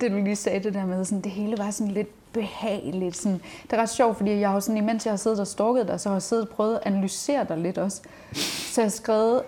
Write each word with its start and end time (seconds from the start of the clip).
det 0.00 0.10
du 0.10 0.16
lige 0.16 0.36
sagde, 0.36 0.60
det 0.64 0.74
der 0.74 0.86
med, 0.86 1.04
sådan, 1.04 1.20
det 1.20 1.32
hele 1.32 1.58
var 1.58 1.70
sådan 1.70 1.92
lidt 1.92 2.32
behageligt. 2.32 3.16
Sådan. 3.16 3.40
Det 3.70 3.72
er 3.78 3.82
ret 3.82 3.90
sjovt, 3.90 4.16
fordi 4.16 4.40
jeg 4.40 4.50
har 4.50 4.60
sådan, 4.60 4.76
imens 4.76 5.06
jeg 5.06 5.12
har 5.12 5.16
siddet 5.16 5.40
og 5.40 5.46
stalket 5.46 5.88
dig, 5.88 6.00
så 6.00 6.08
har 6.08 6.16
jeg 6.16 6.22
siddet 6.22 6.48
og 6.48 6.54
prøvet 6.54 6.74
at 6.74 6.80
analysere 6.84 7.46
dig 7.48 7.56
lidt 7.58 7.78
også. 7.78 8.02
Så 8.72 8.80
jeg 8.80 8.84
har 8.84 8.90
skrevet, 8.90 9.42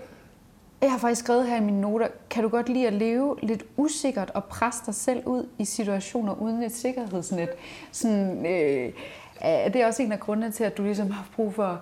jeg 0.83 0.91
har 0.91 0.99
faktisk 0.99 1.21
skrevet 1.25 1.47
her 1.47 1.57
i 1.57 1.61
mine 1.65 1.81
noter, 1.81 2.07
kan 2.31 2.43
du 2.43 2.49
godt 2.49 2.69
lide 2.69 2.87
at 2.87 2.93
leve 2.93 3.37
lidt 3.43 3.63
usikkert 3.77 4.31
og 4.35 4.45
presse 4.45 4.81
dig 4.87 4.95
selv 4.95 5.23
ud 5.27 5.47
i 5.59 5.65
situationer 5.65 6.43
uden 6.43 6.63
et 6.63 6.73
sikkerhedsnet? 6.77 7.49
Sådan, 7.93 8.47
øh, 8.47 8.93
er 9.41 9.69
det 9.69 9.85
også 9.85 10.03
en 10.03 10.13
af 10.13 10.21
grundene 10.21 10.51
til, 10.53 10.65
at 10.65 10.79
du 10.79 10.83
ligesom 10.83 11.11
har 11.11 11.27
brug 11.37 11.55
for 11.55 11.81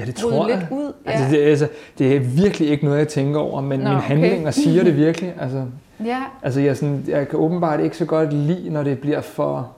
Ja, 0.00 0.04
det 0.04 0.14
tror 0.14 0.46
lidt 0.48 0.58
jeg. 0.60 0.68
ud? 0.72 0.92
Altså, 1.04 1.30
det, 1.30 1.44
er- 1.44 1.50
altså, 1.50 1.68
det 1.98 2.16
er 2.16 2.20
virkelig 2.20 2.68
ikke 2.70 2.84
noget, 2.84 2.98
jeg 2.98 3.08
tænker 3.08 3.40
over, 3.40 3.60
men 3.60 3.80
Nå, 3.80 3.84
mine 3.84 3.96
okay. 3.96 4.06
handlinger 4.08 4.50
siger 4.50 4.84
det 4.84 4.96
virkelig. 4.96 5.34
Altså, 5.40 5.64
ja, 6.04 6.22
altså 6.42 6.60
jeg, 6.60 6.76
sådan, 6.76 7.04
jeg 7.08 7.28
kan 7.28 7.38
åbenbart 7.38 7.80
ikke 7.80 7.96
så 7.96 8.04
godt 8.04 8.32
lide, 8.32 8.70
når 8.70 8.82
det 8.82 8.98
bliver 8.98 9.20
for... 9.20 9.72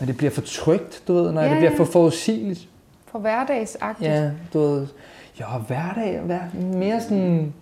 Når 0.00 0.06
det 0.06 0.16
bliver 0.16 0.30
for 0.30 0.40
trygt, 0.42 1.02
du 1.08 1.12
ved, 1.14 1.32
når 1.32 1.42
Ja, 1.42 1.50
det 1.50 1.58
bliver 1.58 1.76
for 1.76 1.84
forudsigeligt. 1.84 2.68
for 3.06 3.18
hverdagsagtigt. 3.18 4.10
Ja, 4.10 4.30
du 4.52 4.58
ved, 4.58 4.86
ja, 5.40 5.44
hverdag, 5.66 6.20
hver, 6.24 6.40
mere 6.74 7.00
sådan, 7.00 7.52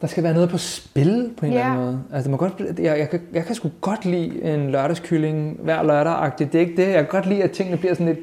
der 0.00 0.06
skal 0.06 0.22
være 0.22 0.34
noget 0.34 0.48
på 0.50 0.58
spil 0.58 1.30
på 1.36 1.46
en 1.46 1.52
Ja. 1.52 1.58
eller 1.58 1.70
anden 1.72 1.84
måde. 1.86 2.02
Altså, 2.12 2.22
det 2.22 2.30
må 2.30 2.36
godt, 2.36 2.78
jeg, 2.78 2.98
jeg, 2.98 3.10
kan, 3.10 3.20
jeg 3.32 3.44
kan 3.44 3.54
sgu 3.54 3.70
godt 3.80 4.04
lide 4.04 4.42
en 4.54 4.70
lørdagskylling 4.70 5.58
hver 5.62 5.82
lørdag-agtigt. 5.82 6.52
Det 6.52 6.58
er 6.58 6.62
ikke 6.66 6.76
det. 6.82 6.88
Jeg 6.88 6.96
kan 6.98 7.06
godt 7.10 7.26
lide, 7.26 7.42
at 7.42 7.50
tingene 7.50 7.76
bliver 7.76 7.94
sådan 7.94 8.06
lidt, 8.06 8.18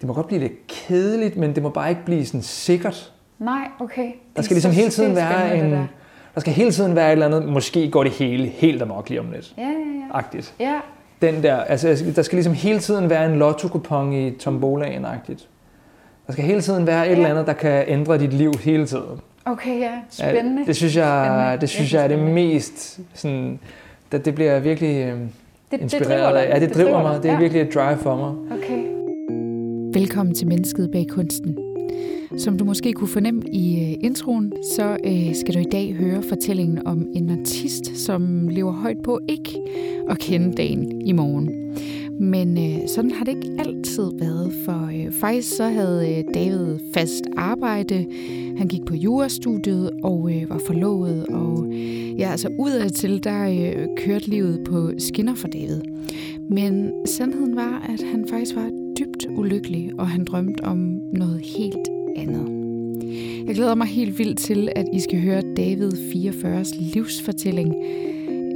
det 0.00 0.06
må 0.06 0.12
godt 0.14 0.26
blive 0.26 0.40
lidt 0.40 0.66
kedeligt, 0.66 1.36
men 1.36 1.54
det 1.54 1.62
må 1.62 1.68
bare 1.68 1.88
ikke 1.90 2.04
blive 2.04 2.26
sådan 2.26 2.42
sikkert. 2.42 3.12
Nej, 3.38 3.68
okay. 3.80 4.02
Det 4.04 4.12
Der 4.34 4.40
er 4.40 4.42
skal 4.44 4.54
ligesom 4.54 4.72
hele 4.72 4.90
tiden 4.90 5.16
være 5.16 5.48
spændende, 5.48 5.76
det 5.76 5.82
en, 5.82 5.88
der 6.36 6.40
skal 6.40 6.52
hele 6.52 6.70
tiden 6.70 6.96
være 6.96 7.06
et 7.08 7.12
eller 7.12 7.26
andet, 7.26 7.48
måske 7.48 7.90
går 7.90 8.02
det 8.02 8.12
hele 8.12 8.46
helt 8.46 8.82
amok 8.82 9.08
lige 9.08 9.20
om 9.20 9.26
lidt. 9.32 9.54
Ja, 9.58 9.62
ja, 9.62 9.68
ja. 9.68 9.74
Agtigt. 10.18 10.54
Ja, 10.60 10.74
Den 11.22 11.42
der, 11.42 11.56
altså 11.56 12.12
der 12.16 12.22
skal 12.22 12.36
ligesom 12.36 12.54
hele 12.54 12.78
tiden 12.78 13.10
være 13.10 13.32
en 13.32 13.38
lotto 13.38 13.68
i 14.12 14.30
tombolaen-agtigt. 14.38 15.48
Der 16.26 16.32
skal 16.32 16.44
hele 16.44 16.60
tiden 16.60 16.86
være 16.86 17.06
et 17.06 17.10
Ja. 17.10 17.16
eller 17.16 17.28
andet, 17.28 17.46
der 17.46 17.52
kan 17.52 17.84
ændre 17.88 18.18
dit 18.18 18.32
liv 18.32 18.52
hele 18.64 18.86
tiden. 18.86 19.20
okay, 19.44 19.80
ja. 19.80 19.90
Spændende. 20.10 20.60
Ja, 20.60 20.66
det 20.66 20.76
synes 20.76 20.96
jeg, 20.96 21.24
Spændende. 21.26 21.60
det 21.60 21.68
synes 21.68 21.94
jeg 21.94 22.04
er 22.04 22.08
det 22.08 22.18
mest 22.18 23.00
sådan, 23.14 23.58
det, 24.12 24.24
det 24.24 24.34
bliver 24.34 24.58
virkelig 24.60 24.96
øh, 25.06 25.18
det, 25.70 25.80
inspireret 25.80 26.34
dig. 26.34 26.46
af. 26.46 26.54
Ja, 26.54 26.66
det, 26.66 26.74
driver 26.74 27.02
mig. 27.02 27.22
Det 27.22 27.28
er 27.28 27.32
ja. 27.34 27.40
virkelig 27.40 27.62
et 27.62 27.74
drive 27.74 27.96
for 27.98 28.16
mig. 28.16 28.58
Okay. 28.58 28.82
Velkommen 30.00 30.34
til 30.34 30.48
Mennesket 30.48 30.90
bag 30.92 31.06
kunsten. 31.10 31.75
Som 32.38 32.58
du 32.58 32.64
måske 32.64 32.92
kunne 32.92 33.08
fornemme 33.08 33.42
i 33.52 33.80
øh, 33.80 33.94
introen, 34.00 34.52
så 34.76 34.96
øh, 35.04 35.34
skal 35.34 35.54
du 35.54 35.58
i 35.58 35.70
dag 35.72 35.94
høre 35.94 36.22
fortællingen 36.22 36.86
om 36.86 37.06
en 37.14 37.30
artist, 37.30 37.96
som 37.96 38.48
lever 38.48 38.72
højt 38.72 39.02
på 39.04 39.20
ikke 39.28 39.58
at 40.10 40.18
kende 40.18 40.56
dagen 40.56 41.06
i 41.06 41.12
morgen. 41.12 41.50
Men 42.20 42.58
øh, 42.58 42.88
sådan 42.88 43.10
har 43.10 43.24
det 43.24 43.36
ikke 43.36 43.56
altid 43.58 44.10
været, 44.18 44.52
for 44.64 44.86
øh, 44.86 45.12
faktisk 45.12 45.56
så 45.56 45.64
havde 45.64 46.18
øh, 46.18 46.24
David 46.34 46.78
fast 46.94 47.24
arbejde. 47.36 48.06
Han 48.58 48.68
gik 48.68 48.84
på 48.84 48.94
jurastudiet 48.94 49.90
og 50.02 50.30
øh, 50.32 50.50
var 50.50 50.60
forlovet, 50.66 51.26
og 51.26 51.66
ja, 52.18 52.30
altså 52.30 52.48
udadtil, 52.58 53.24
der 53.24 53.48
øh, 53.48 53.86
kørte 53.96 54.30
livet 54.30 54.64
på 54.68 54.90
skinner 54.98 55.34
for 55.34 55.48
David. 55.48 55.80
Men 56.50 56.92
sandheden 57.06 57.56
var, 57.56 57.86
at 57.88 58.02
han 58.12 58.26
faktisk 58.30 58.56
var 58.56 58.70
dybt 58.98 59.26
ulykkelig, 59.36 59.90
og 59.98 60.08
han 60.08 60.24
drømte 60.24 60.64
om 60.64 60.78
noget 61.12 61.40
helt 61.40 61.95
andet. 62.16 62.56
Jeg 63.46 63.54
glæder 63.54 63.74
mig 63.74 63.86
helt 63.86 64.18
vildt 64.18 64.38
til, 64.38 64.68
at 64.76 64.86
I 64.92 65.00
skal 65.00 65.20
høre 65.20 65.42
David 65.56 65.92
44's 65.92 66.94
livsfortælling. 66.94 67.74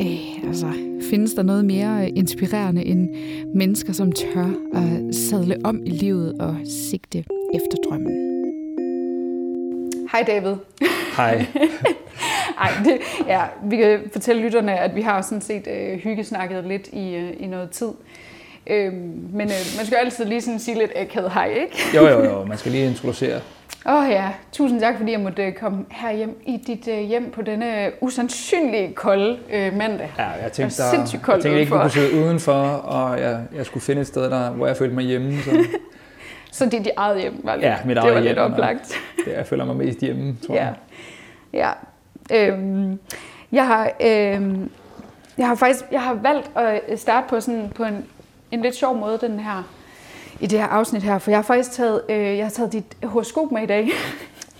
Øh, 0.01 0.49
altså, 0.49 0.73
findes 1.11 1.35
der 1.35 1.43
noget 1.43 1.65
mere 1.65 2.11
inspirerende 2.11 2.85
end 2.85 3.09
mennesker, 3.55 3.93
som 3.93 4.13
tør 4.13 4.51
at 4.75 5.15
sadle 5.15 5.57
om 5.65 5.83
i 5.87 5.91
livet 5.91 6.41
og 6.41 6.57
sigte 6.65 7.25
efter 7.55 7.77
drømmen? 7.89 8.31
Hej 10.13 10.23
David. 10.27 10.57
Hej. 11.17 11.47
Ej, 12.61 12.71
det, 12.85 12.99
ja, 13.27 13.43
vi 13.65 13.77
kan 13.77 14.01
fortælle 14.13 14.43
lytterne, 14.43 14.79
at 14.79 14.95
vi 14.95 15.01
har 15.01 15.23
sådan 15.23 15.41
set 15.41 15.67
øh, 15.67 15.99
hyggesnakket 15.99 16.65
lidt 16.65 16.89
i, 16.93 17.15
øh, 17.15 17.33
i 17.39 17.47
noget 17.47 17.71
tid. 17.71 17.89
Øhm, 18.67 18.93
men 19.33 19.41
øh, 19.41 19.61
man 19.77 19.87
skal 19.87 19.91
jo 19.97 19.97
altid 20.05 20.25
lige 20.25 20.41
sådan 20.41 20.59
sige 20.59 20.79
lidt 20.79 20.91
akavet 20.97 21.31
hej, 21.33 21.47
ikke? 21.47 21.77
Jo, 21.97 22.07
jo, 22.09 22.25
jo. 22.25 22.45
Man 22.45 22.59
skal 22.59 22.73
lige 22.73 22.87
introducere. 22.87 23.41
Åh 23.87 23.95
oh, 24.05 24.11
ja, 24.11 24.29
tusind 24.53 24.81
tak, 24.81 24.97
fordi 24.99 25.13
jeg 25.13 25.21
måtte 25.21 25.43
øh, 25.45 25.53
komme 25.53 25.85
her 25.91 26.13
hjem 26.13 26.39
i 26.47 26.57
dit 26.67 26.89
øh, 26.89 26.99
hjem 27.01 27.31
på 27.31 27.43
denne 27.43 27.91
usandsynlige 28.01 28.93
kolde 28.95 29.39
øh, 29.53 29.77
mandag. 29.77 30.11
Ja, 30.19 30.25
jeg 30.43 30.53
tænkte, 30.53 30.77
Det 30.77 30.83
er 30.83 30.85
der, 30.91 30.97
sindssygt 30.97 31.23
jeg 31.29 31.35
tænkte 31.43 31.49
ikke, 31.61 31.73
udenfor. 31.73 31.79
kunne 31.81 31.91
sidde 31.91 32.25
udenfor, 32.25 32.53
og 32.73 33.21
jeg, 33.21 33.41
jeg 33.57 33.67
skulle 33.67 33.83
finde 33.85 34.01
et 34.01 34.07
sted, 34.07 34.23
der, 34.31 34.51
hvor 34.51 34.67
jeg 34.67 34.77
følte 34.77 34.95
mig 34.95 35.05
hjemme. 35.05 35.39
Så 35.43 35.51
Så 36.53 36.65
det 36.65 36.75
er 36.75 36.79
dit 36.83 36.93
eget 36.97 37.21
hjem, 37.21 37.41
var 37.45 37.55
lidt, 37.55 37.65
Ja, 37.65 37.77
mit 37.85 37.97
det 37.97 38.03
eget 38.03 38.15
var 38.15 38.21
lidt 38.21 38.33
hjem, 38.35 38.39
og- 38.45 38.51
oplagt. 38.53 38.95
det, 39.25 39.33
jeg 39.33 39.47
føler 39.47 39.65
mig 39.65 39.77
mest 39.77 39.99
hjemme, 40.01 40.37
tror 40.47 40.55
Ja. 40.55 40.67
jeg. 41.53 41.73
Ja. 42.33 42.49
Øhm, 42.49 42.99
jeg 43.53 43.67
har, 43.67 43.91
øhm, 44.07 44.71
jeg 45.39 45.47
har 45.47 45.55
faktisk 45.55 45.85
jeg 45.93 46.03
har 46.03 46.15
valgt 46.15 46.51
at 46.89 47.01
starte 47.01 47.27
på 47.29 47.41
sådan 47.41 47.73
på 47.75 47.85
en, 47.85 48.05
en 48.51 48.63
lidt 48.63 48.77
sjov 48.77 48.97
måde 48.97 49.19
den 49.21 49.41
her 49.41 49.63
i 50.41 50.47
det 50.47 50.59
her 50.59 50.67
afsnit 50.67 51.03
her, 51.03 51.19
for 51.19 51.31
jeg 51.31 51.39
har 51.39 51.43
faktisk 51.43 51.73
taget 51.73 52.03
øh, 52.09 52.39
jeg 52.39 52.45
har 52.45 52.51
taget 52.51 52.73
dit 52.73 52.85
horoskop 53.05 53.53
med 53.53 53.63
i 53.63 53.67
dag. 53.67 53.91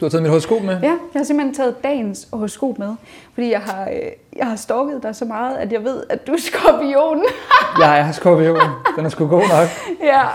Du 0.01 0.05
har 0.05 0.11
taget 0.11 0.23
mit 0.23 0.31
horoskop 0.31 0.63
med? 0.63 0.81
ja, 0.83 0.89
jeg 0.89 0.99
har 1.17 1.25
simpelthen 1.25 1.55
taget 1.55 1.85
dagens 1.85 2.29
horoskop 2.33 2.79
med, 2.79 2.95
fordi 3.35 3.51
jeg 3.51 3.61
har 3.61 3.89
øh, 3.89 3.99
jeg 4.37 4.47
har 4.47 4.57
stalket 4.57 5.03
dig 5.03 5.17
så 5.17 5.25
meget, 5.25 5.57
at 5.57 5.73
jeg 5.73 5.85
ved, 5.85 6.03
at 6.11 6.27
du 6.27 6.33
er 6.33 6.39
skorpion. 6.41 7.25
Ja, 7.81 7.91
jeg 7.91 8.07
har 8.07 8.13
skorpion. 8.13 8.59
Den 8.97 9.05
er 9.05 9.09
sgu 9.09 9.27
god 9.27 9.43
nok. 9.43 9.69
ja. 10.03 10.27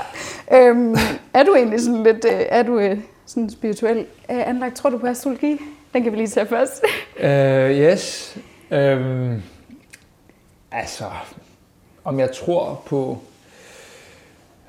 Øhm, 0.58 0.96
er 1.34 1.44
du 1.44 1.56
egentlig 1.56 1.82
sådan 1.82 2.04
lidt 2.04 2.26
øh, 2.26 2.42
er 2.50 2.64
du 2.64 2.80
øh, 2.80 2.98
sådan 3.26 3.50
spirituel 3.50 3.98
øh, 4.32 4.50
anlagt? 4.50 4.76
Tror 4.76 4.90
du 4.90 4.98
på 4.98 5.08
astrologi? 5.08 5.62
Den 5.94 6.04
kan 6.04 6.12
vi 6.12 6.18
lige 6.18 6.28
tage 6.28 6.46
først. 6.46 6.84
Uh, 7.20 7.26
yes. 7.72 8.38
Um, 8.72 9.44
altså, 10.72 11.06
om 12.04 12.20
jeg 12.20 12.32
tror 12.32 12.82
på 12.86 13.18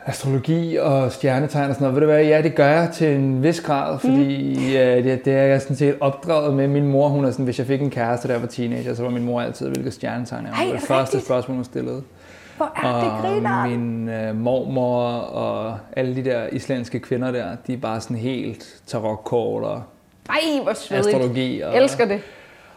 astrologi 0.06 0.76
og 0.76 1.12
stjernetegn 1.12 1.68
og 1.70 1.74
sådan 1.74 1.84
noget, 1.84 1.94
ved 1.94 2.00
du 2.08 2.12
hvad, 2.12 2.24
ja, 2.24 2.42
det 2.42 2.54
gør 2.54 2.66
jeg 2.68 2.90
til 2.94 3.14
en 3.16 3.42
vis 3.42 3.60
grad, 3.60 3.98
fordi 3.98 4.56
mm. 4.58 4.72
ja, 4.72 4.96
det, 5.02 5.24
det 5.24 5.32
er 5.32 5.42
jeg 5.42 5.62
sådan 5.62 5.76
set 5.76 5.96
opdraget 6.00 6.54
med. 6.54 6.68
Min 6.68 6.86
mor, 6.88 7.08
hun 7.08 7.24
er 7.24 7.30
sådan, 7.30 7.44
hvis 7.44 7.58
jeg 7.58 7.66
fik 7.66 7.82
en 7.82 7.90
kæreste, 7.90 8.28
da 8.28 8.32
jeg 8.32 8.42
var 8.42 8.48
teenager, 8.48 8.94
så 8.94 9.02
var 9.02 9.10
min 9.10 9.24
mor 9.24 9.40
altid, 9.40 9.68
hvilket 9.68 9.92
stjernetegn 9.92 10.44
jeg 10.46 10.52
var. 10.52 10.58
Det 10.58 10.66
var 10.66 10.68
er 10.68 10.72
det 10.72 10.80
det 10.80 10.88
første 10.88 11.02
rigtigt? 11.16 11.24
spørgsmål, 11.24 11.54
hun 11.56 11.64
stillede. 11.64 12.02
Hvor 12.56 12.72
er 12.82 13.00
det 13.04 13.10
Og 13.12 13.20
griner? 13.20 13.66
min 13.66 14.08
øh, 14.08 14.36
mormor 14.36 15.08
og 15.12 15.78
alle 15.96 16.16
de 16.16 16.24
der 16.24 16.46
islandske 16.52 16.98
kvinder 17.00 17.30
der, 17.30 17.46
de 17.66 17.72
er 17.72 17.76
bare 17.78 18.00
sådan 18.00 18.16
helt 18.16 18.66
tarotkort 18.86 19.62
og 19.64 19.82
Ej, 20.28 20.36
hvor 20.62 20.72
svedigt. 20.74 21.06
astrologi. 21.06 21.60
Og, 21.60 21.74
Jeg 21.74 21.82
elsker 21.82 22.04
det. 22.04 22.20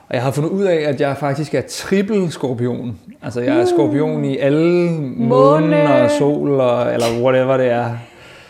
Og 0.10 0.16
jeg 0.16 0.24
har 0.24 0.32
fundet 0.32 0.50
ud 0.52 0.64
af, 0.64 0.76
at 0.90 1.02
jeg 1.02 1.18
faktisk 1.18 1.54
er 1.54 1.62
triple 1.70 2.32
skorpion. 2.32 3.00
Altså 3.24 3.42
jeg 3.42 3.60
er 3.60 3.66
skorpion 3.66 4.26
i 4.26 4.38
alle 4.38 4.92
månen 4.92 5.70
Måne. 5.70 5.94
og 6.04 6.12
sol, 6.12 6.60
og, 6.62 6.94
eller 6.94 7.06
whatever 7.22 7.58
det 7.58 7.68
er. 7.72 7.90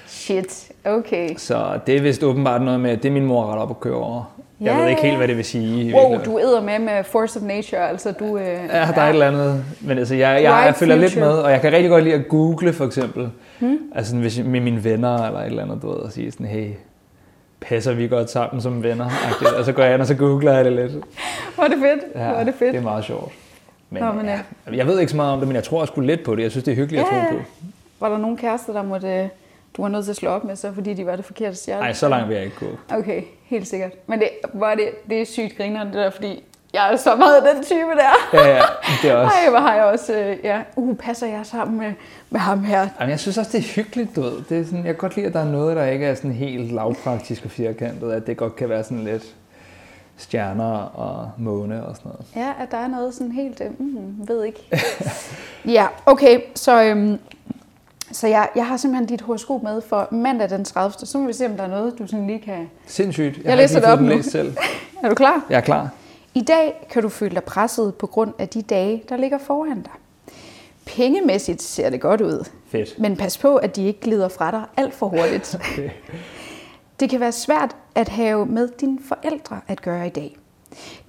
Shit, 0.07 0.67
okay. 0.85 1.29
Så 1.37 1.65
det 1.87 1.97
er 1.97 2.01
vist 2.01 2.23
åbenbart 2.23 2.61
noget 2.61 2.79
med, 2.79 2.91
at 2.91 3.03
det 3.03 3.09
er 3.09 3.13
min 3.13 3.25
mor 3.25 3.45
ret 3.53 3.59
op 3.61 3.69
at 3.69 3.79
køre 3.79 3.93
over. 3.95 4.35
Jeg 4.61 4.67
Ja, 4.73 4.81
ved 4.81 4.89
ikke 4.89 5.01
helt, 5.01 5.17
hvad 5.17 5.27
det 5.27 5.37
vil 5.37 5.45
sige. 5.45 5.93
Wow, 5.95 6.17
du 6.25 6.39
æder 6.39 6.61
med 6.61 6.79
med 6.79 7.03
Force 7.03 7.39
of 7.39 7.45
Nature, 7.45 7.89
altså 7.89 8.11
du... 8.11 8.37
Øh, 8.37 8.43
Ja, 8.45 8.87
der 8.95 9.01
er 9.01 9.05
et 9.05 9.09
eller 9.09 9.27
andet. 9.27 9.63
Men 9.81 9.97
altså, 9.97 10.15
jeg, 10.15 10.33
jeg, 10.35 10.43
jeg 10.43 10.51
Bright 10.63 10.77
følger 10.77 10.95
lidt 10.95 11.11
future. 11.13 11.25
med, 11.29 11.37
og 11.37 11.51
jeg 11.51 11.61
kan 11.61 11.71
rigtig 11.71 11.89
godt 11.89 12.03
lide 12.03 12.15
at 12.15 12.27
google, 12.29 12.73
for 12.73 12.85
eksempel. 12.85 13.29
Hmm? 13.59 13.77
Altså 13.95 14.15
hvis, 14.15 14.41
med 14.45 14.59
mine 14.61 14.83
venner, 14.83 15.25
eller 15.27 15.39
et 15.39 15.45
eller 15.45 15.63
andet, 15.63 15.81
du 15.81 15.87
ved, 15.87 15.95
og 15.95 16.11
sige 16.11 16.31
sådan, 16.31 16.45
hey, 16.45 16.67
passer 17.61 17.93
vi 17.93 18.07
godt 18.07 18.29
sammen 18.29 18.61
som 18.61 18.83
venner? 18.83 19.09
og 19.57 19.65
så 19.65 19.71
går 19.71 19.83
jeg 19.83 19.93
ind, 19.93 20.01
og 20.01 20.07
så 20.07 20.15
googler 20.15 20.53
jeg 20.53 20.65
det 20.65 20.73
lidt. 20.73 20.91
Hvor 21.55 21.63
er 21.63 21.67
det 21.67 21.77
fedt, 21.77 22.03
Ja, 22.15 22.27
hvor 22.27 22.37
er 22.39 22.43
det 22.43 22.53
fedt. 22.59 22.71
det 22.73 22.79
er 22.79 22.83
meget 22.83 23.05
sjovt. 23.05 23.31
Men, 23.89 24.03
Nå, 24.03 24.11
men, 24.11 24.25
ja, 24.25 24.39
øh. 24.67 24.77
jeg 24.77 24.87
ved 24.87 24.99
ikke 24.99 25.09
så 25.09 25.15
meget 25.15 25.33
om 25.33 25.39
det, 25.39 25.47
men 25.47 25.55
jeg 25.55 25.63
tror 25.63 25.85
sgu 25.85 26.01
lidt 26.01 26.23
på 26.23 26.35
det. 26.35 26.43
Jeg 26.43 26.51
synes, 26.51 26.63
det 26.63 26.71
er 26.71 26.75
hyggeligt 26.75 27.07
Ja, 27.11 27.17
at 27.21 27.27
tro 27.31 27.37
på. 27.37 27.43
Var 27.99 28.09
der 28.09 28.17
nogle 28.17 28.37
kærester, 28.37 28.73
der 28.73 28.83
måtte, 28.83 29.07
øh, 29.07 29.27
du 29.77 29.81
var 29.81 29.89
nødt 29.89 30.03
til 30.05 30.11
at 30.11 30.15
slå 30.15 30.29
op 30.29 30.43
med 30.43 30.55
så, 30.55 30.71
fordi 30.73 30.93
de 30.93 31.05
var 31.05 31.15
det 31.15 31.25
forkerte 31.25 31.55
stjerne? 31.55 31.81
Nej, 31.81 31.93
så 31.93 32.09
langt 32.09 32.29
vil 32.29 32.35
jeg 32.35 32.45
ikke 32.45 32.57
gå. 32.59 32.95
Okay, 32.97 33.21
helt 33.45 33.67
sikkert. 33.67 33.91
Men 34.07 34.19
det, 34.19 34.29
var 34.53 34.75
det, 34.75 34.89
det 35.09 35.21
er 35.21 35.25
sygt 35.25 35.57
grineren, 35.57 35.87
det 35.87 35.95
der, 35.95 36.09
fordi 36.09 36.43
jeg 36.73 36.93
er 36.93 36.97
så 36.97 37.15
meget 37.15 37.35
af 37.41 37.55
den 37.55 37.63
type 37.63 37.77
der. 37.97 38.39
Ja, 38.39 38.47
ja, 38.55 38.61
det 39.01 39.11
er 39.11 39.15
også... 39.15 39.35
Ej, 39.43 39.49
hvor 39.49 39.59
har 39.59 39.75
jeg 39.75 39.83
også, 39.83 40.13
øh, 40.13 40.37
ja, 40.43 40.61
uh, 40.75 40.97
passer 40.97 41.27
jeg 41.27 41.39
sammen 41.43 41.77
med, 41.77 41.93
med 42.29 42.39
ham 42.39 42.63
her? 42.63 42.87
Jamen, 42.99 43.09
jeg 43.11 43.19
synes 43.19 43.37
også, 43.37 43.51
det 43.51 43.57
er 43.57 43.73
hyggeligt, 43.75 44.15
du 44.15 44.21
ved. 44.21 44.41
Det 44.49 44.59
er 44.59 44.65
sådan, 44.65 44.77
jeg 44.77 44.85
kan 44.85 44.95
godt 44.95 45.15
lide, 45.15 45.27
at 45.27 45.33
der 45.33 45.39
er 45.39 45.51
noget, 45.51 45.75
der 45.75 45.85
ikke 45.85 46.05
er 46.05 46.15
sådan 46.15 46.31
helt 46.31 46.71
lavpraktisk 46.71 47.45
og 47.45 47.51
firkantet. 47.51 48.11
At 48.11 48.27
det 48.27 48.37
godt 48.37 48.55
kan 48.55 48.69
være 48.69 48.83
sådan 48.83 49.03
lidt 49.03 49.23
stjerner 50.17 50.73
og 50.81 51.31
måne 51.37 51.85
og 51.85 51.95
sådan 51.95 52.11
noget. 52.11 52.25
Ja, 52.35 52.63
at 52.63 52.71
der 52.71 52.77
er 52.77 52.87
noget 52.87 53.13
sådan 53.13 53.31
helt, 53.31 53.61
øh, 53.61 53.67
mm, 53.79 54.15
ved 54.27 54.43
ikke. 54.43 54.59
ja, 55.77 55.87
okay, 56.05 56.39
så, 56.55 56.83
øhm, 56.83 57.19
så 58.11 58.27
jeg, 58.27 58.47
jeg 58.55 58.67
har 58.67 58.77
simpelthen 58.77 59.07
dit 59.07 59.21
horoskop 59.21 59.63
med 59.63 59.81
for 59.81 60.07
mandag 60.11 60.49
den 60.49 60.65
30. 60.65 60.93
Så 61.05 61.17
må 61.17 61.27
vi 61.27 61.33
se, 61.33 61.45
om 61.45 61.51
der 61.57 61.63
er 61.63 61.67
noget, 61.67 61.99
du 61.99 62.07
sådan 62.07 62.27
lige 62.27 62.39
kan... 62.39 62.69
Sindssygt. 62.87 63.37
Jeg, 63.37 63.45
Jeg 63.45 63.57
læser 63.57 63.79
det 63.79 63.89
op 63.89 64.01
nu. 64.01 64.07
læst 64.07 64.31
selv. 64.31 64.57
Er 65.03 65.09
du 65.09 65.15
klar? 65.15 65.45
Jeg 65.49 65.57
er 65.57 65.61
klar. 65.61 65.89
I 66.33 66.41
dag 66.41 66.87
kan 66.89 67.01
du 67.03 67.09
føle 67.09 67.35
dig 67.35 67.43
presset 67.43 67.95
på 67.95 68.07
grund 68.07 68.33
af 68.39 68.49
de 68.49 68.61
dage, 68.61 69.03
der 69.09 69.17
ligger 69.17 69.37
foran 69.37 69.81
dig. 69.81 69.91
Pengemæssigt 70.85 71.61
ser 71.61 71.89
det 71.89 72.01
godt 72.01 72.21
ud, 72.21 72.45
Fedt. 72.67 72.99
men 72.99 73.17
pas 73.17 73.37
på, 73.37 73.55
at 73.55 73.75
de 73.75 73.85
ikke 73.87 73.99
glider 73.99 74.29
fra 74.29 74.51
dig 74.51 74.63
alt 74.77 74.93
for 74.93 75.07
hurtigt. 75.07 75.55
Okay. 75.59 75.89
Det 76.99 77.09
kan 77.09 77.19
være 77.19 77.31
svært 77.31 77.75
at 77.95 78.09
have 78.09 78.45
med 78.45 78.67
dine 78.67 78.97
forældre 79.07 79.61
at 79.67 79.81
gøre 79.81 80.07
i 80.07 80.09
dag. 80.09 80.37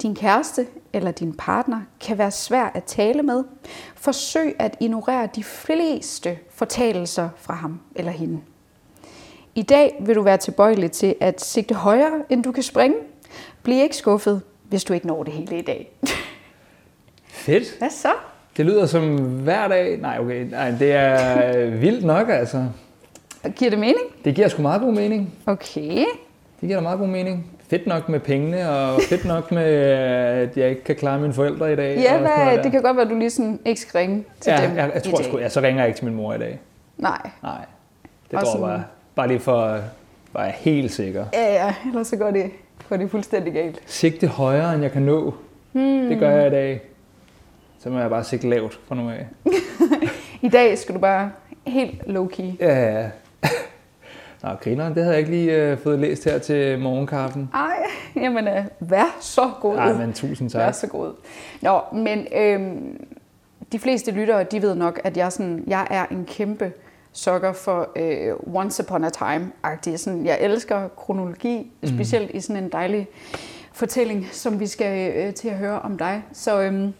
Din 0.01 0.15
kæreste 0.15 0.67
eller 0.93 1.11
din 1.11 1.33
partner 1.33 1.81
kan 1.99 2.17
være 2.17 2.31
svær 2.31 2.71
at 2.73 2.83
tale 2.83 3.23
med. 3.23 3.43
Forsøg 3.95 4.55
at 4.59 4.77
ignorere 4.79 5.29
de 5.35 5.43
fleste 5.43 6.37
fortalelser 6.49 7.29
fra 7.37 7.53
ham 7.53 7.79
eller 7.95 8.11
hende. 8.11 8.41
I 9.55 9.61
dag 9.61 9.97
vil 10.05 10.15
du 10.15 10.21
være 10.21 10.37
tilbøjelig 10.37 10.91
til 10.91 11.15
at 11.19 11.41
sigte 11.41 11.75
højere, 11.75 12.23
end 12.29 12.43
du 12.43 12.51
kan 12.51 12.63
springe. 12.63 12.97
Bliv 13.63 13.81
ikke 13.83 13.95
skuffet, 13.95 14.41
hvis 14.71 14.83
du 14.83 14.93
ikke 14.93 15.07
når 15.07 15.23
det 15.23 15.33
hele 15.33 15.59
i 15.59 15.61
dag. 15.61 15.91
Fedt. 17.27 17.77
Hvad 17.77 17.89
så? 17.89 18.11
Det 18.57 18.65
lyder 18.65 18.85
som 18.85 19.15
hver 19.17 19.67
dag. 19.67 19.97
Nej, 19.97 20.17
okay. 20.19 20.45
Nej, 20.51 20.71
det 20.79 20.91
er 20.91 21.65
vildt 21.85 22.05
nok, 22.05 22.29
altså. 22.29 22.65
Giver 23.55 23.69
det 23.71 23.79
mening? 23.79 24.05
Det 24.25 24.35
giver 24.35 24.47
sgu 24.47 24.61
meget 24.61 24.81
god 24.81 24.93
mening. 24.93 25.33
Okay. 25.45 26.05
Det 26.61 26.67
giver 26.67 26.75
da 26.75 26.81
meget 26.81 26.99
god 26.99 27.07
mening. 27.07 27.45
Fedt 27.69 27.87
nok 27.87 28.09
med 28.09 28.19
pengene, 28.19 28.69
og 28.69 29.01
fedt 29.09 29.25
nok 29.25 29.51
med, 29.51 29.63
at 29.63 30.57
jeg 30.57 30.69
ikke 30.69 30.83
kan 30.83 30.95
klare 30.95 31.19
mine 31.19 31.33
forældre 31.33 31.73
i 31.73 31.75
dag. 31.75 31.97
Ja, 31.97 32.17
hvad, 32.17 32.63
det 32.63 32.71
kan 32.71 32.81
godt 32.81 32.97
være, 32.97 33.05
at 33.05 33.11
du 33.11 33.17
lige 33.17 33.29
sådan 33.29 33.59
ikke 33.65 33.81
skal 33.81 33.97
ringe 33.99 34.23
til 34.39 34.51
ja, 34.51 34.67
dem 34.67 34.77
jeg, 34.77 34.91
jeg 34.93 35.05
i 35.05 35.09
tror 35.09 35.17
dag. 35.17 35.25
sgu, 35.25 35.37
ja, 35.37 35.49
så 35.49 35.61
ringer 35.61 35.81
jeg 35.81 35.87
ikke 35.87 35.97
til 35.97 36.05
min 36.05 36.15
mor 36.15 36.33
i 36.33 36.37
dag. 36.37 36.59
Nej. 36.97 37.29
Nej, 37.43 37.65
det 38.31 38.39
går 38.39 38.59
bare. 38.59 38.83
Bare 39.15 39.27
lige 39.27 39.39
for 39.39 39.61
at 39.61 39.81
være 40.33 40.51
helt 40.51 40.91
sikker. 40.91 41.25
Ja, 41.33 41.53
ja, 41.53 41.73
ellers 41.85 42.07
så 42.07 42.15
går 42.17 42.31
det, 42.31 42.51
går 42.89 42.97
det 42.97 43.11
fuldstændig 43.11 43.53
galt. 43.53 43.81
Sigte 43.85 44.27
højere, 44.27 44.73
end 44.73 44.81
jeg 44.83 44.91
kan 44.91 45.01
nå. 45.01 45.33
Hmm. 45.71 46.09
Det 46.09 46.19
gør 46.19 46.29
jeg 46.29 46.47
i 46.47 46.49
dag. 46.49 46.81
Så 47.79 47.89
må 47.89 47.99
jeg 47.99 48.09
bare 48.09 48.23
sigte 48.23 48.49
lavt 48.49 48.79
fra 48.87 48.95
nu 48.95 49.09
af. 49.09 49.27
I 50.47 50.49
dag 50.49 50.77
skal 50.77 50.95
du 50.95 50.99
bare 50.99 51.31
helt 51.67 52.01
low-key. 52.01 52.43
Ja, 52.59 52.99
ja. 52.99 53.09
Nå, 54.43 54.49
grineren, 54.63 54.95
det 54.95 55.03
havde 55.03 55.15
jeg 55.15 55.19
ikke 55.19 55.31
lige 55.31 55.55
øh, 55.55 55.77
fået 55.77 55.99
læst 55.99 56.25
her 56.25 56.37
til 56.37 56.79
morgenkaffen. 56.79 57.49
Ej, 57.53 57.77
jamen, 58.15 58.47
øh, 58.47 58.63
vær 58.79 59.17
så 59.21 59.49
god. 59.61 59.75
Nej, 59.75 59.93
men 59.93 60.13
tusind 60.13 60.49
Vær 60.53 60.65
tak. 60.65 60.75
så 60.75 60.87
god. 60.87 61.13
Nå, 61.61 61.81
men 61.93 62.27
øhm, 62.35 63.05
de 63.71 63.79
fleste 63.79 64.11
lyttere, 64.11 64.43
de 64.43 64.61
ved 64.61 64.75
nok, 64.75 65.01
at 65.03 65.17
jeg, 65.17 65.31
sådan, 65.31 65.63
jeg 65.67 65.87
er 65.89 66.05
en 66.11 66.25
kæmpe 66.25 66.71
sokker 67.11 67.53
for 67.53 67.89
øh, 67.95 68.55
Once 68.55 68.83
Upon 68.83 69.03
a 69.03 69.09
Time-agtig. 69.09 69.99
Sådan, 69.99 70.25
jeg 70.25 70.37
elsker 70.41 70.87
kronologi, 70.87 71.71
mm. 71.81 71.87
specielt 71.87 72.31
i 72.33 72.41
sådan 72.41 72.63
en 72.63 72.71
dejlig 72.71 73.07
fortælling, 73.73 74.27
som 74.31 74.59
vi 74.59 74.67
skal 74.67 75.15
øh, 75.15 75.33
til 75.33 75.47
at 75.47 75.57
høre 75.57 75.81
om 75.81 75.97
dig. 75.97 76.23
Så 76.33 76.61
øhm, 76.61 76.93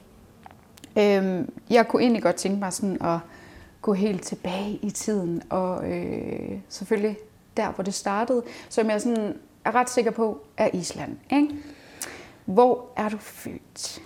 øhm, 0.97 1.53
jeg 1.69 1.87
kunne 1.87 2.01
egentlig 2.01 2.23
godt 2.23 2.35
tænke 2.35 2.59
mig 2.59 2.73
sådan 2.73 3.01
at 3.01 3.17
gå 3.81 3.93
helt 3.93 4.23
tilbage 4.23 4.79
i 4.81 4.89
tiden, 4.89 5.41
og 5.49 5.91
øh, 5.91 6.59
selvfølgelig 6.69 7.17
der, 7.57 7.71
hvor 7.71 7.83
det 7.83 7.93
startede, 7.93 8.43
som 8.69 8.89
jeg 8.89 9.01
sådan 9.01 9.37
er 9.65 9.75
ret 9.75 9.89
sikker 9.89 10.11
på, 10.11 10.41
er 10.57 10.69
Island. 10.73 11.17
Ikke? 11.31 11.49
Hvor 12.45 12.85
er 12.95 13.09
du 13.09 13.17
født? 13.17 14.01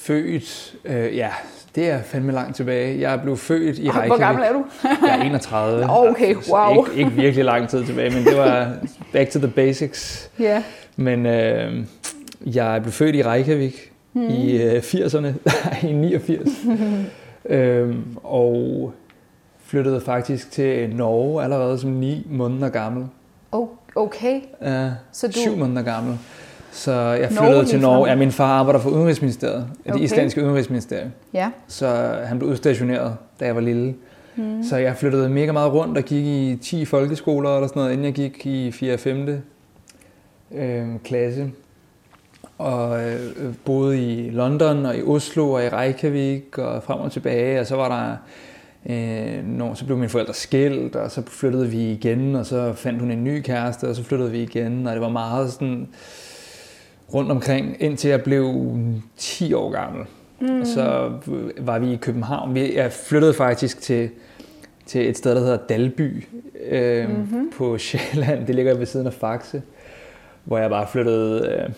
Født, 0.00 0.74
øh, 0.84 1.16
ja, 1.16 1.28
det 1.74 1.90
er 1.90 2.02
fandme 2.02 2.32
langt 2.32 2.56
tilbage. 2.56 3.00
Jeg 3.00 3.20
blev 3.22 3.36
født 3.36 3.78
i 3.78 3.88
Reykjavik. 3.88 4.08
Hvor 4.08 4.18
gammel 4.18 4.44
er 4.44 4.52
du? 4.52 4.64
Jeg 5.06 5.18
er 5.18 5.22
31. 5.22 5.86
Nå, 5.86 5.92
okay, 6.08 6.34
Så 6.42 6.52
wow. 6.54 6.84
Ikke, 6.86 6.98
ikke 6.98 7.10
virkelig 7.10 7.44
lang 7.44 7.68
tid 7.68 7.84
tilbage, 7.84 8.10
men 8.10 8.24
det 8.24 8.36
var 8.36 8.72
back 9.12 9.30
to 9.30 9.38
the 9.38 9.48
basics. 9.48 10.30
Ja. 10.38 10.62
Men 10.96 11.26
øh, 11.26 11.84
jeg 12.46 12.82
blev 12.82 12.92
født 12.92 13.14
i 13.16 13.22
Reykjavik 13.22 13.92
mm. 14.12 14.28
i 14.28 14.62
øh, 14.62 14.78
80'erne, 14.82 15.26
i 15.88 15.92
89. 15.92 16.48
øhm, 17.44 18.04
og 18.24 18.92
flyttede 19.64 20.00
faktisk 20.00 20.50
til 20.50 20.96
Norge 20.96 21.44
allerede 21.44 21.78
som 21.78 21.90
9 21.90 22.26
måneder 22.30 22.68
gammel. 22.68 23.06
Okay. 23.94 24.40
Ja, 24.62 24.90
Så 25.12 25.26
du- 25.26 25.32
syv 25.32 25.56
måneder 25.56 25.82
gammel. 25.82 26.18
Så 26.72 26.92
jeg 26.92 27.18
Norge 27.18 27.28
flyttede 27.28 27.64
til 27.64 27.78
ligefrem? 27.78 27.80
Norge. 27.80 28.08
Ja, 28.08 28.16
min 28.16 28.32
far 28.32 28.58
arbejder 28.58 28.80
for 28.80 28.90
Udenrigsministeriet. 28.90 29.66
Okay. 29.84 29.98
det 29.98 30.04
islandske 30.04 30.44
udenrigsministerium. 30.44 31.10
Ja. 31.34 31.50
Så 31.68 31.86
han 32.24 32.38
blev 32.38 32.50
udstationeret, 32.50 33.16
da 33.40 33.44
jeg 33.44 33.54
var 33.54 33.60
lille. 33.60 33.94
Mm. 34.36 34.62
Så 34.62 34.76
jeg 34.76 34.96
flyttede 34.96 35.28
mega 35.28 35.52
meget 35.52 35.72
rundt 35.72 35.98
og 35.98 36.04
gik 36.04 36.24
i 36.26 36.58
10 36.62 36.84
folkeskoler 36.84 37.54
eller 37.54 37.68
sådan 37.68 37.80
noget, 37.80 37.92
inden 37.92 38.04
jeg 38.04 38.14
gik 38.14 38.46
i 38.46 38.72
4. 38.72 38.94
og 38.94 39.00
5. 39.00 39.42
Øh, 40.54 40.86
klasse. 41.04 41.50
Og 42.58 43.02
øh, 43.04 43.20
boede 43.64 44.12
i 44.12 44.30
London 44.30 44.86
og 44.86 44.96
i 44.96 45.02
Oslo 45.02 45.52
og 45.52 45.64
i 45.64 45.68
Reykjavik 45.68 46.58
og 46.58 46.82
frem 46.82 47.00
og 47.00 47.12
tilbage. 47.12 47.60
Og 47.60 47.66
så 47.66 47.76
var 47.76 47.88
der 47.88 48.16
øh, 48.86 49.44
når, 49.44 49.74
så 49.74 49.84
blev 49.84 49.96
mine 49.96 50.08
forældre 50.08 50.34
skilt, 50.34 50.96
og 50.96 51.10
så 51.10 51.22
flyttede 51.26 51.68
vi 51.68 51.92
igen, 51.92 52.36
og 52.36 52.46
så 52.46 52.72
fandt 52.72 53.00
hun 53.00 53.10
en 53.10 53.24
ny 53.24 53.40
kæreste, 53.40 53.88
og 53.88 53.96
så 53.96 54.04
flyttede 54.04 54.30
vi 54.30 54.42
igen. 54.42 54.86
Og 54.86 54.92
det 54.92 55.00
var 55.00 55.08
meget 55.08 55.52
sådan 55.52 55.88
rundt 57.14 57.30
omkring, 57.30 57.76
indtil 57.80 58.10
jeg 58.10 58.22
blev 58.22 58.74
10 59.16 59.52
år 59.52 59.70
gammel. 59.70 60.06
Mm. 60.40 60.60
Og 60.60 60.66
så 60.66 61.12
var 61.58 61.78
vi 61.78 61.92
i 61.92 61.96
København. 61.96 62.54
Vi, 62.54 62.76
jeg 62.76 62.92
flyttede 62.92 63.34
faktisk 63.34 63.80
til, 63.80 64.10
til 64.86 65.08
et 65.08 65.18
sted, 65.18 65.34
der 65.34 65.40
hedder 65.40 65.56
Dalby 65.56 66.26
øh, 66.70 67.10
mm-hmm. 67.10 67.50
på 67.56 67.78
Sjælland. 67.78 68.46
Det 68.46 68.54
ligger 68.54 68.74
ved 68.74 68.86
siden 68.86 69.06
af 69.06 69.12
Faxe, 69.12 69.62
hvor 70.44 70.58
jeg 70.58 70.70
bare 70.70 70.86
flyttede 70.86 71.48
øh, 71.48 71.72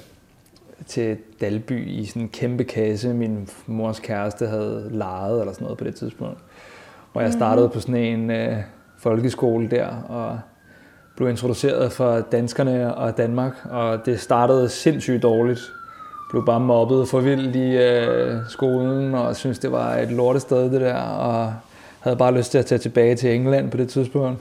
til 0.87 1.17
Dalby 1.41 1.89
i 1.89 2.05
sådan 2.05 2.23
en 2.23 2.29
kæmpe 2.29 2.65
kasse, 2.65 3.15
min 3.15 3.49
mors 3.67 4.01
kæreste 4.01 4.47
havde 4.47 4.89
lejet 4.93 5.41
eller 5.41 5.53
sådan 5.53 5.65
noget 5.65 5.79
på 5.79 5.85
det 5.85 5.95
tidspunkt. 5.95 6.39
Hvor 7.13 7.21
jeg 7.21 7.33
startede 7.33 7.69
på 7.69 7.81
sådan 7.81 7.97
en 7.97 8.31
øh, 8.31 8.57
folkeskole 8.99 9.71
der, 9.71 9.87
og 10.09 10.41
blev 11.17 11.29
introduceret 11.29 11.93
for 11.93 12.21
danskerne 12.33 12.95
og 12.95 13.17
Danmark, 13.17 13.53
og 13.71 14.07
det 14.07 14.21
startede 14.21 14.69
sindssygt 14.69 15.23
dårligt. 15.23 15.73
Blev 16.31 16.47
bare 16.47 16.61
mobbet 16.61 17.09
for 17.09 17.21
vildt 17.21 17.57
i 17.57 17.77
øh, 17.77 18.37
skolen, 18.49 19.15
og 19.15 19.37
synes 19.37 19.59
det 19.59 19.73
var 19.73 19.95
et 19.97 20.13
lortested 20.13 20.71
det 20.71 20.81
der, 20.81 21.01
og 21.01 21.55
havde 22.01 22.17
bare 22.17 22.35
lyst 22.35 22.51
til 22.51 22.59
at 22.59 22.67
tage 22.67 22.79
tilbage 22.79 23.17
til 23.17 23.35
England 23.35 23.71
på 23.71 23.77
det 23.77 23.89
tidspunkt. 23.89 24.41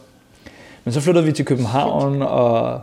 Men 0.84 0.92
så 0.92 1.02
flyttede 1.02 1.26
vi 1.26 1.32
til 1.32 1.46
København, 1.46 2.22
og 2.22 2.82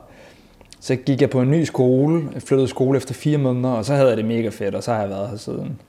så 0.81 0.96
gik 0.96 1.20
jeg 1.20 1.31
på 1.31 1.41
en 1.41 1.50
ny 1.50 1.64
skole. 1.64 2.23
Jeg 2.34 2.43
flyttede 2.43 2.69
skole 2.69 2.96
efter 2.96 3.14
fire 3.14 3.38
måneder, 3.38 3.70
og 3.70 3.84
så 3.84 3.94
havde 3.94 4.08
jeg 4.08 4.17
det 4.17 4.25
mega 4.25 4.49
fedt, 4.49 4.75
og 4.75 4.82
så 4.82 4.93
har 4.93 5.00
jeg 5.00 5.11
været 5.11 5.29
her 5.29 5.37
siden. 5.37 5.81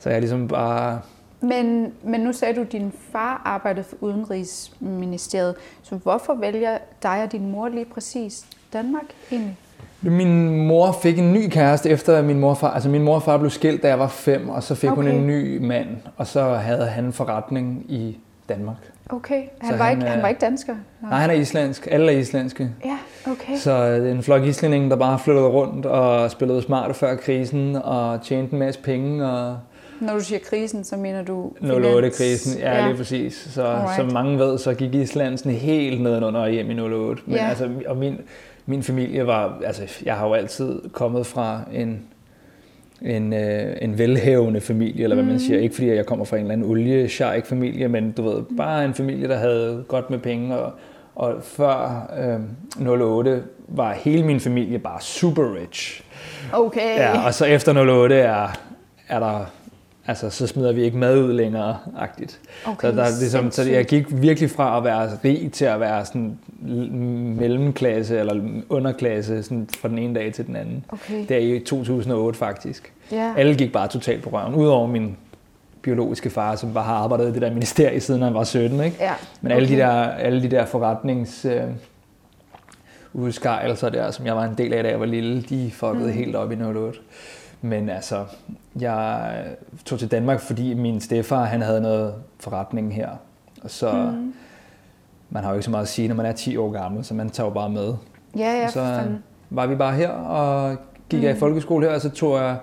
Så 0.00 0.08
jeg 0.08 0.16
er 0.16 0.20
ligesom 0.20 0.48
bare... 0.48 0.98
Men, 1.40 1.92
men 2.02 2.20
nu 2.20 2.32
sagde 2.32 2.54
du, 2.54 2.60
at 2.60 2.72
din 2.72 2.92
far 3.12 3.42
arbejdede 3.44 3.84
for 3.84 3.96
Udenrigsministeriet. 4.00 5.54
Så 5.82 5.94
hvorfor 5.94 6.34
vælger 6.34 6.78
dig 7.02 7.22
og 7.22 7.32
din 7.32 7.50
mor 7.50 7.68
lige 7.68 7.84
præcis 7.84 8.46
Danmark 8.72 9.04
egentlig? 9.30 9.56
Min 10.02 10.66
mor 10.66 10.92
fik 11.02 11.18
en 11.18 11.32
ny 11.32 11.48
kæreste 11.48 11.90
efter 11.90 12.22
min 12.22 12.38
morfar, 12.38 12.70
altså 12.70 12.88
min 12.88 13.02
mor 13.02 13.14
og 13.14 13.22
far 13.22 13.38
blev 13.38 13.50
skilt, 13.50 13.82
da 13.82 13.88
jeg 13.88 13.98
var 13.98 14.08
fem, 14.08 14.48
og 14.48 14.62
så 14.62 14.74
fik 14.74 14.90
okay. 14.90 15.02
hun 15.02 15.10
en 15.10 15.26
ny 15.26 15.58
mand, 15.66 15.88
og 16.16 16.26
så 16.26 16.54
havde 16.54 16.86
han 16.86 17.12
forretning 17.12 17.84
i 17.88 18.18
Danmark. 18.48 18.76
Okay, 19.08 19.42
han, 19.60 19.70
Så 19.70 19.76
var, 19.76 19.84
han 19.84 19.98
ikke, 19.98 20.10
han 20.10 20.22
var 20.22 20.28
ikke 20.28 20.40
dansker? 20.40 20.74
Nå. 21.00 21.08
Nej, 21.08 21.18
han 21.18 21.30
er 21.30 21.34
islandsk. 21.34 21.88
Alle 21.90 22.12
er 22.12 22.18
islandske. 22.18 22.70
Ja, 22.84 22.98
okay. 23.32 23.56
Så 23.56 23.84
en 23.84 24.22
flok 24.22 24.44
islændinge, 24.44 24.90
der 24.90 24.96
bare 24.96 25.18
flyttede 25.18 25.46
rundt 25.46 25.86
og 25.86 26.30
spillede 26.30 26.62
smart 26.62 26.96
før 26.96 27.16
krisen 27.16 27.76
og 27.76 28.22
tjente 28.22 28.52
en 28.52 28.58
masse 28.58 28.80
penge. 28.80 29.26
Og 29.26 29.58
Når 30.00 30.12
du 30.12 30.20
siger 30.20 30.38
krisen, 30.38 30.84
så 30.84 30.96
mener 30.96 31.22
du 31.22 31.52
08-krisen, 31.62 32.58
ja, 32.60 32.78
ja, 32.78 32.86
lige 32.86 32.96
præcis. 32.96 33.48
Så 33.54 33.62
Alright. 33.62 33.96
som 33.96 34.12
mange 34.12 34.38
ved, 34.38 34.58
så 34.58 34.74
gik 34.74 34.94
Island 34.94 35.38
sådan 35.38 35.52
helt 35.52 36.00
nedenunder 36.00 36.48
hjem 36.48 36.70
i 36.70 36.80
08. 36.80 37.22
Men 37.26 37.36
Ja. 37.36 37.48
altså, 37.48 37.68
og 37.86 37.96
min, 37.96 38.18
min 38.66 38.82
familie 38.82 39.26
var, 39.26 39.60
altså 39.66 39.82
jeg 40.04 40.14
har 40.14 40.26
jo 40.26 40.34
altid 40.34 40.80
kommet 40.92 41.26
fra 41.26 41.60
en, 41.72 42.02
en, 43.02 43.32
øh, 43.32 43.76
en 43.80 43.98
velhævende 43.98 44.60
familie, 44.60 45.02
eller 45.02 45.16
hvad 45.16 45.24
man 45.24 45.40
siger. 45.40 45.60
Ikke 45.60 45.74
fordi 45.74 45.88
jeg 45.88 46.06
kommer 46.06 46.24
fra 46.24 46.36
en 46.36 46.42
eller 46.42 46.52
anden 46.52 46.70
olie 46.70 47.08
familie 47.44 47.88
men 47.88 48.12
du 48.12 48.22
ved, 48.22 48.42
bare 48.56 48.84
en 48.84 48.94
familie, 48.94 49.28
der 49.28 49.36
havde 49.36 49.84
godt 49.88 50.10
med 50.10 50.18
penge. 50.18 50.58
Og, 50.58 50.72
og 51.14 51.34
før 51.42 52.10
øh, 52.80 53.00
08 53.00 53.42
var 53.68 53.92
hele 53.92 54.24
min 54.26 54.40
familie 54.40 54.78
bare 54.78 55.00
super 55.00 55.54
rich. 55.60 56.02
Okay. 56.52 56.96
Ja, 56.96 57.26
og 57.26 57.34
så 57.34 57.44
efter 57.44 57.80
08 57.80 58.14
er, 58.14 58.58
er 59.08 59.18
der, 59.18 59.50
altså 60.10 60.30
så 60.30 60.46
smider 60.46 60.72
vi 60.72 60.82
ikke 60.82 60.96
mad 60.96 61.18
ud 61.18 61.32
længere, 61.32 61.78
agtigt. 61.98 62.40
Okay, 62.66 62.88
så, 62.88 62.96
der, 62.96 63.02
er 63.02 63.18
ligesom, 63.20 63.50
så 63.50 63.62
jeg 63.62 63.84
gik 63.84 64.06
virkelig 64.10 64.50
fra 64.50 64.76
at 64.76 64.84
være 64.84 65.10
rig 65.24 65.52
til 65.52 65.64
at 65.64 65.80
være 65.80 66.04
sådan 66.04 66.38
mellemklasse 67.40 68.18
eller 68.18 68.62
underklasse 68.68 69.42
sådan 69.42 69.68
fra 69.78 69.88
den 69.88 69.98
ene 69.98 70.14
dag 70.14 70.32
til 70.32 70.46
den 70.46 70.56
anden. 70.56 70.84
Okay. 70.88 71.24
Det 71.28 71.30
er 71.30 71.54
i 71.56 71.60
2008 71.60 72.38
faktisk. 72.38 72.92
Ja. 73.12 73.34
Alle 73.36 73.54
gik 73.54 73.72
bare 73.72 73.88
totalt 73.88 74.22
på 74.22 74.30
røven, 74.30 74.54
udover 74.54 74.86
min 74.86 75.16
biologiske 75.82 76.30
far, 76.30 76.56
som 76.56 76.74
bare 76.74 76.84
har 76.84 76.94
arbejdet 76.94 77.28
i 77.28 77.32
det 77.32 77.42
der 77.42 77.50
ministerie 77.52 78.00
siden 78.00 78.22
han 78.22 78.34
var 78.34 78.44
17. 78.44 78.84
Ikke? 78.84 78.96
Ja. 79.00 79.12
Men 79.40 79.52
alle, 79.52 79.68
de 79.68 79.76
der, 79.76 79.90
alle 80.02 80.42
de 80.42 80.50
der 80.50 80.66
forretnings 80.66 81.44
øh, 81.44 81.62
udskejelser 83.12 83.88
der, 83.88 84.10
som 84.10 84.26
jeg 84.26 84.36
var 84.36 84.44
en 84.44 84.54
del 84.58 84.72
af, 84.72 84.82
da 84.82 84.88
jeg 84.88 85.00
var 85.00 85.06
lille, 85.06 85.42
de 85.42 85.70
fuckede 85.70 86.06
mm. 86.06 86.12
helt 86.12 86.36
op 86.36 86.52
i 86.52 86.54
08. 86.54 86.98
Men 87.62 87.88
altså, 87.88 88.24
jeg 88.80 89.44
tog 89.84 89.98
til 89.98 90.10
Danmark, 90.10 90.40
fordi 90.40 90.74
min 90.74 91.00
stefar, 91.00 91.44
han 91.44 91.62
havde 91.62 91.80
noget 91.80 92.14
forretning 92.40 92.94
her. 92.94 93.08
Og 93.62 93.70
så, 93.70 93.92
mm. 93.92 94.34
man 95.30 95.42
har 95.42 95.50
jo 95.50 95.56
ikke 95.56 95.64
så 95.64 95.70
meget 95.70 95.82
at 95.82 95.88
sige, 95.88 96.08
når 96.08 96.14
man 96.14 96.26
er 96.26 96.32
10 96.32 96.56
år 96.56 96.70
gammel, 96.70 97.04
så 97.04 97.14
man 97.14 97.30
tager 97.30 97.46
jo 97.46 97.52
bare 97.54 97.70
med. 97.70 97.94
Ja, 98.36 98.52
ja, 98.52 98.64
Og 98.64 98.70
så 98.70 98.84
fandme. 98.84 99.22
var 99.50 99.66
vi 99.66 99.74
bare 99.74 99.94
her, 99.94 100.08
og 100.08 100.76
gik 101.08 101.22
jeg 101.22 101.36
i 101.36 101.38
folkeskole 101.38 101.86
her, 101.86 101.94
og 101.94 102.00
så 102.00 102.10
tog 102.10 102.38
jeg 102.38 102.56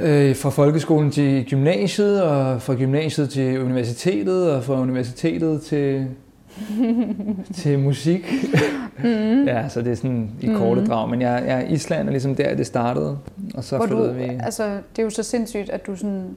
øh, 0.00 0.36
fra 0.36 0.50
folkeskolen 0.50 1.10
til 1.10 1.46
gymnasiet, 1.46 2.22
og 2.22 2.62
fra 2.62 2.74
gymnasiet 2.74 3.30
til 3.30 3.60
universitetet, 3.60 4.52
og 4.52 4.64
fra 4.64 4.80
universitetet 4.80 5.62
til, 5.62 6.08
til 7.54 7.78
musik. 7.78 8.32
Mm. 8.98 9.44
ja, 9.44 9.68
så 9.68 9.82
det 9.82 9.92
er 9.92 9.96
sådan 9.96 10.30
i 10.40 10.46
korte 10.46 10.86
drag. 10.86 11.08
Men 11.08 11.22
jeg, 11.22 11.42
jeg, 11.46 11.66
Island 11.70 12.06
er 12.08 12.10
ligesom 12.12 12.34
der, 12.34 12.54
det 12.54 12.66
startede, 12.66 13.18
og 13.54 13.64
så 13.64 13.76
Hvor 13.76 13.86
du, 13.86 13.96
flyttede 13.96 14.14
vi... 14.14 14.40
altså, 14.44 14.64
det 14.64 14.98
er 14.98 15.02
jo 15.02 15.10
så 15.10 15.22
sindssygt, 15.22 15.70
at 15.70 15.86
du 15.86 15.96
sådan, 15.96 16.36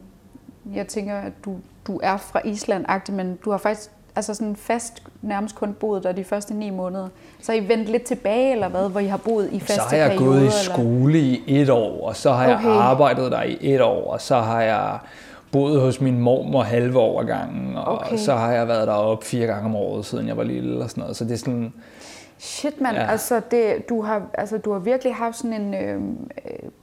jeg 0.76 0.88
tænker, 0.88 1.16
at 1.16 1.32
du, 1.46 1.56
du 1.88 2.00
er 2.04 2.18
fra 2.18 2.40
Island-agtig, 2.46 3.12
men 3.14 3.38
du 3.46 3.52
har 3.52 3.58
faktisk 3.58 3.90
altså 4.16 4.34
sådan 4.34 4.56
fast 4.56 5.04
nærmest 5.22 5.56
kun 5.56 5.74
boet 5.74 6.04
der 6.04 6.12
de 6.12 6.24
første 6.24 6.54
ni 6.54 6.70
måneder. 6.70 7.08
Så 7.42 7.54
I 7.54 7.68
vendt 7.68 7.90
lidt 7.90 8.04
tilbage, 8.04 8.52
eller 8.52 8.68
hvad, 8.70 8.90
hvor 8.90 9.00
I 9.00 9.06
har 9.06 9.18
boet 9.18 9.50
i 9.52 9.60
faste 9.60 9.74
Så 9.76 9.82
har 9.90 9.98
jeg 9.98 10.10
perioder? 10.10 10.26
gået 10.26 10.38
i 10.40 10.42
eller? 10.42 10.52
skole 10.74 11.20
i 11.20 11.44
et 11.48 11.70
år, 11.70 12.08
og 12.08 12.16
så 12.16 12.32
har 12.32 12.54
Okay. 12.56 12.64
jeg 12.66 12.74
arbejdet 12.74 13.32
der 13.32 13.44
i 13.44 13.58
et 13.62 13.82
år, 13.82 14.12
og 14.14 14.22
så 14.22 14.36
har 14.36 14.62
jeg 14.62 14.98
boet 15.51 15.82
hos 15.82 16.01
min 16.01 16.20
mormor 16.20 16.62
halve 16.62 17.00
år 17.00 17.24
gangen, 17.24 17.75
og 17.77 17.98
Okay. 17.98 18.18
så 18.18 18.34
har 18.36 18.51
jeg 18.51 18.68
været 18.68 18.88
deroppe 18.88 19.25
fire 19.25 19.48
gange 19.48 19.66
om 19.66 19.75
året, 19.75 20.06
siden 20.06 20.27
jeg 20.27 20.38
var 20.38 20.44
lille 20.44 20.84
og 20.84 20.89
sådan 20.89 21.01
noget. 21.01 21.16
Så 21.18 21.24
det 21.25 21.32
er 21.34 21.38
sådan, 21.38 21.74
Shit, 22.39 22.82
mand. 22.82 22.96
Ja. 22.96 23.12
Altså, 23.12 23.42
det, 23.51 23.89
du, 23.89 24.01
har, 24.01 24.22
altså, 24.34 24.58
du 24.58 24.72
har 24.72 24.80
virkelig 24.80 25.16
haft 25.16 25.36
sådan 25.38 25.54
en 25.62 25.74
øh, 25.74 26.01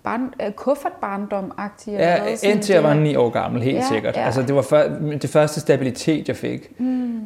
barn, 0.03 0.35
øh, 0.43 0.51
kuffertbarndom-agtig. 0.53 1.91
ja? 1.93 2.37
Sådan 2.37 2.51
indtil 2.57 2.73
jeg 2.73 2.83
var 2.83 2.95
ni 2.95 3.17
år 3.17 3.31
gammel, 3.31 3.63
helt 3.63 3.77
Ja, 3.77 3.85
sikkert. 3.93 4.17
ja. 4.17 4.25
Altså 4.25 4.43
det 4.43 4.55
var 4.55 4.63
før, 4.63 4.89
det 5.23 5.31
første 5.31 5.61
stabilitet, 5.61 6.29
jeg 6.29 6.37
fik. 6.37 6.81
Mm. 6.81 7.21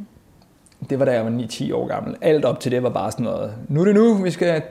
Det 0.90 0.98
var 0.98 1.04
da 1.04 1.12
jeg 1.12 1.24
var 1.24 1.30
9-10 1.30 1.74
år 1.74 1.86
gammel. 1.86 2.16
Alt 2.20 2.44
op 2.44 2.60
til 2.60 2.72
det 2.72 2.82
var 2.82 2.90
bare 2.90 3.10
sådan 3.12 3.24
noget, 3.24 3.52
nu 3.68 3.80
er 3.80 3.84
det 3.84 3.94
nu, 3.94 4.14
vi 4.14 4.30
skal, 4.30 4.62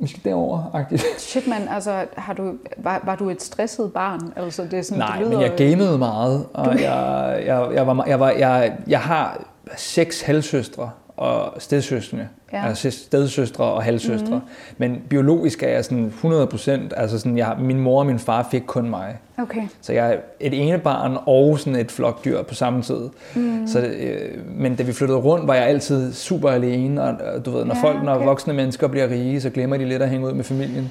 vi 0.00 0.08
skal 0.08 0.24
derover-agtigt. 0.24 1.04
Shit, 1.18 1.46
mand. 1.46 1.68
Altså, 1.70 2.04
har 2.16 2.32
du, 2.32 2.52
var, 2.76 3.00
var 3.04 3.16
du 3.16 3.30
et 3.30 3.42
stresset 3.42 3.92
barn? 3.92 4.32
Altså, 4.36 4.62
det 4.62 4.74
er 4.78 4.82
sådan, 4.82 4.98
Nej, 4.98 5.16
det 5.18 5.26
lyder, 5.26 5.38
men 5.38 5.40
jeg 5.40 5.56
gamede 5.56 5.98
meget, 5.98 6.46
og 6.54 6.80
jeg, 6.80 7.42
jeg, 7.46 7.68
jeg, 7.74 7.86
var, 7.86 8.04
jeg, 8.06 8.20
var, 8.20 8.30
jeg, 8.30 8.76
jeg 8.86 9.00
har 9.00 9.44
seks 9.76 10.20
halvsøstre 10.22 10.90
og 11.20 11.52
stedsøstre, 11.58 12.18
Ja. 12.52 12.66
altså 12.66 12.90
stedsøstre 12.90 13.64
og 13.64 13.82
halvsøstre. 13.82 14.34
Mm. 14.34 14.40
Men 14.78 15.02
biologisk 15.08 15.62
er 15.62 15.68
jeg 15.68 15.84
sådan 15.84 16.04
100 16.04 16.46
procent, 16.46 16.92
altså 16.96 17.18
sådan, 17.18 17.38
jeg, 17.38 17.56
min 17.60 17.80
mor 17.80 17.98
og 18.00 18.06
min 18.06 18.18
far 18.18 18.48
fik 18.50 18.62
kun 18.66 18.90
mig. 18.90 19.16
Okay. 19.38 19.62
Så 19.80 19.92
jeg 19.92 20.12
er 20.12 20.16
et 20.40 20.68
ene 20.68 20.78
barn 20.78 21.16
og 21.26 21.58
sådan 21.58 21.76
et 21.76 21.90
flokdyr 21.92 22.42
på 22.42 22.54
samme 22.54 22.82
tid. 22.82 23.00
Mm. 23.34 23.66
Så, 23.66 23.80
øh, 23.80 24.38
men 24.48 24.76
da 24.76 24.82
vi 24.82 24.92
flyttede 24.92 25.18
rundt, 25.18 25.46
var 25.46 25.54
jeg 25.54 25.64
altid 25.66 26.12
super 26.12 26.50
alene, 26.50 27.02
og 27.02 27.14
du 27.44 27.50
ved, 27.50 27.64
når 27.64 27.74
Ja, 27.74 27.82
folk, 27.82 28.02
når 28.04 28.14
okay. 28.14 28.24
voksne 28.26 28.52
mennesker 28.52 28.88
bliver 28.88 29.08
rige, 29.10 29.40
så 29.40 29.50
glemmer 29.50 29.76
de 29.76 29.84
lidt 29.84 30.02
at 30.02 30.08
hænge 30.08 30.26
ud 30.26 30.32
med 30.32 30.44
familien. 30.44 30.90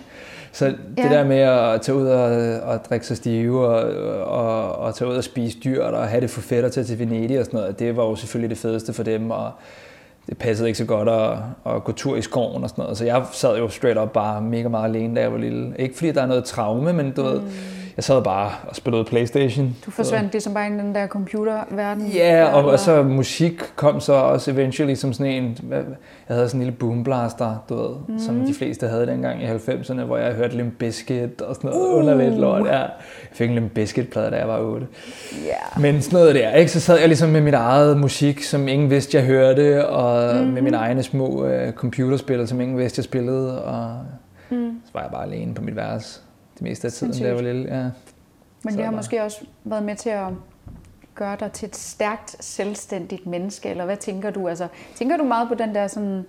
Så 0.51 0.65
det 0.65 0.75
Ja. 0.97 1.03
der 1.09 1.23
med 1.25 1.37
at 1.39 1.81
tage 1.81 1.95
ud 1.97 2.07
og, 2.07 2.59
og 2.61 2.85
drikke 2.89 3.05
sig 3.07 3.17
stive 3.17 3.67
og, 3.67 3.91
og, 4.23 4.75
og 4.75 4.95
tage 4.95 5.09
ud 5.11 5.15
og 5.15 5.23
spise 5.23 5.57
dyrt 5.63 5.93
og 5.93 6.07
have 6.07 6.21
det 6.21 6.29
for 6.29 6.65
at 6.65 6.71
tage 6.71 6.83
til 6.83 6.99
Venedig 6.99 7.39
og 7.39 7.45
sådan 7.45 7.59
noget, 7.59 7.79
det 7.79 7.97
var 7.97 8.03
jo 8.03 8.15
selvfølgelig 8.15 8.49
det 8.49 8.57
fedeste 8.57 8.93
for 8.93 9.03
dem, 9.03 9.31
og 9.31 9.51
det 10.29 10.37
passede 10.37 10.69
ikke 10.69 10.77
så 10.77 10.85
godt 10.85 11.09
at, 11.09 11.37
at 11.75 11.83
gå 11.83 11.91
tur 11.91 12.15
i 12.15 12.21
skoven 12.21 12.63
og 12.63 12.69
sådan 12.69 12.81
noget. 12.81 12.97
Så 12.97 13.05
jeg 13.05 13.25
sad 13.31 13.57
jo 13.57 13.69
straight 13.69 13.99
up 13.99 14.09
bare 14.09 14.41
mega 14.41 14.67
meget 14.67 14.95
alene, 14.95 15.15
da 15.15 15.21
jeg 15.21 15.31
var 15.31 15.37
lille. 15.37 15.73
Ikke 15.79 15.95
fordi 15.95 16.11
der 16.11 16.21
er 16.21 16.25
noget 16.25 16.43
traume, 16.43 16.93
men 16.93 17.11
du 17.11 17.21
mm. 17.23 17.27
ved, 17.27 17.41
jeg 17.99 18.03
sad 18.03 18.23
bare 18.23 18.51
og 18.67 18.75
spillede 18.75 19.03
Playstation. 19.03 19.75
Du 19.85 19.91
forsvandt 19.91 20.31
ligesom 20.31 20.53
bare 20.53 20.67
i 20.67 20.69
den 20.69 20.95
der 20.95 21.07
computerverden. 21.07 22.07
Ja, 22.07 22.45
og, 22.45 22.59
eller- 22.59 22.71
og 22.71 22.79
så 22.79 23.03
musik 23.03 23.61
kom 23.75 23.99
så 23.99 24.13
også 24.13 24.51
eventually 24.51 24.95
som 24.95 25.13
sådan 25.13 25.31
en, 25.31 25.57
jeg 25.71 26.35
havde 26.35 26.49
sådan 26.49 26.61
en 26.61 26.65
lille 26.65 26.77
boomblaster, 26.79 27.65
du 27.69 27.75
ved, 27.75 27.95
mm. 28.07 28.19
som 28.19 28.45
de 28.45 28.53
fleste 28.53 28.87
havde 28.87 29.07
dengang 29.07 29.43
i 29.43 29.45
90'erne, 29.45 30.01
hvor 30.01 30.17
jeg 30.17 30.33
hørte 30.33 30.57
Limp 30.57 30.73
Bizkit 30.77 31.41
og 31.41 31.55
sådan 31.55 31.69
noget 31.69 31.87
uh. 31.87 31.99
underligt 31.99 32.39
lort. 32.39 32.65
Ja. 32.65 32.77
Jeg 32.77 32.89
fik 33.31 33.49
en 33.49 33.55
Limp 33.55 33.71
Bizkit-plade, 33.71 34.31
da 34.31 34.35
jeg 34.35 34.47
var 34.47 34.59
8. 34.59 34.87
Ja. 35.45 35.81
Men 35.81 36.01
sådan 36.01 36.19
noget 36.19 36.35
der, 36.35 36.51
ikke? 36.51 36.71
Så 36.71 36.79
sad 36.79 36.99
jeg 36.99 37.07
ligesom 37.07 37.29
med 37.29 37.41
mit 37.41 37.53
eget 37.53 37.97
musik, 37.97 38.43
som 38.43 38.67
ingen 38.67 38.89
vidste, 38.89 39.17
jeg 39.17 39.25
hørte, 39.25 39.87
og 39.87 40.35
mm-hmm. 40.35 40.53
med 40.53 40.61
mine 40.61 40.77
egne 40.77 41.03
små 41.03 41.27
uh, 41.27 41.71
computerspil, 41.71 42.47
som 42.47 42.61
ingen 42.61 42.77
vidste, 42.77 42.99
jeg 42.99 43.03
spillede, 43.03 43.63
og 43.63 43.97
mm. 44.49 44.81
så 44.85 44.91
var 44.93 45.01
jeg 45.01 45.11
bare 45.11 45.23
alene 45.23 45.53
på 45.53 45.61
mit 45.61 45.75
værelse 45.75 46.19
det 46.59 46.67
meste 46.67 46.87
af 46.87 46.91
tiden, 46.91 47.13
da 47.13 47.27
jeg 47.27 47.35
var 47.35 47.41
lille. 47.41 47.75
Ja. 47.75 47.81
Men 47.83 47.91
Så 48.73 48.77
det 48.77 48.85
har 48.85 48.91
der- 48.91 48.97
måske 48.97 49.23
også 49.23 49.37
været 49.63 49.83
med 49.83 49.95
til 49.95 50.09
at 50.09 50.27
gøre 51.15 51.37
dig 51.39 51.51
til 51.51 51.67
et 51.67 51.75
stærkt, 51.75 52.43
selvstændigt 52.43 53.25
menneske, 53.27 53.69
eller 53.69 53.85
hvad 53.85 53.97
tænker 53.97 54.29
du? 54.29 54.47
Altså, 54.47 54.67
tænker 54.95 55.17
du 55.17 55.23
meget 55.23 55.47
på 55.47 55.55
den 55.55 55.75
der 55.75 55.87
sådan 55.87 56.23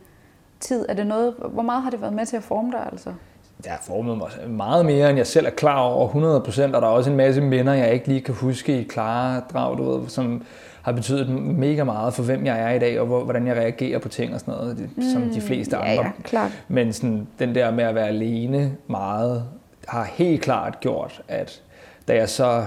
tid? 0.61 0.87
Er 0.89 0.95
det 0.95 1.07
noget, 1.07 1.35
hvor 1.53 1.63
meget 1.63 1.83
har 1.83 1.91
det 1.91 2.01
været 2.01 2.13
med 2.15 2.27
til 2.27 2.37
at 2.37 2.43
forme 2.43 2.73
dig, 2.73 2.89
altså? 2.93 3.11
Det 3.59 3.67
har 3.67 3.81
formet 3.87 4.19
mig 4.19 4.29
meget 4.49 4.87
mere, 4.87 5.09
end 5.11 5.17
jeg 5.19 5.27
selv 5.27 5.47
er 5.47 5.51
klar 5.51 5.79
over. 5.81 6.07
100 6.07 6.41
procent, 6.41 6.75
og 6.75 6.83
der 6.83 6.89
er 6.89 6.93
også 6.93 7.11
en 7.11 7.17
masse 7.17 7.41
minder, 7.41 7.73
jeg 7.73 7.93
ikke 7.93 8.09
lige 8.09 8.21
kan 8.21 8.35
huske 8.35 8.81
i 8.81 8.83
klare 8.85 9.43
drag, 9.53 9.79
du 9.79 9.91
ved, 9.99 10.09
som 10.09 10.43
har 10.83 10.93
betydet 10.93 11.29
mega 11.31 11.85
meget 11.85 12.15
for, 12.15 12.23
hvem 12.23 12.47
jeg 12.47 12.61
er 12.63 12.71
i 12.71 12.79
dag, 12.79 13.01
og 13.01 13.07
hvor, 13.07 13.25
hvordan 13.25 13.47
jeg 13.47 13.57
reagerer 13.57 13.99
på 13.99 14.09
ting 14.09 14.35
og 14.35 14.41
sådan 14.41 14.55
noget, 14.55 14.79
mm, 14.97 15.03
som 15.13 15.23
de 15.23 15.41
fleste 15.41 15.77
ja, 15.77 15.83
andre. 15.83 16.05
ja, 16.05 16.11
klart. 16.23 16.65
Men 16.69 16.93
sådan, 16.93 17.27
den 17.39 17.55
der 17.55 17.71
med 17.71 17.85
at 17.85 17.95
være 17.95 18.09
alene 18.09 18.77
meget, 18.87 19.45
har 19.91 20.05
helt 20.05 20.43
klart 20.43 20.81
gjort, 20.81 21.23
at 21.29 21.63
da 22.09 22.15
jeg 22.15 22.29
så 22.29 22.65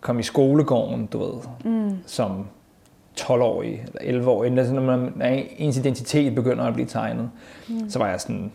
kom 0.00 0.18
i 0.18 0.22
skolegården, 0.22 1.06
du 1.06 1.18
ved, 1.18 1.42
mm. 1.64 1.98
som 2.06 2.46
12-årig 3.20 3.84
eller 4.00 4.20
11-årig, 4.22 4.50
når 4.50 4.82
man- 4.82 5.12
ens 5.58 5.76
identitet 5.78 6.34
begynder 6.34 6.64
at 6.64 6.74
blive 6.74 6.86
tegnet, 6.86 7.30
mm. 7.68 7.90
så 7.90 7.98
var 7.98 8.08
jeg 8.08 8.20
sådan 8.20 8.52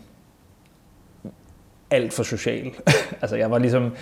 alt 1.90 2.12
for 2.12 2.22
social. 2.22 2.70
altså 3.22 3.36
jeg 3.36 3.50
var 3.50 3.58
ligesom, 3.58 3.92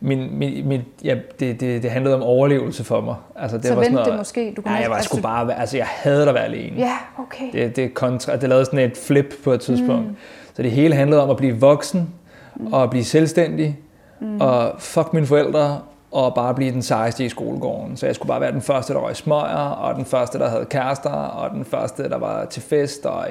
min, 0.00 0.38
min, 0.38 0.68
min, 0.68 0.82
ja, 1.04 1.16
det, 1.40 1.60
det, 1.60 1.82
det 1.82 1.90
handlede 1.90 2.14
om 2.16 2.22
overlevelse 2.22 2.84
for 2.84 3.00
mig. 3.00 3.14
Altså, 3.36 3.56
det 3.56 3.66
Så 3.66 3.74
var 3.74 3.82
sådan 3.82 3.98
det 3.98 4.16
måske? 4.18 4.52
Du 4.56 4.62
kunne 4.62 4.72
nej, 4.72 4.80
jeg 4.82 4.90
var 4.90 4.96
næsten- 4.96 5.18
sgu 5.18 5.22
bare, 5.22 5.58
altså 5.60 5.76
jeg 5.76 5.86
havde 5.88 6.28
at 6.28 6.34
være 6.34 6.44
alene. 6.44 6.76
Ja, 6.78 6.96
okay. 7.18 7.52
Det, 7.52 7.76
det, 7.76 7.94
kontra, 7.94 8.36
det 8.36 8.48
lavede 8.48 8.64
sådan 8.64 8.78
et 8.78 8.96
flip 8.96 9.34
på 9.44 9.52
et 9.52 9.60
tidspunkt. 9.60 10.08
Mm. 10.08 10.16
Så 10.54 10.62
det 10.62 10.70
hele 10.70 10.94
handlede 10.94 11.22
om 11.22 11.30
at 11.30 11.36
blive 11.36 11.60
voksen, 11.60 12.14
mm. 12.60 12.72
og 12.72 12.90
blive 12.90 13.04
selvstændig, 13.04 13.78
mm. 14.20 14.40
og 14.40 14.74
fuck 14.78 15.12
mine 15.12 15.26
forældre, 15.26 15.80
og 16.10 16.34
bare 16.34 16.54
blive 16.54 16.72
den 16.72 16.82
sejeste 16.82 17.24
i 17.24 17.28
skolegården. 17.28 17.96
Så 17.96 18.06
jeg 18.06 18.14
skulle 18.14 18.28
bare 18.28 18.40
være 18.40 18.52
den 18.52 18.62
første, 18.62 18.94
der 18.94 19.00
røg 19.00 19.16
smøger, 19.16 19.68
og 19.70 19.94
den 19.94 20.04
første, 20.04 20.38
der 20.38 20.48
havde 20.48 20.64
kærester, 20.64 21.10
og 21.10 21.50
den 21.50 21.64
første, 21.64 22.08
der 22.08 22.18
var 22.18 22.44
til 22.44 22.62
fest, 22.62 23.06
og 23.06 23.26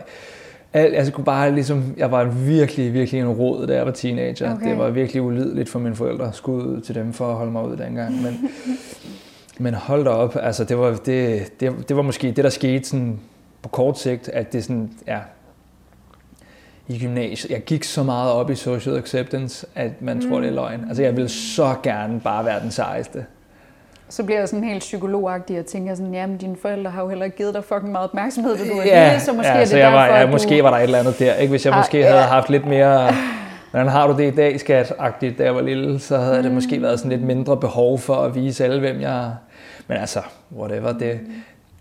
alt, 0.74 0.94
jeg 0.94 1.08
skulle 1.08 1.26
bare 1.26 1.52
ligesom, 1.52 1.84
jeg 1.98 2.12
var 2.12 2.24
virkelig, 2.24 2.94
virkelig 2.94 3.22
en 3.22 3.28
rod, 3.28 3.68
da 3.68 3.76
jeg 3.76 3.86
var 3.86 3.92
teenager. 3.92 4.56
Okay. 4.56 4.70
Det 4.70 4.78
var 4.78 4.90
virkelig 4.90 5.22
ulideligt 5.22 5.70
for 5.70 5.80
mine 5.80 5.96
forældre. 5.96 6.34
Skud 6.34 6.64
ud 6.64 6.82
til 6.82 6.96
dem 6.96 7.14
for 7.14 7.28
at 7.28 7.36
holde 7.36 7.52
mig 7.52 7.64
ud 7.68 7.78
dengang. 7.78 8.22
Men, 8.22 8.40
men 9.60 9.74
hold 9.74 10.04
da 10.04 10.10
op, 10.10 10.38
altså 10.42 10.64
det 10.64 10.78
var, 10.78 10.96
det, 11.06 11.52
det, 11.60 11.90
det 11.90 11.96
var 11.96 12.02
måske 12.02 12.28
det, 12.28 12.44
der 12.44 12.50
skete 12.50 12.90
sådan 12.90 13.20
på 13.62 13.70
kort 13.70 14.00
sigt, 14.00 14.30
at 14.30 14.54
det 14.54 14.64
sådan, 14.64 14.92
ja, 15.08 15.20
i 16.88 17.00
gymnasiet, 17.00 17.52
jeg 17.52 17.62
gik 17.62 17.84
så 17.84 18.04
meget 18.04 18.32
op 18.32 18.50
i 18.50 18.56
social 18.56 18.98
acceptance, 18.98 19.68
at 19.76 19.92
man 20.02 20.18
mm. 20.18 20.30
tror, 20.30 20.40
det 20.40 20.50
er 20.50 20.54
løgn. 20.54 20.86
Altså 20.88 21.04
jeg 21.04 21.16
ville 21.16 21.30
så 21.30 21.76
gerne 21.84 22.20
bare 22.20 22.46
være 22.46 22.60
den 22.60 22.72
sejeste. 22.72 23.26
Så 24.10 24.24
bliver 24.24 24.40
jeg 24.40 24.50
sådan 24.50 24.64
helt 24.64 24.80
psykologagtig 24.80 25.60
og 25.60 25.66
tænker 25.66 25.96
sådan, 25.96 26.14
jamen 26.14 26.38
dine 26.38 26.56
forældre 26.62 26.92
har 26.92 27.02
jo 27.02 27.10
heller 27.10 27.26
ikke 27.26 27.38
givet 27.38 27.54
dig 27.54 27.64
fucking 27.64 27.92
meget 27.92 28.04
opmærksomhed, 28.10 28.58
da 28.58 28.64
du 28.64 28.76
var 28.76 28.84
lille, 28.84 29.20
så 29.20 29.34
måske 29.34 29.48
ja, 29.50 29.56
er 29.56 29.60
det 29.60 29.68
så 29.70 29.78
jeg 29.78 29.92
var, 29.94 30.00
derfor, 30.02 30.14
jeg, 30.14 30.22
at 30.22 30.28
du... 30.28 30.32
måske 30.32 30.64
var 30.64 30.70
der 30.70 30.78
et 30.78 30.84
eller 30.84 31.00
andet 31.00 31.20
der. 31.20 31.34
Ikke? 31.34 31.50
Hvis 31.52 31.66
jeg 31.66 31.74
Ah, 31.74 31.80
måske 31.80 31.98
ja. 31.98 32.08
havde 32.08 32.22
haft 32.22 32.50
lidt 32.50 32.66
mere, 32.66 33.14
hvordan 33.72 33.88
har 33.88 34.08
du 34.08 34.18
det 34.18 34.32
i 34.34 34.36
dag, 34.36 34.60
skat-agtigt, 34.60 35.38
da 35.38 35.44
jeg 35.44 35.56
var 35.56 35.62
lille, 35.62 36.00
så 36.00 36.18
havde 36.18 36.38
det 36.38 36.46
Mm. 36.46 36.52
måske 36.54 36.82
været 36.82 37.00
sådan 37.00 37.12
lidt 37.12 37.24
mindre 37.24 37.58
behov 37.58 38.00
for 38.00 38.16
at 38.16 38.36
vise 38.36 38.64
alle, 38.64 38.80
hvem 38.80 39.02
jeg 39.02 39.26
er. 39.26 39.32
Men 39.88 39.98
altså, 39.98 40.20
whatever, 40.58 40.94
det, 40.94 41.20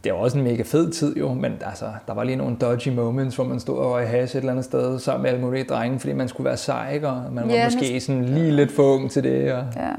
det 0.04 0.12
var 0.12 0.18
også 0.18 0.38
en 0.38 0.44
mega 0.44 0.62
fed 0.62 0.90
tid 0.90 1.16
jo, 1.16 1.34
men 1.34 1.52
altså, 1.66 1.86
der 2.06 2.14
var 2.14 2.24
lige 2.24 2.36
nogle 2.36 2.56
dodgy 2.56 2.88
moments, 2.88 3.36
hvor 3.36 3.44
man 3.44 3.60
stod 3.60 3.78
og 3.78 3.90
røg 3.92 4.08
hash 4.08 4.36
et 4.36 4.40
eller 4.40 4.52
andet 4.52 4.64
sted 4.64 4.98
sammen 4.98 5.22
med 5.22 5.30
alle 5.30 5.42
mulige 5.44 5.64
drenge, 5.64 5.98
fordi 6.00 6.12
man 6.12 6.28
skulle 6.28 6.44
være 6.44 6.56
sej, 6.56 6.92
ikke? 6.94 7.08
og 7.08 7.32
man 7.32 7.48
var 7.48 7.54
Ja, 7.54 7.64
måske 7.64 8.00
sådan 8.00 8.24
lige 8.24 8.52
lidt 8.52 8.72
for 8.72 8.82
ung 8.82 9.10
til 9.10 9.22
det. 9.24 9.52
Og... 9.52 9.64
Ja. 9.76 9.90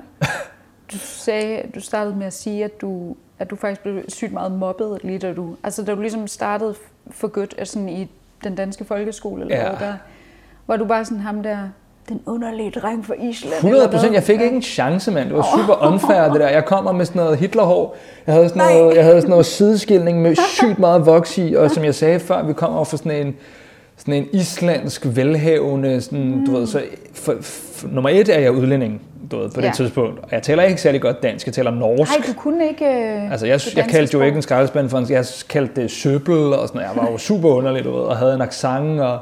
Du 0.92 0.98
sagde, 0.98 1.62
du 1.76 1.80
startede 1.80 2.16
med 2.16 2.26
at 2.26 2.34
sige, 2.34 2.64
at 2.66 2.82
du, 2.82 3.16
at 3.40 3.50
du 3.50 3.56
faktisk 3.56 3.82
blev 3.82 4.04
sygt 4.08 4.32
meget 4.34 4.52
mobbet, 4.52 5.00
lige 5.04 5.20
da 5.20 5.34
du, 5.34 5.56
altså 5.64 5.84
da 5.84 5.96
du 5.96 6.02
ligesom 6.02 6.28
startede 6.28 6.76
for 7.12 7.28
godt 7.28 7.56
altså 7.58 7.74
sådan 7.74 7.90
i 7.90 8.12
den 8.44 8.56
danske 8.56 8.86
folkeskole, 8.86 9.42
eller 9.42 9.56
Ja. 9.58 9.70
hvad 9.70 9.88
der, 9.88 9.94
var 10.68 10.78
du 10.78 10.86
bare 10.86 11.06
sådan 11.06 11.20
ham 11.20 11.44
der, 11.44 11.58
den 12.10 12.22
underlige 12.26 12.72
dreng 12.72 13.06
fra 13.06 13.14
Island, 13.30 13.54
100 13.54 13.84
eller 13.84 13.92
procent. 13.92 14.14
Jeg 14.14 14.24
fik 14.24 14.42
ikke 14.42 14.56
en 14.56 14.62
chance, 14.62 15.12
mand. 15.12 15.28
Det 15.30 15.38
var 15.38 15.48
super 15.58 15.88
unfair, 15.94 16.32
det 16.32 16.42
der. 16.42 16.48
Jeg 16.50 16.66
kommer 16.66 16.92
med 16.92 17.06
sådan 17.06 17.22
noget 17.22 17.38
Hitlerhår. 17.38 17.96
Jeg 18.28 18.34
havde 18.36 18.50
sådan 18.50 18.62
noget, 18.76 18.96
jeg 18.96 19.04
havde 19.04 19.22
sådan 19.22 19.30
noget 19.30 19.46
sideskilning 19.46 20.22
med 20.22 20.36
sygt 20.58 20.80
meget 20.80 21.06
voks 21.06 21.38
i, 21.38 21.54
og 21.54 21.72
som 21.72 21.84
jeg 21.84 21.96
sagde 21.96 22.20
før, 22.20 22.44
vi 22.44 22.54
kommer 22.54 22.76
over 22.78 22.86
fra 22.86 22.98
sådan 22.98 23.28
en, 23.28 23.36
sådan 23.98 24.14
en 24.14 24.28
islandsk 24.34 25.06
velhavende, 25.06 26.02
sådan, 26.02 26.26
mm. 26.36 26.46
du 26.46 26.52
ved, 26.52 26.68
så 26.68 26.82
for, 27.14 27.32
f- 27.34 27.88
nummer 27.94 28.10
et 28.10 28.30
er 28.36 28.40
jeg 28.40 28.52
udlænding, 28.52 29.02
du 29.32 29.38
ved, 29.38 29.50
på 29.50 29.62
det 29.62 29.68
Ja. 29.68 29.72
tidspunkt. 29.76 30.20
Og 30.24 30.28
jeg 30.32 30.42
taler 30.44 30.64
ikke 30.64 30.82
særlig 30.82 31.02
godt 31.02 31.24
dansk, 31.24 31.46
jeg 31.46 31.54
taler 31.54 31.72
norsk. 31.72 32.12
Nej, 32.12 32.28
du 32.28 32.34
kunne 32.34 32.68
ikke 32.68 32.86
øh, 32.86 33.32
Altså, 33.32 33.46
jeg, 33.46 33.60
det 33.60 33.78
jeg 33.78 33.86
kaldte 33.90 34.14
jo 34.18 34.22
ikke 34.24 34.36
en 34.36 34.42
skraldespand 34.42 34.90
for 34.90 34.98
en, 34.98 35.06
jeg 35.10 35.26
kaldte 35.50 35.82
det 35.82 35.92
søbel 35.92 36.38
og 36.54 36.68
sådan. 36.68 36.82
Jeg 36.82 36.90
var 36.96 37.12
jo 37.12 37.18
super 37.18 37.50
underlig, 37.50 37.84
du 37.84 37.92
ved, 37.92 38.02
og 38.04 38.18
havde 38.18 38.34
en 38.36 38.42
accent, 38.42 39.02
og, 39.02 39.20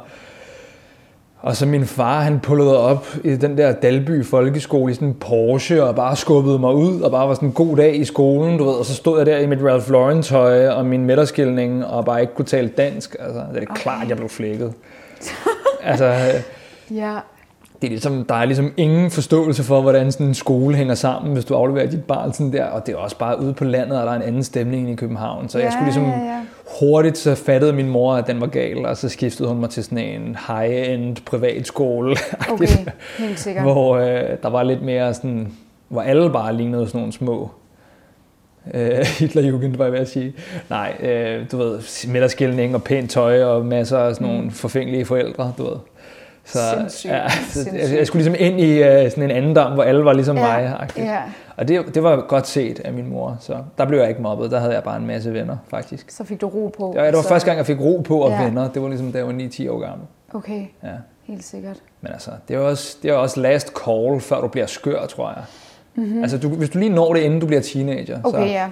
og 1.44 1.56
så 1.56 1.66
min 1.66 1.86
far, 1.86 2.22
han 2.22 2.40
pullede 2.40 2.80
op 2.80 3.08
i 3.24 3.36
den 3.36 3.58
der 3.58 3.72
Dalby 3.72 4.26
folkeskole 4.26 4.92
i 4.92 4.96
sådan 4.96 5.08
en 5.08 5.14
Porsche, 5.14 5.84
og 5.84 5.96
bare 5.96 6.16
skubbede 6.16 6.60
mig 6.60 6.74
ud, 6.74 7.02
og 7.02 7.12
bare 7.12 7.28
var 7.28 7.34
sådan 7.34 7.50
en 7.50 7.54
god 7.54 7.78
dag 7.78 7.96
i 7.96 8.06
skolen, 8.06 8.58
du 8.58 8.64
ved, 8.64 8.74
og 8.74 8.86
så 8.86 8.94
stod 8.96 9.18
jeg 9.18 9.26
der 9.26 9.38
i 9.38 9.46
mit 9.46 9.60
Ralph 9.64 9.92
Lauren 9.92 10.22
tøj 10.22 10.68
og 10.68 10.86
min 10.86 11.06
midterskilning, 11.06 11.86
og 11.86 12.06
bare 12.06 12.22
ikke 12.22 12.34
kunne 12.34 12.46
tale 12.46 12.68
dansk. 12.68 13.16
Altså, 13.20 13.40
det 13.54 13.58
er 13.58 13.62
okay. 13.62 13.82
klart, 13.82 14.10
jeg 14.10 14.18
blev 14.18 14.30
flækket. 14.30 14.74
altså, 15.84 16.16
Ja, 16.92 17.18
det 17.84 17.88
er 17.88 17.92
ligesom, 17.92 18.26
der 18.26 18.36
er 18.36 18.46
ligesom 18.46 18.74
ingen 18.78 19.12
forståelse 19.12 19.64
for, 19.64 19.82
hvordan 19.82 20.12
sådan 20.12 20.28
en 20.28 20.34
skole 20.34 20.76
hænger 20.76 20.96
sammen, 20.96 21.34
hvis 21.34 21.46
du 21.46 21.56
afleverer 21.56 21.90
dit 21.90 22.04
barn 22.04 22.34
sådan 22.34 22.54
der. 22.54 22.66
Og 22.66 22.86
det 22.86 22.94
er 22.94 22.98
også 22.98 23.18
bare 23.18 23.42
ude 23.42 23.54
på 23.54 23.64
landet, 23.64 24.00
og 24.00 24.06
der 24.06 24.12
er 24.12 24.16
en 24.16 24.22
anden 24.22 24.44
stemning 24.44 24.82
end 24.84 24.92
i 24.92 24.96
København. 24.96 25.50
Så 25.50 25.58
jeg 25.58 25.66
Ja, 25.66 25.72
skulle 25.72 25.86
ligesom 25.86 26.04
ja, 26.04 26.10
ja. 26.10 26.40
hurtigt, 26.80 27.18
så 27.18 27.36
fattede 27.36 27.74
min 27.74 27.90
mor, 27.90 28.14
at 28.16 28.28
den 28.28 28.42
var 28.42 28.48
gal, 28.48 28.86
og 28.86 28.98
så 28.98 29.10
skiftede 29.10 29.50
hun 29.50 29.60
mig 29.60 29.70
til 29.70 29.84
sådan 29.84 29.98
en 29.98 30.38
high-end 30.48 31.18
privatskole, 31.26 32.16
okay, 32.52 32.68
helt 33.20 33.40
sikkert. 33.40 33.64
hvor 33.64 33.98
øh, 33.98 34.22
der 34.44 34.50
var 34.50 34.64
lidt 34.64 34.82
mere 34.82 35.14
sådan, 35.14 35.54
hvor 35.88 36.02
alle 36.02 36.30
bare 36.32 36.56
lignede 36.56 36.88
sådan 36.88 37.00
nogle 37.00 37.14
små 37.14 37.52
øh, 38.74 38.98
Hitlerjugend, 39.20 39.76
var 39.76 39.84
jeg 39.86 39.94
ved 39.94 40.00
at 40.00 40.10
sige. 40.10 40.34
Nej, 40.70 40.94
øh, 41.04 41.46
du 41.52 41.58
ved, 41.58 42.08
midterskilning 42.08 42.76
og 42.76 42.84
pænt 42.84 43.12
tøj 43.12 43.44
og 43.44 43.66
masser 43.66 43.98
af 43.98 44.16
sådan 44.16 44.28
nogle 44.28 44.52
forfængelige 44.52 45.06
forældre, 45.06 45.54
du 45.58 45.64
ved. 45.64 45.76
Så, 46.46 46.60
Sindssygt, 46.78 47.12
ja, 47.14 47.30
så 47.30 47.36
jeg, 47.60 47.68
sindssygt. 47.68 47.98
jeg 47.98 48.08
skulle 48.08 48.24
ligesom 48.24 48.48
ind 48.48 48.60
i 48.62 48.84
øh, 48.84 49.10
sådan 49.12 49.24
en 49.24 49.32
anden 49.32 49.54
dam, 49.54 49.72
hvor 49.74 49.84
alle 49.84 50.06
var 50.06 50.14
ligesom 50.14 50.38
Ja, 50.38 50.44
mig. 50.44 50.88
ja. 50.98 51.18
Og 51.58 51.68
det, 51.68 51.96
det 51.96 52.04
var 52.04 52.26
godt 52.28 52.48
set 52.48 52.80
af 52.80 52.94
min 52.94 53.10
mor, 53.10 53.38
så 53.40 53.58
der 53.78 53.86
blev 53.86 54.00
jeg 54.00 54.10
ikke 54.10 54.22
mobbet. 54.22 54.52
Der 54.52 54.60
havde 54.60 54.74
jeg 54.74 54.84
bare 54.84 54.98
en 54.98 55.06
masse 55.08 55.34
venner, 55.34 55.58
faktisk. 55.70 56.12
Så 56.12 56.24
fik 56.24 56.42
du 56.42 56.48
ro 56.48 56.72
på. 56.78 56.94
Ja, 56.98 57.08
det 57.08 57.16
var 57.16 57.22
så- 57.22 57.28
første 57.30 57.46
gang, 57.46 57.58
jeg 57.58 57.66
fik 57.66 57.80
ro 57.80 58.02
på 58.06 58.18
og 58.20 58.32
Ja. 58.32 58.44
venner. 58.44 58.70
Det 58.70 58.82
var 58.82 58.88
ligesom, 58.88 59.12
da 59.12 59.18
jeg 59.18 59.28
var 59.28 59.34
9-10 59.34 59.68
år 59.70 59.80
gammel. 59.80 60.08
Okay, 60.34 60.66
Ja. 60.84 60.90
helt 61.24 61.44
sikkert. 61.44 61.78
Men 62.02 62.12
altså, 62.12 62.32
det 62.48 62.56
er 62.56 62.60
også, 62.60 62.98
det 63.04 63.12
er 63.12 63.16
også 63.16 63.40
last 63.40 63.74
call, 63.86 64.20
før 64.22 64.42
du 64.42 64.48
bliver 64.48 64.66
skør, 64.68 65.06
tror 65.06 65.30
jeg. 65.30 65.44
Mm-hmm. 65.96 66.22
Altså, 66.22 66.38
du, 66.38 66.50
hvis 66.50 66.70
du 66.70 66.80
lige 66.80 66.90
når 66.94 67.14
det, 67.14 67.22
inden 67.22 67.40
du 67.40 67.46
bliver 67.46 67.62
teenager. 67.62 68.20
Okay, 68.24 68.38
så, 68.40 68.44
ja. 68.46 68.66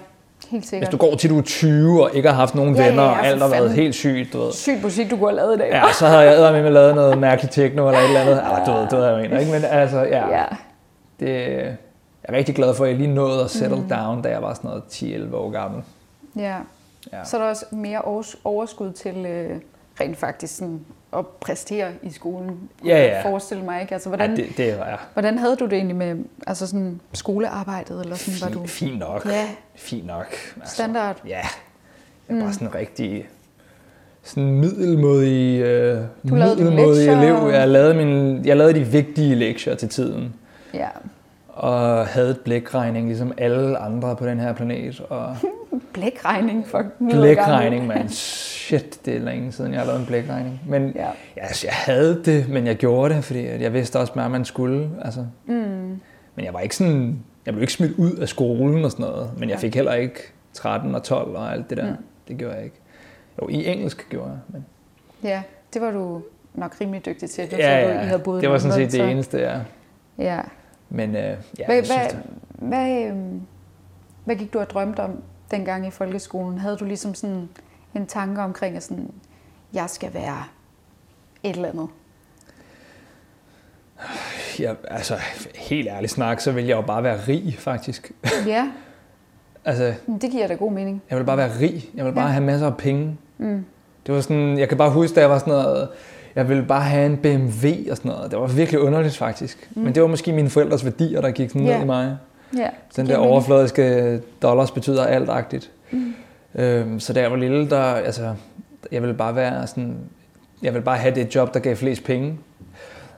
Helt 0.49 0.61
Hvis 0.61 0.69
sikkert. 0.69 0.91
du 0.91 0.97
går 0.97 1.15
til 1.15 1.29
du 1.29 1.37
er 1.37 1.41
20 1.41 2.03
og 2.03 2.15
ikke 2.15 2.29
har 2.29 2.35
haft 2.35 2.55
nogen 2.55 2.75
Ja, 2.75 2.87
venner, 2.87 3.03
ja, 3.03 3.09
og 3.09 3.25
alt 3.27 3.41
har 3.41 3.49
været 3.49 3.71
helt 3.73 3.95
sygt, 3.95 4.33
du 4.33 4.39
ved. 4.39 4.53
Sygt 4.53 4.83
musik, 4.83 5.09
du 5.11 5.17
kunne 5.17 5.29
have 5.29 5.35
lavet 5.35 5.55
i 5.55 5.57
dag. 5.59 5.69
Ja, 5.71 5.83
så 5.93 6.07
havde 6.07 6.21
jeg 6.47 6.63
med 6.63 6.71
lavet 6.71 6.95
noget 6.95 7.17
mærkeligt 7.17 7.53
techno 7.53 7.87
eller 7.87 7.99
et 7.99 8.07
eller 8.07 8.19
andet. 8.21 8.35
Ja, 8.35 8.65
du 8.65 8.71
ved, 8.71 8.81
det 8.81 8.91
ved 8.97 9.05
jeg 9.05 9.15
egentlig 9.19 9.39
ikke, 9.39 9.51
men 9.51 9.63
altså, 9.65 9.99
ja. 9.99 10.27
ja. 10.37 10.43
Det, 11.19 11.27
jeg 11.47 11.75
er 12.23 12.33
rigtig 12.33 12.55
glad 12.55 12.73
for, 12.73 12.83
at 12.83 12.89
jeg 12.89 12.97
lige 12.97 13.13
nåede 13.13 13.43
at 13.43 13.49
settle 13.49 13.75
mm. 13.77 13.89
down, 13.89 14.21
da 14.21 14.29
jeg 14.29 14.41
var 14.41 14.53
sådan 14.53 14.69
noget 14.69 14.83
10-11 15.31 15.35
år 15.35 15.49
gammel. 15.51 15.83
ja. 16.37 16.55
Ja. 17.13 17.23
Så 17.23 17.37
er 17.37 17.41
der 17.41 17.49
også 17.49 17.65
mere 17.71 17.99
overs- 18.01 18.35
overskud 18.43 18.91
til 18.91 19.25
øh, 19.25 19.59
rent 20.01 20.17
faktisk 20.17 20.55
sådan 20.57 20.79
at 21.17 21.27
præstere 21.27 21.87
i 22.03 22.11
skolen. 22.11 22.69
Ja, 22.85 22.97
jeg 22.99 23.21
ja. 23.25 23.29
Forestille 23.29 23.63
mig, 23.63 23.81
ikke? 23.81 23.93
Altså, 23.93 24.09
Ja, 24.09 24.15
hvordan, 24.15 24.35
det, 24.35 24.45
det 24.57 24.79
var 24.79 24.89
ja. 24.89 24.95
hvordan 25.13 25.37
havde 25.37 25.55
du 25.55 25.65
det 25.65 25.73
egentlig 25.73 25.95
med 25.95 26.15
altså 26.47 26.67
sådan 26.67 27.01
skolearbejdet? 27.13 28.01
Eller 28.01 28.15
sådan, 28.15 28.41
var 28.41 28.47
Fint, 28.47 28.61
du 28.61 28.67
fint 28.67 28.99
nok. 28.99 29.25
Ja. 29.25 29.45
Fint 29.75 30.05
nok. 30.07 30.25
Altså, 30.59 30.75
standard? 30.75 31.21
Ja. 31.27 31.39
Jeg 32.29 32.37
er 32.37 32.41
bare 32.41 32.53
sådan 32.53 32.67
en 32.67 32.75
rigtig 32.75 33.27
sådan 34.23 34.51
middelmodig, 34.51 35.59
øh, 35.61 35.97
Du 36.29 36.35
middelmodig 36.35 37.07
elev. 37.07 37.49
Jeg 37.53 37.67
lavede, 37.67 37.93
min, 37.93 38.45
jeg 38.45 38.57
lavede 38.57 38.73
de 38.73 38.83
vigtige 38.83 39.35
lektier 39.35 39.75
til 39.75 39.89
tiden. 39.89 40.33
Ja. 40.73 40.87
Og 41.47 42.07
havde 42.07 42.29
et 42.29 42.39
blækregning, 42.39 43.07
ligesom 43.07 43.33
alle 43.37 43.77
andre 43.77 44.15
på 44.15 44.25
den 44.25 44.39
her 44.39 44.53
planet. 44.53 44.99
Og 45.09 45.37
Blækregning 45.93 46.67
for 46.67 46.83
blækregning, 47.09 47.87
man. 47.87 48.09
Shit, 48.09 49.05
det 49.05 49.15
er 49.15 49.19
længe 49.19 49.51
siden, 49.51 49.71
jeg 49.73 49.79
har 49.79 49.87
lavet 49.87 49.99
en 49.99 50.05
blækregning. 50.05 50.61
Men 50.67 50.91
Ja. 50.95 51.05
ja, 51.37 51.41
altså, 51.41 51.67
jeg 51.67 51.73
havde 51.75 52.21
det, 52.25 52.49
men 52.49 52.67
jeg 52.67 52.75
gjorde 52.75 53.15
det, 53.15 53.23
fordi 53.23 53.45
jeg 53.47 53.73
vidste 53.73 53.99
også 53.99 54.13
at 54.19 54.31
man 54.31 54.45
skulle. 54.45 54.89
Altså. 55.01 55.25
Mm. 55.45 55.53
Men 56.35 56.45
jeg 56.45 56.53
var 56.53 56.59
ikke 56.59 56.75
sådan, 56.75 57.19
jeg 57.45 57.53
blev 57.53 57.61
ikke 57.61 57.73
smidt 57.73 57.91
ud 57.97 58.11
af 58.11 58.27
skolen 58.29 58.85
og 58.85 58.91
sådan 58.91 59.05
noget. 59.05 59.29
Men 59.37 59.49
jeg 59.49 59.59
fik 59.59 59.75
heller 59.75 59.93
ikke 59.93 60.19
13 60.53 60.95
og 60.95 61.03
12 61.03 61.35
og 61.35 61.51
alt 61.53 61.69
det 61.69 61.77
der. 61.77 61.89
Mm. 61.89 61.95
Det 62.27 62.37
gjorde 62.37 62.55
jeg 62.55 62.63
ikke. 62.63 62.75
Jo, 63.41 63.47
i 63.47 63.65
engelsk 63.67 64.09
gjorde 64.09 64.29
jeg. 64.29 64.37
Men 64.47 64.65
Ja, 65.23 65.41
det 65.73 65.81
var 65.81 65.91
du 65.91 66.21
nok 66.53 66.75
rimelig 66.81 67.05
dygtig 67.05 67.29
til. 67.29 67.47
Nu 67.51 67.57
ja, 67.57 67.81
så 67.81 67.87
du, 67.87 67.91
I 67.93 67.95
ja, 67.97 68.03
havde 68.03 68.19
boet 68.19 68.41
det 68.41 68.49
var 68.49 68.57
sådan 68.57 68.75
set 68.75 68.83
det 68.91 68.93
så- 68.93 69.03
eneste, 69.03 69.37
ja. 69.37 69.59
Ja. 70.17 70.39
Men 70.89 71.15
øh, 71.15 71.23
ja, 71.59 71.65
Hvad, 71.65 71.75
jeg 71.75 71.85
synes, 71.85 71.99
hvad, 72.01 72.09
det- 72.09 72.19
hvad, 72.51 73.05
øhm, 73.05 73.41
hvad 74.25 74.35
gik 74.35 74.53
du 74.53 74.59
og 74.59 74.69
drømte 74.69 74.99
om 74.99 75.23
dengang 75.51 75.87
i 75.87 75.91
folkeskolen? 75.91 76.57
Havde 76.57 76.77
du 76.77 76.85
ligesom 76.85 77.13
sådan 77.13 77.49
en 77.95 78.05
tanke 78.07 78.41
omkring, 78.41 78.75
at 78.77 78.83
sådan, 78.83 79.11
jeg 79.73 79.89
skal 79.89 80.13
være 80.13 80.43
et 81.43 81.55
eller 81.55 81.69
andet? 81.69 81.87
jeg, 84.59 84.75
altså, 84.87 85.17
helt 85.55 85.87
ærligt 85.87 86.11
snak, 86.11 86.39
så 86.39 86.51
ville 86.51 86.69
jeg 86.69 86.75
jo 86.75 86.81
bare 86.81 87.03
være 87.03 87.19
rig, 87.27 87.55
faktisk. 87.59 88.11
Ja, 88.47 88.71
altså, 89.65 89.93
det 90.21 90.31
giver 90.31 90.47
da 90.47 90.53
god 90.53 90.71
mening. 90.71 91.01
jeg 91.09 91.17
ville 91.17 91.25
bare 91.25 91.37
være 91.37 91.59
rig. 91.59 91.89
Jeg 91.95 92.05
ville 92.05 92.15
bare 92.15 92.25
Ja. 92.25 92.31
have 92.31 92.43
masser 92.45 92.67
af 92.67 92.77
penge. 92.77 93.17
Mm. 93.37 93.65
Det 94.07 94.15
var 94.15 94.21
sådan, 94.21 94.57
jeg 94.59 94.69
kan 94.69 94.77
bare 94.77 94.91
huske, 94.91 95.15
da 95.15 95.19
jeg 95.21 95.29
var 95.29 95.39
sådan 95.39 95.53
noget, 95.53 95.89
jeg 96.35 96.49
ville 96.49 96.63
bare 96.65 96.81
have 96.81 97.05
en 97.05 97.17
BMW 97.17 97.91
og 97.91 97.97
sådan 97.97 98.11
noget. 98.11 98.31
Det 98.31 98.39
var 98.39 98.47
virkelig 98.47 98.79
underligt 98.81 99.17
faktisk. 99.17 99.69
Mm. 99.75 99.81
Men 99.81 99.95
det 99.95 100.01
var 100.01 100.07
måske 100.09 100.33
mine 100.33 100.49
forældres 100.49 100.85
værdier, 100.85 101.21
der 101.21 101.31
gik 101.31 101.49
sådan 101.49 101.65
Ja. 101.67 101.73
ned 101.75 101.83
i 101.83 101.85
mig. 101.85 102.17
Ja, 102.57 102.69
Den 102.95 103.07
der 103.07 103.17
overfladiske 103.17 104.21
dollars 104.41 104.71
betyder 104.71 105.05
alt-agtigt. 105.05 105.71
Mm. 105.91 106.13
Øhm, 106.55 106.99
så 106.99 107.13
da 107.13 107.21
jeg 107.21 107.31
var 107.31 107.37
lille, 107.37 107.69
der, 107.69 107.81
altså, 107.83 108.35
jeg 108.91 109.01
ville 109.01 109.15
bare 109.15 109.35
være 109.35 109.67
sådan, 109.67 109.95
jeg 110.63 110.73
ville 110.73 110.85
bare 110.85 110.97
have 110.97 111.15
det 111.15 111.35
job, 111.35 111.53
der 111.53 111.59
gav 111.59 111.75
flest 111.75 112.03
penge. 112.03 112.39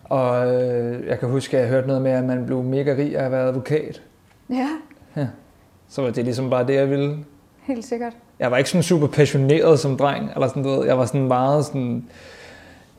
Og 0.03 0.53
øh, 0.63 1.07
jeg 1.07 1.19
kan 1.19 1.29
huske, 1.29 1.57
at 1.57 1.61
jeg 1.63 1.69
hørte 1.69 1.87
noget 1.87 2.01
med, 2.01 2.11
at 2.11 2.23
man 2.23 2.45
blev 2.45 2.63
mega 2.63 2.91
rig 2.97 3.17
af 3.17 3.25
at 3.25 3.31
være 3.31 3.47
advokat. 3.47 4.01
Ja, 4.49 4.67
Så 5.89 6.01
var 6.01 6.09
det 6.09 6.23
ligesom 6.23 6.49
bare 6.49 6.67
det, 6.67 6.73
jeg 6.75 6.89
ville. 6.89 7.17
helt 7.61 7.85
sikkert. 7.85 8.13
Jeg 8.39 8.51
var 8.51 8.57
ikke 8.57 8.69
sådan 8.69 8.83
super 8.83 9.07
passioneret 9.07 9.79
som 9.79 9.97
dreng, 9.97 10.31
eller 10.33 10.47
sådan 10.47 10.63
noget. 10.63 10.87
Jeg 10.87 10.97
var 10.97 11.05
sådan 11.05 11.27
meget 11.27 11.65
sådan, 11.65 12.05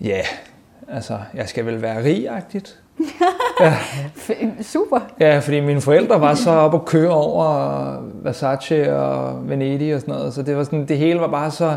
ja, 0.01 0.07
yeah, 0.09 0.25
altså, 0.89 1.19
jeg 1.35 1.49
skal 1.49 1.67
vel 1.67 1.83
være 1.83 2.03
rig-agtigt. 2.05 2.77
F- 3.01 4.63
super. 4.63 5.01
Ja, 5.21 5.39
fordi 5.39 5.61
mine 5.61 5.81
forældre 5.81 6.21
var 6.21 6.35
så 6.35 6.51
op 6.51 6.75
og 6.75 6.85
køre 6.85 7.11
over 7.11 7.97
Versace 8.23 8.97
og 8.97 9.49
Venedig 9.49 9.95
og 9.95 10.01
sådan 10.01 10.15
noget, 10.15 10.35
så 10.35 10.43
det 10.43 10.57
var 10.57 10.65
sådan, 10.65 10.89
det 10.89 10.99
hele 10.99 11.21
var 11.21 11.29
bare 11.29 11.51
så, 11.51 11.77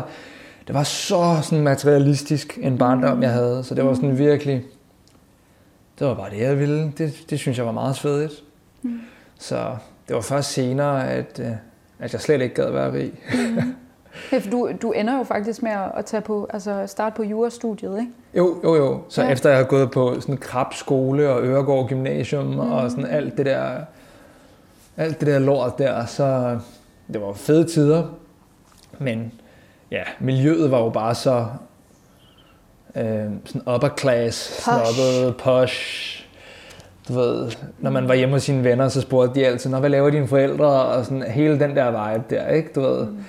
det 0.66 0.74
var 0.74 0.82
så 0.82 1.38
sådan 1.42 1.64
materialistisk 1.64 2.58
en 2.62 2.78
barndom, 2.78 3.22
jeg 3.22 3.30
havde, 3.30 3.64
så 3.64 3.74
det 3.74 3.84
var 3.84 3.94
sådan 3.94 4.18
virkelig, 4.18 4.62
det 5.98 6.06
var 6.06 6.14
bare 6.14 6.30
det, 6.30 6.40
jeg 6.40 6.58
ville. 6.58 6.92
Det, 6.98 7.12
det 7.30 7.38
synes 7.38 7.58
jeg 7.58 7.66
var 7.66 7.72
meget 7.72 7.96
svedigt. 7.96 8.32
Mm. 8.82 9.00
Så 9.38 9.56
det 10.08 10.14
var 10.16 10.22
først 10.22 10.52
senere, 10.52 11.10
at, 11.10 11.40
øh, 11.44 11.50
at 11.98 12.12
jeg 12.12 12.20
slet 12.20 12.40
ikke 12.40 12.54
gad 12.54 12.70
være 12.70 12.92
rig. 12.92 13.12
Ja, 13.32 13.62
for 13.62 13.62
du, 14.52 14.70
du 14.82 14.92
ender 14.92 15.16
jo 15.18 15.22
faktisk 15.22 15.62
med 15.62 15.70
at, 15.96 16.04
tage 16.04 16.20
på, 16.20 16.46
altså 16.52 16.82
starte 16.86 17.16
på 17.16 17.22
jurastudiet, 17.22 17.98
ikke? 18.00 18.12
Jo, 18.34 18.60
jo, 18.64 18.76
jo. 18.76 19.00
Så 19.08 19.22
Ja. 19.22 19.28
efter 19.30 19.48
jeg 19.48 19.56
havde 19.58 19.68
gået 19.68 19.90
på 19.90 20.20
sådan 20.20 20.36
Krab 20.36 20.74
skole 20.74 21.28
og 21.30 21.42
Øregård 21.42 21.88
Gymnasium 21.88 22.44
mm. 22.46 22.58
og 22.58 22.90
sådan 22.90 23.06
alt 23.06 23.36
det 23.38 23.46
der, 23.46 23.62
alt 24.96 25.20
det 25.20 25.28
der 25.28 25.38
lort 25.38 25.78
der, 25.78 26.06
så 26.06 26.58
det 27.12 27.20
var 27.22 27.32
fede 27.32 27.64
tider. 27.64 28.02
Men 28.98 29.32
ja, 29.90 30.02
miljøet 30.20 30.70
var 30.70 30.78
jo 30.78 30.88
bare 30.90 31.14
så 31.14 31.46
øh, 32.96 33.24
sådan 33.44 33.62
upper 33.74 33.88
class, 33.98 34.64
Posh. 34.64 34.94
snobbet, 34.94 35.36
posh. 35.36 36.14
Du 37.08 37.12
ved, 37.12 37.50
når 37.78 37.90
man 37.90 38.08
var 38.08 38.14
hjemme 38.14 38.34
hos 38.34 38.42
sine 38.42 38.64
venner, 38.64 38.88
så 38.88 39.00
spurgte 39.00 39.40
de 39.40 39.46
altid, 39.46 39.70
Nå, 39.70 39.78
hvad 39.78 39.90
laver 39.90 40.10
dine 40.10 40.28
forældre? 40.28 40.66
Og 40.66 41.04
sådan 41.04 41.22
hele 41.22 41.60
den 41.60 41.76
der 41.76 42.12
vibe 42.12 42.24
der, 42.30 42.48
ikke? 42.48 42.70
Du 42.74 42.80
ved, 42.80 43.06
mm. 43.06 43.24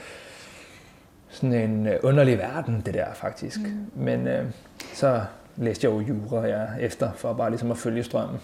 Sådan 1.30 1.54
en 1.54 1.88
øh, 1.88 1.94
underlig 2.04 2.38
verden, 2.38 2.82
det 2.86 2.94
der 2.94 3.06
faktisk. 3.14 3.60
Mm. 3.60 4.04
Men 4.04 4.28
øh, 4.28 4.46
så 4.94 5.22
læste 5.58 5.88
jeg 5.88 5.94
jo 5.94 6.00
jura 6.00 6.48
ja, 6.48 6.66
efter, 6.80 7.12
for 7.16 7.34
bare 7.34 7.50
ligesom 7.50 7.72
at 7.72 7.78
følge 7.78 8.04
strømmen. 8.04 8.38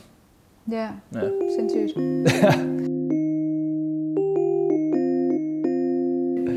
Ja, 0.72 0.88
Ja. 1.16 1.22
sindssygt. 1.60 1.98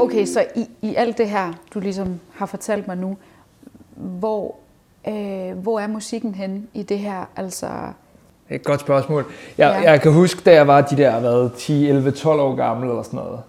Okay, 0.00 0.24
så 0.24 0.44
i, 0.56 0.68
i 0.82 0.94
alt 0.94 1.18
det 1.18 1.28
her, 1.28 1.52
du 1.74 1.80
ligesom 1.80 2.20
har 2.34 2.46
fortalt 2.46 2.86
mig 2.86 2.96
nu, 2.96 3.16
hvor, 3.94 4.54
øh, 5.08 5.58
hvor 5.58 5.80
er 5.80 5.86
musikken 5.86 6.34
hen 6.34 6.68
i 6.74 6.82
det 6.82 6.98
her? 6.98 7.24
Altså, 7.36 7.66
et 8.50 8.62
godt 8.64 8.80
spørgsmål. 8.80 9.24
Jeg, 9.58 9.80
ja. 9.82 9.90
jeg 9.90 10.00
kan 10.00 10.12
huske, 10.12 10.40
da 10.44 10.54
jeg 10.54 10.66
var 10.66 10.80
de 10.80 10.96
der 10.96 11.20
hvad, 11.20 11.50
10, 11.58 11.88
11, 11.88 12.10
12 12.10 12.40
år 12.40 12.54
gammel 12.54 12.88
eller 12.88 13.02
sådan 13.02 13.16
noget. 13.18 13.40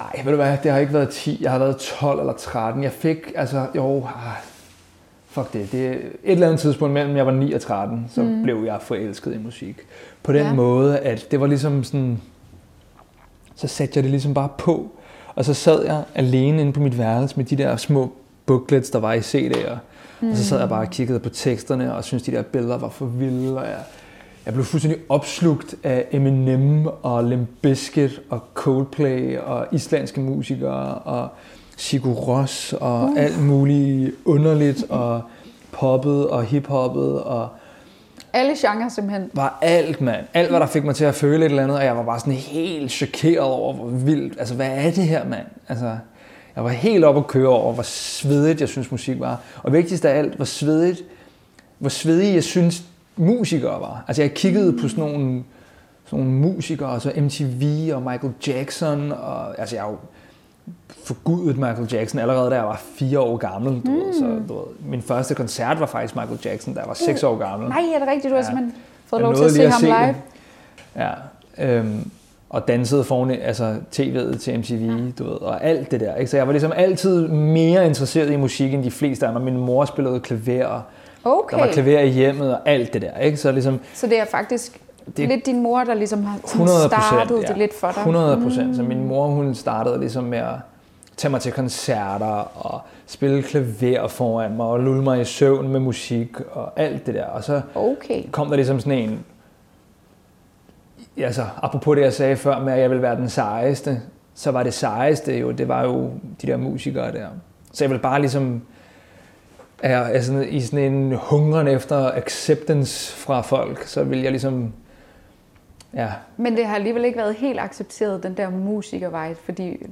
Ej, 0.00 0.22
ved 0.24 0.32
du 0.32 0.36
hvad, 0.36 0.56
det 0.62 0.70
har 0.70 0.78
ikke 0.78 0.92
været 0.92 1.08
10, 1.08 1.38
jeg 1.40 1.50
har 1.50 1.58
været 1.58 1.76
12 1.76 2.20
eller 2.20 2.32
13. 2.32 2.82
Jeg 2.82 2.92
fik, 2.92 3.32
altså, 3.34 3.66
jo, 3.76 3.96
ah, 3.98 4.32
fuck 5.26 5.52
det, 5.52 5.72
det 5.72 5.90
et 5.90 6.10
eller 6.24 6.46
andet 6.46 6.60
tidspunkt 6.60 6.94
mellem 6.94 7.16
jeg 7.16 7.26
var 7.26 7.32
9 7.32 7.52
og 7.52 7.60
13, 7.60 8.06
så 8.14 8.22
mm. 8.22 8.42
blev 8.42 8.62
jeg 8.66 8.78
forelsket 8.82 9.34
i 9.34 9.38
musik. 9.38 9.76
På 10.22 10.32
den 10.32 10.40
Ja. 10.40 10.46
ja. 10.48 10.54
måde, 10.54 10.98
at 10.98 11.26
det 11.30 11.40
var 11.40 11.46
ligesom 11.46 11.84
sådan, 11.84 12.20
så 13.54 13.68
satte 13.68 13.92
jeg 13.96 14.02
det 14.04 14.10
ligesom 14.10 14.34
bare 14.34 14.48
på, 14.58 14.90
og 15.34 15.44
så 15.44 15.54
sad 15.54 15.84
jeg 15.84 16.02
alene 16.14 16.60
inde 16.60 16.72
på 16.72 16.80
mit 16.80 16.98
værelse 16.98 17.36
med 17.36 17.44
de 17.44 17.56
der 17.56 17.76
små 17.76 18.12
booklets, 18.46 18.90
der 18.90 18.98
var 18.98 19.12
i 19.12 19.18
CD'er. 19.18 19.74
Mm. 20.20 20.30
Og 20.30 20.36
så 20.36 20.44
sad 20.44 20.58
jeg 20.58 20.68
bare 20.68 20.80
og 20.80 20.90
kiggede 20.90 21.20
på 21.20 21.28
teksterne, 21.28 21.94
og 21.94 22.04
syntes, 22.04 22.22
de 22.26 22.32
der 22.32 22.42
billeder 22.42 22.78
var 22.78 22.88
for 22.88 23.04
vilde, 23.06 23.58
og 23.58 23.64
jeg, 23.64 23.78
jeg 24.46 24.54
blev 24.54 24.64
fuldstændig 24.64 25.00
opslugt 25.08 25.74
af 25.82 26.06
Eminem 26.10 26.86
og 26.86 27.24
Limp 27.24 27.48
Bizkit 27.62 28.20
og 28.30 28.40
Coldplay 28.54 29.38
og 29.38 29.66
islandske 29.72 30.20
musikere 30.20 30.94
og 30.94 31.28
Sigur 31.76 32.14
Rós 32.14 32.76
og 32.80 33.02
uh. 33.02 33.12
alt 33.16 33.42
muligt 33.42 34.14
underligt 34.24 34.84
og 34.88 35.22
poppet 35.72 36.28
og 36.28 36.44
hiphoppet 36.44 37.22
og 37.22 37.48
Alle 38.32 38.54
genrer 38.56 38.88
simpelthen. 38.88 39.30
var 39.32 39.58
alt, 39.62 40.00
mand. 40.00 40.26
Alt, 40.34 40.50
hvad 40.50 40.60
der 40.60 40.66
fik 40.66 40.84
mig 40.84 40.94
til 40.94 41.04
at 41.04 41.14
føle 41.14 41.44
et 41.46 41.50
eller 41.50 41.62
andet, 41.62 41.76
og 41.76 41.84
jeg 41.84 41.96
var 41.96 42.02
bare 42.02 42.20
sådan 42.20 42.32
helt 42.32 42.90
chokeret 42.90 43.38
over, 43.38 43.74
hvor 43.74 43.86
vildt, 43.86 44.38
altså 44.38 44.54
hvad 44.54 44.70
er 44.70 44.90
det 44.90 45.04
her, 45.04 45.24
mand? 45.24 45.46
Altså, 45.68 45.96
jeg 46.56 46.64
var 46.64 46.70
helt 46.70 47.04
oppe 47.04 47.20
at 47.20 47.26
køre 47.26 47.48
over, 47.48 47.72
hvor 47.72 47.82
svedigt 47.82 48.60
jeg 48.60 48.68
synes 48.68 48.90
musik 48.90 49.20
var. 49.20 49.40
Og 49.62 49.72
vigtigst 49.72 50.04
af 50.04 50.18
alt, 50.18 50.34
hvor 50.34 50.44
svedigt, 50.44 51.02
hvor 51.78 51.88
svedige 51.88 52.34
jeg 52.34 52.44
synes 52.44 52.82
musikere 53.16 53.80
var. 53.80 54.04
Altså 54.08 54.22
jeg 54.22 54.34
kiggede 54.34 54.78
på 54.78 54.88
sådan 54.88 55.04
nogle, 55.04 55.42
sådan 56.06 56.24
nogle 56.24 56.40
musikere, 56.40 56.92
altså 56.92 57.12
MTV 57.16 57.90
og 57.94 58.02
Michael 58.02 58.32
Jackson, 58.46 59.12
og 59.12 59.60
altså 59.60 59.76
jeg 59.76 59.84
er 59.86 59.90
jo 59.90 59.96
forgudet 61.04 61.56
Michael 61.56 61.88
Jackson 61.92 62.20
allerede, 62.20 62.50
da 62.50 62.54
jeg 62.54 62.64
var 62.64 62.82
fire 62.94 63.20
år 63.20 63.36
gammel. 63.36 63.82
Du 63.86 63.90
ved, 63.90 64.14
så, 64.14 64.24
du 64.48 64.54
ved, 64.54 64.64
min 64.90 65.02
første 65.02 65.34
koncert 65.34 65.80
var 65.80 65.86
faktisk 65.86 66.16
Michael 66.16 66.38
Jackson, 66.44 66.74
da 66.74 66.80
jeg 66.80 66.88
var 66.88 66.94
seks 66.94 67.22
år 67.22 67.36
gammel. 67.38 67.68
Nej, 67.68 67.82
er 67.94 67.98
det 67.98 68.08
rigtigt? 68.08 68.24
Du 68.30 68.36
har 68.36 68.36
Ja. 68.36 68.42
simpelthen 68.42 68.74
fået 69.06 69.22
lov 69.22 69.34
til 69.34 69.44
at 69.44 69.50
se 69.50 69.58
lige 69.58 69.70
ham 69.70 69.80
se 69.80 69.86
live. 69.86 69.96
det. 70.06 70.14
Ja, 70.96 71.78
øhm, 71.78 72.10
og 72.50 72.68
dansede 72.68 73.04
foran 73.04 73.30
altså, 73.30 73.76
tv'et 73.96 74.38
til 74.38 74.58
MTV, 74.58 75.12
du 75.18 75.24
ved, 75.24 75.32
og 75.42 75.64
alt 75.64 75.90
det 75.90 76.00
der. 76.00 76.14
Ikke? 76.14 76.30
Så 76.30 76.36
jeg 76.36 76.46
var 76.46 76.52
ligesom 76.52 76.72
altid 76.76 77.28
mere 77.28 77.86
interesseret 77.86 78.30
i 78.30 78.36
musik 78.36 78.74
end 78.74 78.84
de 78.84 78.90
fleste 78.90 79.26
andre. 79.26 79.40
Min 79.40 79.56
mor 79.56 79.84
spillede 79.84 80.20
klaver, 80.20 80.64
og 80.66 80.82
Okay, 81.26 81.56
der 81.58 81.64
var 81.64 81.72
klaver 81.72 82.00
i 82.00 82.08
hjemmet 82.08 82.54
og 82.54 82.60
alt 82.68 82.92
det 82.92 83.02
der. 83.02 83.18
Ikke? 83.18 83.36
Så 83.36 83.52
ligesom 83.52 83.80
så 83.94 84.06
det 84.06 84.20
er 84.20 84.24
faktisk 84.24 84.80
Det- 85.16 85.28
lidt 85.28 85.46
din 85.46 85.62
mor, 85.62 85.84
der 85.84 85.94
ligesom 85.94 86.24
har 86.24 86.38
sådan 86.46 86.50
100 86.66 86.88
startet 86.88 87.42
ja. 87.42 87.48
det 87.48 87.56
lidt 87.58 87.74
for 87.74 87.86
dig. 87.90 87.96
100 88.00 88.40
procent. 88.42 88.68
Mm. 88.68 88.74
Så 88.74 88.82
min 88.82 89.04
mor, 89.08 89.26
hun 89.26 89.54
startede 89.54 90.00
ligesom 90.00 90.24
med 90.24 90.38
at 90.38 90.54
tage 91.16 91.30
mig 91.30 91.40
til 91.40 91.52
koncerter 91.52 92.26
og 92.56 92.80
spille 93.06 93.42
klaver 93.42 94.08
foran 94.08 94.56
mig 94.56 94.66
og 94.66 94.80
lulle 94.80 95.02
mig 95.04 95.20
i 95.20 95.24
søvn 95.24 95.68
med 95.68 95.80
musik 95.80 96.40
og 96.52 96.72
alt 96.80 97.06
det 97.06 97.14
der. 97.14 97.24
Og 97.26 97.44
så 97.44 97.60
Okay. 97.74 98.22
kom 98.32 98.48
der 98.48 98.56
ligesom 98.56 98.80
sådan 98.80 98.98
en, 98.98 99.24
altså 101.16 101.44
apropos 101.62 101.96
det 101.96 102.02
jeg 102.02 102.12
sagde 102.12 102.36
før 102.36 102.58
med, 102.60 102.72
at 102.72 102.80
jeg 102.80 102.90
ville 102.90 103.02
være 103.02 103.16
den 103.16 103.28
sejeste, 103.28 104.00
så 104.34 104.50
var 104.50 104.62
det 104.62 104.74
sejeste 104.74 105.38
jo, 105.38 105.50
det 105.50 105.68
var 105.68 105.82
jo 105.84 106.10
de 106.42 106.46
der 106.46 106.56
musikere 106.56 107.12
der. 107.12 107.26
Så 107.72 107.84
jeg 107.84 107.90
ville 107.90 108.02
bare 108.02 108.20
ligesom, 108.20 108.62
er, 109.82 109.98
er 109.98 110.20
sådan, 110.20 110.48
i 110.48 110.60
sådan 110.60 110.92
en 110.92 111.12
hungren 111.12 111.68
efter 111.68 112.10
acceptance 112.12 113.12
fra 113.12 113.40
folk, 113.40 113.86
så 113.86 114.04
vil 114.04 114.22
jeg 114.22 114.30
ligesom, 114.30 114.72
ja, 115.94 116.08
Men 116.36 116.56
det 116.56 116.66
har 116.66 116.74
alligevel 116.74 117.04
ikke 117.04 117.18
været 117.18 117.34
helt 117.34 117.60
accepteret, 117.60 118.22
den 118.22 118.36
der 118.36 118.50
musikervej, 118.50 119.34
fordi, 119.34 119.86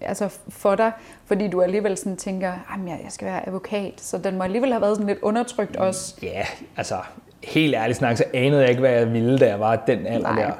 altså 0.00 0.38
for 0.48 0.74
dig, 0.74 0.92
fordi 1.26 1.48
du 1.48 1.62
alligevel 1.62 1.96
sådan 1.96 2.16
tænker, 2.16 2.52
at 2.52 2.86
jeg 2.86 3.00
jeg 3.04 3.12
skal 3.12 3.26
være 3.26 3.46
advokat, 3.48 3.92
så 3.96 4.18
den 4.18 4.36
må 4.38 4.44
alligevel 4.44 4.72
have 4.72 4.82
været 4.82 4.96
sådan 4.96 5.06
lidt 5.06 5.18
undertrygt 5.22 5.76
også. 5.76 6.14
Ja, 6.22 6.44
altså 6.76 6.96
helt 7.44 7.74
ærligt 7.74 7.98
snak, 7.98 8.16
så 8.16 8.24
anede 8.34 8.60
jeg 8.60 8.70
ikke, 8.70 8.80
hvad 8.80 8.92
jeg 8.92 9.12
ville, 9.12 9.38
da 9.38 9.48
jeg 9.48 9.60
var 9.60 9.76
den 9.76 10.06
alder 10.06 10.34
Nej. 10.34 10.42
der. 10.42 10.52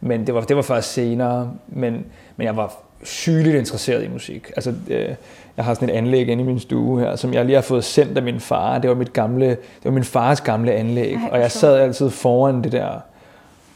Men 0.00 0.26
det 0.26 0.34
var, 0.34 0.40
det 0.40 0.56
var 0.56 0.62
først 0.62 0.92
senere. 0.92 1.52
Men, 1.68 2.06
men 2.36 2.44
jeg 2.44 2.56
var 2.56 2.76
sygeligt 3.02 3.56
interesseret 3.56 4.04
i 4.04 4.08
musik. 4.08 4.52
Altså, 4.56 4.74
øh, 4.88 5.14
jeg 5.56 5.64
har 5.64 5.74
sådan 5.74 5.88
et 5.88 5.92
anlæg 5.92 6.28
inde 6.28 6.42
i 6.42 6.46
min 6.46 6.60
stue 6.60 7.00
her, 7.00 7.16
som 7.16 7.34
jeg 7.34 7.44
lige 7.44 7.54
har 7.54 7.62
fået 7.62 7.84
sendt 7.84 8.16
af 8.18 8.22
min 8.22 8.40
far. 8.40 8.78
Det 8.78 8.90
var, 8.90 8.96
mit 8.96 9.12
gamle, 9.12 9.48
det 9.48 9.84
var 9.84 9.90
min 9.90 10.04
fars 10.04 10.40
gamle 10.40 10.72
anlæg. 10.72 11.12
Ej, 11.14 11.28
og 11.32 11.40
jeg 11.40 11.52
sad 11.52 11.78
altid 11.78 12.10
foran 12.10 12.64
det 12.64 12.72
der, 12.72 12.88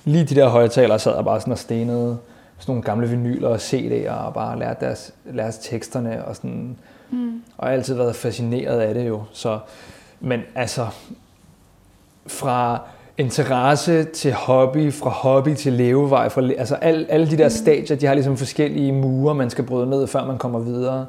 lige 0.04 0.24
de 0.24 0.34
der 0.34 0.48
højtalere, 0.48 0.98
sad 0.98 1.14
jeg 1.14 1.24
bare 1.24 1.40
sådan 1.40 1.52
og 1.52 1.58
stenede 1.58 2.18
sådan 2.58 2.72
nogle 2.72 2.82
gamle 2.82 3.08
vinyler 3.08 3.48
og 3.48 3.56
CD'er 3.56 4.12
og 4.12 4.34
bare 4.34 4.58
lærte 4.58 4.86
deres, 4.86 5.12
lærte 5.32 5.58
teksterne 5.62 6.24
og 6.24 6.36
sådan. 6.36 6.76
Mm. 7.10 7.42
Og 7.58 7.66
jeg 7.66 7.70
har 7.72 7.76
altid 7.76 7.94
været 7.94 8.16
fascineret 8.16 8.80
af 8.80 8.94
det 8.94 9.08
jo. 9.08 9.22
Så, 9.32 9.58
men 10.20 10.40
altså, 10.54 10.86
fra 12.26 12.80
interesse 13.18 14.04
til 14.04 14.32
hobby, 14.32 14.92
fra 14.92 15.10
hobby 15.10 15.54
til 15.54 15.72
levevej, 15.72 16.28
fra, 16.28 16.42
altså 16.58 16.74
alle, 16.74 17.06
alle 17.10 17.30
de 17.30 17.38
der 17.38 17.48
stadier, 17.48 17.96
de 17.96 18.06
har 18.06 18.14
ligesom 18.14 18.36
forskellige 18.36 18.92
murer, 18.92 19.34
man 19.34 19.50
skal 19.50 19.64
bryde 19.64 19.90
ned, 19.90 20.06
før 20.06 20.24
man 20.24 20.38
kommer 20.38 20.58
videre. 20.58 21.06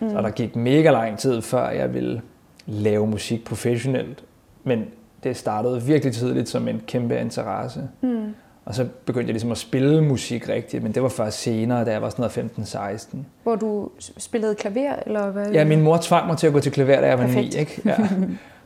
Mm. 0.00 0.10
Så 0.10 0.16
der 0.22 0.30
gik 0.30 0.56
mega 0.56 0.90
lang 0.90 1.18
tid, 1.18 1.42
før 1.42 1.68
jeg 1.68 1.94
ville 1.94 2.22
lave 2.66 3.06
musik 3.06 3.44
professionelt. 3.44 4.24
Men 4.64 4.84
det 5.24 5.36
startede 5.36 5.82
virkelig 5.82 6.14
tidligt 6.14 6.48
som 6.48 6.68
en 6.68 6.82
kæmpe 6.86 7.18
interesse. 7.20 7.80
Mm. 8.00 8.34
Og 8.64 8.74
så 8.74 8.86
begyndte 9.04 9.26
jeg 9.28 9.32
ligesom 9.34 9.50
at 9.52 9.58
spille 9.58 10.02
musik 10.04 10.48
rigtigt, 10.48 10.82
men 10.82 10.92
det 10.92 11.02
var 11.02 11.08
først 11.08 11.42
senere, 11.42 11.84
da 11.84 11.90
jeg 11.92 12.02
var 12.02 12.08
sådan 12.10 12.30
noget 12.36 12.98
15-16. 13.12 13.16
Hvor 13.42 13.56
du 13.56 13.88
spillede 14.18 14.54
klaver, 14.54 14.94
eller 15.06 15.30
hvad? 15.30 15.50
Ja, 15.50 15.64
min 15.64 15.80
mor 15.82 15.98
tvang 16.02 16.26
mig 16.26 16.36
til 16.38 16.46
at 16.46 16.52
gå 16.52 16.60
til 16.60 16.72
klaver, 16.72 17.00
da 17.00 17.06
jeg 17.08 17.18
var 17.18 17.24
Perfekt. 17.26 17.54
9, 17.54 17.60
ikke? 17.60 17.82
Ja. 17.84 17.96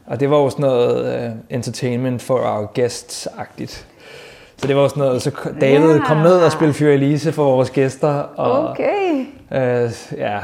Og 0.06 0.20
det 0.20 0.30
var 0.30 0.36
jo 0.36 0.50
sådan 0.50 0.62
noget 0.62 1.30
uh, 1.30 1.36
entertainment 1.50 2.22
for 2.22 2.34
our 2.38 2.66
guests-agtigt. 2.78 3.84
Så 4.56 4.66
det 4.66 4.76
var 4.76 4.88
sådan 4.88 5.00
noget, 5.00 5.22
så 5.22 5.30
David 5.60 5.94
Ja. 5.94 6.04
kom 6.06 6.16
ned 6.16 6.32
og 6.42 6.52
spille 6.52 6.74
Fyre 6.74 6.94
Elise 6.94 7.32
for 7.32 7.44
vores 7.44 7.70
gæster. 7.70 8.08
Og, 8.18 8.68
Okay. 8.68 9.24
øh, 9.52 9.90
ja, 10.16 10.38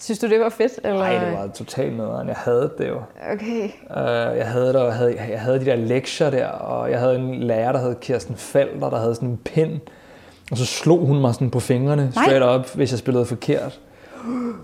Synes 0.00 0.18
du, 0.18 0.28
det 0.28 0.40
var 0.40 0.48
fedt? 0.48 0.72
Eller? 0.84 0.98
nej, 0.98 1.24
det 1.24 1.38
var 1.38 1.46
totalt 1.54 1.96
noget, 1.96 2.26
jeg 2.26 2.36
havde 2.36 2.70
det 2.78 2.88
jo. 2.88 2.96
Okay. 3.32 3.64
Uh, 3.64 4.36
jeg, 4.38 4.46
havde 4.46 4.72
der, 4.72 4.90
havde, 4.90 5.16
jeg 5.30 5.40
havde 5.40 5.60
de 5.60 5.64
der 5.64 5.76
lektier 5.76 6.30
der, 6.30 6.46
og 6.46 6.90
jeg 6.90 6.98
havde 6.98 7.16
en 7.16 7.34
lærer, 7.34 7.72
der 7.72 7.78
hed 7.78 7.94
Kirsten 8.00 8.34
Falder, 8.36 8.90
der 8.90 8.98
havde 8.98 9.14
sådan 9.14 9.28
en 9.28 9.40
pind. 9.44 9.80
Og 10.50 10.56
så 10.56 10.66
slog 10.66 10.98
hun 10.98 11.20
mig 11.20 11.34
sådan 11.34 11.50
på 11.50 11.60
fingrene, 11.60 12.12
Nej. 12.14 12.24
straight 12.24 12.44
up, 12.60 12.74
hvis 12.76 12.90
jeg 12.90 12.98
spillede 12.98 13.24
forkert. 13.24 13.80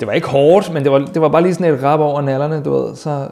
Det 0.00 0.06
var 0.08 0.12
ikke 0.14 0.28
hårdt, 0.28 0.72
men 0.72 0.84
det 0.84 0.92
var, 0.92 0.98
det 0.98 1.22
var 1.22 1.28
bare 1.28 1.42
lige 1.42 1.54
sådan 1.54 1.74
et 1.74 1.82
rap 1.82 2.00
over 2.00 2.20
nallerne, 2.20 2.62
du 2.62 2.72
ved. 2.72 2.96
Så, 2.96 3.28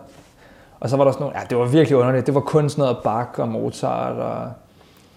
og 0.80 0.90
så 0.90 0.96
var 0.96 1.04
der 1.04 1.12
sådan 1.12 1.22
nogle, 1.24 1.38
ja, 1.38 1.44
det 1.50 1.58
var 1.58 1.64
virkelig 1.66 1.98
underligt. 1.98 2.26
Det 2.26 2.34
var 2.34 2.40
kun 2.40 2.68
sådan 2.70 2.82
noget 2.82 2.96
Bach 3.04 3.28
og 3.40 3.48
Mozart 3.48 4.16
og, 4.16 4.50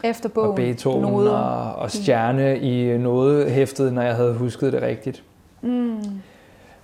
Efter 0.04 0.30
bogen. 0.30 0.50
og 0.50 0.56
Beethoven 0.56 1.02
noder. 1.02 1.32
og, 1.32 1.76
og 1.82 1.92
stjerne 1.92 2.60
i 2.60 2.98
noget 2.98 3.52
hæftet, 3.52 3.94
når 3.94 4.02
jeg 4.02 4.16
havde 4.16 4.34
husket 4.34 4.74
det 4.74 4.82
rigtigt. 4.82 5.24
Mm. 5.62 6.00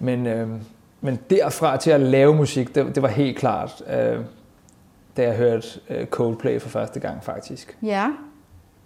Men, 0.03 0.27
øh, 0.27 0.47
men 1.01 1.19
derfra 1.29 1.77
til 1.77 1.91
at 1.91 1.99
lave 1.99 2.35
musik, 2.35 2.75
det, 2.75 2.95
det 2.95 3.03
var 3.03 3.09
helt 3.09 3.37
klart, 3.37 3.83
øh, 3.89 4.19
da 5.17 5.23
jeg 5.23 5.33
hørte 5.35 5.67
øh, 5.89 6.05
Coldplay 6.05 6.61
for 6.61 6.69
første 6.69 6.99
gang 6.99 7.23
faktisk. 7.23 7.77
Ja. 7.83 8.07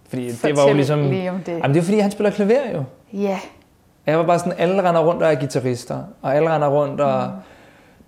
Fordi 0.08 0.30
Fortæl 0.30 0.50
det 0.50 0.56
var 0.56 0.68
jo 0.68 0.74
ligesom... 0.74 1.10
lige 1.10 1.30
om 1.30 1.40
det. 1.46 1.52
Jamen, 1.52 1.74
det 1.74 1.80
er 1.80 1.84
fordi, 1.84 1.98
han 1.98 2.10
spiller 2.10 2.30
klaver 2.30 2.70
jo. 2.74 2.84
Ja. 3.12 3.38
Jeg 4.06 4.18
var 4.18 4.26
bare 4.26 4.38
sådan, 4.38 4.52
alle 4.58 4.88
render 4.88 5.00
rundt 5.00 5.22
og 5.22 5.32
er 5.32 5.34
guitarister, 5.34 6.02
og 6.22 6.36
alle 6.36 6.54
render 6.54 6.68
rundt 6.68 7.00
og 7.00 7.32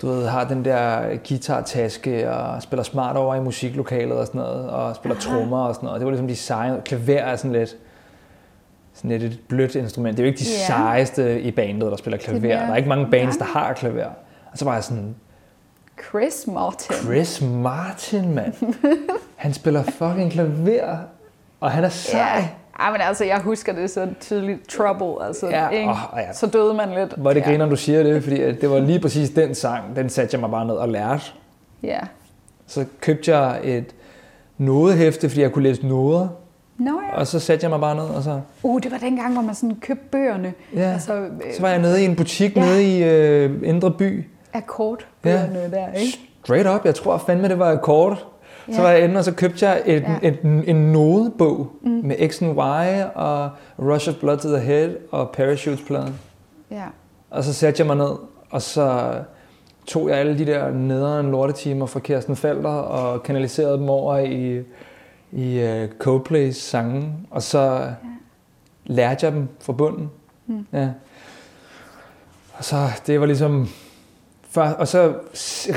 du 0.03 0.07
ved, 0.07 0.27
har 0.27 0.44
den 0.44 0.64
der 0.64 1.03
guitartaske 1.29 2.31
og 2.31 2.62
spiller 2.62 2.83
smart 2.83 3.16
over 3.16 3.35
i 3.35 3.40
musiklokalet 3.40 4.18
og 4.18 4.27
sådan 4.27 4.40
noget, 4.40 4.70
og 4.70 4.96
spiller 4.96 5.18
trommer 5.18 5.64
og 5.64 5.75
sådan 5.75 5.87
noget. 5.87 6.01
Det 6.01 6.05
var 6.07 6.11
ligesom 6.11 6.29
de 6.29 6.37
seje. 6.37 6.83
Klaver 6.85 7.18
er 7.18 7.37
sådan 7.37 7.53
lidt, 7.53 7.77
sådan 9.03 9.19
lidt 9.19 9.33
et 9.33 9.41
blødt 9.49 9.75
instrument. 9.75 10.17
Det 10.17 10.23
er 10.23 10.27
jo 10.27 10.33
ikke 10.33 10.39
de 10.45 10.45
Ja. 10.51 10.67
sejeste 10.67 11.41
i 11.41 11.51
bandet, 11.51 11.91
der 11.91 11.97
spiller 11.97 12.19
klaver. 12.19 12.41
mere 12.41 12.51
Der 12.57 12.61
er 12.73 12.77
ikke 12.77 12.89
mange 12.89 13.07
bands, 13.11 13.37
der 13.37 13.45
har 13.45 13.73
klaver. 13.73 14.07
Og 14.53 14.59
så 14.59 14.65
var 14.65 14.75
jeg 14.75 14.85
sådan, 14.85 15.15
Chris 16.11 16.47
Martin. 16.47 16.97
Chris 16.97 17.43
Martin, 17.43 18.35
mand. 18.35 18.55
Han 19.37 19.53
spiller 19.55 19.83
fucking 19.83 20.33
klaver, 20.33 20.97
og 21.61 21.71
han 21.71 21.85
er 21.85 21.89
sej. 21.89 22.21
Ja. 22.21 22.49
Ej, 22.81 22.93
men 22.93 23.01
altså, 23.01 23.25
jeg 23.25 23.41
husker 23.41 23.73
det 23.73 23.91
så 23.91 24.09
tydeligt. 24.21 24.69
Trouble, 24.69 25.27
altså. 25.27 25.49
Ja, 25.49 25.69
ikke? 25.69 25.91
åh, 25.91 25.97
ja. 26.17 26.33
Så 26.33 26.47
døde 26.47 26.75
man 26.75 26.89
lidt. 26.91 27.13
Hvor 27.17 27.33
det 27.33 27.41
ja. 27.41 27.47
griner, 27.47 27.67
du 27.69 27.77
siger 27.77 28.03
det, 28.03 28.23
fordi 28.23 28.41
at 28.43 28.61
det 28.61 28.71
var 28.71 28.79
lige 28.79 29.01
præcis 29.01 29.31
den 29.31 29.55
sang, 29.55 29.97
den 29.97 30.09
satte 30.09 30.35
jeg 30.35 30.41
mig 30.41 30.51
bare 30.51 30.67
ned 30.67 30.75
og 30.75 30.89
lærte. 30.89 31.23
Ja. 31.83 31.99
Så 32.67 32.85
købte 33.01 33.37
jeg 33.39 33.61
et 33.65 33.95
nodehæfte, 34.59 35.29
fordi 35.29 35.41
jeg 35.43 35.53
kunne 35.53 35.65
læse 35.65 35.87
noder, 35.87 36.29
Nå 36.81 37.01
ja. 37.12 37.19
og 37.19 37.27
så 37.27 37.38
satte 37.40 37.64
jeg 37.64 37.71
mig 37.71 37.81
bare 37.81 37.95
ned, 37.95 38.05
og 38.05 38.23
så, 38.23 38.40
Uh, 38.62 38.81
det 38.83 38.90
var 38.93 38.99
dengang, 38.99 39.33
hvor 39.33 39.43
man 39.43 39.55
sådan 39.55 39.77
købte 39.81 40.05
bøgerne. 40.12 40.53
Ja. 40.75 40.81
Altså, 40.93 41.14
øh, 41.14 41.31
så 41.57 41.61
var 41.62 41.69
jeg 41.69 41.79
nede 41.81 42.03
i 42.03 42.05
en 42.05 42.16
butik 42.16 42.57
Ja. 42.57 42.61
nede 42.61 42.83
i 42.99 43.03
øh, 43.05 43.51
Indre 43.64 43.90
By. 43.90 44.25
akkordbøgerne 44.53 45.59
ja. 45.59 45.69
der, 45.69 45.93
ikke? 45.93 46.19
Straight 46.45 46.69
up, 46.69 46.85
jeg 46.85 46.95
tror 46.95 47.19
fandme, 47.19 47.49
det 47.49 47.59
var 47.59 47.71
akkord. 47.73 48.25
Så 48.69 48.77
Ja. 48.77 48.83
var 48.83 48.90
jeg 48.90 49.05
inde, 49.05 49.16
og 49.19 49.25
så 49.25 49.33
købte 49.35 49.69
jeg 49.69 49.83
et, 49.87 50.03
Ja. 50.03 50.11
ja. 50.23 50.29
et, 50.29 50.40
en, 50.43 50.64
en 50.66 50.93
nodebog 50.93 51.69
mm. 51.83 51.90
med 52.05 52.29
X 52.31 52.43
and 52.43 52.53
Y 52.57 53.03
og 53.14 53.51
Rush 53.79 54.09
of 54.09 54.14
Blood 54.14 54.37
to 54.37 54.49
the 54.49 54.59
Head 54.61 54.90
og 55.11 55.31
Parachutes-pladen. 55.31 56.14
Ja. 56.71 56.85
Og 57.31 57.45
så 57.45 57.53
satte 57.55 57.81
jeg 57.81 57.87
mig 57.87 57.97
ned, 57.97 58.11
og 58.51 58.62
så 58.62 59.12
tog 59.87 60.09
jeg 60.09 60.19
alle 60.19 60.38
de 60.38 60.47
der 60.47 60.71
nederen 60.71 61.31
lortetimer 61.31 61.87
fra 61.87 62.01
Kirsten 62.01 62.37
Falder 62.37 62.71
og 62.71 63.23
kanaliserede 63.23 63.79
dem 63.79 63.88
over 63.88 64.19
i, 64.19 64.61
i 65.33 65.62
uh, 65.62 65.88
Coldplays 65.99 66.57
sange, 66.57 67.14
og 67.31 67.43
så 67.43 67.61
ja. 67.61 67.95
lærte 68.85 69.27
jeg 69.27 69.33
dem 69.33 69.49
fra 69.61 69.73
bunden. 69.73 70.11
Mm. 70.47 70.66
Ja. 70.73 70.88
Og 72.53 72.64
så 72.64 72.77
det 73.07 73.21
var 73.21 73.27
ligesom... 73.27 73.69
For, 74.43 74.62
og 74.62 74.88
så 74.88 75.14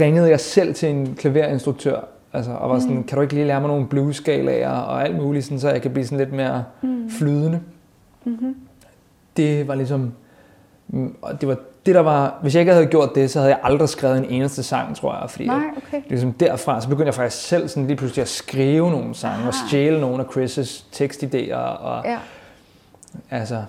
ringede 0.02 0.30
jeg 0.30 0.40
selv 0.40 0.76
til 0.76 0.90
en 0.90 1.16
klaverinstruktør, 1.16 2.02
altså, 2.34 2.52
og 2.52 2.70
var 2.70 2.80
sådan, 2.80 2.96
mm. 2.96 3.04
kan 3.04 3.16
du 3.16 3.22
ikke 3.22 3.34
lige 3.34 3.48
lære 3.48 3.62
mig 3.62 3.68
nogle 3.68 3.88
bluesskalaer 3.88 4.70
og 4.70 5.04
alt 5.04 5.16
muligt, 5.16 5.46
sådan, 5.46 5.60
så 5.60 5.70
jeg 5.70 5.82
kan 5.82 5.92
blive 5.92 6.06
sådan 6.06 6.18
lidt 6.18 6.34
mere 6.34 6.64
mm. 6.82 7.10
flydende. 7.10 7.62
Mm-hmm. 8.24 8.56
Det 9.38 9.68
var 9.68 9.76
ligesom... 9.76 10.14
Og 11.22 11.42
det 11.42 11.50
var 11.50 11.58
det 11.86 11.96
der 11.96 12.02
var, 12.02 12.40
hvis 12.42 12.56
jeg 12.56 12.60
ikke 12.60 12.74
havde 12.74 12.86
gjort 12.86 13.16
det, 13.16 13.32
så 13.32 13.40
havde 13.40 13.52
jeg 13.52 13.60
aldrig 13.64 13.90
skrevet 13.90 14.18
en 14.18 14.26
eneste 14.26 14.64
sang, 14.64 14.96
tror 14.96 15.20
jeg. 15.22 15.30
Fordi 15.30 15.48
Nej, 15.48 15.64
okay. 15.78 16.02
ligesom 16.10 16.34
derfra, 16.34 16.82
så 16.82 16.90
begyndte 16.90 17.06
jeg 17.06 17.14
faktisk 17.14 17.48
selv 17.48 17.68
sådan 17.68 17.88
lige 17.88 17.98
pludselig 17.98 18.22
at 18.22 18.28
skrive 18.28 18.92
nogle 18.92 19.16
sange, 19.16 19.38
Aha. 19.38 19.48
og 19.48 19.54
stjæle 19.54 20.02
nogle 20.02 20.24
af 20.24 20.28
Chris' 20.28 20.84
tekstidéer, 20.96 21.56
og 21.56 22.06
ja. 22.06 22.18
altså 23.30 23.64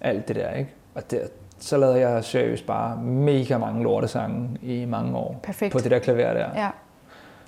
alt 0.00 0.28
det 0.28 0.36
der, 0.36 0.50
ikke? 0.50 0.70
Og 0.94 1.10
der, 1.10 1.18
så 1.58 1.76
lavede 1.76 2.00
jeg 2.00 2.24
seriøst 2.24 2.66
bare 2.66 2.96
mega 2.96 3.58
mange 3.58 3.82
lortesange 3.82 4.48
i 4.62 4.84
mange 4.84 5.16
år. 5.16 5.40
Perfekt. 5.42 5.72
På 5.72 5.78
det 5.78 5.90
der 5.90 5.98
klaver 5.98 6.32
der. 6.32 6.46
Ja. 6.56 6.68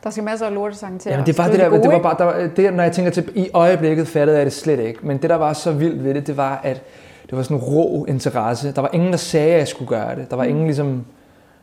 Der 0.05 0.11
skal 0.11 0.25
masser 0.25 0.47
af 0.47 0.55
lortesange 0.55 0.99
til 0.99 1.11
Jamen, 1.11 1.27
det 1.27 1.39
var 1.39 1.49
det 1.49 1.59
der, 1.59 1.69
gode, 1.69 1.83
det 1.83 1.93
var 1.93 1.99
bare, 1.99 2.17
der 2.19 2.25
var, 2.25 2.49
det, 2.57 2.75
når 2.75 2.83
jeg 2.83 2.93
tænker 2.93 3.11
til, 3.11 3.33
i 3.35 3.51
øjeblikket 3.55 4.09
fattede 4.09 4.37
jeg 4.37 4.47
det 4.47 4.53
slet 4.53 4.81
ikke, 4.81 5.07
men 5.07 5.19
det 5.19 5.31
der 5.31 5.37
var 5.37 5.53
så 5.53 5.73
vildt 5.73 6.05
ved 6.05 6.15
det, 6.15 6.27
det 6.27 6.37
var, 6.37 6.61
at 6.63 6.83
det 7.33 7.37
var 7.37 7.43
sådan 7.43 7.57
en 7.57 7.63
rå 7.63 8.05
interesse. 8.05 8.73
Der 8.73 8.81
var 8.81 8.91
ingen, 8.93 9.11
der 9.11 9.17
sagde, 9.17 9.53
at 9.53 9.59
jeg 9.59 9.69
skulle 9.69 9.89
gøre 9.89 10.17
det. 10.17 10.31
Der 10.31 10.37
var 10.37 10.45
ingen, 10.45 10.65
ligesom, 10.65 11.05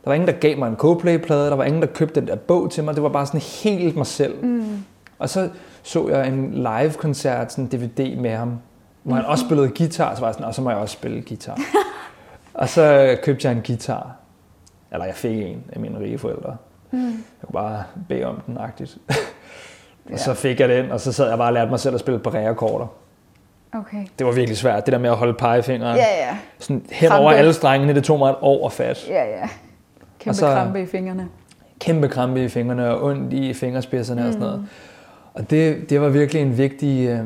der 0.04 0.10
var 0.10 0.14
ingen, 0.14 0.28
der 0.28 0.34
gav 0.34 0.58
mig 0.58 0.68
en 0.68 0.76
Coldplay-plade. 0.76 1.50
Der 1.50 1.56
var 1.56 1.64
ingen, 1.64 1.82
der 1.82 1.88
købte 1.88 2.20
den 2.20 2.28
der 2.28 2.36
bog 2.36 2.70
til 2.70 2.84
mig. 2.84 2.94
Det 2.94 3.02
var 3.02 3.08
bare 3.08 3.26
sådan 3.26 3.40
helt 3.40 3.96
mig 3.96 4.06
selv. 4.06 4.44
Mm. 4.44 4.84
Og 5.18 5.28
så 5.28 5.48
så 5.82 6.08
jeg 6.08 6.28
en 6.28 6.54
live-koncert, 6.54 7.52
sådan 7.52 7.64
en 7.64 7.70
DVD 7.70 8.16
med 8.16 8.30
ham, 8.30 8.58
hvor 9.02 9.14
han 9.14 9.24
også 9.24 9.44
spillede 9.44 9.68
guitar. 9.68 10.14
Så 10.14 10.20
var 10.20 10.28
jeg 10.28 10.34
sådan, 10.34 10.46
og 10.46 10.54
så 10.54 10.62
må 10.62 10.70
jeg 10.70 10.78
også 10.78 10.92
spille 10.92 11.22
guitar. 11.22 11.58
og 12.54 12.68
så 12.68 13.16
købte 13.22 13.48
jeg 13.48 13.56
en 13.56 13.62
guitar. 13.66 14.16
Eller 14.92 15.06
jeg 15.06 15.14
fik 15.14 15.42
en 15.42 15.64
af 15.72 15.80
mine 15.80 15.98
rige 15.98 16.18
forældre. 16.18 16.56
Mm. 16.90 17.06
Jeg 17.06 17.46
kunne 17.46 17.52
bare 17.52 17.84
bede 18.08 18.24
om 18.24 18.40
den, 18.46 18.58
agtigt. 18.58 18.98
og 20.04 20.10
ja. 20.10 20.16
så 20.16 20.34
fik 20.34 20.60
jeg 20.60 20.68
den, 20.68 20.90
og 20.90 21.00
så 21.00 21.12
sad 21.12 21.28
jeg 21.28 21.38
bare 21.38 21.48
og 21.48 21.52
lærte 21.52 21.70
mig 21.70 21.80
selv 21.80 21.94
at 21.94 22.00
spille 22.00 22.20
på 22.20 22.30
akkorder 22.30 22.86
Okay. 23.74 24.04
Det 24.18 24.26
var 24.26 24.32
virkelig 24.32 24.56
svært, 24.56 24.86
det 24.86 24.92
der 24.92 24.98
med 24.98 25.10
at 25.10 25.16
holde 25.16 25.34
pegefingeren. 25.34 25.96
Ja, 25.96 26.28
ja. 26.28 26.36
Sådan 26.58 26.82
hen 26.90 27.12
over 27.12 27.30
alle 27.30 27.52
strengene, 27.52 27.94
det 27.94 28.04
tog 28.04 28.18
mig 28.18 28.30
et 28.30 28.36
år 28.40 28.66
at 28.66 28.72
fat. 28.72 29.08
Ja, 29.08 29.24
ja. 29.24 29.48
Kæmpe 30.18 30.38
så, 30.38 30.46
krampe 30.46 30.82
i 30.82 30.86
fingrene. 30.86 31.28
Kæmpe 31.78 32.08
krampe 32.08 32.44
i 32.44 32.48
fingrene 32.48 32.90
og 32.90 33.04
ondt 33.04 33.32
i 33.32 33.54
fingerspidserne 33.54 34.20
mm. 34.20 34.26
og 34.26 34.32
sådan 34.32 34.46
noget. 34.46 34.66
Og 35.34 35.50
det, 35.50 35.90
det 35.90 36.00
var 36.00 36.08
virkelig 36.08 36.42
en 36.42 36.58
vigtig, 36.58 37.08
øh, 37.08 37.20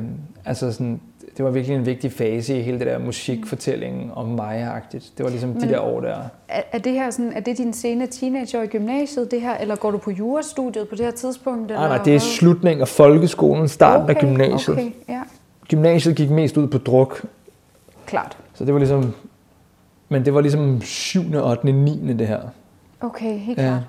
altså 0.44 0.72
sådan, 0.72 1.00
det 1.36 1.44
var 1.44 1.50
virkelig 1.50 1.76
en 1.76 1.86
vigtig 1.86 2.12
fase 2.12 2.58
i 2.58 2.62
hele 2.62 2.78
det 2.78 2.86
der 2.86 2.98
musikfortællingen 2.98 4.10
om 4.14 4.28
mig-agtigt. 4.28 5.12
Det 5.16 5.24
var 5.24 5.30
ligesom 5.30 5.50
Men, 5.50 5.60
de 5.60 5.68
der 5.68 5.80
år 5.80 6.00
der. 6.00 6.16
Er, 6.48 6.62
er 6.72 6.78
det 6.78 6.92
her 6.92 7.10
sådan, 7.10 7.32
er 7.32 7.40
det 7.40 7.58
din 7.58 7.72
sene 7.72 8.06
teenager 8.06 8.62
i 8.62 8.66
gymnasiet, 8.66 9.30
det 9.30 9.40
her, 9.40 9.56
eller 9.56 9.76
går 9.76 9.90
du 9.90 9.98
på 9.98 10.10
jurastudiet 10.10 10.88
på 10.88 10.94
det 10.94 11.04
her 11.04 11.12
tidspunkt? 11.12 11.70
Eller 11.70 11.80
nej, 11.80 11.96
nej, 11.96 12.04
det 12.04 12.14
er 12.14 12.18
slutningen 12.18 12.80
af 12.80 12.88
folkeskolen, 12.88 13.68
starten 13.68 14.04
okay, 14.04 14.14
af 14.14 14.20
gymnasiet. 14.20 14.76
Okay, 14.76 14.90
ja 15.08 15.20
gymnasiet 15.68 16.16
gik 16.16 16.30
mest 16.30 16.56
ud 16.56 16.68
på 16.68 16.78
druk. 16.78 17.24
Klart. 18.06 18.38
Så 18.54 18.64
det 18.64 18.74
var 18.74 18.78
ligesom, 18.78 19.14
men 20.08 20.24
det 20.24 20.34
var 20.34 20.40
ligesom 20.40 20.80
7., 20.82 21.34
8., 21.34 21.72
9. 21.72 22.12
det 22.12 22.26
her. 22.26 22.40
Okay, 23.00 23.38
helt 23.38 23.58
ja. 23.58 23.62
klart. 23.62 23.82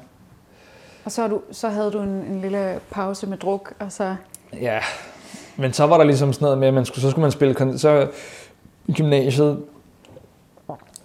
Og 1.05 1.11
så, 1.11 1.27
du, 1.27 1.41
så 1.51 1.69
havde 1.69 1.91
du 1.91 2.01
en, 2.01 2.09
en 2.09 2.41
lille 2.41 2.79
pause 2.91 3.27
med 3.27 3.37
druk, 3.37 3.73
og 3.79 3.91
så... 3.91 4.15
Ja, 4.61 4.79
men 5.57 5.73
så 5.73 5.85
var 5.85 5.97
der 5.97 6.03
ligesom 6.03 6.33
sådan 6.33 6.45
noget 6.45 6.57
med, 6.57 6.67
at 6.67 6.73
man 6.73 6.85
skulle, 6.85 7.01
så 7.01 7.09
skulle 7.09 7.21
man 7.21 7.31
spille... 7.31 7.77
Så 7.77 8.07
i 8.87 8.93
gymnasiet, 8.93 9.59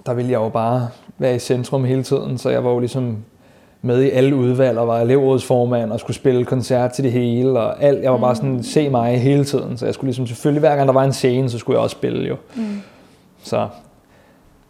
der 0.06 0.14
ville 0.14 0.30
jeg 0.30 0.38
jo 0.38 0.48
bare 0.48 0.88
være 1.18 1.34
i 1.34 1.38
centrum 1.38 1.84
hele 1.84 2.02
tiden, 2.02 2.38
så 2.38 2.50
jeg 2.50 2.64
var 2.64 2.70
jo 2.70 2.78
ligesom 2.78 3.24
med 3.82 4.02
i 4.02 4.10
alle 4.10 4.36
udvalg 4.36 4.78
og 4.78 4.88
var 4.88 5.00
elevrådsformand 5.00 5.92
og 5.92 6.00
skulle 6.00 6.16
spille 6.16 6.44
koncert 6.44 6.92
til 6.92 7.04
det 7.04 7.12
hele 7.12 7.60
og 7.60 7.82
alt. 7.82 8.02
Jeg 8.02 8.12
var 8.12 8.18
bare 8.18 8.36
sådan, 8.36 8.50
mm. 8.50 8.62
se 8.62 8.88
mig 8.88 9.20
hele 9.20 9.44
tiden, 9.44 9.76
så 9.76 9.84
jeg 9.84 9.94
skulle 9.94 10.08
ligesom 10.08 10.26
selvfølgelig, 10.26 10.60
hver 10.60 10.76
gang 10.76 10.88
der 10.88 10.94
var 10.94 11.04
en 11.04 11.12
scene, 11.12 11.50
så 11.50 11.58
skulle 11.58 11.76
jeg 11.76 11.82
også 11.82 11.94
spille 11.94 12.28
jo. 12.28 12.36
Mm. 12.56 12.62
Så, 13.42 13.68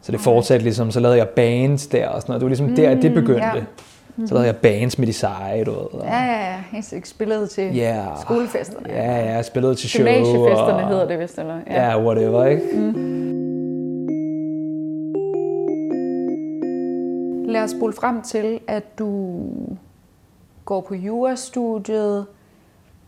så 0.02 0.12
det 0.12 0.20
fortsatte 0.20 0.64
ligesom, 0.64 0.90
så 0.90 1.00
lavede 1.00 1.18
jeg 1.18 1.28
bands 1.28 1.86
der 1.86 2.08
og 2.08 2.20
sådan 2.22 2.30
noget. 2.30 2.40
Det 2.40 2.44
var 2.44 2.48
ligesom 2.48 2.66
mm, 2.66 2.76
der, 2.76 2.94
det 2.94 3.14
begyndte. 3.14 3.44
Ja. 3.44 3.52
Mm-hmm. 3.54 4.28
Så 4.28 4.34
lavede 4.34 4.46
jeg 4.46 4.56
bands 4.56 4.98
med 4.98 5.06
de 5.06 5.12
seje, 5.12 5.64
du 5.64 5.70
ved. 5.70 5.78
Og... 5.78 6.04
Ja, 6.04 6.24
ja, 6.24 6.50
ja. 6.50 6.56
Jeg 6.72 6.84
spillede 7.04 7.46
til 7.46 7.76
yeah. 7.76 8.06
skolefesterne. 8.20 8.86
Ja, 8.88 9.16
ja, 9.16 9.34
jeg 9.34 9.44
spillede 9.44 9.74
til 9.74 9.90
show. 9.90 10.04
Gymnasiefesterne 10.06 10.82
og... 10.82 10.88
hedder 10.88 11.08
det 11.08 11.18
vist, 11.18 11.38
eller? 11.38 11.54
Ja, 11.70 11.90
ja 11.90 12.02
whatever, 12.02 12.46
ikke? 12.46 12.62
Mm. 12.74 13.29
Lad 17.60 17.64
os 17.64 17.70
spole 17.70 17.92
frem 17.92 18.22
til, 18.22 18.60
at 18.66 18.98
du 18.98 19.42
går 20.64 20.80
på 20.80 20.94
jurastudiet, 20.94 22.26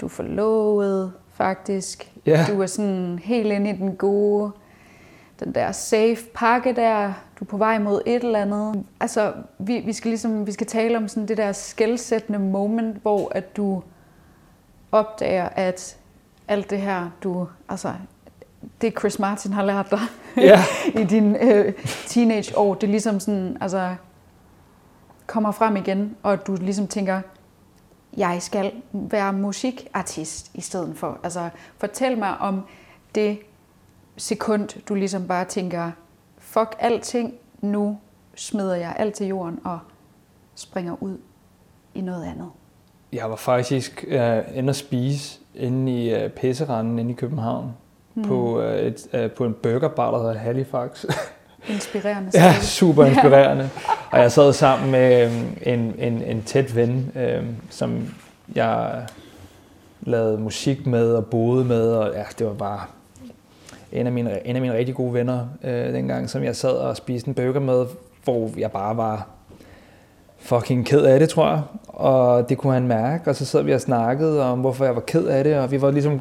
du 0.01 0.07
er 0.07 0.11
forlovet 0.11 1.13
faktisk, 1.31 2.13
yeah. 2.29 2.49
du 2.49 2.63
er 2.63 2.67
sådan 2.67 3.19
helt 3.25 3.53
inde 3.53 3.71
i 3.71 3.73
den 3.73 3.97
gode, 3.97 4.51
den 5.41 5.55
der 5.55 5.73
safe 5.73 6.19
pakke 6.35 6.73
der, 6.73 7.13
du 7.39 7.45
er 7.45 7.49
på 7.49 7.57
vej 7.57 7.79
mod 7.79 8.03
et 8.07 8.25
eller 8.25 8.43
andet. 8.43 8.85
Altså, 9.01 9.33
vi, 9.59 9.79
vi 9.79 9.93
skal 9.93 10.09
ligesom, 10.09 10.47
vi 10.47 10.53
skal 10.53 10.67
tale 10.67 10.97
om 10.97 11.09
sådan 11.09 11.29
det 11.29 11.37
der 11.37 11.53
skældsættende 11.53 12.39
moment, 12.39 12.97
hvor 13.03 13.33
at 13.35 13.57
du 13.57 13.83
opdager, 14.93 15.49
at 15.49 15.97
alt 16.49 16.71
det 16.71 16.81
her, 16.81 17.11
du, 17.23 17.49
altså, 17.69 17.93
det 18.81 18.99
Chris 18.99 19.19
Martin 19.19 19.53
har 19.53 19.65
lært 19.65 19.91
dig 19.91 20.01
yeah. 20.39 20.59
i 21.03 21.05
din 21.05 21.37
øh, 21.37 21.73
teenageår, 22.07 22.75
det 22.75 22.87
er 22.87 22.91
ligesom 22.91 23.21
sådan, 23.21 23.57
altså, 23.61 23.95
kommer 25.33 25.53
frem 25.53 25.77
igen, 25.77 26.17
og 26.23 26.47
du 26.47 26.57
ligesom 26.61 26.87
tænker, 26.87 27.21
jeg 28.17 28.43
skal 28.43 28.73
være 28.93 29.33
musikartist 29.33 30.51
i 30.55 30.61
stedet 30.61 30.97
for. 30.97 31.19
Altså, 31.23 31.49
fortæl 31.79 32.19
mig 32.19 32.39
om 32.39 32.63
det 33.15 33.39
sekund, 34.17 34.69
du 34.89 34.95
ligesom 34.95 35.29
bare 35.29 35.45
tænker, 35.45 35.91
fuck 36.39 36.77
alting, 36.79 37.35
nu 37.61 37.99
smider 38.35 38.75
jeg 38.75 38.97
alt 38.99 39.15
til 39.15 39.27
jorden 39.27 39.61
og 39.65 39.79
springer 40.55 41.03
ud 41.03 41.19
i 41.95 42.01
noget 42.01 42.25
andet. 42.25 42.51
Jeg 43.13 43.31
var 43.31 43.37
faktisk 43.37 44.05
uh, 44.09 44.57
inde 44.57 44.69
at 44.69 44.77
spise 44.77 45.41
inde 45.55 46.05
i 46.05 46.25
uh, 46.25 46.31
Pisseranden 46.31 46.99
inde 46.99 47.11
i 47.11 47.15
København 47.15 47.73
mm. 48.15 48.23
på, 48.23 48.59
uh, 48.59 48.65
et, 48.65 49.09
uh, 49.15 49.31
på 49.31 49.45
en 49.45 49.55
burgerbar, 49.55 50.11
der 50.11 50.19
hedder 50.19 50.39
Halifax. 50.39 51.05
Inspirerende. 51.69 52.31
ja, 52.35 52.55
super 52.61 53.05
inspirerende. 53.05 53.71
og 54.11 54.19
jeg 54.21 54.33
sad 54.33 54.53
sammen 54.53 54.91
med 54.91 55.27
øhm, 55.27 55.57
en, 55.63 55.95
en, 55.99 56.23
en 56.23 56.43
tæt 56.43 56.77
ven, 56.77 57.13
øh, 57.17 57.43
som 57.71 58.15
jeg 58.55 59.03
lavede 60.01 60.39
musik 60.39 60.87
med 60.87 61.15
og 61.15 61.27
boede 61.27 61.65
med, 61.65 61.93
og 61.93 62.13
ja, 62.15 62.23
det 62.39 62.47
var 62.47 62.55
bare 62.55 62.81
en 63.93 64.07
af 64.07 64.13
mine, 64.13 64.47
en 64.47 64.57
af 64.57 64.63
mine 64.63 64.75
rigtig 64.75 64.95
gode 64.95 65.15
venner 65.15 65.47
øh, 65.65 65.95
dengang, 65.95 66.31
som 66.31 66.45
jeg 66.45 66.57
sad 66.57 66.71
og 66.71 66.97
spiste 66.97 67.29
en 67.29 67.35
burger 67.35 67.61
med, 67.61 67.87
hvor 68.25 68.51
jeg 68.59 68.71
bare 68.71 68.97
var 68.97 69.27
fucking 70.39 70.87
ked 70.87 71.03
af 71.03 71.21
det, 71.21 71.29
tror 71.29 71.49
jeg. 71.49 71.61
Og 71.89 72.49
det 72.49 72.59
kunne 72.59 72.73
han 72.73 72.87
mærke, 72.87 73.31
og 73.31 73.37
så 73.37 73.45
sad 73.45 73.63
vi 73.63 73.73
og 73.73 73.81
snakkede 73.81 74.43
om, 74.43 74.61
hvorfor 74.61 74.85
jeg 74.85 74.95
var 74.95 75.01
ked 75.01 75.25
af 75.25 75.45
det, 75.45 75.59
og 75.59 75.71
vi 75.71 75.81
var 75.81 75.91
ligesom 75.91 76.21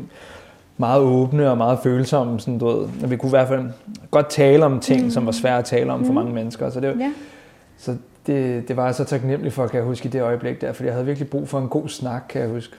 meget 0.82 1.02
åbne 1.02 1.50
og 1.50 1.58
meget 1.58 1.80
følsomme. 1.80 2.40
Sådan, 2.40 2.60
du 2.60 2.68
ved. 2.68 2.88
Vi 2.88 3.18
kunne 3.18 3.30
i 3.30 3.38
hvert 3.38 3.48
fald 3.48 3.70
godt 4.12 4.30
tale 4.30 4.66
om 4.66 4.80
ting, 4.80 5.04
mm. 5.04 5.10
som 5.12 5.26
var 5.26 5.32
svære 5.32 5.58
at 5.58 5.66
tale 5.66 5.94
om 5.94 6.00
mm. 6.00 6.06
for 6.06 6.14
mange 6.14 6.34
mennesker. 6.34 6.70
Så 6.70 6.80
det, 6.80 7.00
ja. 7.00 7.14
så 7.78 7.96
det, 8.28 8.68
det 8.68 8.78
var 8.78 8.86
jeg 8.86 8.96
så 8.96 9.04
taknemmelig 9.04 9.54
for, 9.54 9.68
kan 9.68 9.78
jeg 9.78 9.86
huske, 9.86 10.06
i 10.06 10.12
det 10.12 10.22
øjeblik 10.22 10.62
der, 10.62 10.74
fordi 10.74 10.88
jeg 10.88 10.94
havde 10.94 11.06
virkelig 11.06 11.30
brug 11.30 11.50
for 11.50 11.60
en 11.60 11.68
god 11.68 11.90
snak, 11.90 12.24
kan 12.30 12.42
jeg 12.42 12.50
huske. 12.50 12.76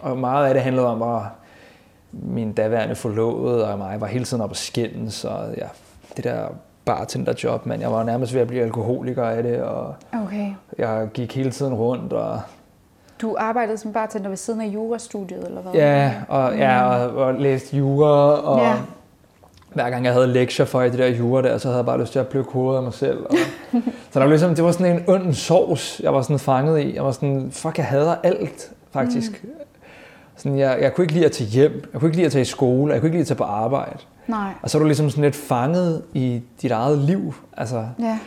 Og 0.00 0.18
meget 0.18 0.46
af 0.46 0.54
det 0.54 0.62
handlede 0.62 0.86
om, 0.86 1.02
at 1.02 1.22
min 2.12 2.52
daværende 2.52 2.94
forlovede 2.94 3.72
og 3.72 3.78
mig 3.78 4.00
var 4.00 4.06
hele 4.06 4.24
tiden 4.24 4.42
op 4.42 4.50
at 4.50 4.56
skændes, 4.56 5.24
og 5.24 5.54
ja, 5.56 5.66
det 6.16 6.24
der 6.24 6.48
bartenderjob, 6.84 7.66
men 7.66 7.80
jeg 7.80 7.92
var 7.92 8.02
nærmest 8.02 8.34
ved 8.34 8.40
at 8.40 8.46
blive 8.46 8.62
alkoholiker 8.62 9.24
af 9.24 9.42
det, 9.42 9.62
og 9.62 9.94
okay. 10.12 10.52
jeg 10.78 11.08
gik 11.14 11.36
hele 11.36 11.50
tiden 11.50 11.74
rundt, 11.74 12.12
og 12.12 12.40
du 13.22 13.36
arbejdede 13.38 13.78
som 13.78 13.92
bartender 13.92 14.28
ved 14.28 14.36
siden 14.36 14.60
af 14.60 14.66
jurastudiet, 14.66 15.44
eller 15.46 15.60
hvad? 15.60 15.72
Ja, 15.72 16.12
og, 16.28 16.56
ja, 16.56 16.82
og, 16.82 17.26
og 17.26 17.34
læste 17.34 17.76
jura, 17.76 18.32
og 18.32 18.60
ja. 18.60 18.74
hver 19.74 19.90
gang 19.90 20.04
jeg 20.04 20.12
havde 20.12 20.26
lektier 20.26 20.66
for 20.66 20.82
i 20.82 20.90
det 20.90 20.98
der 20.98 21.06
jura 21.06 21.42
der, 21.42 21.58
så 21.58 21.68
havde 21.68 21.76
jeg 21.76 21.86
bare 21.86 22.00
lyst 22.00 22.12
til 22.12 22.18
at 22.18 22.28
plukke 22.28 22.52
hovedet 22.52 22.76
af 22.76 22.82
mig 22.82 22.94
selv. 22.94 23.26
Og, 23.30 23.36
så 24.10 24.14
der 24.14 24.20
var 24.20 24.28
ligesom, 24.28 24.54
det 24.54 24.64
var 24.64 24.72
sådan 24.72 24.96
en 24.96 25.04
ond 25.06 25.34
sovs, 25.34 26.00
jeg 26.00 26.14
var 26.14 26.22
sådan 26.22 26.38
fanget 26.38 26.80
i. 26.80 26.94
Jeg 26.94 27.04
var 27.04 27.12
sådan, 27.12 27.48
fuck, 27.52 27.78
jeg 27.78 27.86
hader 27.86 28.14
alt, 28.22 28.70
faktisk. 28.92 29.44
Mm. 29.44 29.50
Sådan, 30.36 30.58
jeg, 30.58 30.78
jeg 30.80 30.94
kunne 30.94 31.04
ikke 31.04 31.14
lide 31.14 31.24
at 31.24 31.32
tage 31.32 31.50
hjem, 31.50 31.72
jeg 31.92 32.00
kunne 32.00 32.08
ikke 32.08 32.16
lide 32.16 32.26
at 32.26 32.32
tage 32.32 32.42
i 32.42 32.44
skole, 32.44 32.92
jeg 32.92 33.00
kunne 33.00 33.08
ikke 33.08 33.16
lide 33.16 33.22
at 33.22 33.26
tage 33.26 33.38
på 33.38 33.44
arbejde. 33.44 33.98
Nej. 34.26 34.52
Og 34.62 34.70
så 34.70 34.78
er 34.78 34.80
du 34.80 34.86
ligesom 34.86 35.10
sådan 35.10 35.24
lidt 35.24 35.36
fanget 35.36 36.02
i 36.14 36.42
dit 36.62 36.70
eget 36.70 36.98
liv. 36.98 37.34
Altså, 37.56 37.86
ja. 37.98 38.18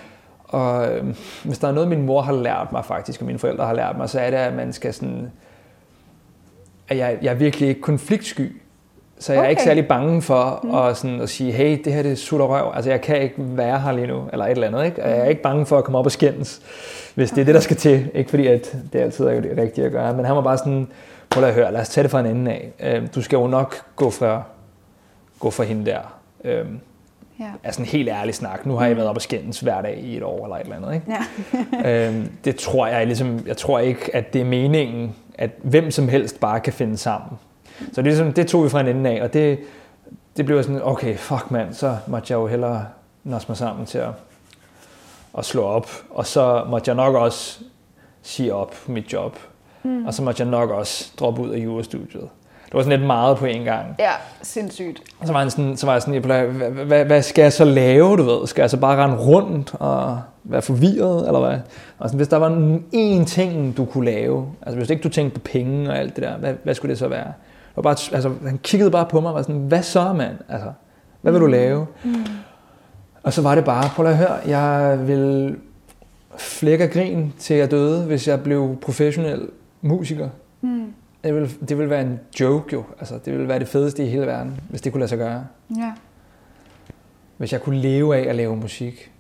Og 0.52 0.92
øh, 0.92 1.16
hvis 1.44 1.60
der 1.60 1.68
er 1.68 1.72
noget, 1.72 1.90
min 1.90 2.06
mor 2.06 2.22
har 2.22 2.34
lært 2.34 2.72
mig 2.72 2.86
faktisk, 2.86 3.22
og 3.22 3.28
mine 3.28 3.40
forældre 3.40 3.66
har 3.66 3.74
lært 3.74 3.98
mig, 3.98 4.10
så 4.10 4.20
er 4.20 4.30
det, 4.30 4.38
at 4.38 4.54
man 4.54 4.74
skal 4.74 4.94
sådan... 4.94 5.32
At 6.88 6.98
jeg, 6.98 7.18
jeg 7.22 7.32
er 7.32 7.36
virkelig 7.36 7.70
ikke 7.70 7.82
konfliktsky. 7.82 8.62
Så 9.20 9.34
jeg 9.34 9.40
okay. 9.40 9.46
er 9.46 9.50
ikke 9.50 9.64
særlig 9.64 9.88
bange 9.88 10.22
for 10.22 10.60
mm. 10.64 10.76
at, 10.76 10.98
sådan, 10.98 11.22
at 11.22 11.30
sige, 11.30 11.52
hey, 11.52 11.82
det 11.86 11.94
her 11.94 12.04
det 12.04 12.18
sutter 12.18 12.46
røv. 12.46 12.72
Altså, 12.76 12.92
jeg 12.92 13.02
kan 13.02 13.22
ikke 13.22 13.36
være 13.38 13.80
her 13.80 13.92
lige 13.92 14.08
nu, 14.08 14.30
eller 14.32 14.46
et 14.46 14.52
eller 14.52 14.68
andet. 14.68 14.86
Ikke? 14.86 15.04
Og 15.04 15.10
jeg 15.10 15.20
er 15.20 15.26
ikke 15.26 15.42
bange 15.42 15.66
for 15.66 15.78
at 15.78 15.84
komme 15.84 15.98
op 15.98 16.06
og 16.06 16.12
skændes, 16.12 16.62
hvis 17.16 17.32
det 17.32 17.42
er 17.42 17.46
det, 17.46 17.56
der 17.56 17.62
skal 17.62 17.78
til. 17.78 18.12
Ikke 18.14 18.30
fordi, 18.30 18.48
at 18.48 18.78
det 18.94 19.00
altid 19.00 19.26
er 19.26 19.42
det 19.42 19.58
rigtige 19.58 19.86
at 19.86 19.92
gøre. 19.92 20.14
Men 20.14 20.26
han 20.26 20.36
var 20.36 20.42
bare 20.42 20.58
sådan, 20.58 20.88
prøv 21.30 21.44
at 21.44 21.54
høre, 21.54 21.72
lad 21.72 21.82
os 21.82 21.90
tage 21.90 22.04
det 22.04 22.12
fra 22.12 22.20
en 22.20 22.26
ende 22.26 22.52
af. 22.52 22.72
Øh, 22.80 23.08
du 23.16 23.22
skal 23.22 23.38
jo 23.38 23.48
nok 23.48 23.76
gå 23.96 24.10
fra, 24.10 24.44
gå 25.40 25.50
fra 25.50 25.64
hende 25.64 25.86
der. 25.86 26.20
Øh, 26.44 26.66
ja. 27.42 27.52
Altså 27.64 27.82
en 27.82 27.88
helt 27.88 28.10
ærlig 28.10 28.36
snak. 28.36 28.66
Nu 28.66 28.76
har 28.76 28.86
jeg 28.86 28.96
været 28.96 29.10
op 29.10 29.16
og 29.16 29.22
skændes 29.22 29.60
hver 29.60 29.82
dag 29.82 29.98
i 29.98 30.18
et 30.18 30.24
år 30.24 30.46
eller 30.46 30.56
et 30.56 30.62
eller 30.62 30.76
andet. 30.76 30.94
Ikke? 30.94 31.06
Ja. 31.84 32.08
øhm, 32.08 32.32
det 32.46 32.56
tror 32.56 32.88
jeg 32.88 33.06
ligesom, 33.06 33.48
jeg 33.48 33.58
tror 33.58 33.80
ikke, 33.80 34.16
at 34.16 34.34
det 34.34 34.42
er 34.42 34.46
meningen, 34.46 35.16
at 35.36 35.52
hvem 35.64 35.92
som 35.92 36.08
helst 36.08 36.40
bare 36.40 36.60
kan 36.60 36.74
finde 36.74 36.98
sammen. 36.98 37.40
Så 37.80 37.96
det, 37.96 38.04
ligesom, 38.04 38.34
det 38.34 38.48
tog 38.48 38.64
vi 38.64 38.70
fra 38.70 38.80
en 38.80 38.88
ende 38.88 39.10
af, 39.10 39.24
og 39.24 39.34
det, 39.34 39.60
det 40.38 40.46
blev 40.46 40.64
sådan, 40.64 40.82
okay, 40.84 41.18
fuck 41.18 41.52
mand, 41.52 41.74
så 41.74 41.98
måtte 42.08 42.34
jeg 42.34 42.38
jo 42.38 42.48
hellere 42.48 42.86
nås 43.24 43.48
mig 43.48 43.58
sammen 43.58 43.86
til 43.86 43.98
at, 43.98 44.12
at 45.38 45.46
slå 45.46 45.64
op. 45.64 45.90
Og 46.10 46.26
så 46.26 46.64
måtte 46.70 46.90
jeg 46.90 46.96
nok 46.96 47.16
også 47.16 47.60
sige 48.22 48.54
op 48.54 48.76
mit 48.88 49.14
job. 49.14 49.38
Mm. 49.84 50.06
Og 50.06 50.14
så 50.14 50.24
måtte 50.24 50.42
jeg 50.42 50.50
nok 50.50 50.70
også 50.70 51.12
droppe 51.20 51.42
ud 51.42 51.50
af 51.50 51.58
jurastudiet. 51.58 52.30
Det 52.72 52.78
var 52.78 52.84
sådan 52.84 53.00
lidt 53.00 53.08
meget 53.08 53.38
på 53.38 53.46
en 53.46 53.64
gang. 53.64 53.86
Ja, 54.00 54.12
sindssygt. 54.42 55.02
Og 55.20 55.28
så 55.28 55.34
var, 55.34 55.42
jeg 55.42 55.52
sådan, 55.52 55.78
så 55.78 55.86
var 55.86 55.94
jeg 55.94 56.02
sådan, 56.02 56.22
hvad, 56.22 56.44
hvad, 56.86 57.06
hvad 57.06 57.22
skal 57.22 57.42
jeg 57.42 57.54
så 57.54 57.66
lave, 57.66 58.18
du 58.18 58.24
ved? 58.24 58.48
Skal 58.48 58.62
jeg 58.62 58.70
så 58.70 58.78
bare 58.78 59.04
rende 59.04 59.18
rundt 59.18 59.76
og 59.80 60.22
være 60.44 60.62
forvirret, 60.62 61.28
eller 61.28 61.40
hvad? 61.40 61.60
Og 62.00 62.10
sådan, 62.10 62.18
hvis 62.18 62.28
der 62.28 62.38
var 62.38 62.80
én 62.96 63.26
ting, 63.26 63.78
du 63.78 63.86
kunne 63.86 64.06
lave, 64.06 64.48
altså 64.62 64.78
hvis 64.78 64.90
ikke 64.90 65.04
du 65.04 65.10
tænkte 65.10 65.40
på 65.40 65.48
penge 65.52 65.90
og 65.90 65.98
alt 65.98 66.16
det 66.16 66.24
der, 66.24 66.38
hvad, 66.38 66.54
hvad 66.64 66.76
skulle 66.76 66.90
det 66.90 67.00
så 67.00 67.08
være? 67.08 67.34
var 67.76 67.82
bare, 67.82 67.96
altså, 68.14 68.32
han 68.46 68.60
kiggede 68.64 68.92
bare 68.92 69.06
på 69.06 69.22
mig 69.22 69.30
og 69.30 69.36
var 69.36 69.42
sådan, 69.42 69.62
hvad 69.62 69.84
så 69.84 70.14
mand? 70.14 70.36
Altså, 70.50 70.72
hvad 71.22 71.32
vil 71.32 71.42
du 71.42 71.46
mm. 71.46 71.52
lave? 71.52 71.88
Mm. 72.04 72.26
Og 73.24 73.34
så 73.34 73.42
var 73.42 73.56
det 73.56 73.66
bare, 73.66 73.90
prøv 73.96 74.06
at 74.06 74.18
høre, 74.18 74.34
jeg 74.48 75.00
vil 75.08 75.56
flække 76.38 76.88
grin 76.88 77.34
til 77.40 77.56
jeg 77.56 77.72
døde, 77.72 78.06
hvis 78.06 78.28
jeg 78.28 78.44
blev 78.44 78.78
professionel 78.82 79.48
musiker. 79.82 80.30
Mm. 80.62 80.94
Det, 81.24 81.36
vil, 81.36 81.70
det 81.70 81.78
vil 81.78 81.90
være 81.90 82.02
en 82.02 82.20
joke 82.40 82.74
jo. 82.74 82.84
Altså, 83.00 83.20
det 83.26 83.38
vil 83.38 83.48
være 83.48 83.60
det 83.60 83.68
fedeste 83.68 84.06
i 84.06 84.10
hele 84.10 84.26
verden, 84.26 84.60
hvis 84.70 84.82
det 84.82 84.92
kunne 84.92 85.00
lade 85.00 85.10
sig 85.10 85.18
gøre. 85.18 85.46
Ja. 85.78 85.92
Hvis 87.38 87.54
jeg 87.54 87.62
kunne 87.62 87.78
leve 87.78 88.16
af 88.16 88.30
at 88.30 88.36
lave 88.36 88.56
musik. 88.56 89.12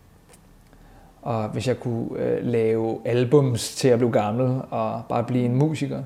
Og 1.21 1.49
hvis 1.49 1.67
jeg 1.67 1.79
kunne 1.79 2.07
øh, 2.19 2.45
lave 2.45 2.99
albums 3.05 3.75
til 3.75 3.87
at 3.87 3.97
blive 3.99 4.11
gammel 4.11 4.61
og 4.69 5.01
bare 5.09 5.23
blive 5.23 5.45
en 5.45 5.55
musiker. 5.55 5.99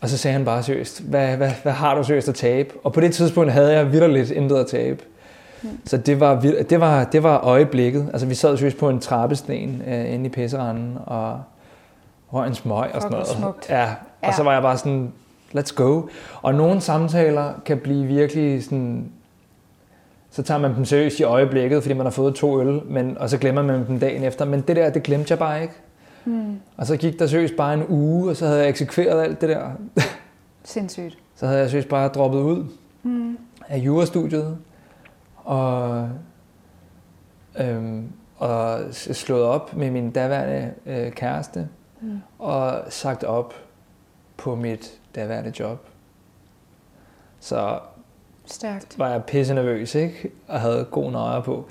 Og 0.00 0.08
så 0.08 0.18
sagde 0.18 0.32
han 0.32 0.44
bare 0.44 0.62
seriøst, 0.62 1.02
hvad, 1.02 1.36
hvad, 1.36 1.50
hvad 1.62 1.72
har 1.72 1.94
du 1.94 2.04
seriøst 2.04 2.28
at 2.28 2.34
tabe? 2.34 2.74
Og 2.84 2.92
på 2.92 3.00
det 3.00 3.14
tidspunkt 3.14 3.52
havde 3.52 3.72
jeg 3.72 3.92
vidderligt 3.92 4.30
intet 4.30 4.56
at 4.56 4.66
tabe. 4.66 5.02
Mm. 5.62 5.68
Så 5.84 5.96
det 5.96 6.20
var, 6.20 6.40
det, 6.40 6.80
var, 6.80 7.04
det 7.04 7.22
var 7.22 7.40
øjeblikket. 7.40 8.08
Altså 8.12 8.26
vi 8.26 8.34
sad 8.34 8.56
seriøst 8.56 8.78
på 8.78 8.88
en 8.88 9.00
trappesten 9.00 9.82
øh, 9.86 10.14
inde 10.14 10.26
i 10.26 10.28
pisseranden 10.28 10.98
og 11.06 11.42
røg 12.32 12.48
en 12.48 12.54
smøg 12.54 12.94
og 12.94 13.02
sådan 13.02 13.10
noget. 13.10 13.26
Smukt. 13.26 13.70
Ja, 13.70 13.94
og 14.22 14.34
så 14.34 14.42
var 14.42 14.52
jeg 14.52 14.62
bare 14.62 14.78
sådan, 14.78 15.12
let's 15.54 15.74
go. 15.74 16.02
Og 16.42 16.54
nogle 16.54 16.80
samtaler 16.80 17.52
kan 17.64 17.78
blive 17.78 18.06
virkelig 18.06 18.64
sådan, 18.64 19.12
så 20.30 20.42
tager 20.42 20.60
man 20.60 20.74
dem 20.74 20.84
seriøst 20.84 21.20
i 21.20 21.22
øjeblikket, 21.22 21.82
fordi 21.82 21.94
man 21.94 22.06
har 22.06 22.10
fået 22.10 22.34
to 22.34 22.60
øl, 22.60 22.82
men, 22.84 23.18
og 23.18 23.30
så 23.30 23.38
glemmer 23.38 23.62
man 23.62 23.86
dem 23.86 24.00
dagen 24.00 24.24
efter. 24.24 24.44
Men 24.44 24.60
det 24.60 24.76
der, 24.76 24.90
det 24.90 25.02
glemte 25.02 25.30
jeg 25.30 25.38
bare 25.38 25.62
ikke. 25.62 25.74
Mm. 26.24 26.60
Og 26.76 26.86
så 26.86 26.96
gik 26.96 27.18
der 27.18 27.26
seriøst 27.26 27.56
bare 27.56 27.74
en 27.74 27.84
uge, 27.88 28.30
og 28.30 28.36
så 28.36 28.46
havde 28.46 28.60
jeg 28.60 28.68
eksekveret 28.68 29.22
alt 29.22 29.40
det 29.40 29.48
der. 29.48 29.70
Sindssygt. 30.64 31.18
Så 31.36 31.46
havde 31.46 31.60
jeg 31.60 31.70
seriøst 31.70 31.88
bare 31.88 32.08
droppet 32.08 32.40
ud 32.40 32.64
mm. 33.02 33.38
af 33.68 33.78
jurastudiet, 33.78 34.58
og, 35.36 36.08
øhm, 37.60 38.08
og 38.38 38.78
slået 38.92 39.42
op 39.42 39.76
med 39.76 39.90
min 39.90 40.10
daværende 40.10 40.72
øh, 40.86 41.12
kæreste, 41.12 41.68
mm. 42.00 42.18
og 42.38 42.80
sagt 42.88 43.24
op 43.24 43.54
på 44.38 44.54
mit 44.54 44.98
daværende 45.14 45.52
job. 45.60 45.86
Så 47.40 47.78
Stærkt. 48.46 48.98
var 48.98 49.08
jeg 49.10 49.24
pisse 49.24 49.54
nervøs, 49.54 49.94
ikke? 49.94 50.30
Og 50.48 50.60
havde 50.60 50.86
god 50.90 51.10
nøje 51.10 51.42
på. 51.42 51.68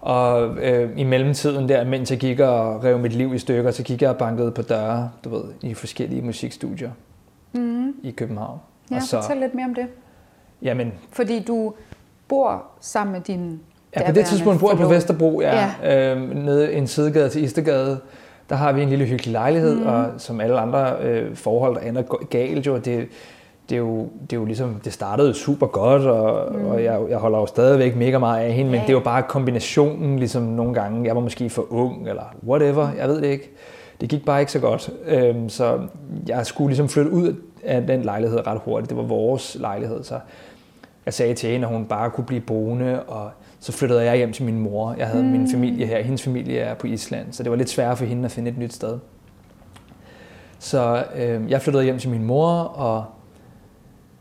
Og 0.00 0.58
øh, 0.58 0.90
i 0.98 1.04
mellemtiden 1.04 1.68
der, 1.68 1.84
mens 1.84 2.10
jeg 2.10 2.18
gik 2.18 2.40
og 2.40 2.84
rev 2.84 2.98
mit 2.98 3.12
liv 3.12 3.34
i 3.34 3.38
stykker, 3.38 3.70
så 3.70 3.82
gik 3.82 4.02
jeg 4.02 4.10
og 4.10 4.16
bankede 4.16 4.50
på 4.50 4.62
døre, 4.62 5.10
du 5.24 5.28
ved, 5.28 5.44
i 5.62 5.74
forskellige 5.74 6.22
musikstudier 6.22 6.90
mm. 7.52 7.94
i 8.02 8.10
København. 8.10 8.58
Ja, 8.90 8.96
og 8.96 9.02
så, 9.02 9.22
fortæl 9.22 9.36
lidt 9.36 9.54
mere 9.54 9.64
om 9.64 9.74
det. 9.74 9.86
Jamen, 10.62 10.92
Fordi 11.12 11.42
du 11.42 11.74
bor 12.28 12.64
sammen 12.80 13.12
med 13.12 13.20
din 13.20 13.60
Ja, 13.96 14.06
på 14.06 14.12
det 14.12 14.26
tidspunkt 14.26 14.60
bor 14.60 14.70
jeg 14.70 14.78
på 14.78 14.88
Vesterbro, 14.88 15.40
ja, 15.40 15.72
ja. 15.82 16.14
Øh, 16.14 16.34
nede 16.34 16.72
i 16.72 16.76
en 16.76 16.86
sidegade 16.86 17.28
til 17.28 17.44
Istegade. 17.44 18.00
Der 18.50 18.56
har 18.56 18.72
vi 18.72 18.82
en 18.82 18.88
lille 18.88 19.04
hyggelig 19.04 19.32
lejlighed, 19.32 19.74
mm. 19.74 19.86
og 19.86 20.06
som 20.18 20.40
alle 20.40 20.60
andre 20.60 20.96
øh, 21.02 21.36
forhold, 21.36 21.74
der 21.74 21.80
ender 21.80 22.02
galt 22.30 22.66
jo, 22.66 22.76
det, 22.76 23.08
det 23.68 23.76
er, 23.76 23.78
jo, 23.78 24.08
det 24.22 24.32
er 24.32 24.40
jo 24.40 24.44
ligesom, 24.44 24.74
det 24.84 24.92
startede 24.92 25.34
super 25.34 25.66
godt, 25.66 26.02
og, 26.02 26.52
mm. 26.54 26.66
og 26.66 26.84
jeg, 26.84 27.00
jeg 27.10 27.18
holder 27.18 27.38
jo 27.38 27.46
stadigvæk 27.46 27.96
mega 27.96 28.18
meget 28.18 28.44
af 28.44 28.52
hende, 28.52 28.70
men 28.70 28.80
ja. 28.80 28.86
det 28.86 28.88
er 28.88 28.96
jo 28.96 29.00
bare 29.04 29.22
kombinationen, 29.22 30.18
ligesom 30.18 30.42
nogle 30.42 30.74
gange, 30.74 31.06
jeg 31.06 31.14
var 31.14 31.22
måske 31.22 31.50
for 31.50 31.66
ung, 31.72 32.08
eller 32.08 32.34
whatever, 32.46 32.88
jeg 32.98 33.08
ved 33.08 33.20
det 33.20 33.28
ikke. 33.28 33.50
Det 34.00 34.08
gik 34.08 34.24
bare 34.24 34.40
ikke 34.40 34.52
så 34.52 34.58
godt, 34.58 34.90
øhm, 35.06 35.48
så 35.48 35.78
jeg 36.26 36.46
skulle 36.46 36.68
ligesom 36.68 36.88
flytte 36.88 37.10
ud 37.10 37.34
af 37.64 37.86
den 37.86 38.02
lejlighed 38.02 38.46
ret 38.46 38.60
hurtigt. 38.64 38.90
Det 38.90 38.96
var 38.96 39.04
vores 39.04 39.56
lejlighed, 39.60 40.02
så 40.02 40.14
jeg 41.06 41.14
sagde 41.14 41.34
til 41.34 41.50
hende, 41.50 41.66
at 41.66 41.72
hun 41.72 41.84
bare 41.84 42.10
kunne 42.10 42.24
blive 42.24 42.40
boende, 42.40 43.02
og 43.02 43.30
så 43.60 43.72
flyttede 43.72 44.02
jeg 44.02 44.16
hjem 44.16 44.32
til 44.32 44.44
min 44.44 44.60
mor. 44.60 44.94
Jeg 44.98 45.06
havde 45.06 45.24
mm. 45.24 45.30
min 45.30 45.50
familie 45.50 45.86
her, 45.86 46.02
hendes 46.02 46.22
familie 46.22 46.58
er 46.58 46.74
på 46.74 46.86
Island, 46.86 47.32
så 47.32 47.42
det 47.42 47.50
var 47.50 47.56
lidt 47.56 47.70
svært 47.70 47.98
for 47.98 48.04
hende 48.04 48.24
at 48.24 48.30
finde 48.30 48.50
et 48.50 48.58
nyt 48.58 48.72
sted. 48.72 48.98
Så 50.58 51.04
øh, 51.16 51.50
jeg 51.50 51.62
flyttede 51.62 51.84
hjem 51.84 51.98
til 51.98 52.10
min 52.10 52.24
mor, 52.24 52.50
og 52.62 53.04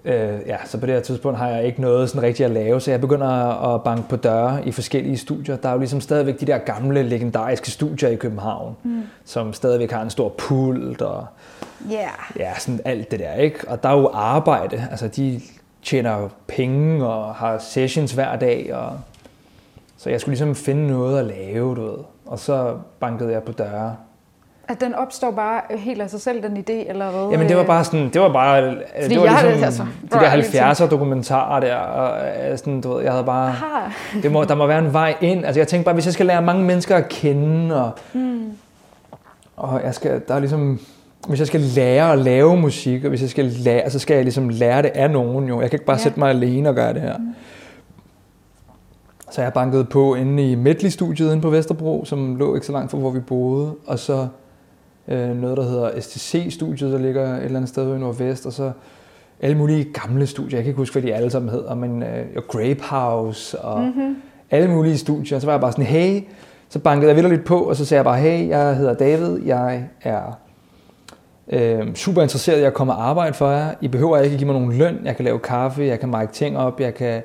Øh, 0.05 0.39
ja, 0.47 0.57
så 0.65 0.77
på 0.77 0.85
det 0.85 0.95
her 0.95 1.01
tidspunkt 1.01 1.37
har 1.37 1.47
jeg 1.47 1.65
ikke 1.65 1.81
noget 1.81 2.09
sådan 2.09 2.21
rigtigt 2.21 2.45
at 2.45 2.51
lave, 2.51 2.81
så 2.81 2.91
jeg 2.91 3.01
begynder 3.01 3.27
at 3.75 3.83
banke 3.83 4.09
på 4.09 4.15
døre 4.15 4.67
i 4.67 4.71
forskellige 4.71 5.17
studier. 5.17 5.55
Der 5.55 5.69
er 5.69 5.73
jo 5.73 5.79
ligesom 5.79 6.01
stadigvæk 6.01 6.39
de 6.39 6.45
der 6.45 6.57
gamle, 6.57 7.03
legendariske 7.03 7.71
studier 7.71 8.09
i 8.09 8.15
København, 8.15 8.75
mm. 8.83 9.01
som 9.25 9.53
stadigvæk 9.53 9.91
har 9.91 10.01
en 10.01 10.09
stor 10.09 10.29
pult 10.29 11.01
og 11.01 11.25
yeah. 11.91 12.09
ja, 12.39 12.53
sådan 12.59 12.79
alt 12.85 13.11
det 13.11 13.19
der, 13.19 13.33
ikke? 13.33 13.59
Og 13.67 13.83
der 13.83 13.89
er 13.89 13.97
jo 13.97 14.09
arbejde, 14.13 14.87
altså 14.91 15.07
de 15.07 15.41
tjener 15.83 16.29
penge 16.47 17.05
og 17.05 17.35
har 17.35 17.57
sessions 17.57 18.11
hver 18.11 18.35
dag, 18.35 18.73
og 18.73 18.99
så 19.99 20.09
jeg 20.09 20.21
skulle 20.21 20.31
ligesom 20.31 20.55
finde 20.55 20.87
noget 20.87 21.19
at 21.19 21.25
lave, 21.25 21.75
du 21.75 21.81
ved. 21.81 21.97
Og 22.25 22.39
så 22.39 22.75
bankede 22.99 23.31
jeg 23.31 23.43
på 23.43 23.51
døre 23.51 23.95
at 24.69 24.81
den 24.81 24.95
opstår 24.95 25.31
bare 25.31 25.61
helt 25.77 26.01
af 26.01 26.09
sig 26.09 26.21
selv, 26.21 26.43
den 26.43 26.57
idé, 26.57 26.89
eller 26.89 27.11
hvad? 27.11 27.29
Jamen 27.31 27.49
det 27.49 27.57
var 27.57 27.63
bare 27.63 27.83
sådan, 27.83 28.09
det 28.09 28.21
var 28.21 28.33
bare, 28.33 28.75
Fordi 29.01 29.13
det 29.13 29.21
var 29.21 29.41
jeg 29.41 29.57
ligesom, 29.57 29.63
altså, 29.63 29.83
de 30.11 30.19
der 30.19 30.73
70'er 30.73 30.89
dokumentarer 30.89 31.59
der, 31.59 31.75
og 31.75 32.59
sådan, 32.59 32.81
du 32.81 32.93
ved, 32.93 33.03
jeg 33.03 33.11
havde 33.11 33.23
bare, 33.23 33.55
det 34.23 34.31
må, 34.31 34.43
der 34.43 34.55
må 34.55 34.67
være 34.67 34.79
en 34.79 34.93
vej 34.93 35.15
ind, 35.21 35.45
altså 35.45 35.59
jeg 35.59 35.67
tænkte 35.67 35.85
bare, 35.85 35.93
hvis 35.93 36.05
jeg 36.05 36.13
skal 36.13 36.25
lære 36.25 36.41
mange 36.41 36.63
mennesker 36.63 36.95
at 36.95 37.09
kende, 37.09 37.83
og, 37.83 37.91
mm. 38.13 38.51
og 39.57 39.81
jeg 39.83 39.93
skal, 39.93 40.21
der 40.27 40.35
er 40.35 40.39
ligesom, 40.39 40.79
hvis 41.27 41.39
jeg 41.39 41.47
skal 41.47 41.61
lære 41.61 42.11
at 42.11 42.19
lave 42.19 42.57
musik, 42.57 43.03
og 43.03 43.09
hvis 43.09 43.21
jeg 43.21 43.29
skal 43.29 43.45
lære, 43.45 43.89
så 43.89 43.99
skal 43.99 44.15
jeg 44.15 44.23
ligesom 44.23 44.49
lære 44.49 44.81
det 44.81 44.91
af 44.95 45.11
nogen 45.11 45.47
jo, 45.47 45.61
jeg 45.61 45.69
kan 45.69 45.77
ikke 45.77 45.85
bare 45.85 45.97
ja. 45.97 46.03
sætte 46.03 46.19
mig 46.19 46.29
alene 46.29 46.69
og 46.69 46.75
gøre 46.75 46.93
det 46.93 47.01
her. 47.01 47.17
Mm. 47.17 47.35
Så 49.31 49.41
jeg 49.41 49.53
bankede 49.53 49.85
på 49.85 50.15
inde 50.15 50.51
i 50.51 50.55
Medley-studiet 50.55 51.31
inde 51.31 51.41
på 51.41 51.49
Vesterbro, 51.49 52.05
som 52.05 52.35
lå 52.35 52.55
ikke 52.55 52.65
så 52.65 52.71
langt 52.71 52.91
fra, 52.91 52.97
hvor 52.97 53.09
vi 53.09 53.19
boede, 53.19 53.73
og 53.85 53.99
så 53.99 54.27
øh, 55.07 55.41
noget, 55.41 55.57
der 55.57 55.63
hedder 55.63 56.01
STC-studiet, 56.01 56.91
der 56.91 56.97
ligger 56.97 57.35
et 57.35 57.43
eller 57.43 57.57
andet 57.57 57.69
sted 57.69 57.95
i 57.95 57.99
Nordvest, 57.99 58.45
og 58.45 58.53
så 58.53 58.71
alle 59.41 59.57
mulige 59.57 59.83
gamle 59.83 60.27
studier. 60.27 60.57
Jeg 60.57 60.63
kan 60.63 60.69
ikke 60.69 60.77
huske, 60.77 60.93
hvad 60.93 61.11
de 61.11 61.15
alle 61.15 61.29
sammen 61.29 61.51
hedder, 61.51 61.75
men 61.75 62.03
øh, 62.03 62.43
Grape 62.47 62.83
House 62.83 63.59
og 63.59 63.81
mm-hmm. 63.81 64.15
alle 64.51 64.69
mulige 64.71 64.97
studier. 64.97 65.39
Så 65.39 65.45
var 65.45 65.53
jeg 65.53 65.61
bare 65.61 65.71
sådan, 65.71 65.85
hey, 65.85 66.21
så 66.69 66.79
bankede 66.79 67.13
jeg 67.13 67.29
lidt 67.29 67.45
på, 67.45 67.59
og 67.59 67.75
så 67.75 67.85
sagde 67.85 67.99
jeg 67.99 68.05
bare, 68.05 68.19
hey, 68.19 68.47
jeg 68.47 68.75
hedder 68.75 68.93
David, 68.93 69.39
jeg 69.45 69.83
er 70.01 70.39
øh, 71.49 71.95
super 71.95 72.21
interesseret 72.21 72.59
i 72.59 72.63
at 72.63 72.73
komme 72.73 72.93
og 72.93 73.09
arbejde 73.09 73.33
for 73.33 73.49
jer. 73.49 73.73
I 73.81 73.87
behøver 73.87 74.17
ikke 74.17 74.37
give 74.37 74.45
mig 74.45 74.61
nogen 74.61 74.77
løn. 74.77 74.99
Jeg 75.05 75.15
kan 75.15 75.25
lave 75.25 75.39
kaffe, 75.39 75.83
jeg 75.83 75.99
kan 75.99 76.09
mike 76.09 76.33
ting 76.33 76.57
op, 76.57 76.79
jeg 76.79 76.93
kan 76.93 77.21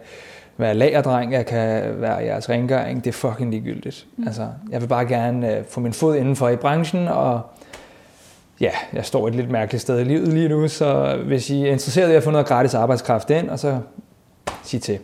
være 0.56 0.74
lagerdreng, 0.74 1.32
jeg 1.32 1.46
kan 1.46 2.00
være 2.00 2.16
jeres 2.16 2.48
rengøring. 2.50 3.04
Det 3.04 3.10
er 3.10 3.12
fucking 3.12 3.50
ligegyldigt. 3.50 4.06
Mm. 4.16 4.26
Altså, 4.26 4.48
jeg 4.70 4.80
vil 4.80 4.86
bare 4.86 5.06
gerne 5.06 5.56
øh, 5.56 5.64
få 5.68 5.80
min 5.80 5.92
fod 5.92 6.16
indenfor 6.16 6.48
i 6.48 6.56
branchen, 6.56 7.08
og 7.08 7.40
ja, 8.60 8.70
jeg 8.92 9.04
står 9.04 9.28
et 9.28 9.34
lidt 9.34 9.50
mærkeligt 9.50 9.82
sted 9.82 10.00
i 10.00 10.04
livet 10.04 10.28
lige 10.28 10.48
nu, 10.48 10.68
så 10.68 11.18
hvis 11.26 11.50
I 11.50 11.62
er 11.62 11.72
interesseret 11.72 12.12
i 12.12 12.14
at 12.14 12.22
få 12.22 12.30
noget 12.30 12.46
gratis 12.46 12.74
arbejdskraft 12.74 13.30
ind, 13.30 13.50
og 13.50 13.58
så 13.58 13.78
sig 14.62 14.82
til. 14.82 14.98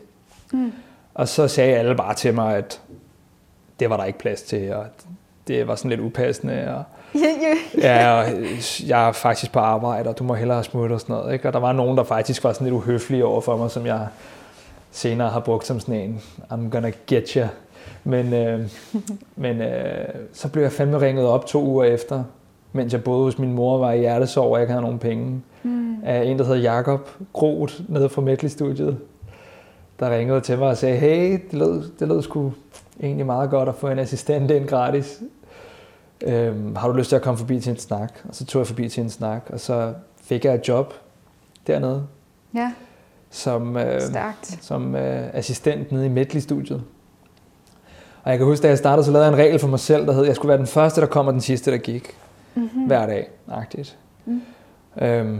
Mm. 0.52 0.72
Og 1.14 1.28
så 1.28 1.48
sagde 1.48 1.76
alle 1.76 1.94
bare 1.94 2.14
til 2.14 2.34
mig, 2.34 2.56
at 2.56 2.80
det 3.80 3.90
var 3.90 3.96
der 3.96 4.04
ikke 4.04 4.18
plads 4.18 4.42
til, 4.42 4.72
og 4.74 4.86
det 5.48 5.68
var 5.68 5.74
sådan 5.74 5.88
lidt 5.88 6.00
upassende, 6.00 6.74
og 6.76 6.84
Ja, 7.78 8.12
og 8.12 8.26
jeg 8.86 9.08
er 9.08 9.12
faktisk 9.12 9.52
på 9.52 9.58
arbejde, 9.58 10.10
og 10.10 10.18
du 10.18 10.24
må 10.24 10.34
hellere 10.34 10.64
smutte 10.64 10.92
og 10.92 11.00
sådan 11.00 11.16
noget. 11.16 11.32
Ikke? 11.32 11.48
Og 11.48 11.52
der 11.52 11.58
var 11.58 11.72
nogen, 11.72 11.96
der 11.96 12.04
faktisk 12.04 12.44
var 12.44 12.52
sådan 12.52 12.64
lidt 12.64 12.74
uhøflige 12.74 13.24
over 13.24 13.40
for 13.40 13.56
mig, 13.56 13.70
som 13.70 13.86
jeg 13.86 14.06
senere 14.90 15.28
har 15.28 15.40
brugt 15.40 15.66
som 15.66 15.80
sådan 15.80 15.94
en, 15.94 16.20
I'm 16.52 16.70
gonna 16.70 16.92
get 17.06 17.30
you. 17.30 17.46
Men, 18.04 18.32
øh, 18.32 18.68
men 19.36 19.62
øh, 19.62 20.08
så 20.32 20.48
blev 20.48 20.62
jeg 20.62 20.72
fandme 20.72 21.00
ringet 21.00 21.26
op 21.26 21.46
to 21.46 21.64
uger 21.64 21.84
efter, 21.84 22.24
mens 22.72 22.92
jeg 22.92 23.04
boede 23.04 23.24
hos 23.24 23.38
min 23.38 23.52
mor 23.52 23.74
og 23.74 23.80
var 23.80 23.92
i 23.92 23.98
hjertesorg, 23.98 24.50
og 24.50 24.56
jeg 24.56 24.62
ikke 24.62 24.72
havde 24.72 24.82
nogen 24.82 24.98
penge. 24.98 25.42
Mm. 25.62 25.96
Af 26.04 26.24
en, 26.24 26.38
der 26.38 26.44
hedder 26.44 26.60
Jakob 26.60 27.08
Groth, 27.32 27.74
nede 27.88 28.08
fra 28.08 28.22
Medley-studiet, 28.22 28.98
der 30.00 30.16
ringede 30.16 30.40
til 30.40 30.58
mig 30.58 30.68
og 30.68 30.76
sagde, 30.76 30.96
hey, 30.96 31.32
det 31.32 31.58
lød, 31.58 31.90
det 31.98 32.08
lød 32.08 32.22
sgu 32.22 32.52
egentlig 33.02 33.26
meget 33.26 33.50
godt 33.50 33.68
at 33.68 33.74
få 33.74 33.88
en 33.88 33.98
assistent 33.98 34.50
ind 34.50 34.66
gratis. 34.66 35.22
Øhm, 36.22 36.76
har 36.76 36.88
du 36.88 36.94
lyst 36.94 37.08
til 37.08 37.16
at 37.16 37.22
komme 37.22 37.38
forbi 37.38 37.60
til 37.60 37.70
en 37.70 37.76
snak? 37.76 38.12
Og 38.28 38.34
så 38.34 38.46
tog 38.46 38.60
jeg 38.60 38.66
forbi 38.66 38.88
til 38.88 39.02
en 39.02 39.10
snak, 39.10 39.42
og 39.48 39.60
så 39.60 39.92
fik 40.22 40.44
jeg 40.44 40.54
et 40.54 40.68
job 40.68 40.94
dernede 41.66 42.06
ja. 42.54 42.72
Som, 43.30 43.76
øh, 43.76 44.00
Stærkt. 44.00 44.58
som 44.60 44.94
øh, 44.94 45.28
assistent 45.32 45.92
nede 45.92 46.06
i 46.06 46.08
Medley-studiet. 46.08 46.82
Og 48.24 48.30
jeg 48.30 48.38
kan 48.38 48.46
huske, 48.46 48.62
da 48.62 48.68
jeg 48.68 48.78
startede, 48.78 49.04
så 49.04 49.10
lavede 49.12 49.26
jeg 49.26 49.32
en 49.34 49.38
regel 49.38 49.58
for 49.58 49.68
mig 49.68 49.80
selv, 49.80 50.06
der 50.06 50.12
hed, 50.12 50.22
at 50.22 50.26
jeg 50.28 50.36
skulle 50.36 50.48
være 50.48 50.58
den 50.58 50.66
første, 50.66 51.00
der 51.00 51.06
kom, 51.06 51.26
og 51.26 51.32
den 51.32 51.40
sidste, 51.40 51.70
der 51.70 51.76
gik. 51.76 52.16
Mm-hmm. 52.54 52.82
Hver 52.86 53.06
dag, 53.06 53.28
agtigt. 53.52 53.96
Mm. 54.26 54.40
Øhm, 55.02 55.38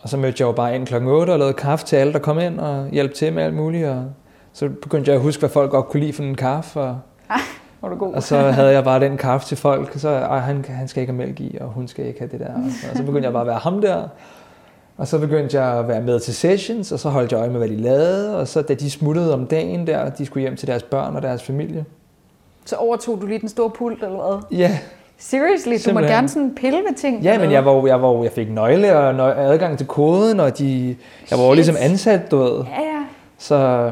og 0.00 0.08
så 0.08 0.16
mødte 0.16 0.36
jeg 0.42 0.46
jo 0.46 0.52
bare 0.52 0.74
ind 0.74 0.86
klokken 0.86 1.10
8 1.10 1.30
og 1.30 1.38
lavede 1.38 1.54
kaffe 1.54 1.86
til 1.86 1.96
alle, 1.96 2.12
der 2.12 2.18
kom 2.18 2.38
ind, 2.38 2.60
og 2.60 2.88
hjalp 2.90 3.14
til 3.14 3.32
med 3.32 3.42
alt 3.42 3.54
muligt. 3.54 3.88
Og 3.88 4.04
så 4.52 4.68
begyndte 4.82 5.08
jeg 5.10 5.16
at 5.16 5.22
huske, 5.22 5.40
hvad 5.40 5.50
folk 5.50 5.70
godt 5.70 5.86
kunne 5.88 6.00
lide 6.00 6.12
for 6.12 6.22
en 6.22 6.34
kaffe. 6.34 6.80
Og, 6.80 6.98
Var 7.80 7.88
du 7.88 7.94
god? 7.96 8.14
og 8.14 8.22
så 8.22 8.36
havde 8.38 8.70
jeg 8.72 8.84
bare 8.84 9.00
den 9.00 9.16
kaffe 9.16 9.46
til 9.46 9.56
folk, 9.56 9.90
og 9.94 10.00
så, 10.00 10.18
han, 10.18 10.64
han 10.68 10.88
skal 10.88 11.00
ikke 11.00 11.12
have 11.12 11.26
mælk 11.26 11.40
i, 11.40 11.58
og 11.60 11.68
hun 11.68 11.88
skal 11.88 12.06
ikke 12.06 12.18
have 12.18 12.30
det 12.30 12.40
der. 12.40 12.54
Og 12.54 12.60
så, 12.70 12.86
og 12.90 12.96
så 12.96 13.02
begyndte 13.02 13.24
jeg 13.24 13.32
bare 13.32 13.42
at 13.42 13.46
være 13.46 13.58
ham 13.58 13.80
der. 13.80 14.08
Og 14.98 15.08
så 15.08 15.18
begyndte 15.18 15.60
jeg 15.60 15.78
at 15.78 15.88
være 15.88 16.00
med 16.00 16.20
til 16.20 16.34
sessions, 16.34 16.92
og 16.92 16.98
så 16.98 17.08
holdt 17.08 17.32
jeg 17.32 17.38
øje 17.40 17.48
med, 17.48 17.58
hvad 17.58 17.68
de 17.68 17.76
lavede. 17.76 18.38
Og 18.38 18.48
så 18.48 18.62
da 18.62 18.74
de 18.74 18.90
smuttede 18.90 19.34
om 19.34 19.46
dagen 19.46 19.86
der, 19.86 20.08
de 20.10 20.26
skulle 20.26 20.42
hjem 20.42 20.56
til 20.56 20.68
deres 20.68 20.82
børn 20.82 21.16
og 21.16 21.22
deres 21.22 21.42
familie. 21.42 21.84
Så 22.64 22.76
overtog 22.76 23.20
du 23.20 23.26
lige 23.26 23.38
den 23.40 23.48
store 23.48 23.70
pult, 23.70 24.02
eller 24.04 24.16
hvad? 24.50 24.58
Ja, 24.58 24.78
Seriously, 25.20 25.70
du 25.70 25.74
må 25.74 25.78
Simpelthen. 25.78 26.14
gerne 26.14 26.28
sådan 26.28 26.54
pille 26.60 26.78
ved 26.78 26.94
ting. 26.96 27.22
ja 27.22 27.38
men 27.38 27.50
jeg, 27.52 27.64
var, 27.64 27.86
jeg, 27.86 28.02
var, 28.02 28.22
jeg 28.22 28.32
fik 28.32 28.50
nøgle 28.50 28.96
og 28.98 29.10
nø- 29.14 29.38
adgang 29.38 29.78
til 29.78 29.86
koden, 29.86 30.40
og 30.40 30.58
de, 30.58 30.96
jeg 31.30 31.38
var 31.38 31.44
jo 31.44 31.50
Shit. 31.50 31.56
ligesom 31.56 31.76
ansat, 31.80 32.30
du 32.30 32.36
ved. 32.36 32.52
Ja, 32.64 32.82
ja. 32.82 33.02
Så, 33.38 33.90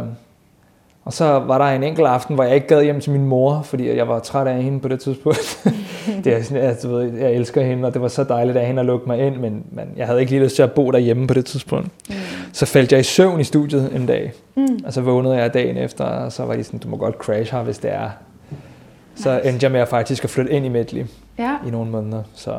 og 1.06 1.12
så 1.12 1.24
var 1.24 1.58
der 1.58 1.64
en 1.64 1.82
enkelt 1.82 2.06
aften, 2.06 2.34
hvor 2.34 2.44
jeg 2.44 2.54
ikke 2.54 2.66
gad 2.66 2.82
hjem 2.82 3.00
til 3.00 3.12
min 3.12 3.24
mor, 3.24 3.62
fordi 3.62 3.96
jeg 3.96 4.08
var 4.08 4.18
træt 4.18 4.46
af 4.46 4.62
hende 4.62 4.80
på 4.80 4.88
det 4.88 5.00
tidspunkt. 5.00 5.68
det 6.24 6.32
er 6.32 6.42
sådan, 6.42 6.62
altså, 6.62 6.88
du 6.88 6.96
ved, 6.96 7.12
jeg 7.18 7.32
elsker 7.32 7.62
hende, 7.62 7.86
og 7.86 7.94
det 7.94 8.02
var 8.02 8.08
så 8.08 8.24
dejligt 8.24 8.56
af 8.56 8.66
hende 8.66 8.80
at 8.80 8.86
lukke 8.86 9.06
mig 9.06 9.26
ind, 9.26 9.36
men, 9.36 9.64
men 9.70 9.88
jeg 9.96 10.06
havde 10.06 10.20
ikke 10.20 10.32
lige 10.32 10.42
lyst 10.42 10.56
til 10.56 10.62
at 10.62 10.72
bo 10.72 10.90
derhjemme 10.90 11.26
på 11.26 11.34
det 11.34 11.44
tidspunkt. 11.44 11.88
Mm. 12.08 12.14
Så 12.52 12.66
faldt 12.66 12.92
jeg 12.92 13.00
i 13.00 13.02
søvn 13.02 13.40
i 13.40 13.44
studiet 13.44 13.92
en 13.96 14.06
dag, 14.06 14.32
mm. 14.54 14.78
og 14.86 14.92
så 14.92 15.00
vågnede 15.00 15.36
jeg 15.36 15.54
dagen 15.54 15.76
efter, 15.76 16.04
og 16.04 16.32
så 16.32 16.44
var 16.44 16.56
de 16.56 16.64
sådan, 16.64 16.80
du 16.80 16.88
må 16.88 16.96
godt 16.96 17.14
crash 17.14 17.52
her, 17.52 17.62
hvis 17.62 17.78
det 17.78 17.92
er. 17.92 18.10
Så 19.16 19.34
Nice. 19.34 19.48
endte 19.48 19.64
jeg 19.64 19.72
med 19.72 19.80
at 19.80 19.88
faktisk 19.88 20.24
at 20.24 20.30
flytte 20.30 20.52
ind 20.52 20.66
i 20.66 20.68
Medley 20.68 21.04
Ja, 21.38 21.56
i 21.66 21.70
nogle 21.70 21.90
måneder. 21.90 22.22
Så, 22.34 22.50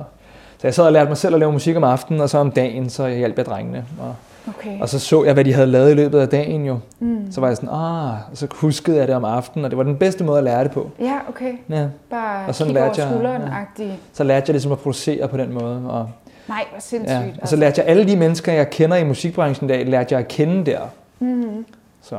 så 0.57 0.67
jeg 0.67 0.73
sad 0.73 0.85
og 0.85 0.93
lærte 0.93 1.07
mig 1.07 1.17
selv 1.17 1.33
at 1.33 1.39
lave 1.39 1.51
musik 1.51 1.75
om 1.75 1.83
aftenen, 1.83 2.21
og 2.21 2.29
så 2.29 2.37
om 2.37 2.51
dagen, 2.51 2.89
så 2.89 3.07
hjalp 3.07 3.37
jeg 3.37 3.45
drengene. 3.45 3.85
Og, 3.99 4.15
okay. 4.47 4.79
og 4.81 4.89
så 4.89 4.99
så 4.99 5.23
jeg, 5.23 5.33
hvad 5.33 5.43
de 5.45 5.53
havde 5.53 5.67
lavet 5.67 5.91
i 5.91 5.93
løbet 5.93 6.19
af 6.19 6.29
dagen 6.29 6.65
jo. 6.65 6.79
Mm. 6.99 7.31
Så 7.31 7.41
var 7.41 7.47
jeg 7.47 7.55
sådan, 7.57 7.69
ah, 7.69 8.11
og 8.31 8.37
så 8.37 8.47
huskede 8.51 8.97
jeg 8.97 9.07
det 9.07 9.15
om 9.15 9.25
aftenen, 9.25 9.65
og 9.65 9.71
det 9.71 9.77
var 9.77 9.83
den 9.83 9.95
bedste 9.97 10.23
måde 10.23 10.37
at 10.37 10.43
lære 10.43 10.63
det 10.63 10.71
på. 10.71 10.89
Ja, 10.99 11.17
okay. 11.29 11.53
Ja. 11.69 11.87
Bare 12.09 12.47
Og 12.47 12.55
sådan 12.55 12.77
over 12.77 12.85
lærte 12.85 13.01
jeg- 13.01 13.11
skulderen-agtig. 13.11 13.91
Så 14.13 14.23
lærte 14.23 14.43
jeg 14.47 14.53
ligesom 14.53 14.71
at 14.71 14.79
producere 14.79 15.27
på 15.27 15.37
den 15.37 15.53
måde. 15.53 15.89
Og, 15.89 16.09
Nej, 16.47 16.65
hvor 16.71 16.79
sindssygt. 16.79 17.19
ja. 17.19 17.23
og 17.41 17.47
så 17.47 17.55
lærte 17.55 17.81
jeg 17.81 17.89
alle 17.89 18.07
de 18.07 18.15
mennesker, 18.17 18.53
jeg 18.53 18.69
kender 18.69 18.97
i 18.97 19.03
musikbranchen 19.03 19.69
i 19.69 19.73
dag, 19.73 19.85
lærte 19.87 20.13
jeg 20.13 20.19
at 20.19 20.27
kende 20.27 20.71
der. 20.71 20.79
mm-hmm. 21.19 21.65
Så 22.01 22.17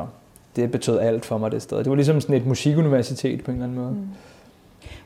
det 0.57 0.71
betød 0.71 0.99
alt 0.99 1.25
for 1.25 1.39
mig 1.39 1.53
det 1.53 1.63
sted. 1.63 1.79
Det 1.79 1.89
var 1.89 1.95
ligesom 1.95 2.21
sådan 2.21 2.37
et 2.37 2.47
musikuniversitet 2.47 3.45
på 3.45 3.51
en 3.51 3.57
eller 3.57 3.67
anden 3.67 3.79
måde. 3.79 3.91
Mm. 3.93 4.07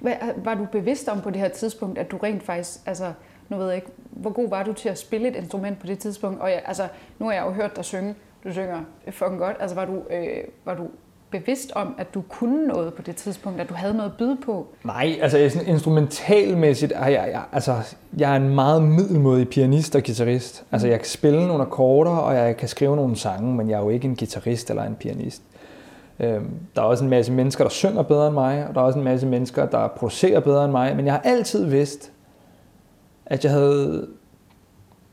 Hvad, 0.00 0.12
var 0.44 0.54
du 0.54 0.64
bevidst 0.72 1.08
om 1.08 1.20
på 1.20 1.30
det 1.30 1.40
her 1.40 1.48
tidspunkt, 1.48 1.98
at 1.98 2.10
du 2.10 2.16
rent 2.16 2.42
faktisk, 2.42 2.70
altså, 2.86 3.04
nu 3.52 3.58
ved 3.58 3.66
jeg 3.66 3.76
ikke, 3.76 3.88
hvor 4.10 4.30
god 4.30 4.48
var 4.48 4.62
du 4.62 4.72
til 4.72 4.88
at 4.88 4.98
spille 4.98 5.28
et 5.28 5.36
instrument 5.36 5.78
på 5.78 5.86
det 5.86 5.98
tidspunkt? 5.98 6.40
Og 6.40 6.50
jeg, 6.50 6.62
altså, 6.66 6.82
nu 7.18 7.26
har 7.26 7.32
jeg 7.32 7.44
jo 7.46 7.50
hørt 7.50 7.76
dig 7.76 7.84
synge, 7.84 8.14
du 8.44 8.52
synger 8.52 8.80
fucking 9.10 9.38
godt. 9.38 9.56
Altså, 9.60 9.76
var 9.76 9.84
du, 9.84 10.02
øh, 10.10 10.44
var 10.64 10.74
du 10.74 10.88
bevidst 11.30 11.72
om, 11.74 11.94
at 11.98 12.14
du 12.14 12.22
kunne 12.28 12.66
noget 12.66 12.94
på 12.94 13.02
det 13.02 13.16
tidspunkt, 13.16 13.60
at 13.60 13.68
du 13.68 13.74
havde 13.74 13.94
noget 13.94 14.10
at 14.10 14.16
byde 14.16 14.36
på? 14.44 14.66
Nej, 14.84 15.18
altså 15.22 15.48
sådan 15.48 15.68
instrumentalmæssigt 15.68 16.92
er 16.96 17.08
jeg, 17.08 17.28
jeg, 17.32 17.42
altså, 17.52 17.74
jeg 18.18 18.32
er 18.32 18.36
en 18.36 18.54
meget 18.54 18.82
middelmodig 18.82 19.48
pianist 19.48 19.96
og 19.96 20.02
guitarist. 20.02 20.64
Altså 20.72 20.88
jeg 20.88 20.98
kan 20.98 21.08
spille 21.08 21.46
nogle 21.46 21.62
akkorder, 21.62 22.10
og 22.10 22.34
jeg 22.34 22.56
kan 22.56 22.68
skrive 22.68 22.96
nogle 22.96 23.16
sange, 23.16 23.54
men 23.54 23.70
jeg 23.70 23.76
er 23.76 23.82
jo 23.82 23.90
ikke 23.90 24.08
en 24.08 24.16
guitarist 24.16 24.70
eller 24.70 24.82
en 24.82 24.94
pianist. 24.94 25.42
Øhm, 26.20 26.50
der 26.76 26.82
er 26.82 26.86
også 26.86 27.04
en 27.04 27.10
masse 27.10 27.32
mennesker, 27.32 27.64
der 27.64 27.70
synger 27.70 28.02
bedre 28.02 28.26
end 28.26 28.34
mig, 28.34 28.66
og 28.68 28.74
der 28.74 28.80
er 28.80 28.84
også 28.84 28.98
en 28.98 29.04
masse 29.04 29.26
mennesker, 29.26 29.66
der 29.66 29.88
producerer 29.88 30.40
bedre 30.40 30.64
end 30.64 30.72
mig, 30.72 30.96
men 30.96 31.06
jeg 31.06 31.14
har 31.14 31.20
altid 31.24 31.64
vidst, 31.64 32.12
at 33.26 33.44
jeg 33.44 33.52
havde 33.52 34.06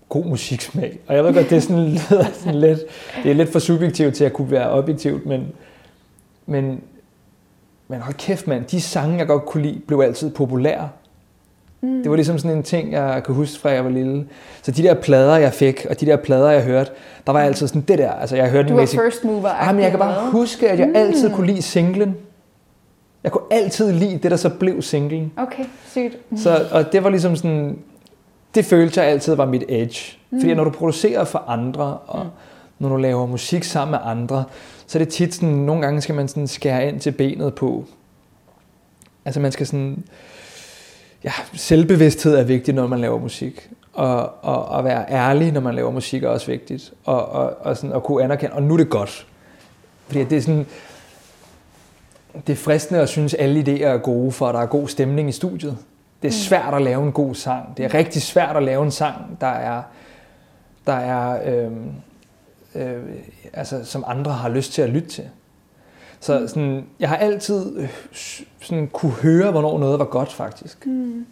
god 0.09 0.25
musiksmag. 0.25 0.99
Og 1.07 1.15
jeg 1.15 1.23
ved 1.23 1.33
godt, 1.33 1.49
det 1.49 1.55
er 1.55 1.59
sådan, 1.61 1.85
lyder 2.09 2.25
sådan 2.33 2.59
lidt, 2.59 2.79
det 3.23 3.31
er 3.31 3.35
lidt 3.35 3.51
for 3.51 3.59
subjektivt 3.59 4.15
til 4.15 4.23
at 4.23 4.33
kunne 4.33 4.51
være 4.51 4.69
objektivt, 4.69 5.25
men, 5.25 5.47
men, 6.45 6.81
men 7.87 8.01
hold 8.01 8.15
kæft 8.15 8.47
mand, 8.47 8.65
de 8.65 8.81
sange, 8.81 9.17
jeg 9.17 9.27
godt 9.27 9.45
kunne 9.45 9.63
lide, 9.63 9.79
blev 9.87 9.99
altid 9.99 10.29
populære. 10.29 10.89
Mm. 11.81 12.01
Det 12.01 12.09
var 12.09 12.15
ligesom 12.15 12.37
sådan 12.37 12.57
en 12.57 12.63
ting, 12.63 12.91
jeg 12.91 13.21
kan 13.25 13.35
huske 13.35 13.59
fra 13.59 13.69
jeg 13.69 13.83
var 13.83 13.89
lille. 13.91 14.27
Så 14.61 14.71
de 14.71 14.83
der 14.83 14.93
plader, 14.93 15.37
jeg 15.37 15.53
fik, 15.53 15.85
og 15.89 15.99
de 15.99 16.05
der 16.05 16.15
plader, 16.15 16.49
jeg 16.49 16.63
hørte, 16.63 16.91
der 17.27 17.33
var 17.33 17.39
altid 17.39 17.67
sådan 17.67 17.81
det 17.81 17.97
der. 17.97 18.11
Altså 18.11 18.35
jeg 18.35 18.49
hørte 18.49 18.69
Du 18.69 18.73
var 18.73 18.81
masse... 18.81 18.97
first 18.97 19.23
mover 19.23 19.49
Ah, 19.49 19.75
men 19.75 19.83
jeg 19.83 19.91
kan 19.91 19.99
bare 19.99 20.31
huske, 20.31 20.69
at 20.69 20.79
jeg 20.79 20.91
altid 20.95 21.33
kunne 21.33 21.47
lide 21.47 21.61
singlen. 21.61 22.15
Jeg 23.23 23.31
kunne 23.31 23.43
altid 23.51 23.91
lide 23.91 24.17
det, 24.17 24.31
der 24.31 24.37
så 24.37 24.49
blev 24.49 24.81
singlen. 24.81 25.31
Okay, 25.37 25.63
sygt. 25.87 26.17
Så, 26.37 26.67
og 26.71 26.91
det 26.91 27.03
var 27.03 27.09
ligesom 27.09 27.35
sådan, 27.35 27.77
det 28.55 28.65
følte 28.65 29.01
jeg 29.01 29.09
altid 29.09 29.35
var 29.35 29.45
mit 29.45 29.63
edge. 29.69 30.17
Mm. 30.29 30.39
Fordi 30.39 30.53
når 30.53 30.63
du 30.63 30.69
producerer 30.69 31.23
for 31.23 31.43
andre, 31.47 31.97
og 32.07 32.23
mm. 32.23 32.29
når 32.79 32.89
du 32.89 32.95
laver 32.95 33.25
musik 33.25 33.63
sammen 33.63 33.91
med 33.91 33.99
andre, 34.03 34.43
så 34.87 34.97
er 34.97 35.03
det 35.03 35.13
tit 35.13 35.35
sådan, 35.35 35.49
nogle 35.49 35.81
gange 35.81 36.01
skal 36.01 36.15
man 36.15 36.27
sådan 36.27 36.47
skære 36.47 36.87
ind 36.87 36.99
til 36.99 37.11
benet 37.11 37.55
på. 37.55 37.85
Altså 39.25 39.39
man 39.39 39.51
skal 39.51 39.67
sådan, 39.67 40.03
ja, 41.23 41.31
selvbevidsthed 41.53 42.35
er 42.35 42.43
vigtigt, 42.43 42.75
når 42.75 42.87
man 42.87 42.99
laver 42.99 43.19
musik. 43.19 43.69
Og, 43.93 44.43
og 44.43 44.79
at 44.79 44.83
være 44.85 45.05
ærlig, 45.09 45.51
når 45.51 45.61
man 45.61 45.75
laver 45.75 45.91
musik, 45.91 46.23
er 46.23 46.29
også 46.29 46.47
vigtigt. 46.47 46.93
Og, 47.05 47.29
og, 47.29 47.57
og 47.59 47.77
sådan 47.77 47.95
at 47.95 48.03
kunne 48.03 48.23
anerkende, 48.23 48.53
og 48.55 48.63
nu 48.63 48.73
er 48.73 48.77
det 48.77 48.89
godt. 48.89 49.27
Fordi 50.07 50.23
det 50.23 50.37
er 50.37 50.41
sådan, 50.41 50.65
det 52.47 52.53
er 52.53 52.57
fristende 52.57 53.01
at 53.01 53.09
synes, 53.09 53.33
at 53.33 53.43
alle 53.43 53.61
idéer 53.61 53.85
er 53.85 53.97
gode, 53.97 54.31
for 54.31 54.47
at 54.47 54.53
der 54.53 54.61
er 54.61 54.65
god 54.65 54.87
stemning 54.87 55.29
i 55.29 55.31
studiet. 55.31 55.77
Det 56.21 56.27
er 56.27 56.31
svært 56.31 56.73
at 56.73 56.81
lave 56.81 57.03
en 57.03 57.11
god 57.11 57.35
sang. 57.35 57.77
Det 57.77 57.85
er 57.85 57.93
rigtig 57.93 58.21
svært 58.21 58.57
at 58.57 58.63
lave 58.63 58.83
en 58.83 58.91
sang, 58.91 59.37
der 59.41 59.47
er, 59.47 59.81
der 60.87 60.93
er 60.93 61.39
øhm, 61.55 61.91
øh, 62.75 63.03
altså, 63.53 63.85
som 63.85 64.03
andre 64.07 64.31
har 64.31 64.49
lyst 64.49 64.73
til 64.73 64.81
at 64.81 64.89
lytte 64.89 65.09
til. 65.09 65.23
Så 66.19 66.47
sådan, 66.47 66.85
jeg 66.99 67.09
har 67.09 67.15
altid 67.17 67.77
øh, 67.77 67.89
sådan, 68.61 68.87
kunne 68.87 69.11
høre, 69.11 69.51
hvornår 69.51 69.79
noget 69.79 69.99
var 69.99 70.05
godt, 70.05 70.33
faktisk. 70.33 70.85
Mm. 70.85 71.25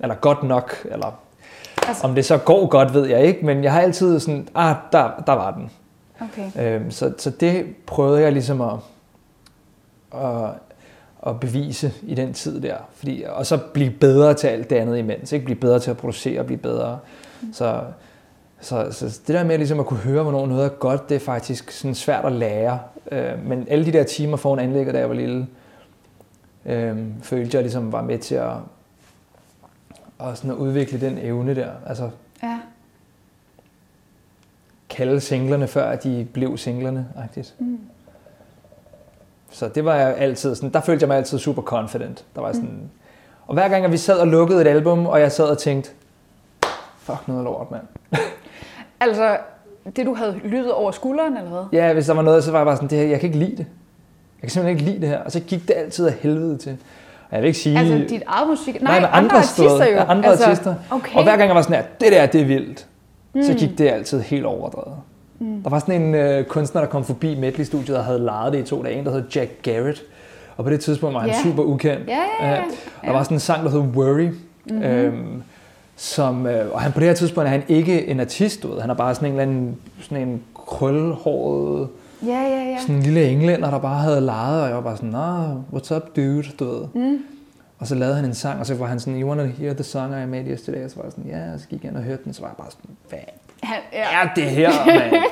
Eller 0.00 0.14
godt 0.14 0.42
nok. 0.42 0.86
Eller, 0.90 1.20
Altså- 1.88 2.06
om 2.06 2.14
det 2.14 2.24
så 2.24 2.38
går 2.38 2.66
godt, 2.66 2.94
ved 2.94 3.06
jeg 3.06 3.22
ikke. 3.24 3.46
Men 3.46 3.64
jeg 3.64 3.72
har 3.72 3.80
altid 3.80 4.20
sådan, 4.20 4.48
ah, 4.54 4.76
der, 4.92 5.10
der 5.26 5.32
var 5.32 5.50
den. 5.50 5.70
Okay. 6.20 6.50
Øhm, 6.74 6.90
så, 6.90 7.12
så 7.18 7.30
det 7.30 7.66
prøvede 7.86 8.22
jeg 8.22 8.32
ligesom 8.32 8.60
at, 8.60 8.72
at, 10.14 10.50
at 11.26 11.40
bevise 11.40 11.92
i 12.02 12.14
den 12.14 12.32
tid 12.32 12.60
der. 12.60 12.76
Fordi, 12.94 13.24
og 13.28 13.46
så 13.46 13.58
blive 13.74 13.90
bedre 13.90 14.34
til 14.34 14.46
alt 14.46 14.70
det 14.70 14.76
andet 14.76 14.98
imens. 14.98 15.32
Ikke? 15.32 15.44
Blive 15.44 15.58
bedre 15.58 15.78
til 15.78 15.90
at 15.90 15.96
producere 15.96 16.40
og 16.40 16.46
blive 16.46 16.58
bedre. 16.58 16.98
Mm. 17.42 17.52
Så, 17.52 17.82
så, 18.60 18.88
så 18.90 19.06
det 19.06 19.34
der 19.34 19.44
med 19.44 19.58
ligesom 19.58 19.80
at 19.80 19.86
kunne 19.86 20.00
høre, 20.00 20.22
hvornår 20.22 20.46
noget 20.46 20.64
er 20.64 20.68
godt, 20.68 21.08
det 21.08 21.14
er 21.14 21.20
faktisk 21.20 21.70
sådan 21.70 21.94
svært 21.94 22.24
at 22.24 22.32
lære. 22.32 22.78
Øh, 23.12 23.46
men 23.46 23.66
alle 23.68 23.86
de 23.86 23.92
der 23.92 24.02
timer 24.04 24.36
foran 24.36 24.58
anlægget, 24.58 24.94
da 24.94 24.98
jeg 24.98 25.08
var 25.08 25.14
lille, 25.14 25.46
øh, 26.66 26.98
følte 27.22 27.56
jeg 27.56 27.62
ligesom 27.62 27.92
var 27.92 28.02
med 28.02 28.18
til 28.18 28.34
at, 28.34 28.52
at, 30.20 30.38
sådan 30.38 30.50
at 30.50 30.56
udvikle 30.56 31.00
den 31.00 31.18
evne 31.18 31.54
der. 31.54 31.70
Altså 31.86 32.10
Ja. 32.42 32.58
kalde 34.88 35.20
singlerne, 35.20 35.66
før 35.66 35.96
de 35.96 36.26
blev 36.32 36.58
singlerne. 36.58 37.08
Mm. 37.58 37.78
Så 39.54 39.68
det 39.68 39.84
var 39.84 39.94
jeg 39.94 40.14
altid 40.16 40.54
sådan, 40.54 40.70
der 40.70 40.80
følte 40.80 41.02
jeg 41.02 41.08
mig 41.08 41.16
altid 41.16 41.38
super 41.38 41.62
confident. 41.62 42.24
Der 42.34 42.40
var 42.40 42.52
sådan, 42.52 42.68
mm. 42.68 42.88
Og 43.46 43.54
hver 43.54 43.68
gang, 43.68 43.84
at 43.84 43.92
vi 43.92 43.96
sad 43.96 44.18
og 44.18 44.26
lukkede 44.26 44.60
et 44.60 44.66
album, 44.66 45.06
og 45.06 45.20
jeg 45.20 45.32
sad 45.32 45.44
og 45.44 45.58
tænkte, 45.58 45.90
fuck 46.98 47.28
noget 47.28 47.44
lort, 47.44 47.70
mand. 47.70 47.82
Altså, 49.00 49.36
det 49.96 50.06
du 50.06 50.14
havde 50.14 50.40
lyttet 50.44 50.72
over 50.72 50.90
skulderen, 50.90 51.36
eller 51.36 51.50
hvad? 51.50 51.62
Ja, 51.72 51.92
hvis 51.92 52.06
der 52.06 52.14
var 52.14 52.22
noget, 52.22 52.44
så 52.44 52.50
var 52.50 52.58
jeg 52.58 52.66
bare 52.66 52.76
sådan, 52.76 52.88
det 52.90 52.98
her, 52.98 53.06
jeg 53.06 53.20
kan 53.20 53.26
ikke 53.26 53.38
lide 53.38 53.50
det. 53.50 53.58
Jeg 53.58 54.40
kan 54.40 54.50
simpelthen 54.50 54.78
ikke 54.78 54.90
lide 54.90 55.00
det 55.00 55.08
her. 55.08 55.18
Og 55.24 55.32
så 55.32 55.40
gik 55.40 55.68
det 55.68 55.74
altid 55.76 56.06
af 56.06 56.12
helvede 56.12 56.58
til. 56.58 56.76
Og 57.30 57.32
Jeg 57.32 57.40
vil 57.40 57.46
ikke 57.46 57.58
sige... 57.58 57.78
Altså 57.78 57.94
dit 58.08 58.22
eget 58.26 58.48
musik? 58.48 58.82
Nej, 58.82 59.00
Nej, 59.00 59.08
andre, 59.12 59.18
andre 59.18 59.36
artister 59.36 59.86
jo. 59.86 59.96
Ja, 59.96 60.10
andre 60.10 60.30
altså, 60.30 60.44
artister. 60.44 60.74
Okay. 60.90 61.16
Og 61.16 61.22
hver 61.22 61.36
gang 61.36 61.48
jeg 61.48 61.56
var 61.56 61.62
sådan 61.62 61.76
her, 61.76 61.84
det 62.00 62.12
der, 62.12 62.26
det 62.26 62.40
er 62.40 62.44
vildt, 62.44 62.86
mm. 63.34 63.42
så 63.42 63.54
gik 63.54 63.78
det 63.78 63.88
altid 63.88 64.20
helt 64.20 64.46
overdrevet. 64.46 64.96
Mm. 65.44 65.62
Der 65.62 65.70
var 65.70 65.78
sådan 65.78 66.02
en 66.02 66.14
øh, 66.14 66.44
kunstner, 66.44 66.80
der 66.80 66.88
kom 66.88 67.04
forbi 67.04 67.34
Medley-studiet 67.40 67.96
og 67.98 68.04
havde 68.04 68.18
lejet 68.18 68.52
det 68.52 68.58
i 68.58 68.62
to 68.62 68.82
dage, 68.82 68.98
en 68.98 69.04
der 69.06 69.12
hed 69.12 69.22
Jack 69.34 69.50
Garrett. 69.62 70.02
Og 70.56 70.64
på 70.64 70.70
det 70.70 70.80
tidspunkt 70.80 71.14
var 71.14 71.20
han 71.20 71.30
Ja. 71.30 71.42
super 71.42 71.62
ukendt. 71.62 72.08
Ja, 72.08 72.22
ja. 72.42 72.52
Øh, 72.58 72.64
Og 73.00 73.06
der 73.06 73.12
var 73.12 73.22
sådan 73.22 73.34
en 73.36 73.40
sang, 73.40 73.64
der 73.64 73.70
hed 73.70 73.80
Worry. 73.80 74.28
Mm-hmm. 74.66 74.82
Øhm, 74.82 75.42
som, 75.96 76.46
øh, 76.46 76.72
og 76.72 76.80
han 76.80 76.92
på 76.92 77.00
det 77.00 77.08
her 77.08 77.14
tidspunkt 77.14 77.46
er 77.46 77.50
han 77.50 77.62
ikke 77.68 78.06
en 78.06 78.20
artist, 78.20 78.62
du 78.62 78.68
ved. 78.72 78.80
Han 78.80 78.90
er 78.90 78.94
bare 78.94 79.14
sådan 79.14 79.28
en 79.28 79.32
eller 79.32 79.42
anden 79.42 79.76
sådan 80.00 80.28
en 80.28 80.42
krølhåret, 80.66 81.88
Ja, 82.26 82.28
ja, 82.42 82.70
ja. 82.70 82.76
sådan 82.80 82.94
en 82.96 83.02
lille 83.02 83.28
englænder, 83.28 83.70
der 83.70 83.78
bare 83.78 83.98
havde 84.02 84.20
lejet, 84.20 84.62
og 84.62 84.66
jeg 84.68 84.76
var 84.76 84.82
bare 84.82 84.96
sådan, 84.96 85.10
nah, 85.10 85.56
what's 85.74 85.94
up, 85.96 86.16
dude, 86.16 86.42
du 86.58 86.64
ved. 86.64 86.86
Mm. 86.94 87.18
Og 87.78 87.86
så 87.86 87.94
lavede 87.94 88.16
han 88.16 88.24
en 88.24 88.34
sang, 88.34 88.60
og 88.60 88.66
så 88.66 88.74
var 88.74 88.86
han 88.86 89.00
sådan, 89.00 89.20
you 89.20 89.28
wanna 89.28 89.44
hear 89.46 89.72
the 89.74 89.84
song 89.84 90.12
I 90.22 90.26
made 90.26 90.44
yesterday? 90.50 90.84
Og 90.84 90.90
så 90.90 90.96
var 90.96 91.02
jeg 91.04 91.12
sådan, 91.12 91.30
ja, 91.30 91.52
og 91.54 91.60
så 91.60 91.68
gik 91.68 91.82
jeg 91.84 91.88
ind 91.90 91.98
og 91.98 92.02
hørte 92.04 92.24
den, 92.24 92.32
så 92.32 92.40
var 92.40 92.48
jeg 92.48 92.56
bare 92.56 92.70
sådan, 92.70 92.96
hvad 93.08 93.18
Han, 93.64 93.76
ja. 93.92 94.22
er 94.22 94.28
det 94.36 94.44
her, 94.44 94.70
mand? 94.86 95.22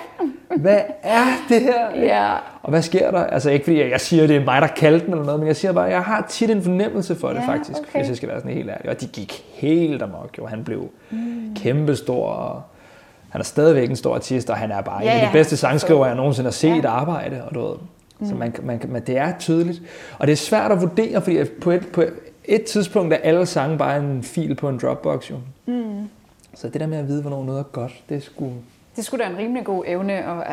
Hvad 0.61 0.80
er 1.03 1.24
det 1.49 1.61
her? 1.61 1.91
ja. 2.03 2.33
Og 2.62 2.70
hvad 2.70 2.83
sker 2.83 3.11
der? 3.11 3.24
Altså 3.24 3.51
ikke 3.51 3.64
fordi 3.64 3.91
jeg 3.91 4.01
siger, 4.01 4.26
det 4.26 4.37
er 4.37 4.45
mig, 4.45 4.62
der 4.62 4.68
kaldte 4.68 5.07
den 5.07 5.12
eller 5.12 5.24
noget, 5.24 5.41
men 5.41 5.47
jeg 5.47 5.57
siger 5.57 5.72
bare, 5.72 5.85
jeg 5.85 6.03
har 6.03 6.26
tit 6.28 6.51
en 6.51 6.62
fornemmelse 6.62 7.16
for 7.16 7.28
det 7.28 7.35
Ja, 7.37 7.47
faktisk, 7.47 7.78
okay. 7.78 7.99
hvis 7.99 8.09
jeg 8.09 8.16
skal 8.16 8.28
være 8.28 8.41
sådan 8.41 8.55
helt 8.57 8.70
ærlig. 8.70 8.91
Og 8.91 9.01
de 9.01 9.07
gik 9.07 9.45
helt 9.55 10.03
amok, 10.03 10.39
jo. 10.39 10.47
Han 10.47 10.64
blev 10.64 10.91
mm. 11.11 11.57
kæmpestor, 11.57 12.26
og 12.26 12.62
han 13.28 13.41
er 13.41 13.45
stadigvæk 13.45 13.91
en 13.91 13.97
stor 13.97 14.14
artist, 14.14 14.51
og 14.51 14.57
han 14.57 14.70
er 14.70 14.80
bare 14.80 15.03
Ja, 15.05 15.14
en 15.14 15.20
af 15.20 15.26
de 15.26 15.33
bedste 15.33 15.57
sangskriver, 15.57 16.07
jeg 16.07 16.14
nogensinde 16.16 16.47
har 16.47 16.53
set 16.53 16.83
Ja. 16.83 16.89
arbejde. 16.91 17.43
Og 17.49 17.55
du 17.55 17.61
ved, 17.68 17.76
så 18.28 18.35
man, 18.35 18.55
man, 18.62 18.80
man, 18.89 19.03
det 19.07 19.18
er 19.18 19.33
tydeligt. 19.39 19.83
Og 20.18 20.26
det 20.26 20.33
er 20.33 20.37
svært 20.37 20.72
at 20.72 20.80
vurdere, 20.80 21.20
fordi 21.22 21.39
på 21.62 21.70
et, 21.70 21.87
på 21.93 22.05
et 22.45 22.64
tidspunkt 22.64 23.14
er 23.14 23.18
alle 23.22 23.47
sange 23.47 23.78
bare 23.78 23.99
en 23.99 24.22
fil 24.22 24.55
på 24.55 24.68
en 24.68 24.78
Dropbox, 24.78 25.30
jo. 25.30 25.37
Mm. 25.66 26.09
Så 26.55 26.68
det 26.68 26.80
der 26.80 26.86
med 26.86 26.98
at 26.98 27.09
vide, 27.09 27.20
hvornår 27.22 27.44
noget 27.44 27.59
er 27.59 27.62
godt, 27.62 27.92
det 28.09 28.16
er 28.16 28.20
sgu... 28.20 28.50
Det 28.96 29.05
skulle 29.05 29.24
da 29.24 29.30
en 29.30 29.38
rimelig 29.38 29.64
god 29.64 29.84
evne 29.86 30.28
og, 30.28 30.44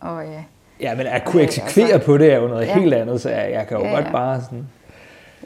og 0.00 0.24
ja. 0.24 0.42
Ja, 0.80 0.94
men 0.94 1.06
at 1.06 1.24
kunne 1.24 1.42
eksekvere 1.42 1.92
altså- 1.92 2.06
på 2.06 2.18
det 2.18 2.32
er 2.32 2.36
jo 2.38 2.46
noget 2.46 2.66
Ja. 2.66 2.78
helt 2.78 2.94
andet, 2.94 3.20
så 3.20 3.30
jeg, 3.30 3.52
jeg 3.52 3.66
kan 3.66 3.76
jo 3.78 3.84
Ja, 3.84 3.90
godt 3.94 4.04
ja. 4.06 4.12
bare 4.12 4.40
sådan... 4.40 4.68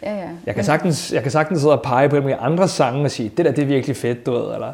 Ja, 0.03 0.15
ja. 0.17 0.29
Jeg 0.47 0.55
kan, 0.55 0.65
sagtens, 0.65 1.13
jeg 1.13 1.23
kan 1.23 1.31
sagtens 1.31 1.61
sidde 1.61 1.73
og 1.79 1.83
pege 1.83 2.09
på 2.09 2.17
de 2.21 2.35
andre 2.37 2.69
sange 2.69 3.05
og 3.05 3.11
sige, 3.11 3.29
det 3.29 3.45
der 3.45 3.53
det 3.53 3.63
er 3.63 3.67
virkelig 3.67 3.97
fedt, 3.97 4.27
du 4.27 4.33
ved, 4.33 4.55
eller... 4.55 4.73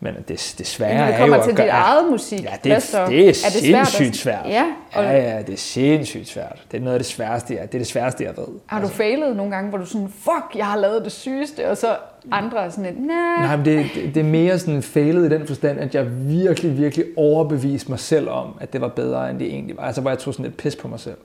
Men 0.00 0.14
det, 0.28 0.54
det 0.58 0.66
svære 0.66 1.06
det 1.06 1.14
er 1.20 1.26
jo 1.26 1.34
at 1.34 1.40
til 1.42 1.50
dit 1.50 1.56
gøre... 1.56 1.68
eget 1.68 2.10
musik, 2.10 2.42
Ja, 2.42 2.50
det, 2.64 2.82
så? 2.82 2.98
er, 2.98 3.06
det 3.08 3.28
er, 3.28 3.32
svært 3.32 3.80
at- 3.80 3.86
sindssygt 3.86 4.16
svært. 4.16 4.46
Ja, 4.48 4.64
og 4.92 5.04
ja, 5.04 5.12
ja, 5.34 5.42
det 5.42 5.52
er 5.52 5.56
sindssygt 5.56 6.28
svært. 6.28 6.62
Det 6.70 6.76
er 6.78 6.82
noget 6.82 6.94
af 6.94 6.98
det 6.98 7.06
sværeste, 7.06 7.54
jeg, 7.54 7.62
det 7.62 7.74
er 7.74 7.78
det 7.78 7.86
sværeste, 7.86 8.24
jeg 8.24 8.32
ved. 8.36 8.46
har 8.66 8.80
du 8.80 8.86
failet 8.88 9.36
nogle 9.36 9.52
gange, 9.54 9.68
hvor 9.70 9.78
du 9.78 9.86
sådan, 9.86 10.08
fuck, 10.08 10.56
jeg 10.56 10.66
har 10.66 10.76
lavet 10.78 11.04
det 11.04 11.12
sygeste, 11.12 11.70
og 11.70 11.76
så 11.76 11.96
andre 12.32 12.64
er 12.64 12.68
sådan 12.70 12.84
lidt, 12.84 13.06
nah. 13.06 13.40
Nej, 13.42 13.56
men 13.56 13.64
det, 13.64 13.86
det, 13.94 14.14
det 14.14 14.20
er 14.20 14.24
mere 14.24 14.58
sådan 14.58 14.82
failet 14.82 15.32
i 15.32 15.34
den 15.34 15.46
forstand, 15.46 15.78
at 15.80 15.94
jeg 15.94 16.06
virkelig, 16.28 16.78
virkelig 16.78 17.06
overbeviste 17.16 17.90
mig 17.90 17.98
selv 17.98 18.28
om, 18.28 18.56
at 18.60 18.72
det 18.72 18.80
var 18.80 18.88
bedre, 18.88 19.30
end 19.30 19.38
det 19.38 19.46
egentlig 19.46 19.76
var. 19.76 19.82
Altså, 19.82 20.00
hvor 20.00 20.10
jeg 20.10 20.18
tog 20.18 20.34
sådan 20.34 20.44
lidt 20.46 20.56
pis 20.56 20.76
på 20.76 20.88
mig 20.88 21.00
selv. 21.00 21.16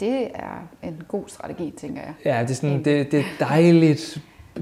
Det 0.00 0.22
er 0.34 0.68
en 0.82 1.02
god 1.08 1.22
strategi, 1.26 1.74
tænker 1.80 2.00
jeg. 2.02 2.34
Ja, 2.36 2.42
det 2.42 2.50
er, 2.50 2.54
sådan, 2.54 2.84
det, 2.84 3.12
det 3.12 3.18
er 3.20 3.44
dejligt, 3.46 4.18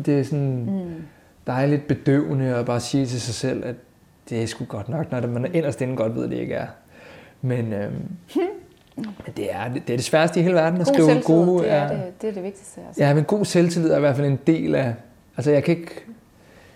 det 0.06 0.18
er 0.20 0.24
sådan 0.24 0.64
Mm. 0.66 1.02
Dejligt 1.46 1.86
bedøvende 1.88 2.54
at 2.54 2.66
bare 2.66 2.80
sige 2.80 3.06
til 3.06 3.20
sig 3.20 3.34
selv, 3.34 3.64
at 3.64 3.74
det 4.28 4.42
er 4.42 4.46
sgu 4.46 4.64
godt 4.64 4.88
nok, 4.88 5.12
når 5.12 5.26
man 5.26 5.54
inderst 5.54 5.80
inde 5.80 5.96
godt 5.96 6.16
ved, 6.16 6.24
at 6.24 6.30
det 6.30 6.36
ikke 6.36 6.54
er. 6.54 6.66
Men, 7.42 7.72
øhm, 7.72 7.92
men 8.96 9.34
det, 9.36 9.54
er, 9.54 9.68
det 9.68 9.90
er 9.90 9.96
det 9.96 10.04
sværeste 10.04 10.40
i 10.40 10.42
hele 10.42 10.54
verden 10.54 10.80
at 10.80 10.86
God 10.86 10.94
skrive 10.94 11.22
gode... 11.22 11.62
det, 11.62 11.70
er 11.70 11.82
ja. 11.82 11.88
det, 11.88 12.22
det 12.22 12.28
er 12.28 12.32
det 12.32 12.42
vigtigste. 12.42 12.80
Altså. 12.86 13.04
Ja, 13.04 13.14
men 13.14 13.24
god 13.24 13.44
selvtillid 13.44 13.90
er 13.90 13.96
i 13.96 14.00
hvert 14.00 14.16
fald 14.16 14.26
en 14.26 14.38
del 14.46 14.74
af... 14.74 14.94
Altså, 15.36 15.50
jeg 15.50 15.64
kan 15.64 15.76
ikke... 15.76 16.04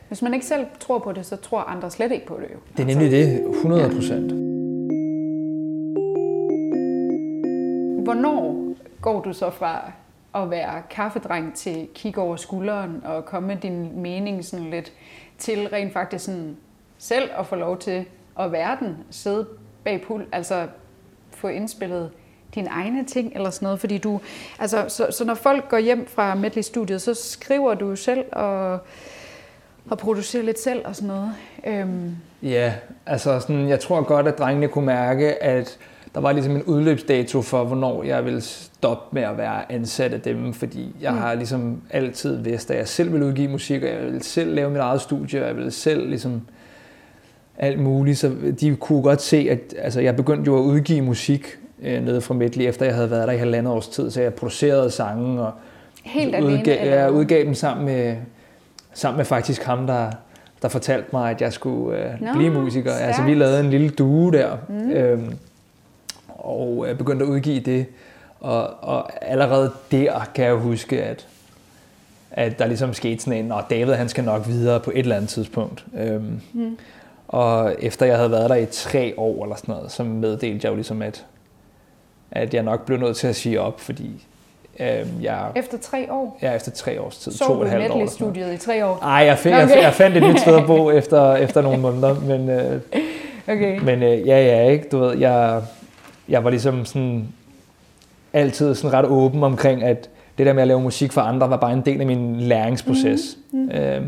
Hvis 0.08 0.22
man 0.22 0.34
ikke 0.34 0.46
selv 0.46 0.66
tror 0.80 0.98
på 0.98 1.12
det, 1.12 1.26
så 1.26 1.36
tror 1.36 1.60
andre 1.60 1.90
slet 1.90 2.12
ikke 2.12 2.26
på 2.26 2.38
det 2.40 2.46
jo. 2.54 2.58
Det 2.76 2.82
er 2.82 2.86
nemlig 2.86 3.10
det, 3.10 3.44
100 3.50 3.90
procent. 3.90 4.32
Hvornår 8.04 8.68
går 9.00 9.20
du 9.20 9.32
så 9.32 9.50
fra 9.50 9.92
at 10.34 10.50
være 10.50 10.82
kaffedreng 10.90 11.54
til 11.54 11.88
kigge 11.94 12.20
over 12.20 12.36
skulderen 12.36 13.02
og 13.04 13.24
komme 13.24 13.48
med 13.48 13.56
din 13.56 14.00
mening 14.00 14.44
sådan 14.44 14.70
lidt 14.70 14.92
til 15.38 15.68
rent 15.68 15.92
faktisk 15.92 16.24
sådan 16.24 16.56
selv 16.98 17.30
at 17.38 17.46
få 17.46 17.56
lov 17.56 17.78
til 17.78 18.04
at 18.38 18.52
være 18.52 18.76
den, 18.80 18.96
sidde 19.10 19.46
bag 19.84 20.02
pul, 20.06 20.26
altså 20.32 20.66
få 21.30 21.48
indspillet 21.48 22.10
dine 22.54 22.68
egne 22.68 23.04
ting 23.04 23.32
eller 23.34 23.50
sådan 23.50 23.66
noget, 23.66 23.80
fordi 23.80 23.98
du, 23.98 24.20
altså, 24.58 24.84
så, 24.88 25.06
så 25.10 25.24
når 25.24 25.34
folk 25.34 25.68
går 25.68 25.78
hjem 25.78 26.06
fra 26.06 26.34
Medley-studiet, 26.34 27.02
så 27.02 27.14
skriver 27.14 27.74
du 27.74 27.96
selv 27.96 28.24
og, 28.32 28.78
og 29.90 29.98
producerer 29.98 30.42
lidt 30.42 30.60
selv 30.60 30.86
og 30.86 30.96
sådan 30.96 31.08
noget. 31.08 31.34
Øhm, 31.66 32.16
Ja, 32.42 32.74
altså 33.06 33.40
sådan, 33.40 33.68
jeg 33.68 33.80
tror 33.80 34.02
godt, 34.02 34.28
at 34.28 34.38
drengene 34.38 34.68
kunne 34.68 34.86
mærke, 34.86 35.42
at 35.42 35.78
der 36.14 36.20
var 36.20 36.32
ligesom 36.32 36.56
en 36.56 36.62
udløbsdato 36.62 37.42
for, 37.42 37.64
hvornår 37.64 38.02
jeg 38.02 38.24
ville 38.24 38.40
stoppe 38.40 39.14
med 39.14 39.22
at 39.22 39.38
være 39.38 39.72
ansat 39.72 40.12
af 40.12 40.20
dem, 40.20 40.52
fordi 40.52 40.96
jeg 41.00 41.12
Mm. 41.12 41.18
har 41.18 41.34
ligesom 41.34 41.80
altid 41.90 42.36
vidst, 42.36 42.70
at 42.70 42.78
jeg 42.78 42.88
selv 42.88 43.12
vil 43.12 43.22
udgive 43.22 43.48
musik, 43.48 43.82
og 43.82 43.88
jeg 43.88 44.12
vil 44.12 44.22
selv 44.22 44.54
lave 44.54 44.70
mit 44.70 44.78
eget 44.80 45.00
studie, 45.00 45.42
og 45.42 45.48
jeg 45.48 45.56
vil 45.56 45.72
selv 45.72 46.08
ligesom 46.08 46.40
alt 47.58 47.80
muligt, 47.80 48.18
så 48.18 48.30
de 48.60 48.76
kunne 48.76 49.02
godt 49.02 49.22
se, 49.22 49.48
at 49.50 49.74
altså, 49.78 50.00
jeg 50.00 50.16
begyndte 50.16 50.48
jo 50.48 50.58
at 50.58 50.62
udgive 50.62 51.02
musik 51.02 51.46
øh, 51.82 52.04
nede 52.04 52.20
fra 52.20 52.34
Medley, 52.34 52.66
efter 52.68 52.84
jeg 52.86 52.94
havde 52.94 53.10
været 53.10 53.28
der 53.28 53.34
i 53.34 53.38
halvandet 53.38 53.72
års 53.72 53.88
tid, 53.88 54.10
så 54.10 54.20
jeg 54.22 54.34
producerede 54.34 54.90
sange 54.90 55.40
og 55.42 55.52
helt 56.04 56.34
alene? 56.34 56.68
eller 56.78 56.94
jeg 56.96 57.12
udgav 57.12 57.44
dem 57.44 57.54
sammen 57.54 57.86
med, 57.86 58.16
sammen 58.94 59.16
med 59.16 59.24
faktisk 59.24 59.62
ham, 59.62 59.86
der, 59.86 60.10
der 60.62 60.68
fortalte 60.68 61.08
mig, 61.12 61.30
at 61.30 61.40
jeg 61.40 61.52
skulle 61.52 61.98
øh, 61.98 62.10
Nå, 62.20 62.26
blive 62.34 62.50
musiker. 62.50 62.92
Altså, 62.92 63.22
vi 63.22 63.28
stærkt. 63.28 63.38
lavede 63.38 63.60
en 63.60 63.70
lille 63.70 63.88
duo 63.88 64.30
der, 64.30 64.56
mm. 64.68 64.90
øhm, 64.90 65.32
og 66.48 66.84
jeg 66.88 66.98
begyndte 66.98 67.24
at 67.24 67.28
udgive 67.28 67.60
det. 67.60 67.86
Og, 68.40 68.70
og 68.80 69.10
allerede 69.30 69.70
der 69.90 70.28
kan 70.34 70.44
jeg 70.44 70.54
huske, 70.54 71.02
at, 71.02 71.26
at 72.30 72.58
der 72.58 72.66
ligesom 72.66 72.94
skete 72.94 73.20
sådan 73.24 73.44
en, 73.44 73.52
og 73.52 73.62
David 73.70 73.92
han 73.94 74.08
skal 74.08 74.24
nok 74.24 74.46
videre 74.48 74.80
på 74.80 74.90
et 74.90 74.98
eller 74.98 75.16
andet 75.16 75.30
tidspunkt. 75.30 75.84
Øhm, 75.98 76.40
Mm. 76.52 76.78
og 77.28 77.74
efter 77.78 78.06
jeg 78.06 78.16
havde 78.16 78.30
været 78.30 78.50
der 78.50 78.56
i 78.56 78.66
tre 78.66 79.14
år 79.16 79.42
eller 79.44 79.56
sådan 79.56 79.74
noget, 79.74 79.92
så 79.92 80.04
meddelte 80.04 80.64
jeg 80.64 80.70
jo 80.70 80.74
ligesom, 80.74 81.02
at, 81.02 81.24
at 82.30 82.54
jeg 82.54 82.62
nok 82.62 82.86
blev 82.86 82.98
nødt 82.98 83.16
til 83.16 83.26
at 83.26 83.36
sige 83.36 83.60
op, 83.60 83.80
fordi 83.80 84.26
øhm, 84.80 85.08
jeg, 85.22 85.38
Efter 85.56 85.78
tre 85.78 86.06
år? 86.12 86.38
Ja, 86.42 86.52
efter 86.54 86.70
tre 86.70 87.00
års 87.00 87.18
tid. 87.18 87.32
Så 87.32 87.44
to 87.46 87.52
og 87.52 87.62
et 87.62 87.70
halvt 87.70 87.84
år. 87.84 87.88
noget. 87.88 87.98
Medley-studiet 88.00 88.54
i 88.54 88.56
tre 88.56 88.86
år? 88.86 88.98
Ej, 89.02 89.10
jeg, 89.10 89.32
okay. 89.40 89.62
okay. 89.64 89.74
jeg, 89.76 89.82
jeg 89.82 89.92
fandt 89.94 90.16
et 90.16 90.22
nyt 90.22 90.40
sted 90.40 90.56
at 90.56 90.66
bo 90.66 90.90
efter, 91.00 91.34
efter 91.34 91.62
nogle 91.62 91.80
måneder, 91.80 92.20
men, 92.20 92.50
øh, 92.50 92.80
Okay. 93.50 93.80
men 93.80 94.02
øh, 94.02 94.26
ja, 94.28 94.46
ja, 94.46 94.70
ikke, 94.70 94.88
du 94.88 94.98
ved, 94.98 95.18
jeg, 95.18 95.62
jeg 96.28 96.44
var 96.44 96.50
ligesom 96.50 96.84
sådan 96.84 97.28
altid 98.32 98.74
sådan 98.74 98.92
ret 98.92 99.04
åben 99.04 99.42
omkring, 99.42 99.82
at 99.82 100.10
det 100.38 100.46
der 100.46 100.52
med 100.52 100.62
at 100.62 100.68
lave 100.68 100.80
musik 100.80 101.12
for 101.12 101.20
andre 101.20 101.50
var 101.50 101.56
bare 101.56 101.72
en 101.72 101.80
del 101.80 102.00
af 102.00 102.06
min 102.06 102.40
læringsproces. 102.40 103.38
Mhm. 103.52 103.62
Mm. 103.62 103.70
Øh, 103.70 104.02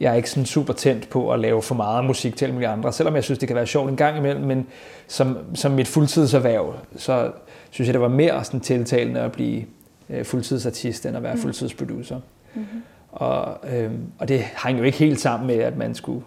jeg 0.00 0.10
er 0.10 0.14
ikke 0.14 0.30
sådan 0.30 0.46
super 0.46 0.72
tændt 0.72 1.08
på 1.10 1.32
at 1.32 1.40
lave 1.40 1.62
for 1.62 1.74
meget 1.74 2.04
musik 2.04 2.36
til 2.36 2.44
alle 2.44 2.68
andre, 2.68 2.92
selvom 2.92 3.14
jeg 3.14 3.24
synes, 3.24 3.38
det 3.38 3.48
kan 3.48 3.56
være 3.56 3.66
sjovt 3.66 3.90
en 3.90 3.96
gang 3.96 4.18
imellem, 4.18 4.44
men 4.44 4.66
som, 5.08 5.38
som 5.54 5.72
mit 5.72 5.88
fuldtidserhverv, 5.88 6.74
så 6.96 7.30
synes 7.70 7.88
jeg, 7.88 7.92
det 7.94 8.00
var 8.00 8.08
mere 8.08 8.44
sådan 8.44 8.60
tiltalende 8.60 9.20
at 9.20 9.32
blive 9.32 9.64
øh, 10.10 10.24
fuldtidsartist, 10.24 11.06
end 11.06 11.16
at 11.16 11.22
være 11.22 11.34
Mm. 11.34 11.40
fuldtidsproducer. 11.40 12.20
Mm-hmm. 12.54 12.82
Og, 13.12 13.56
øhm, 13.72 14.00
og 14.18 14.28
det 14.28 14.40
hang 14.40 14.78
jo 14.78 14.82
ikke 14.84 14.98
helt 14.98 15.20
sammen 15.20 15.46
med, 15.46 15.56
at 15.56 15.76
man 15.76 15.94
skulle 15.94 16.22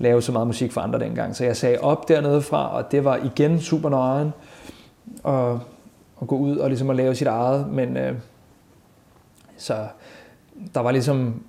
lave 0.00 0.22
så 0.22 0.32
meget 0.32 0.46
musik 0.46 0.72
for 0.72 0.80
andre 0.80 0.98
dengang. 0.98 1.36
Så 1.36 1.44
jeg 1.44 1.56
sagde 1.56 1.78
op 1.80 2.08
dernede 2.08 2.42
fra, 2.42 2.76
og 2.76 2.92
det 2.92 3.04
var 3.04 3.16
igen 3.16 3.60
super 3.60 3.88
nøjeren 3.88 4.32
at, 5.26 5.50
at 6.22 6.28
gå 6.28 6.36
ud 6.36 6.56
og 6.56 6.68
ligesom 6.68 6.90
at 6.90 6.96
lave 6.96 7.14
sit 7.14 7.26
eget. 7.26 7.66
Men 7.68 7.96
øh, 7.96 8.14
så 9.56 9.74
der 10.74 10.80
var 10.80 10.90
ligesom 10.90 11.42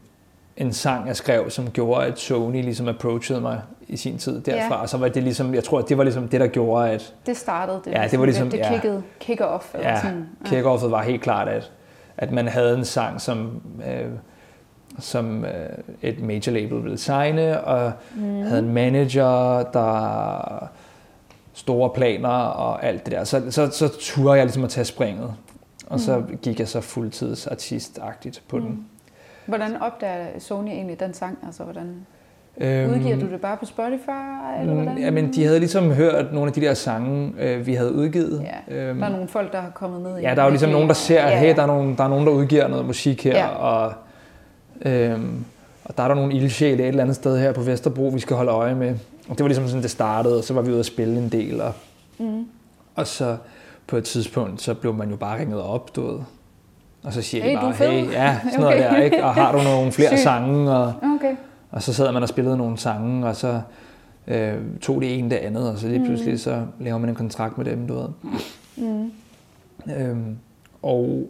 en 0.57 0.73
sang, 0.73 1.07
jeg 1.07 1.15
skrev, 1.15 1.49
som 1.49 1.69
gjorde, 1.71 2.05
at 2.05 2.19
Sony 2.19 2.61
ligesom 2.61 2.87
approachede 2.87 3.41
mig 3.41 3.61
i 3.87 3.97
sin 3.97 4.17
tid 4.17 4.41
derfra. 4.41 4.75
Ja. 4.75 4.81
Og 4.81 4.89
så 4.89 4.97
var 4.97 5.07
det 5.07 5.23
ligesom, 5.23 5.53
jeg 5.53 5.63
tror, 5.63 5.79
at 5.79 5.89
det 5.89 5.97
var 5.97 6.03
ligesom 6.03 6.27
det, 6.27 6.39
der 6.41 6.47
gjorde, 6.47 6.89
at 6.89 7.13
Det 7.25 7.37
startede 7.37 7.81
det. 7.85 7.91
Ja, 7.91 8.07
det 8.11 8.19
var 8.19 8.25
ligesom- 8.25 8.49
Det, 8.49 8.59
det 8.59 8.65
ja. 8.65 8.73
kickede, 8.73 9.03
kicker 9.19 9.45
off. 9.45 9.73
Eller 9.75 9.89
ja, 9.89 10.01
sådan. 10.01 10.29
kick-offet 10.45 10.91
var 10.91 11.01
helt 11.01 11.21
klart, 11.21 11.47
at, 11.47 11.71
at 12.17 12.31
man 12.31 12.47
havde 12.47 12.77
en 12.77 12.85
sang, 12.85 13.21
som, 13.21 13.61
øh, 13.87 14.05
som 14.99 15.45
øh, 15.45 15.51
et 16.01 16.23
major 16.23 16.51
label 16.51 16.83
ville 16.83 16.97
signe, 16.97 17.61
og 17.61 17.91
Mm. 18.15 18.41
havde 18.41 18.59
en 18.59 18.73
manager, 18.73 19.63
der 19.63 20.67
store 21.53 21.89
planer 21.89 22.29
og 22.29 22.85
alt 22.85 23.05
det 23.05 23.13
der. 23.13 23.23
Så, 23.23 23.41
så, 23.49 23.69
så 23.71 23.87
turde 23.99 24.33
jeg 24.37 24.45
ligesom 24.45 24.63
at 24.63 24.69
tage 24.69 24.85
springet. 24.85 25.33
Og 25.87 25.99
så 25.99 26.17
Mm. 26.17 26.37
gik 26.41 26.59
jeg 26.59 26.67
så 26.67 26.81
fuldtidsartistagtigt 26.81 28.41
på 28.49 28.59
den. 28.59 28.67
Mm. 28.67 28.83
Hvordan 29.45 29.81
opdager 29.81 30.25
Sony 30.39 30.67
egentlig 30.69 30.99
den 30.99 31.13
sang? 31.13 31.37
Altså, 31.45 31.63
hvordan... 31.63 32.05
Øhm, 32.57 32.91
Udgiver 32.93 33.15
du 33.19 33.25
det 33.31 33.41
bare 33.41 33.57
på 33.57 33.65
Spotify, 33.65 34.59
eller 34.61 34.73
hvordan? 34.73 34.97
Ja, 34.97 35.11
men 35.11 35.33
de 35.33 35.43
havde 35.43 35.59
ligesom 35.59 35.91
hørt 35.91 36.33
nogle 36.33 36.47
af 36.47 36.53
de 36.53 36.61
der 36.61 36.73
sange, 36.73 37.33
øh, 37.39 37.65
vi 37.65 37.73
havde 37.73 37.93
udgivet. 37.93 38.47
Ja, 38.69 38.73
der 38.75 39.05
er 39.05 39.09
nogle 39.09 39.27
folk, 39.27 39.51
der 39.51 39.61
har 39.61 39.69
kommet 39.69 40.01
ned 40.01 40.17
i 40.17 40.21
Ja, 40.21 40.35
der 40.35 40.41
er 40.41 40.45
jo 40.45 40.49
ligesom 40.49 40.69
nogen, 40.69 40.87
der 40.87 40.93
ser, 40.93 41.21
at 41.23 41.31
Ja, 41.31 41.39
hey, 41.39 41.55
der 41.55 41.61
er 41.61 41.65
nogen, 41.67 41.95
der 41.97 42.03
er 42.03 42.07
nogen, 42.07 42.25
der 42.25 42.31
udgiver 42.33 42.67
noget 42.67 42.85
musik 42.85 43.23
her, 43.23 43.37
Ja. 43.37 43.47
og, 43.47 43.93
øhm, 44.85 45.45
og 45.83 45.97
der 45.97 46.03
er 46.03 46.07
der 46.07 46.15
nogle 46.15 46.33
ildsjæle 46.33 46.83
et 46.83 46.87
eller 46.87 47.03
andet 47.03 47.15
sted 47.15 47.39
her 47.39 47.51
på 47.51 47.61
Vesterbro, 47.61 48.07
vi 48.07 48.19
skal 48.19 48.35
holde 48.35 48.51
øje 48.51 48.75
med. 48.75 48.89
Og 49.29 49.37
det 49.37 49.39
var 49.39 49.47
ligesom 49.47 49.67
sådan, 49.67 49.81
det 49.83 49.91
startede, 49.91 50.37
og 50.37 50.43
så 50.43 50.53
var 50.53 50.61
vi 50.61 50.71
ude 50.71 50.79
at 50.79 50.85
spille 50.85 51.17
en 51.17 51.29
del, 51.29 51.61
og, 51.61 51.73
Mm. 52.19 52.45
og 52.95 53.07
så 53.07 53.37
på 53.87 53.97
et 53.97 54.03
tidspunkt, 54.03 54.61
så 54.61 54.73
blev 54.73 54.93
man 54.93 55.09
jo 55.09 55.15
bare 55.15 55.39
ringet 55.39 55.61
op, 55.61 55.95
du 55.95 56.07
ved. 56.11 56.19
Og 57.03 57.13
så 57.13 57.21
siger 57.21 57.43
Hey, 57.43 57.51
de 57.51 57.55
bare, 57.61 57.71
hey, 57.73 58.11
ja, 58.11 58.39
sådan 58.43 58.59
noget 58.59 58.75
Okay. 58.85 58.89
der, 58.95 59.01
ikke? 59.01 59.23
Og 59.23 59.33
har 59.33 59.51
du 59.51 59.63
nogle 59.63 59.91
flere 59.91 60.17
sange, 60.17 60.71
og, 60.71 60.93
Okay. 61.15 61.35
og 61.71 61.81
så 61.83 61.93
sad 61.93 62.11
man 62.11 62.23
og 62.23 62.29
spillede 62.29 62.57
nogle 62.57 62.77
sange, 62.77 63.27
og 63.27 63.35
så 63.35 63.61
øh, 64.27 64.53
tog 64.81 65.01
det 65.01 65.17
ene 65.19 65.29
det 65.29 65.35
andet, 65.35 65.71
og 65.71 65.77
så 65.77 65.87
lige 65.87 66.05
pludselig 66.05 66.39
så 66.39 66.61
laver 66.79 66.97
man 66.97 67.09
en 67.09 67.15
kontrakt 67.15 67.57
med 67.57 67.65
dem, 67.65 67.87
du 67.87 67.93
ved. 67.93 68.07
Mm. 68.77 69.11
Øhm, 69.97 70.37
og 70.83 71.29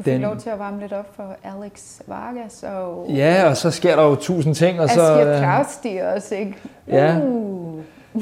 Du 0.00 0.04
fik 0.04 0.12
Den- 0.12 0.20
lov 0.20 0.36
til 0.36 0.50
at 0.50 0.58
varme 0.58 0.80
lidt 0.80 0.92
op 0.92 1.16
for 1.16 1.36
Alex 1.44 2.00
Vargas 2.06 2.62
og 2.62 3.06
ja, 3.08 3.48
og 3.48 3.56
så 3.56 3.70
sker 3.70 3.96
der 3.96 4.02
jo 4.02 4.14
tusind 4.14 4.54
ting, 4.54 4.80
og 4.80 4.88
så... 4.88 5.00
Asger 5.02 5.32
øh, 5.32 5.38
Klausti 5.38 5.98
også, 6.16 6.34
ikke? 6.34 6.54
Ja. 6.88 7.16
Uh. 7.24 7.78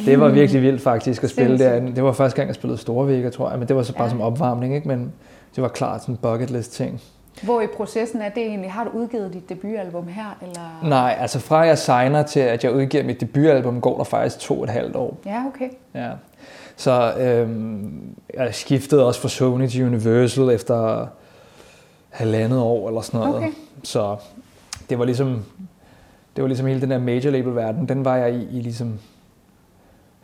Det 0.06 0.20
var 0.20 0.28
virkelig 0.28 0.62
vildt 0.62 0.82
faktisk 0.82 1.24
at 1.24 1.30
spille 1.30 1.58
der. 1.58 1.80
Det 1.80 2.04
var 2.04 2.12
første 2.12 2.36
gang, 2.36 2.46
jeg 2.48 2.54
spillede 2.54 2.80
Store 2.80 3.06
Vægger, 3.08 3.30
tror 3.30 3.50
jeg, 3.50 3.58
men 3.58 3.68
det 3.68 3.76
var 3.76 3.82
så 3.82 3.92
bare 3.94 4.04
Ja. 4.04 4.10
som 4.10 4.20
opvarmning, 4.20 4.74
ikke? 4.74 4.88
Men 4.88 5.12
det 5.54 5.62
var 5.62 5.68
klart 5.68 6.00
sådan 6.00 6.14
en 6.14 6.18
bucket 6.22 6.50
list 6.50 6.72
ting. 6.72 7.00
Hvor 7.42 7.60
i 7.60 7.66
processen 7.76 8.20
er 8.22 8.28
det 8.28 8.42
egentlig? 8.42 8.70
Har 8.72 8.84
du 8.84 8.90
udgivet 8.90 9.32
dit 9.32 9.48
debutalbum 9.48 10.06
her? 10.08 10.38
Eller? 10.42 10.88
Nej, 10.88 11.16
altså 11.20 11.38
fra 11.40 11.58
jeg 11.58 11.78
signer 11.78 12.22
til, 12.22 12.40
at 12.40 12.64
jeg 12.64 12.72
udgiver 12.72 13.04
mit 13.04 13.20
debutalbum, 13.20 13.80
går 13.80 13.96
der 13.96 14.04
faktisk 14.04 14.38
to 14.38 14.58
og 14.58 14.64
et 14.64 14.70
halvt 14.70 14.96
år. 14.96 15.16
Ja, 15.26 15.42
okay. 15.54 15.68
Ja. 15.94 16.10
Så 16.76 17.12
øhm, 17.20 18.00
jeg 18.34 18.54
skiftede 18.54 19.06
også 19.06 19.20
fra 19.20 19.28
Sony 19.28 19.66
til 19.68 19.86
Universal 19.86 20.50
efter 20.50 21.06
halvandet 22.18 22.60
år 22.60 22.88
eller 22.88 23.00
sådan 23.00 23.20
noget. 23.20 23.36
Okay. 23.36 23.50
Så 23.82 24.16
det 24.90 24.98
var 24.98 25.04
ligesom, 25.04 25.44
det 26.36 26.42
var 26.42 26.48
ligesom 26.48 26.66
hele 26.66 26.80
den 26.80 26.90
der 26.90 26.98
major 26.98 27.30
label 27.30 27.54
verden, 27.54 27.88
den 27.88 28.04
var 28.04 28.16
jeg 28.16 28.34
i, 28.34 28.58
i 28.58 28.60
ligesom 28.60 28.98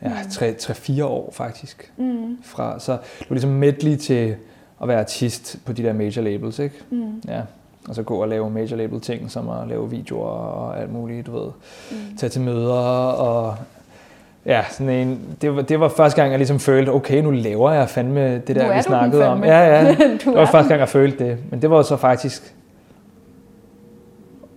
ja, 0.03 0.13
Mm. 0.41 0.57
3-4 0.61 1.05
år 1.05 1.31
faktisk. 1.33 1.93
Mm. 1.97 2.39
Fra. 2.43 2.79
Så 2.79 2.93
det 2.93 3.31
var 3.31 3.35
ligesom 3.35 3.51
medley 3.51 3.97
til 3.97 4.37
at 4.83 4.89
være 4.89 5.01
artist 5.01 5.59
på 5.67 5.73
de 5.73 5.83
der 5.83 5.93
major 5.93 6.23
labels, 6.23 6.59
ikke? 6.59 6.75
Mm. 6.91 7.23
Ja. 7.29 7.43
Og 7.89 7.95
så 7.95 8.03
gå 8.03 8.23
og 8.23 8.29
lave 8.29 8.51
major 8.51 8.77
label 8.77 9.01
ting, 9.01 9.31
som 9.31 9.49
at 9.49 9.69
lave 9.69 9.91
videoer 9.91 10.29
og 10.29 10.81
alt 10.81 10.93
muligt, 10.93 11.27
du 11.27 11.33
ved. 11.33 11.51
Mm. 11.91 12.17
Tage 12.17 12.31
til 12.31 12.41
møder 12.41 12.73
og... 12.75 13.57
Ja, 14.47 14.65
sådan 14.71 14.89
en, 14.89 15.21
det, 15.43 15.57
var, 15.57 15.63
det 15.63 15.81
var 15.81 15.89
første 15.89 16.21
gang, 16.21 16.31
jeg 16.31 16.39
ligesom 16.39 16.59
følte, 16.59 16.91
okay, 16.91 17.23
nu 17.23 17.31
laver 17.31 17.71
jeg 17.71 17.89
fandme 17.89 18.39
det 18.39 18.57
der, 18.57 18.65
er 18.65 18.77
vi 18.77 18.83
snakkede 18.83 19.27
om. 19.29 19.45
Ja, 19.45 19.59
ja. 19.59 19.95
Det 19.95 20.27
var 20.27 20.47
første 20.47 20.69
gang, 20.69 20.81
jeg 20.81 20.89
følte 20.89 21.25
det. 21.29 21.39
Men 21.51 21.63
det 21.63 21.71
var 21.71 21.83
så 21.83 21.97
faktisk 21.97 22.55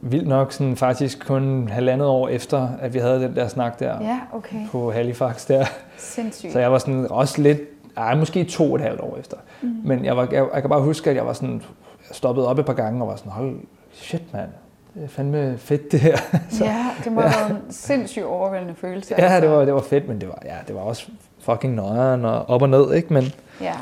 vildt 0.02 0.28
nok 0.28 0.52
sådan 0.54 0.76
faktisk 0.76 1.28
kun 1.28 1.68
halvandet 1.72 2.08
år 2.08 2.28
efter, 2.28 2.68
at 2.82 2.94
vi 2.94 3.00
havde 3.00 3.22
den 3.22 3.36
der 3.36 3.48
snak 3.48 3.80
der 3.80 4.02
Ja, 4.02 4.20
okay. 4.34 4.58
på 4.72 4.92
Halifax 4.92 5.46
der. 5.48 5.66
Sindssygt. 5.98 6.54
Så 6.54 6.60
jeg 6.60 6.72
var 6.72 6.78
sådan 6.78 7.08
også 7.10 7.42
lidt, 7.42 7.60
ej, 7.98 8.16
måske 8.16 8.44
to 8.44 8.64
og 8.72 8.76
et 8.76 8.82
halvt 8.82 9.02
år 9.02 9.18
efter. 9.20 9.38
Mm. 9.62 9.76
Men 9.84 10.06
jeg, 10.06 10.18
var, 10.18 10.28
jeg, 10.32 10.46
jeg 10.54 10.62
kan 10.62 10.70
bare 10.70 10.82
huske, 10.82 11.10
at 11.10 11.16
jeg 11.16 11.26
var 11.26 11.34
sådan, 11.34 11.62
jeg 12.10 12.16
stoppede 12.16 12.48
op 12.48 12.60
et 12.60 12.66
par 12.66 12.74
gange 12.74 13.02
og 13.04 13.08
var 13.08 13.16
sådan, 13.16 13.32
hold, 13.32 13.56
shit 13.94 14.34
mand, 14.34 14.50
det 14.98 15.04
er 15.04 15.08
fandme 15.08 15.58
fedt 15.58 15.92
det 15.92 16.00
her. 16.00 16.18
så, 16.50 16.66
Ja, 16.66 16.86
det 17.04 17.12
må 17.12 17.22
have 17.22 17.50
været 17.50 17.62
en 17.66 17.72
sindssygt 17.74 18.26
overvældende 18.26 18.76
følelse. 18.76 19.16
ja, 19.18 19.24
altså. 19.24 19.42
det 19.42 19.58
var, 19.58 19.66
det 19.66 19.74
var 19.74 19.82
fedt, 19.82 20.08
men 20.08 20.22
det 20.22 20.30
var, 20.30 20.42
ja, 20.46 20.56
det 20.68 20.76
var 20.76 20.82
også 20.82 21.08
fucking 21.40 21.74
nøjeren 21.76 22.26
og 22.26 22.50
op 22.50 22.62
og 22.62 22.70
ned, 22.70 22.94
ikke? 22.94 23.14
Men, 23.14 23.24
Ja. 23.62 23.74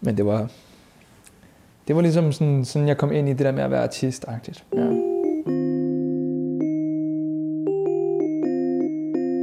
men 0.00 0.16
det 0.16 0.26
var, 0.26 0.48
det 1.88 1.96
var 1.96 2.02
ligesom 2.02 2.32
sådan, 2.32 2.64
sådan, 2.64 2.88
jeg 2.88 2.96
kom 2.98 3.12
ind 3.12 3.28
i 3.28 3.32
det 3.32 3.46
der 3.46 3.52
med 3.52 3.62
at 3.64 3.70
være 3.70 3.82
artist-agtigt. 3.84 4.64
Ja. 4.74 4.80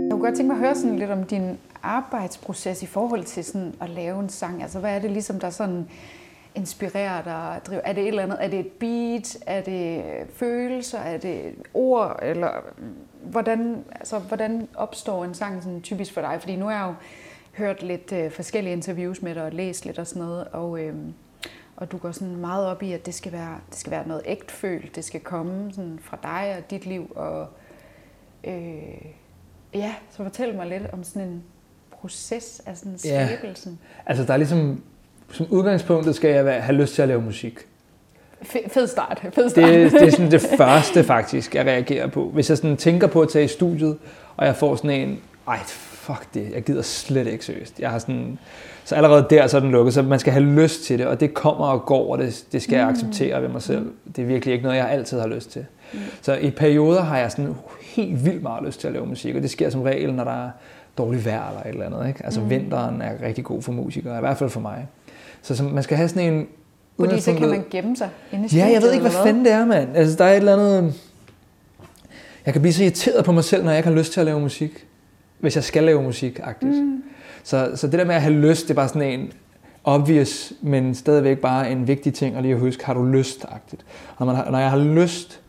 Jeg 0.03 0.11
kunne 0.11 0.21
godt 0.21 0.35
tænke 0.35 0.47
mig 0.47 0.55
at 0.55 0.59
høre 0.67 0.75
sådan 0.75 0.95
lidt 0.99 1.11
om 1.11 1.23
din 1.23 1.57
arbejdsproces 1.83 2.83
i 2.83 2.85
forhold 2.85 3.23
til 3.23 3.43
sådan 3.43 3.73
at 3.81 3.89
lave 3.89 4.19
en 4.19 4.29
sang. 4.29 4.61
Altså, 4.61 4.79
hvad 4.79 4.95
er 4.95 4.99
det 4.99 5.11
ligesom, 5.11 5.39
der 5.39 5.49
sådan 5.49 5.87
inspirerer 6.55 7.21
dig? 7.23 7.61
Driver? 7.67 7.81
Er 7.85 7.93
det 7.93 8.01
et 8.01 8.07
eller 8.07 8.23
andet? 8.23 8.37
Er 8.41 8.47
det 8.47 8.59
et 8.59 8.71
beat? 8.71 9.37
Er 9.47 9.61
det 9.61 10.03
følelser? 10.33 10.99
Er 10.99 11.17
det 11.17 11.53
ord? 11.73 12.19
Eller 12.21 12.51
hvordan, 13.23 13.83
altså, 13.91 14.19
hvordan 14.19 14.67
opstår 14.75 15.25
en 15.25 15.33
sang 15.33 15.63
sådan 15.63 15.81
typisk 15.81 16.13
for 16.13 16.21
dig? 16.21 16.37
Fordi 16.39 16.55
nu 16.55 16.65
har 16.65 16.71
jeg 16.71 16.87
jo 16.87 16.93
hørt 17.63 17.83
lidt 17.83 18.11
øh, 18.11 18.31
forskellige 18.31 18.73
interviews 18.73 19.21
med 19.21 19.35
dig 19.35 19.43
og 19.43 19.51
læst 19.51 19.85
lidt 19.85 19.99
og 19.99 20.07
sådan 20.07 20.21
noget, 20.23 20.47
og, 20.47 20.79
øh, 20.79 20.95
og 21.75 21.91
du 21.91 21.97
går 21.97 22.11
sådan 22.11 22.35
meget 22.35 22.65
op 22.67 22.83
i, 22.83 22.93
at 22.93 23.05
det 23.05 23.13
skal 23.13 23.31
være, 23.31 23.59
det 23.69 23.77
skal 23.77 23.91
være 23.91 24.07
noget 24.07 24.23
ægtfølt. 24.25 24.95
Det 24.95 25.05
skal 25.05 25.19
komme 25.21 25.73
sådan 25.73 25.99
fra 26.01 26.17
dig 26.23 26.55
og 26.57 26.69
dit 26.71 26.85
liv, 26.85 27.11
og 27.15 27.47
øh, 28.43 29.01
Ja, 29.73 29.95
så 30.09 30.23
fortæl 30.23 30.55
mig 30.55 30.67
lidt 30.67 30.83
om 30.93 31.03
sådan 31.03 31.27
en 31.27 31.43
proces 31.91 32.61
af 32.65 32.77
sådan 32.77 32.97
Ja. 33.05 33.27
skabelsen. 33.27 33.79
Altså 34.05 34.23
der 34.25 34.33
er 34.33 34.37
ligesom, 34.37 34.83
som 35.31 35.45
udgangspunktet 35.49 36.15
skal 36.15 36.29
jeg 36.31 36.45
være, 36.45 36.61
have 36.61 36.77
lyst 36.77 36.95
til 36.95 37.01
at 37.01 37.07
lave 37.07 37.21
musik. 37.21 37.59
Fe- 38.41 38.69
Fed 38.69 38.87
start, 38.87 39.21
fed 39.33 39.49
start. 39.49 39.65
Det, 39.69 39.91
det 39.91 40.01
er 40.01 40.11
sådan 40.11 40.31
det 40.31 40.41
første 40.57 41.03
faktisk, 41.03 41.55
jeg 41.55 41.65
reagerer 41.65 42.07
på. 42.07 42.29
Hvis 42.33 42.49
jeg 42.49 42.57
sådan 42.57 42.77
tænker 42.77 43.07
på 43.07 43.21
at 43.21 43.29
tage 43.29 43.45
i 43.45 43.47
studiet, 43.47 43.97
og 44.37 44.45
jeg 44.45 44.55
får 44.55 44.75
sådan 44.75 44.91
en, 44.91 45.19
ej 45.47 45.57
fuck 45.65 46.33
det, 46.33 46.51
jeg 46.53 46.63
gider 46.63 46.81
slet 46.81 47.27
ikke 47.27 47.45
seriøst. 47.45 47.79
Jeg 47.79 47.89
har 47.89 47.99
sådan, 47.99 48.39
så 48.85 48.95
allerede 48.95 49.27
der 49.29 49.47
så 49.47 49.57
er 49.57 49.61
den 49.61 49.71
lukket, 49.71 49.93
så 49.93 50.01
man 50.01 50.19
skal 50.19 50.33
have 50.33 50.45
lyst 50.45 50.83
til 50.83 50.99
det, 50.99 51.07
og 51.07 51.19
det 51.19 51.33
kommer 51.33 51.65
og 51.67 51.85
går, 51.85 52.11
og 52.11 52.17
det, 52.17 52.45
det 52.51 52.61
skal 52.61 52.75
jeg 52.77 52.87
acceptere 52.87 53.41
ved 53.41 53.49
mig 53.49 53.61
selv. 53.61 53.91
Det 54.15 54.21
er 54.21 54.25
virkelig 54.25 54.53
ikke 54.53 54.63
noget, 54.63 54.77
jeg 54.77 54.89
altid 54.89 55.19
har 55.19 55.27
lyst 55.27 55.51
til. 55.51 55.65
Så 56.21 56.35
i 56.35 56.49
perioder 56.51 57.01
har 57.01 57.17
jeg 57.17 57.31
sådan 57.31 57.55
helt 57.95 58.25
vildt 58.25 58.43
meget 58.43 58.65
lyst 58.65 58.79
til 58.79 58.87
at 58.87 58.93
lave 58.93 59.05
musik, 59.05 59.35
og 59.35 59.41
det 59.41 59.49
sker 59.49 59.69
som 59.69 59.81
regel, 59.81 60.13
når 60.13 60.23
der 60.23 60.45
er 60.45 60.49
dårligt 60.97 61.25
vejr 61.25 61.47
eller 61.49 61.61
et 61.61 61.67
eller 61.67 61.85
andet. 61.85 62.07
Ikke? 62.07 62.25
Altså 62.25 62.41
mm. 62.41 62.49
vinteren 62.49 63.01
er 63.01 63.11
rigtig 63.27 63.43
god 63.43 63.61
for 63.61 63.71
musikere, 63.71 64.17
i 64.17 64.19
hvert 64.19 64.37
fald 64.37 64.49
for 64.49 64.59
mig. 64.59 64.87
Så, 65.41 65.55
så 65.55 65.63
man 65.63 65.83
skal 65.83 65.97
have 65.97 66.09
sådan 66.09 66.33
en... 66.33 66.47
Fordi 66.99 67.19
så 67.21 67.33
kan 67.33 67.49
man 67.49 67.63
gemme 67.71 67.97
sig 67.97 68.09
inde 68.31 68.45
i 68.45 68.57
Ja, 68.57 68.65
jeg 68.65 68.71
ved 68.71 68.79
studiet, 68.79 68.93
ikke, 68.93 69.01
hvad 69.01 69.23
fanden 69.23 69.45
det 69.45 69.51
er, 69.51 69.65
mand. 69.65 69.95
Altså, 69.95 70.15
der 70.17 70.25
er 70.25 70.31
et 70.31 70.37
eller 70.37 70.53
andet... 70.53 70.93
Jeg 72.45 72.53
kan 72.53 72.61
blive 72.61 72.73
så 72.73 72.83
irriteret 72.83 73.25
på 73.25 73.31
mig 73.31 73.43
selv, 73.43 73.63
når 73.63 73.71
jeg 73.71 73.79
ikke 73.79 73.89
har 73.89 73.95
lyst 73.95 74.13
til 74.13 74.19
at 74.19 74.25
lave 74.25 74.39
musik. 74.39 74.85
Hvis 75.39 75.55
jeg 75.55 75.63
skal 75.63 75.83
lave 75.83 76.03
musik, 76.03 76.39
agtigt. 76.43 76.83
Mm. 76.83 77.03
Så, 77.43 77.71
så 77.75 77.87
det 77.87 77.99
der 77.99 78.05
med 78.05 78.15
at 78.15 78.21
have 78.21 78.33
lyst, 78.33 78.63
det 78.63 78.69
er 78.69 78.75
bare 78.75 78.87
sådan 78.87 79.19
en 79.19 79.31
obvious, 79.83 80.53
men 80.61 80.95
stadigvæk 80.95 81.37
bare 81.37 81.71
en 81.71 81.87
vigtig 81.87 82.13
ting 82.13 82.35
at 82.35 82.41
lige 82.41 82.53
at 82.53 82.59
huske, 82.59 82.85
har 82.85 82.93
du 82.93 83.03
lyst, 83.03 83.45
agtigt. 83.51 83.85
Når, 84.19 84.25
man 84.25 84.35
har, 84.35 84.51
når 84.51 84.59
jeg 84.59 84.69
har 84.69 84.77
lyst, 84.77 85.41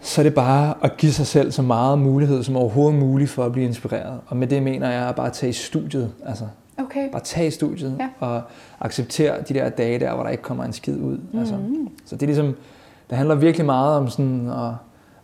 så 0.00 0.20
er 0.20 0.22
det 0.22 0.34
bare 0.34 0.74
at 0.82 0.96
give 0.96 1.12
sig 1.12 1.26
selv 1.26 1.52
så 1.52 1.62
meget 1.62 1.98
mulighed 1.98 2.42
som 2.42 2.56
overhovedet 2.56 2.98
muligt 2.98 3.30
for 3.30 3.44
at 3.44 3.52
blive 3.52 3.66
inspireret. 3.66 4.20
Og 4.26 4.36
med 4.36 4.46
det 4.46 4.62
mener 4.62 4.90
jeg 4.90 5.14
bare 5.16 5.26
at 5.26 5.32
tage 5.32 5.50
i 5.50 5.52
studiet. 5.52 6.12
Altså, 6.26 6.44
Okay. 6.84 7.10
Bare 7.10 7.22
tage 7.22 7.46
i 7.46 7.50
studiet 7.50 7.96
Ja. 8.00 8.08
og 8.26 8.42
acceptere 8.80 9.42
de 9.48 9.54
der 9.54 9.68
dage 9.68 9.98
der, 9.98 10.14
hvor 10.14 10.22
der 10.22 10.30
ikke 10.30 10.42
kommer 10.42 10.64
en 10.64 10.72
skid 10.72 11.00
ud. 11.00 11.18
Mm. 11.32 11.38
Altså. 11.38 11.54
Så 12.04 12.16
det 12.16 12.22
er 12.22 12.26
ligesom, 12.26 12.56
det 13.10 13.18
handler 13.18 13.34
virkelig 13.34 13.66
meget 13.66 13.96
om 13.96 14.08
sådan 14.08 14.50
at, 14.50 14.72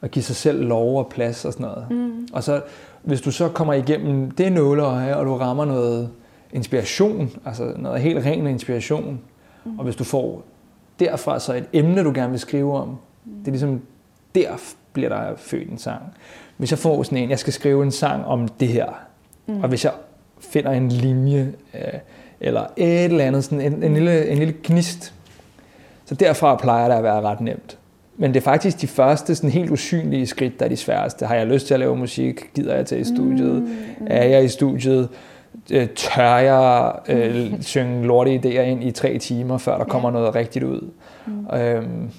at 0.03 0.11
give 0.11 0.23
sig 0.23 0.37
selv 0.37 0.65
lov 0.65 0.99
og 0.99 1.09
plads 1.09 1.45
og 1.45 1.53
sådan 1.53 1.67
noget. 1.67 1.87
Mm. 1.91 2.29
Og 2.33 2.45
så, 2.45 2.63
hvis 3.03 3.21
du 3.21 3.31
så 3.31 3.49
kommer 3.49 3.73
igennem 3.73 4.31
det 4.31 4.53
nåleøje, 4.53 5.17
og 5.17 5.27
du 5.27 5.37
rammer 5.37 5.65
noget 5.65 6.11
inspiration, 6.53 7.31
altså 7.45 7.73
noget 7.77 8.01
helt 8.01 8.27
ren 8.27 8.47
inspiration, 8.47 9.21
mm. 9.65 9.79
og 9.79 9.85
hvis 9.85 9.97
du 9.97 10.05
får 10.05 10.43
derfra 11.01 11.39
så 11.39 11.55
et 11.55 11.67
emne, 11.73 12.05
du 12.05 12.13
gerne 12.15 12.31
vil 12.31 12.41
skrive 12.41 12.77
om, 12.77 12.89
mm. 12.89 13.33
det 13.39 13.47
er 13.47 13.51
ligesom, 13.51 13.81
der 14.35 14.49
bliver 14.93 15.09
der 15.09 15.37
født 15.37 15.71
en 15.71 15.79
sang. 15.79 16.03
Hvis 16.57 16.71
jeg 16.71 16.79
får 16.79 17.03
sådan 17.03 17.19
en, 17.19 17.31
jeg 17.31 17.39
skal 17.39 17.53
skrive 17.53 17.83
en 17.83 17.91
sang 17.91 18.25
om 18.25 18.49
det 18.49 18.69
her, 18.69 18.87
mm. 19.47 19.61
og 19.63 19.69
hvis 19.69 19.85
jeg 19.85 19.93
finder 20.41 20.71
en 20.71 20.89
linje, 20.89 21.53
øh, 21.75 21.81
eller 22.41 22.67
et 22.77 23.05
eller 23.05 23.25
andet, 23.25 23.45
sådan 23.45 23.61
en, 23.61 23.83
en, 23.83 23.95
lille, 23.95 24.29
en 24.29 24.39
lille 24.39 24.55
gnist, 24.65 25.15
så 26.05 26.15
derfra 26.15 26.57
plejer 26.57 26.89
det 26.89 26.95
at 26.95 27.03
være 27.03 27.21
ret 27.21 27.41
nemt. 27.41 27.79
Men 28.17 28.35
det 28.35 28.41
er 28.41 28.45
faktisk 28.45 28.81
de 28.81 28.87
første 28.87 29.35
sådan 29.35 29.51
helt 29.51 29.71
usynlige 29.71 30.27
skridt, 30.27 30.59
der 30.59 30.65
er 30.65 30.69
de 30.69 30.77
sværeste. 30.77 31.27
Har 31.27 31.35
jeg 31.35 31.47
lyst 31.47 31.67
til 31.67 31.75
at 31.75 31.81
lave 31.81 31.97
musik? 31.97 32.41
Gider 32.55 32.75
jeg 32.75 32.87
til 32.87 33.01
i 33.01 33.05
studiet? 33.05 33.63
Mm. 33.63 34.07
Er 34.07 34.25
jeg 34.25 34.45
i 34.45 34.49
studiet? 34.49 35.09
Øh, 35.71 35.89
Tør 35.89 36.37
jeg 36.37 36.93
øh, 37.09 37.53
synge 37.61 38.07
lorte 38.07 38.35
idéer 38.35 38.61
ind 38.61 38.85
i 38.85 38.91
tre 38.91 39.19
timer, 39.19 39.59
før 39.59 39.79
der 39.79 39.85
kommer 39.85 40.11
noget 40.11 40.35
rigtigt 40.35 40.65
ud? 40.65 40.91
Mm. 41.27 41.57
Øhm, 41.57 42.11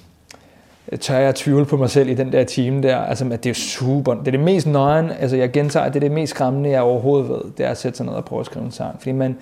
tør 0.98 1.18
jeg 1.18 1.34
tvivle 1.34 1.64
på 1.64 1.76
mig 1.76 1.90
selv 1.90 2.08
i 2.08 2.14
den 2.14 2.32
der 2.32 2.44
time 2.44 2.82
der? 2.82 2.96
Altså, 2.96 3.28
at 3.32 3.44
det 3.44 3.50
er 3.50 3.54
super. 3.54 4.14
Det 4.14 4.26
er 4.26 4.30
det 4.30 4.40
mest 4.40 4.66
nøgen, 4.66 5.10
altså 5.10 5.36
jeg 5.36 5.50
gentager, 5.50 5.86
det 5.86 5.96
er 5.96 6.00
det 6.00 6.10
mest 6.10 6.30
skræmmende, 6.30 6.70
jeg 6.70 6.80
overhovedet 6.80 7.28
ved, 7.28 7.40
det 7.58 7.66
er 7.66 7.70
at 7.70 7.78
sætte 7.78 7.96
sig 7.96 8.06
ned 8.06 8.14
og 8.14 8.24
prøve 8.24 8.40
at 8.40 8.46
skrive 8.46 8.64
en 8.64 8.70
sang. 8.70 8.96
Fordi 8.98 9.12
man 9.12 9.36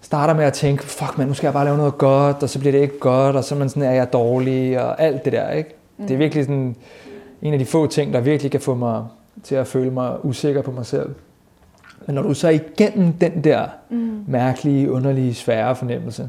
starter 0.00 0.34
med 0.34 0.44
at 0.44 0.52
tænke, 0.52 0.82
fuck 0.82 1.18
man, 1.18 1.26
nu 1.26 1.34
skal 1.34 1.46
jeg 1.46 1.52
bare 1.52 1.64
lave 1.64 1.76
noget 1.76 1.98
godt, 1.98 2.42
og 2.42 2.48
så 2.48 2.58
bliver 2.58 2.72
det 2.72 2.80
ikke 2.80 2.98
godt, 2.98 3.36
og 3.36 3.44
så 3.44 3.54
er 3.54 3.58
man 3.58 3.68
sådan, 3.68 3.82
er 3.82 3.92
jeg 3.92 4.12
dårlig, 4.12 4.80
og 4.80 5.00
alt 5.02 5.24
det 5.24 5.32
der, 5.32 5.50
ikke? 5.50 5.70
Mm. 5.98 6.06
Det 6.06 6.14
er 6.14 6.18
virkelig 6.18 6.44
sådan 6.44 6.76
en 7.42 7.52
af 7.52 7.58
de 7.58 7.66
få 7.66 7.86
ting, 7.86 8.12
der 8.12 8.20
virkelig 8.20 8.50
kan 8.50 8.60
få 8.60 8.74
mig 8.74 9.04
til 9.42 9.54
at 9.54 9.66
føle 9.66 9.90
mig 9.90 10.24
usikker 10.24 10.62
på 10.62 10.70
mig 10.70 10.86
selv. 10.86 11.14
Men 12.06 12.14
når 12.14 12.22
du 12.22 12.34
så 12.34 12.48
igennem 12.48 13.12
den 13.12 13.44
der 13.44 13.66
mm. 13.90 14.24
mærkelige, 14.26 14.92
underlige, 14.92 15.34
svære 15.34 15.76
fornemmelse, 15.76 16.28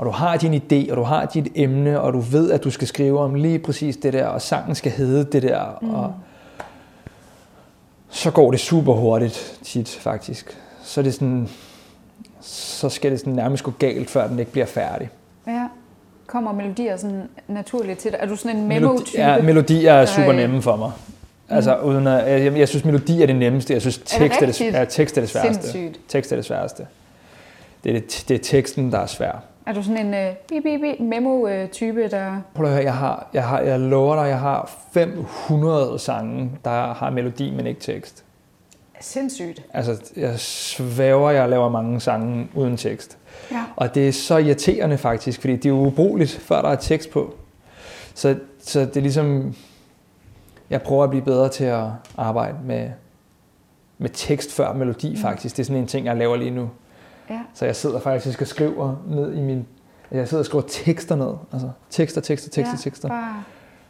og 0.00 0.06
du 0.06 0.10
har 0.10 0.36
din 0.36 0.54
idé, 0.54 0.90
og 0.90 0.96
du 0.96 1.02
har 1.02 1.26
dit 1.26 1.48
emne, 1.54 2.00
og 2.00 2.12
du 2.12 2.20
ved, 2.20 2.50
at 2.50 2.64
du 2.64 2.70
skal 2.70 2.88
skrive 2.88 3.20
om 3.20 3.34
lige 3.34 3.58
præcis 3.58 3.96
det 3.96 4.12
der, 4.12 4.26
og 4.26 4.42
sangen 4.42 4.74
skal 4.74 4.92
hedde 4.92 5.24
det 5.24 5.42
der, 5.42 5.78
mm. 5.82 5.94
og 5.94 6.14
så 8.08 8.30
går 8.30 8.50
det 8.50 8.60
super 8.60 8.92
hurtigt 8.92 9.58
tit, 9.62 9.88
faktisk. 9.88 10.58
Så 10.82 11.00
er 11.00 11.02
det 11.02 11.14
sådan, 11.14 11.48
så 12.40 12.88
skal 12.88 13.10
det 13.10 13.20
sådan 13.20 13.32
nærmest 13.32 13.64
gå 13.64 13.72
galt, 13.78 14.10
før 14.10 14.28
den 14.28 14.38
ikke 14.38 14.52
bliver 14.52 14.66
færdig. 14.66 15.10
Ja. 15.46 15.66
Kommer 16.26 16.52
melodier 16.52 16.96
sådan 16.96 17.28
naturligt 17.48 17.98
til 17.98 18.10
dig? 18.10 18.18
Er 18.22 18.26
du 18.26 18.36
sådan 18.36 18.56
en 18.56 18.68
memo-type? 18.68 19.22
Ja, 19.22 19.42
melodier 19.42 19.92
er 19.92 20.06
super 20.06 20.32
nemme 20.32 20.62
for 20.62 20.76
mig. 20.76 20.92
Altså, 21.48 21.76
mm. 21.76 21.88
uden 21.88 22.06
at, 22.06 22.44
jeg, 22.44 22.58
jeg 22.58 22.68
synes, 22.68 22.84
melodi 22.84 23.22
er 23.22 23.26
det 23.26 23.36
nemmeste. 23.36 23.72
Jeg 23.72 23.80
synes, 23.80 23.98
tekst 23.98 24.42
er, 24.42 24.46
det, 24.46 24.60
er, 24.60 24.70
det, 24.70 24.78
ja, 24.78 24.84
tekst 24.84 25.16
er 25.16 25.20
det 25.20 25.30
sværeste. 25.30 25.68
Sindssygt. 25.70 26.00
Tekst 26.08 26.32
er 26.32 26.36
det 26.36 26.44
sværeste. 26.44 26.86
Det 27.84 27.96
er, 27.96 28.00
det, 28.00 28.24
det 28.28 28.34
er 28.34 28.38
teksten, 28.42 28.92
der 28.92 28.98
er 28.98 29.06
svær. 29.06 29.49
Er 29.70 29.74
du 29.74 29.82
sådan 29.82 30.06
en 30.14 30.28
uh, 30.28 30.36
bi, 30.48 30.60
bi, 30.60 30.78
bi, 30.78 31.02
memo-type, 31.02 32.08
der... 32.08 32.40
Prøv 32.54 32.66
at 32.66 32.72
høre, 32.72 32.84
jeg, 32.84 32.94
har, 32.94 33.28
jeg, 33.32 33.48
har, 33.48 33.60
jeg 33.60 33.80
lover 33.80 34.16
dig, 34.22 34.28
jeg 34.28 34.38
har 34.40 34.70
500 34.92 35.98
sange, 35.98 36.50
der 36.64 36.94
har 36.94 37.10
melodi, 37.10 37.50
men 37.50 37.66
ikke 37.66 37.80
tekst. 37.80 38.24
Sindssygt. 39.00 39.62
Altså, 39.74 40.12
jeg 40.16 40.40
svæver, 40.40 41.30
jeg 41.30 41.48
laver 41.48 41.68
mange 41.68 42.00
sange 42.00 42.48
uden 42.54 42.76
tekst. 42.76 43.18
Ja. 43.52 43.64
Og 43.76 43.94
det 43.94 44.08
er 44.08 44.12
så 44.12 44.36
irriterende 44.36 44.98
faktisk, 44.98 45.40
fordi 45.40 45.56
det 45.56 45.68
er 45.68 45.72
ubrugeligt, 45.72 46.30
før 46.30 46.62
der 46.62 46.68
er 46.68 46.76
tekst 46.76 47.10
på. 47.10 47.34
Så, 48.14 48.36
så 48.62 48.80
det 48.80 48.96
er 48.96 49.00
ligesom... 49.00 49.54
Jeg 50.70 50.82
prøver 50.82 51.04
at 51.04 51.10
blive 51.10 51.24
bedre 51.24 51.48
til 51.48 51.64
at 51.64 51.84
arbejde 52.16 52.56
med, 52.64 52.90
med 53.98 54.10
tekst 54.12 54.52
før 54.52 54.72
melodi 54.72 55.10
mm. 55.10 55.16
faktisk. 55.16 55.56
Det 55.56 55.62
er 55.62 55.66
sådan 55.66 55.82
en 55.82 55.86
ting, 55.86 56.06
jeg 56.06 56.16
laver 56.16 56.36
lige 56.36 56.50
nu. 56.50 56.70
Ja. 57.30 57.40
Så 57.54 57.64
jeg 57.64 57.76
sidder 57.76 58.00
faktisk 58.00 58.40
og 58.40 58.46
skriver 58.46 58.96
ned 59.08 59.34
i 59.34 59.40
min... 59.40 59.66
Jeg 60.12 60.28
sidder 60.28 60.42
og 60.42 60.46
skriver 60.46 60.64
tekster 60.68 61.16
ned. 61.16 61.32
Altså 61.52 61.70
tekster, 61.90 62.20
tekster, 62.20 62.50
tekster, 62.50 62.74
ja, 62.78 62.82
tekster. 62.82 63.08
Bare, 63.08 63.42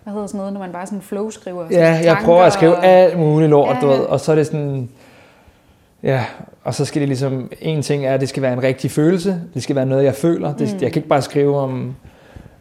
hvad 0.02 0.12
hedder 0.12 0.26
sådan 0.26 0.38
noget, 0.38 0.52
når 0.52 0.60
man 0.60 0.72
bare 0.72 0.86
sådan 0.86 1.02
flow 1.02 1.30
skriver? 1.30 1.66
Ja, 1.70 2.00
jeg 2.04 2.18
prøver 2.24 2.42
at 2.42 2.52
skrive 2.52 2.76
og... 2.76 2.86
alt 2.86 3.18
muligt 3.18 3.50
lort, 3.50 3.76
ja, 3.76 3.80
du 3.80 3.86
ved. 3.86 3.98
Og 3.98 4.20
så 4.20 4.32
er 4.32 4.36
det 4.36 4.46
sådan... 4.46 4.88
Ja, 6.02 6.24
og 6.64 6.74
så 6.74 6.84
skal 6.84 7.00
det 7.00 7.08
ligesom... 7.08 7.50
En 7.60 7.82
ting 7.82 8.06
er, 8.06 8.14
at 8.14 8.20
det 8.20 8.28
skal 8.28 8.42
være 8.42 8.52
en 8.52 8.62
rigtig 8.62 8.90
følelse. 8.90 9.40
Det 9.54 9.62
skal 9.62 9.76
være 9.76 9.86
noget, 9.86 10.04
jeg 10.04 10.14
føler. 10.14 10.54
Det, 10.54 10.74
mm. 10.74 10.78
Jeg 10.80 10.92
kan 10.92 11.00
ikke 11.00 11.08
bare 11.08 11.22
skrive 11.22 11.58
om 11.58 11.94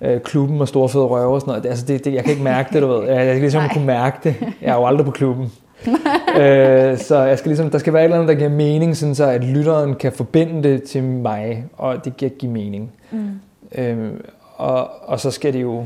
øh, 0.02 0.22
klubben 0.22 0.62
og 0.62 0.68
store 0.68 0.90
fede 0.90 1.06
røve 1.06 1.34
og 1.34 1.42
sådan 1.42 1.52
noget. 1.52 1.66
Altså 1.66 1.86
det, 1.86 2.06
det, 2.06 2.14
jeg 2.14 2.24
kan 2.24 2.32
ikke 2.32 2.44
mærke 2.44 2.74
det, 2.74 2.82
du 2.82 2.88
ved. 2.88 3.08
Jeg, 3.08 3.26
jeg 3.26 3.34
kan 3.34 3.42
ligesom 3.42 3.64
kunne 3.74 3.86
mærke 3.86 4.18
det. 4.24 4.36
Jeg 4.62 4.70
er 4.70 4.76
jo 4.76 4.86
aldrig 4.86 5.06
på 5.06 5.12
klubben. 5.12 5.52
øh, 6.42 6.98
så 6.98 7.24
jeg 7.28 7.38
skal 7.40 7.50
ligesom, 7.50 7.70
der 7.70 7.78
skal 7.78 7.94
være 7.94 8.02
et 8.02 8.06
eller 8.06 8.18
andet, 8.18 8.30
der 8.30 8.36
giver 8.36 8.50
mening, 8.50 8.98
sådan 8.98 9.16
så 9.16 9.26
at 9.26 9.44
lytteren 9.44 9.96
kan 9.96 10.12
forbinde 10.12 10.70
det 10.70 10.84
til 10.84 11.04
mig, 11.04 11.66
og 11.78 12.06
det 12.06 12.18
giver 12.18 12.32
give 12.32 12.52
mening. 12.52 12.92
Mm. 13.12 13.40
Øh, 13.76 14.14
og, 14.56 15.10
og 15.10 15.20
så 15.20 15.32
skal 15.32 15.54
det 15.54 15.62
jo 15.62 15.86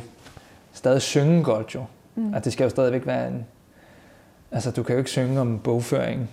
stadig 0.73 1.01
synge 1.01 1.43
godt 1.43 1.75
jo. 1.75 1.83
Mm. 2.15 2.33
At 2.33 2.45
det 2.45 2.53
skal 2.53 2.63
jo 2.63 2.69
stadigvæk 2.69 3.05
være 3.05 3.27
en... 3.27 3.45
Altså, 4.51 4.71
du 4.71 4.83
kan 4.83 4.93
jo 4.93 4.97
ikke 4.97 5.09
synge 5.09 5.41
om 5.41 5.59
bogføring. 5.59 6.29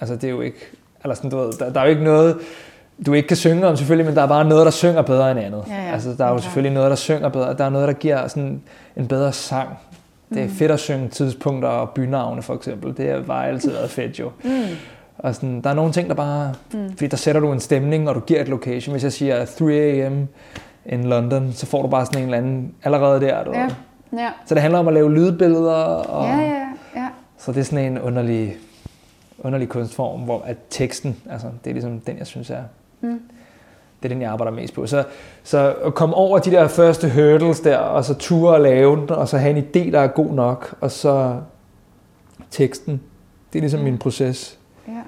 Altså, 0.00 0.16
det 0.16 0.24
er 0.24 0.30
jo 0.30 0.40
ikke... 0.40 0.58
Eller 1.02 1.14
sådan, 1.14 1.30
du 1.30 1.36
ved, 1.36 1.52
der, 1.52 1.72
der 1.72 1.80
er 1.80 1.84
jo 1.84 1.90
ikke 1.90 2.04
noget, 2.04 2.36
du 3.06 3.12
ikke 3.12 3.28
kan 3.28 3.36
synge 3.36 3.66
om 3.66 3.76
selvfølgelig, 3.76 4.06
men 4.06 4.16
der 4.16 4.22
er 4.22 4.26
bare 4.26 4.44
noget, 4.44 4.64
der 4.64 4.70
synger 4.70 5.02
bedre 5.02 5.30
end 5.30 5.40
andet. 5.40 5.64
Ja, 5.68 5.84
ja. 5.84 5.92
Altså, 5.92 6.14
der 6.18 6.24
er 6.24 6.28
jo 6.28 6.34
okay. 6.34 6.42
selvfølgelig 6.42 6.72
noget, 6.72 6.90
der 6.90 6.96
synger 6.96 7.28
bedre. 7.28 7.54
Der 7.54 7.64
er 7.64 7.70
noget, 7.70 7.88
der 7.88 7.94
giver 7.94 8.28
sådan 8.28 8.62
en 8.96 9.08
bedre 9.08 9.32
sang. 9.32 9.68
Det 10.34 10.42
er 10.42 10.48
fedt 10.48 10.70
at 10.70 10.80
synge 10.80 11.08
tidspunkter 11.08 11.68
og 11.68 11.90
bynavne 11.90 12.42
for 12.42 12.54
eksempel. 12.54 12.96
Det 12.96 13.10
har 13.10 13.20
bare 13.20 13.48
altid 13.48 13.70
været 13.70 13.90
fedt 13.90 14.18
jo. 14.18 14.30
Mm. 14.44 14.50
Og 15.18 15.34
sådan, 15.34 15.60
der 15.60 15.70
er 15.70 15.74
nogle 15.74 15.92
ting, 15.92 16.08
der 16.08 16.14
bare... 16.14 16.54
Mm. 16.74 16.90
Fordi 16.90 17.06
der 17.06 17.16
sætter 17.16 17.40
du 17.40 17.52
en 17.52 17.60
stemning, 17.60 18.08
og 18.08 18.14
du 18.14 18.20
giver 18.20 18.40
et 18.40 18.48
location. 18.48 18.92
Hvis 18.92 19.04
jeg 19.04 19.12
siger 19.12 19.44
3 19.44 19.72
a.m. 19.72 20.28
in 20.86 21.04
London, 21.04 21.52
så 21.52 21.66
får 21.66 21.82
du 21.82 21.88
bare 21.88 22.06
sådan 22.06 22.18
en 22.18 22.24
eller 22.24 22.38
anden 22.38 22.74
allerede 22.84 23.20
der. 23.20 23.44
Du 23.44 23.52
ja. 23.52 23.68
Ja. 24.12 24.30
Så 24.46 24.54
det 24.54 24.62
handler 24.62 24.78
om 24.78 24.88
at 24.88 24.94
lave 24.94 25.14
lydbilleder. 25.14 25.74
Og, 25.74 26.28
ja, 26.28 26.40
ja, 26.40 26.66
ja. 26.96 27.08
Så 27.38 27.52
det 27.52 27.60
er 27.60 27.64
sådan 27.64 27.92
en 27.92 28.00
underlig, 28.00 28.56
underlig 29.38 29.68
kunstform, 29.68 30.20
hvor 30.20 30.42
at 30.46 30.56
teksten, 30.70 31.16
altså 31.30 31.46
det 31.64 31.70
er 31.70 31.74
ligesom 31.74 32.00
den, 32.00 32.18
jeg 32.18 32.26
synes 32.26 32.50
er... 32.50 32.62
Mm 33.00 33.20
det 34.04 34.10
er 34.10 34.14
den, 34.14 34.22
jeg 34.22 34.30
arbejder 34.30 34.52
mest 34.52 34.74
på. 34.74 34.86
Så, 34.86 35.04
så 35.42 35.74
at 35.84 35.94
komme 35.94 36.14
over 36.14 36.38
de 36.38 36.50
der 36.50 36.68
første 36.68 37.10
hurdles 37.10 37.60
der, 37.60 37.76
og 37.76 38.04
så 38.04 38.14
ture 38.14 38.54
og 38.54 38.60
lave 38.60 38.96
den, 38.96 39.10
og 39.10 39.28
så 39.28 39.38
have 39.38 39.56
en 39.56 39.64
idé, 39.64 39.90
der 39.90 40.00
er 40.00 40.06
god 40.06 40.34
nok, 40.34 40.74
og 40.80 40.90
så 40.90 41.36
teksten. 42.50 43.00
Det 43.52 43.58
er 43.58 43.60
ligesom 43.60 43.80
mm. 43.80 43.84
min 43.84 43.98
proces. 43.98 44.58
Ja. 44.88 45.02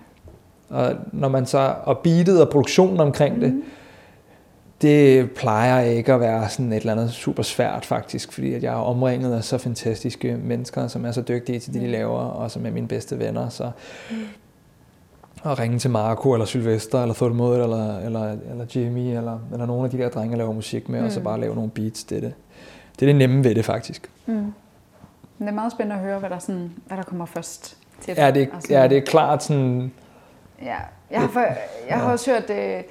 Og 0.77 0.95
når 1.13 1.29
man 1.29 1.47
så, 1.47 1.75
og 1.85 1.99
beatet 1.99 2.43
og 2.43 2.49
produktionen 2.49 3.01
omkring 3.01 3.35
mm. 3.35 3.41
det, 3.41 3.63
det 4.83 5.31
plejer 5.31 5.81
ikke 5.81 6.13
at 6.13 6.21
være 6.21 6.49
sådan 6.49 6.73
et 6.73 6.77
eller 6.77 6.93
andet 6.93 7.11
super 7.11 7.43
svært 7.43 7.85
faktisk, 7.85 8.33
fordi 8.33 8.55
at 8.55 8.63
jeg 8.63 8.73
er 8.73 8.79
omringet 8.79 9.35
af 9.35 9.45
så 9.45 9.59
fantastiske 9.59 10.37
mennesker, 10.37 10.87
som 10.87 11.05
er 11.05 11.13
så 11.13 11.23
dygtige 11.23 11.59
til 11.59 11.75
det, 11.75 11.83
de 11.83 11.87
laver, 11.87 12.19
og 12.19 12.51
som 12.51 12.67
er 12.67 12.71
mine 12.71 12.89
bedste 12.89 13.19
venner. 13.19 13.49
Så 13.49 13.71
mm 14.11 14.17
at 15.53 15.59
ringe 15.59 15.79
til 15.79 15.91
Marco, 15.91 16.33
eller 16.33 16.47
Sylvester, 16.47 17.03
eller 17.03 17.15
Thormod, 17.15 17.55
eller, 17.63 17.99
eller, 17.99 18.37
eller 18.51 18.67
Jimmy, 18.75 19.17
eller, 19.17 19.39
eller 19.53 19.67
nogle 19.67 19.85
af 19.85 19.91
de 19.91 19.99
der 19.99 20.09
drenge, 20.09 20.31
jeg 20.31 20.39
laver 20.39 20.53
musik 20.53 20.89
med, 20.89 21.01
mm. 21.01 21.07
og 21.07 21.13
så 21.13 21.21
mm. 21.21 21.25
bare 21.25 21.41
lave 21.41 21.55
nogle 21.55 21.71
beats. 21.71 22.05
Det 22.05 22.17
er 22.17 22.21
det, 22.21 22.35
det, 23.01 23.03
er 23.03 23.07
det 23.07 23.17
nemme 23.17 23.45
ved 23.45 23.55
det, 23.55 23.65
faktisk. 23.65 24.11
Mm. 24.27 24.55
Det 25.39 25.49
er 25.49 25.53
meget 25.53 25.73
spændende 25.73 25.97
at 25.97 26.03
høre, 26.03 26.19
hvad 26.19 26.31
der, 26.31 26.39
sådan, 26.39 26.73
hvad 26.87 26.97
der 26.97 27.03
kommer 27.03 27.27
først 27.27 27.77
til. 28.01 28.15
Ja, 28.17 28.31
det, 28.31 28.49
altså, 28.55 28.73
ja, 28.73 28.89
det 28.89 28.99
er 28.99 29.03
klart 29.03 29.43
sådan... 29.43 29.93
Ja, 30.63 30.77
jeg 31.11 31.21
har, 31.21 31.29
for, 31.29 31.41
jeg 31.89 31.97
har 31.97 32.07
ja. 32.07 32.13
også 32.13 32.31
hørt... 32.31 32.51
Øh, 32.51 32.83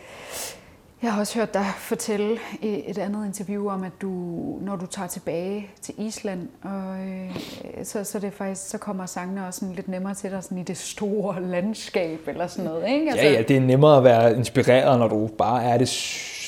jeg 1.05 1.13
har 1.13 1.19
også 1.19 1.39
hørt 1.39 1.53
dig 1.53 1.65
fortælle 1.77 2.37
i 2.61 2.83
et 2.87 2.97
andet 2.97 3.25
interview 3.25 3.69
om, 3.69 3.83
at 3.83 3.91
du, 4.01 4.09
når 4.61 4.75
du 4.75 4.85
tager 4.85 5.07
tilbage 5.07 5.67
til 5.81 5.93
Island, 5.97 6.47
og, 6.63 6.99
øh, 6.99 7.35
så, 7.83 8.03
så, 8.03 8.19
det 8.19 8.33
faktisk, 8.33 8.69
så 8.69 8.77
kommer 8.77 9.05
sangene 9.05 9.47
også 9.47 9.59
sådan 9.59 9.75
lidt 9.75 9.87
nemmere 9.87 10.13
til 10.13 10.31
dig 10.31 10.43
sådan 10.43 10.57
i 10.57 10.63
det 10.63 10.77
store 10.77 11.41
landskab 11.41 12.19
eller 12.27 12.47
sådan 12.47 12.65
noget. 12.65 12.87
Ikke? 12.87 13.11
Altså, 13.11 13.25
ja, 13.25 13.31
ja, 13.31 13.41
det 13.41 13.57
er 13.57 13.61
nemmere 13.61 13.97
at 13.97 14.03
være 14.03 14.37
inspireret, 14.37 14.99
når 14.99 15.07
du 15.07 15.29
bare 15.37 15.63
er 15.63 15.77
det 15.77 15.89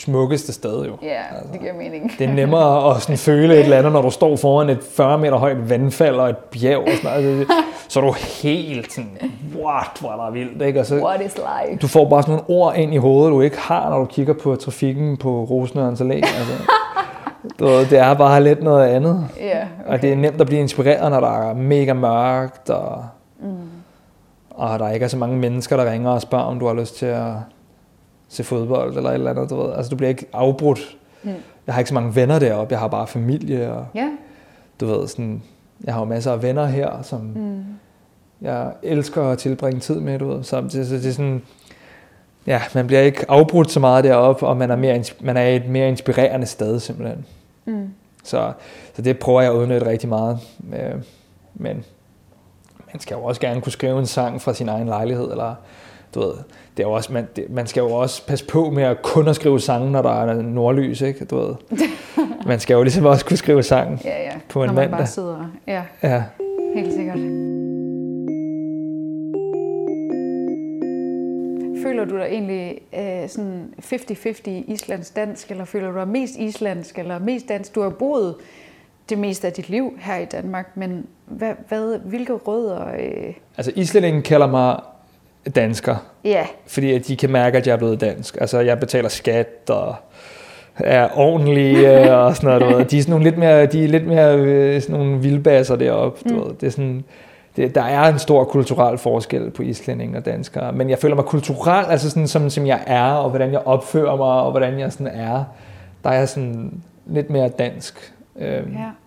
smukkeste 0.07 0.53
sted 0.53 0.85
jo. 0.85 0.97
Ja, 1.01 1.21
altså, 1.35 1.51
det 1.53 1.59
giver 1.59 1.73
mening. 1.73 2.11
Det 2.19 2.29
er 2.29 2.33
nemmere 2.33 2.95
at 2.95 3.01
sådan 3.01 3.17
føle 3.29 3.53
et 3.53 3.59
eller 3.59 3.77
andet, 3.77 3.91
når 3.91 4.01
du 4.01 4.09
står 4.09 4.35
foran 4.35 4.69
et 4.69 4.79
40 4.91 5.17
meter 5.17 5.37
højt 5.37 5.69
vandfald 5.69 6.15
og 6.15 6.29
et 6.29 6.37
bjerg 6.37 6.79
og 6.79 6.87
sådan 7.03 7.23
noget. 7.23 7.47
Så 7.89 7.99
er 7.99 8.03
du 8.03 8.15
helt 8.43 8.93
sådan, 8.93 9.17
what, 9.55 9.87
hvor 9.99 10.11
er 10.11 10.25
der 10.25 10.31
vildt, 10.31 10.61
ikke? 10.61 10.79
Og 10.79 10.85
så, 10.85 10.95
What 10.95 11.21
is 11.21 11.35
life? 11.35 11.79
Du 11.81 11.87
får 11.87 12.09
bare 12.09 12.23
sådan 12.23 12.35
nogle 12.35 12.49
ord 12.49 12.75
ind 12.75 12.93
i 12.93 12.97
hovedet, 12.97 13.31
du 13.31 13.41
ikke 13.41 13.57
har, 13.57 13.89
når 13.89 13.99
du 13.99 14.05
kigger 14.05 14.33
på 14.33 14.55
trafikken 14.55 15.17
på 15.17 15.43
Rosenørns 15.43 16.01
Allé. 16.01 16.13
Altså. 16.13 16.53
Du, 17.59 17.65
det 17.65 17.93
er 17.93 18.13
bare 18.13 18.43
lidt 18.43 18.63
noget 18.63 18.87
andet. 18.87 19.27
Yeah, 19.41 19.67
okay. 19.79 19.93
Og 19.93 20.01
det 20.01 20.11
er 20.11 20.15
nemt 20.15 20.41
at 20.41 20.47
blive 20.47 20.59
inspireret, 20.59 21.11
når 21.11 21.19
der 21.19 21.49
er 21.49 21.53
mega 21.53 21.93
mørkt, 21.93 22.69
og, 22.69 23.05
mm. 23.39 23.47
og 24.49 24.79
der 24.79 24.89
ikke 24.89 25.03
er 25.03 25.07
så 25.07 25.17
mange 25.17 25.37
mennesker, 25.37 25.77
der 25.77 25.91
ringer 25.91 26.09
og 26.11 26.21
spørger, 26.21 26.45
om 26.45 26.59
du 26.59 26.67
har 26.67 26.73
lyst 26.73 26.97
til 26.97 27.05
at 27.05 27.31
se 28.29 28.43
fodbold 28.43 28.97
eller 28.97 29.09
et 29.09 29.13
eller 29.13 29.31
andet. 29.31 29.49
Du, 29.49 29.55
ved. 29.55 29.73
Altså, 29.73 29.89
du 29.89 29.95
bliver 29.95 30.09
ikke 30.09 30.25
afbrudt. 30.33 30.97
Mm. 31.23 31.33
Jeg 31.67 31.75
har 31.75 31.79
ikke 31.79 31.89
så 31.89 31.93
mange 31.93 32.15
venner 32.15 32.39
deroppe, 32.39 32.71
jeg 32.71 32.79
har 32.79 32.87
bare 32.87 33.07
familie. 33.07 33.71
Og, 33.73 33.85
yeah. 33.97 34.11
Du 34.79 34.85
ved, 34.85 35.07
sådan, 35.07 35.43
jeg 35.83 35.93
har 35.93 36.01
jo 36.01 36.05
masser 36.05 36.31
af 36.31 36.43
venner 36.43 36.65
her, 36.65 37.01
som 37.01 37.21
mm. 37.21 37.63
jeg 38.41 38.71
elsker 38.83 39.23
at 39.23 39.37
tilbringe 39.37 39.79
tid 39.79 39.99
med. 39.99 40.19
Du 40.19 40.27
ved. 40.27 40.43
Så 40.43 40.61
det, 40.61 40.71
så 40.87 40.95
det 40.95 41.05
er 41.05 41.11
sådan, 41.11 41.41
ja, 42.47 42.61
man 42.75 42.87
bliver 42.87 43.01
ikke 43.01 43.31
afbrudt 43.31 43.71
så 43.71 43.79
meget 43.79 44.03
deroppe, 44.03 44.47
og 44.47 44.57
man 44.57 44.71
er, 44.71 44.75
mere, 44.75 45.03
man 45.19 45.37
er 45.37 45.47
et 45.47 45.69
mere 45.69 45.87
inspirerende 45.87 46.45
sted 46.45 46.79
simpelthen. 46.79 47.25
Mm. 47.65 47.89
Så, 48.23 48.51
så 48.95 49.01
det 49.01 49.19
prøver 49.19 49.41
jeg 49.41 49.51
at 49.51 49.55
udnytte 49.55 49.85
rigtig 49.87 50.09
meget. 50.09 50.39
Øh, 50.73 51.01
men 51.55 51.85
man 52.93 52.99
skal 52.99 53.15
jo 53.15 53.23
også 53.23 53.41
gerne 53.41 53.61
kunne 53.61 53.71
skrive 53.71 53.99
en 53.99 54.05
sang 54.05 54.41
fra 54.41 54.53
sin 54.53 54.69
egen 54.69 54.87
lejlighed, 54.87 55.31
eller 55.31 55.55
du 56.13 56.19
ved, 56.19 56.33
det 56.77 56.83
er 56.83 56.87
jo 56.87 56.93
også, 56.93 57.13
man, 57.13 57.27
det, 57.35 57.49
man 57.49 57.67
skal 57.67 57.81
jo 57.81 57.91
også 57.91 58.25
passe 58.25 58.45
på 58.45 58.69
med 58.69 58.83
at 58.83 59.01
kun 59.01 59.27
at 59.27 59.35
skrive 59.35 59.59
sange, 59.59 59.91
når 59.91 60.01
der 60.01 60.21
er 60.21 60.41
nordlys, 60.41 61.01
ikke? 61.01 61.25
Du 61.25 61.37
ved. 61.37 61.55
Man 62.47 62.59
skal 62.59 62.73
jo 62.73 62.83
ligesom 62.83 63.05
også 63.05 63.25
kunne 63.25 63.37
skrive 63.37 63.63
sang 63.63 64.01
ja, 64.05 64.23
ja. 64.23 64.31
på 64.49 64.63
en 64.63 64.67
når 64.67 64.73
man 64.73 64.83
mandag. 64.83 64.97
bare 64.97 65.07
sidder. 65.07 65.51
Ja. 65.67 65.83
ja, 66.03 66.23
helt 66.75 66.93
sikkert. 66.93 67.17
Føler 71.83 72.05
du 72.05 72.17
dig 72.17 72.27
egentlig 72.31 72.79
øh, 72.93 73.29
sådan 73.29 73.73
50-50 73.79 74.49
islandsk-dansk, 74.49 75.51
eller 75.51 75.65
føler 75.65 75.91
du 75.91 75.97
dig 75.97 76.07
mest 76.07 76.35
islandsk, 76.35 76.99
eller 76.99 77.19
mest 77.19 77.49
dansk? 77.49 77.75
Du 77.75 77.81
har 77.81 77.89
boet 77.89 78.35
det 79.09 79.17
meste 79.17 79.47
af 79.47 79.53
dit 79.53 79.69
liv 79.69 79.97
her 79.99 80.17
i 80.17 80.25
Danmark, 80.25 80.77
men 80.77 81.05
hvad, 81.25 81.53
hvad, 81.67 81.99
hvilke 81.99 82.33
rødder... 82.33 82.87
Øh... 82.99 83.33
Altså 83.57 83.71
islændingen 83.75 84.21
kalder 84.21 84.47
mig 84.47 84.79
dansker. 85.55 85.95
Ja. 86.23 86.45
Fordi 86.67 86.93
at 86.93 87.07
de 87.07 87.15
kan 87.15 87.29
mærke, 87.31 87.57
at 87.57 87.67
jeg 87.67 87.73
er 87.73 87.77
blevet 87.77 88.01
dansk. 88.01 88.37
Altså, 88.41 88.59
jeg 88.59 88.79
betaler 88.79 89.09
skat, 89.09 89.47
og 89.69 89.95
er 90.77 91.07
ordentlige 91.15 91.91
og 92.17 92.35
sådan 92.35 92.47
noget. 92.47 92.61
Du 92.61 92.77
ved. 92.77 92.85
De 92.85 92.97
er 92.97 93.01
sådan 93.01 93.11
nogle 93.11 93.23
lidt 93.25 93.37
mere, 93.37 93.65
de 93.65 93.83
er 93.83 93.87
lidt 93.87 94.07
mere 94.07 94.37
øh, 94.37 94.81
sådan 94.81 94.95
nogle 94.99 95.19
vildbasser 95.19 95.75
deroppe. 95.75 96.29
Du 96.29 96.33
Mm. 96.35 96.41
ved. 96.41 96.53
Det 96.61 96.67
er 96.67 96.71
sådan, 96.71 97.03
det, 97.55 97.75
der 97.75 97.81
er 97.83 98.11
en 98.13 98.19
stor 98.19 98.43
kulturel 98.43 98.97
forskel 98.97 99.51
på 99.51 99.61
islændinge 99.63 100.17
og 100.17 100.25
danskere. 100.25 100.71
Men 100.71 100.89
jeg 100.89 100.97
føler 100.97 101.15
mig 101.15 101.25
kulturel, 101.25 101.85
altså 101.89 102.09
sådan 102.09 102.27
som, 102.27 102.49
som 102.49 102.67
jeg 102.67 102.79
er, 102.87 103.11
og 103.11 103.29
hvordan 103.29 103.51
jeg 103.51 103.59
opfører 103.65 104.15
mig, 104.15 104.41
og 104.41 104.51
hvordan 104.51 104.79
jeg 104.79 104.91
sådan 104.91 105.07
er. 105.07 105.43
Der 106.03 106.09
er 106.09 106.13
jeg 106.17 106.29
sådan 106.29 106.73
lidt 107.05 107.29
mere 107.29 107.49
dansk, 107.49 108.13
øh, 108.39 108.47
ja. 108.51 108.63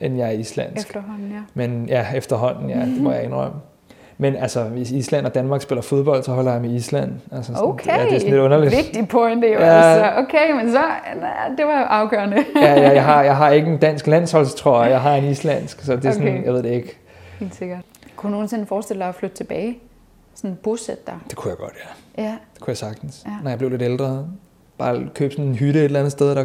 end 0.06 0.16
jeg 0.16 0.26
er 0.26 0.30
islandsk. 0.32 0.86
Efterhånden, 0.86 1.28
ja. 1.30 1.40
Men 1.54 1.86
ja, 1.88 2.06
efterhånden, 2.14 2.70
ja, 2.70 2.80
det 2.80 3.00
må 3.02 3.12
jeg 3.12 3.24
indrømme. 3.24 3.56
Men 4.20 4.36
altså, 4.36 4.64
hvis 4.64 4.90
Island 4.90 5.26
og 5.26 5.34
Danmark 5.34 5.62
spiller 5.62 5.82
fodbold, 5.82 6.22
så 6.22 6.32
holder 6.32 6.52
jeg 6.52 6.60
med 6.60 6.70
Island. 6.70 7.12
Altså, 7.32 7.52
sådan, 7.54 7.68
Okay, 7.68 7.98
Ja, 7.98 8.04
det 8.04 8.14
er 8.14 8.18
sådan 8.18 8.32
lidt 8.32 8.42
underligt. 8.42 8.76
vigtig 8.76 9.08
pointe 9.08 9.46
jo. 9.46 9.52
Ja. 9.52 9.66
Altså, 9.82 10.12
okay, 10.22 10.52
men 10.52 10.72
så, 10.72 10.78
ja, 10.78 11.54
det 11.58 11.66
var 11.66 11.84
afgørende. 11.84 12.36
Ja, 12.56 12.74
ja, 12.80 12.90
jeg, 12.92 13.04
har, 13.04 13.22
jeg 13.22 13.36
har 13.36 13.50
ikke 13.50 13.70
en 13.70 13.78
dansk 13.78 14.06
landsholdstrøje, 14.06 14.90
jeg 14.90 15.00
har 15.00 15.14
en 15.14 15.24
islandsk, 15.24 15.80
så 15.84 15.96
det 15.96 16.04
er 16.04 16.10
sådan, 16.12 16.28
Okay. 16.28 16.44
jeg 16.44 16.54
ved 16.54 16.62
det 16.62 16.70
ikke. 16.70 16.98
Helt 17.40 17.54
sikkert. 17.54 17.80
Kunne 18.16 18.28
du 18.30 18.32
nogensinde 18.32 18.66
forestille 18.66 19.00
dig 19.00 19.08
at 19.08 19.14
flytte 19.14 19.36
tilbage? 19.36 19.78
Sådan 20.34 20.58
bosætte 20.62 21.02
dig? 21.06 21.14
Det 21.28 21.36
kunne 21.36 21.50
jeg 21.50 21.58
godt, 21.58 21.74
ja. 22.18 22.22
Ja. 22.22 22.28
Det 22.54 22.60
kunne 22.60 22.70
jeg 22.70 22.76
sagtens. 22.76 23.22
Ja. 23.26 23.30
Ja. 23.30 23.36
Når 23.42 23.50
jeg 23.50 23.58
blev 23.58 23.70
lidt 23.70 23.82
ældre, 23.82 24.26
bare 24.78 25.08
købe 25.14 25.32
sådan 25.32 25.44
en 25.44 25.54
hytte 25.54 25.80
et 25.80 25.84
eller 25.84 25.98
andet 25.98 26.12
sted, 26.12 26.34
der, 26.34 26.44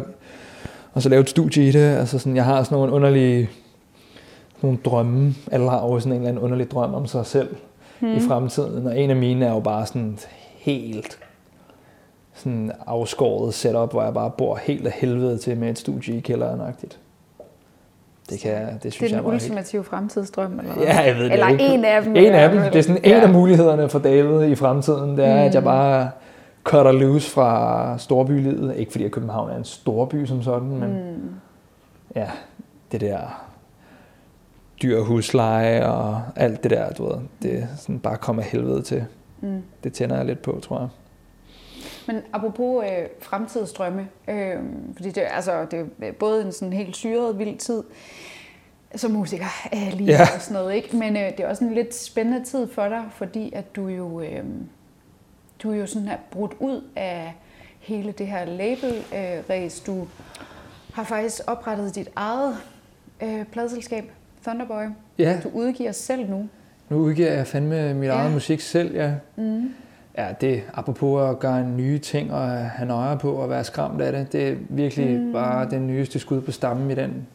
og 0.94 1.02
så 1.02 1.08
lave 1.08 1.20
et 1.20 1.28
studie 1.30 1.68
i 1.68 1.72
det. 1.72 1.96
Altså 1.96 2.18
sådan, 2.18 2.36
jeg 2.36 2.44
har 2.44 2.62
sådan 2.62 2.78
nogle 2.78 2.92
underlige 2.92 3.50
nogle 4.62 4.78
drømme. 4.84 5.34
Alle 5.52 5.70
har 5.70 5.82
jo 5.86 6.00
sådan 6.00 6.12
en 6.12 6.18
eller 6.18 6.28
anden 6.28 6.42
underlig 6.42 6.70
drøm 6.70 6.94
om 6.94 7.06
sig 7.06 7.26
selv 7.26 7.56
Hmm. 8.00 8.08
mm. 8.10 8.16
i 8.16 8.20
fremtiden. 8.20 8.86
Og 8.86 8.98
en 8.98 9.10
af 9.10 9.16
mine 9.16 9.46
er 9.46 9.52
jo 9.52 9.60
bare 9.60 9.86
sådan 9.86 10.18
helt 10.54 11.18
sådan 12.34 12.72
afskåret 12.86 13.54
setup, 13.54 13.90
hvor 13.92 14.02
jeg 14.02 14.14
bare 14.14 14.30
bor 14.30 14.56
helt 14.62 14.86
af 14.86 14.92
helvede 14.92 15.38
til 15.38 15.56
med 15.56 15.70
et 15.70 15.78
studie 15.78 16.16
i 16.16 16.20
kælderen 16.20 16.60
-agtigt. 16.60 16.96
Det, 18.30 18.40
kan, 18.40 18.52
jeg- 18.52 18.72
det 18.72 18.82
Det 18.82 18.92
synes 18.92 19.12
er 19.12 19.16
jeg 19.16 19.22
den 19.22 19.26
er 19.26 19.30
meget 19.32 19.42
ultimative 19.42 19.84
fremtidsdrøm, 19.84 20.58
eller? 20.58 20.72
Ja, 20.82 21.00
jeg 21.00 21.14
ved 21.16 21.24
det 21.24 21.32
Eller 21.32 21.48
ikke. 21.48 21.64
en 21.66 21.84
af 21.84 22.02
dem. 22.02 22.16
En 22.16 22.32
af 22.32 22.50
dem. 22.50 22.60
Det 22.60 22.76
er 22.76 22.82
sådan 22.82 23.04
en 23.04 23.12
af 23.22 23.28
mulighederne 23.28 23.88
for 23.88 23.98
David 23.98 24.42
i 24.50 24.54
fremtiden, 24.54 25.16
det 25.16 25.24
er, 25.24 25.34
mm. 25.34 25.40
at 25.40 25.54
jeg 25.54 25.64
bare 25.64 26.10
cutter 26.64 26.92
loose 26.92 27.30
fra 27.30 27.98
storbylivet. 27.98 28.76
Ikke 28.76 28.92
fordi 28.92 29.04
at 29.04 29.10
København 29.10 29.50
er 29.50 29.56
en 29.56 29.64
storby 29.64 30.24
som 30.26 30.42
sådan, 30.42 30.68
men 30.68 30.90
Mm. 30.90 31.30
ja, 32.16 32.26
det 32.92 33.00
der 33.00 33.45
dyr 34.82 35.00
husleje 35.00 35.86
og 35.86 36.22
alt 36.36 36.62
det 36.62 36.70
der, 36.70 36.92
du 36.92 37.04
ved, 37.04 37.18
det 37.42 37.58
er 37.58 37.66
sådan 37.76 37.98
bare 37.98 38.16
kommer 38.16 38.42
helvede 38.42 38.82
til. 38.82 39.04
Mm. 39.40 39.62
Det 39.84 39.92
tænder 39.92 40.16
jeg 40.16 40.24
lidt 40.24 40.42
på, 40.42 40.60
tror 40.62 40.78
jeg. 40.78 40.88
Men 42.06 42.22
apropos 42.32 42.84
øh, 42.84 43.06
fremtidsdrømme, 43.20 44.08
øh, 44.28 44.56
fordi 44.96 45.10
det, 45.10 45.22
altså, 45.30 45.66
det 45.70 45.86
er 46.02 46.12
både 46.12 46.46
en 46.46 46.52
sådan 46.52 46.72
helt 46.72 46.96
syret, 46.96 47.38
vild 47.38 47.58
tid 47.58 47.82
som 48.94 49.10
musiker 49.10 49.46
øh, 49.74 49.92
lige 49.92 50.12
ja. 50.12 50.20
og 50.34 50.40
sådan 50.40 50.62
noget, 50.62 50.74
ikke? 50.74 50.96
men 50.96 51.16
øh, 51.16 51.22
det 51.22 51.40
er 51.40 51.48
også 51.48 51.64
en 51.64 51.74
lidt 51.74 51.94
spændende 51.94 52.44
tid 52.44 52.68
for 52.68 52.88
dig, 52.88 53.04
fordi 53.10 53.52
at 53.54 53.76
du 53.76 53.88
jo, 53.88 54.20
øh, 54.20 54.44
du 55.62 55.70
er 55.70 55.76
jo 55.76 55.86
sådan 55.86 56.08
her 56.08 56.16
brudt 56.30 56.52
ud 56.60 56.82
af 56.96 57.34
hele 57.80 58.12
det 58.12 58.26
her 58.26 58.44
label-ræs. 58.44 59.80
Du 59.80 60.08
har 60.92 61.04
faktisk 61.04 61.40
oprettet 61.46 61.94
dit 61.94 62.08
eget 62.16 62.56
øh, 63.22 63.44
pladselskab, 63.44 64.10
Thunderboy. 64.46 64.84
Ja, 65.18 65.38
Du 65.44 65.48
udgiver 65.54 65.92
selv 65.92 66.30
nu. 66.30 66.48
nu 66.88 66.96
udgiver 66.96 67.32
jeg 67.32 67.46
fandme 67.46 67.94
mit 67.94 68.08
Ja. 68.08 68.12
eget 68.14 68.32
musik 68.32 68.60
selv, 68.60 68.94
ja. 68.94 69.12
Mm. 69.36 69.70
Ja, 70.18 70.26
det 70.40 70.62
apropos 70.74 71.30
at 71.30 71.38
gøre 71.38 71.66
nye 71.68 71.98
ting 71.98 72.32
og 72.32 72.48
have 72.48 72.88
nøje 72.88 73.18
på 73.18 73.32
og 73.32 73.50
være 73.50 73.64
skræmt 73.64 74.00
af 74.00 74.12
det, 74.12 74.32
det 74.32 74.48
er 74.48 74.54
virkelig 74.68 75.20
Mm. 75.20 75.32
bare 75.32 75.70
den 75.70 75.86
nyeste 75.86 76.18
skud 76.18 76.40
på 76.40 76.52
stammen 76.52 76.90
i 76.90 76.94
den, 76.94 77.26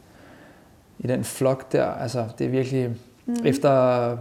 i 1.00 1.08
den 1.08 1.24
flok 1.24 1.72
der. 1.72 1.86
Altså, 1.86 2.26
det 2.40 2.46
er 2.46 2.50
virkelig 2.52 2.90
Mm. 2.90 3.34
mm. 3.34 3.46
efter, 3.46 4.18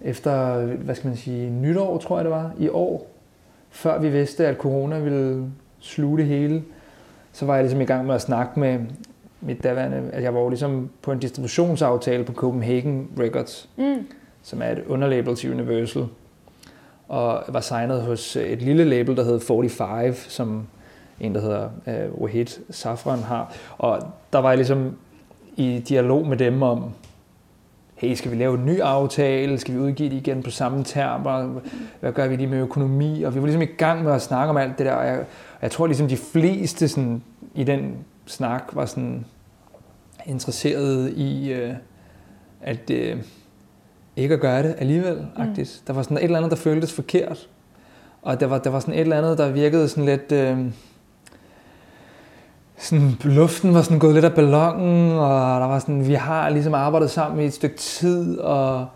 efter, 0.00 0.56
hvad 0.66 0.94
skal 0.94 1.08
man 1.08 1.16
sige, 1.16 1.50
nytår, 1.50 1.98
tror 1.98 2.16
jeg 2.18 2.24
det 2.24 2.32
var, 2.32 2.52
i 2.58 2.68
år, 2.68 3.06
før 3.70 3.98
vi 3.98 4.08
vidste, 4.08 4.46
at 4.46 4.56
corona 4.56 4.98
ville 4.98 5.46
sluge 5.80 6.18
det 6.18 6.26
hele, 6.26 6.62
så 7.32 7.46
var 7.46 7.54
jeg 7.54 7.62
ligesom 7.64 7.80
i 7.80 7.84
gang 7.84 8.06
med 8.06 8.14
at 8.14 8.20
snakke 8.20 8.60
med 8.60 8.78
mit 9.42 9.62
daværende, 9.64 10.10
at 10.12 10.22
jeg 10.22 10.34
var 10.34 10.40
jo 10.40 10.48
ligesom 10.48 10.90
på 11.02 11.12
en 11.12 11.18
distributionsaftale 11.18 12.24
på 12.24 12.32
Copenhagen 12.32 13.08
Records, 13.20 13.68
Mm. 13.76 14.06
som 14.42 14.62
er 14.62 14.66
et 14.66 14.82
underlabel 14.88 15.36
til 15.36 15.52
Universal, 15.52 16.06
og 17.08 17.42
var 17.48 17.60
signet 17.60 18.02
hos 18.02 18.36
øh, 18.36 18.42
et 18.44 18.62
lille 18.62 18.84
label, 18.84 19.16
der 19.16 19.24
hed 19.24 19.40
45, 19.40 20.14
som 20.14 20.66
en, 21.20 21.34
der 21.34 21.40
hedder 21.40 21.68
uh, 21.86 22.22
Wahid 22.22 22.46
Safran 22.70 23.18
har. 23.18 23.52
Og 23.78 23.98
der 24.32 24.38
var 24.38 24.48
jeg 24.48 24.56
ligesom 24.58 24.96
i 25.56 25.82
dialog 25.88 26.26
med 26.26 26.36
dem 26.36 26.62
om, 26.62 26.84
hey, 27.94 28.14
skal 28.14 28.30
vi 28.30 28.36
lave 28.36 28.54
en 28.58 28.66
ny 28.66 28.80
aftale? 28.80 29.58
Skal 29.58 29.74
vi 29.74 29.78
udgive 29.80 30.10
det 30.10 30.16
igen 30.16 30.42
på 30.42 30.50
samme 30.50 30.84
termer? 30.84 31.60
Hvad 32.00 32.12
gør 32.12 32.28
vi 32.28 32.36
lige 32.36 32.46
med 32.46 32.58
økonomi? 32.58 33.22
Og 33.22 33.34
vi 33.34 33.40
var 33.40 33.46
ligesom 33.46 33.62
i 33.62 33.66
gang 33.78 34.04
med 34.04 34.12
at 34.12 34.22
snakke 34.22 34.50
om 34.50 34.56
alt 34.56 34.78
det 34.78 34.86
der. 34.86 34.92
Og 34.92 35.06
jeg, 35.06 35.18
og 35.18 35.62
jeg 35.62 35.70
tror 35.70 35.86
ligesom 35.86 36.08
de 36.08 36.16
fleste 36.16 36.88
sådan, 36.88 37.22
i 37.54 37.64
den 37.64 37.96
snak 38.26 38.62
var 38.72 38.86
sådan 38.86 39.24
interesseret 40.26 41.12
i, 41.16 41.52
øh, 41.52 41.74
at 42.60 42.90
øh, 42.90 43.16
ikke 44.16 44.34
at 44.34 44.40
gøre 44.40 44.62
det 44.62 44.74
alligevel. 44.78 45.26
Mm. 45.38 45.54
Der 45.86 45.92
var 45.92 46.02
sådan 46.02 46.16
et 46.16 46.24
eller 46.24 46.36
andet, 46.36 46.50
der 46.50 46.56
føltes 46.56 46.92
forkert. 46.92 47.48
Og 48.22 48.40
der 48.40 48.46
var, 48.46 48.58
der 48.58 48.70
var 48.70 48.80
sådan 48.80 48.94
et 48.94 49.00
eller 49.00 49.18
andet, 49.18 49.38
der 49.38 49.50
virkede 49.50 49.88
sådan 49.88 50.04
lidt... 50.04 50.32
Øh, 50.32 50.58
sådan, 52.76 53.16
luften 53.24 53.74
var 53.74 53.82
sådan 53.82 53.98
gået 53.98 54.14
lidt 54.14 54.24
af 54.24 54.34
ballonen, 54.34 55.12
og 55.12 55.60
der 55.60 55.66
var 55.66 55.78
sådan, 55.78 56.08
vi 56.08 56.14
har 56.14 56.48
ligesom 56.48 56.74
arbejdet 56.74 57.10
sammen 57.10 57.40
i 57.40 57.46
et 57.46 57.52
stykke 57.52 57.76
tid, 57.76 58.38
og 58.38 58.86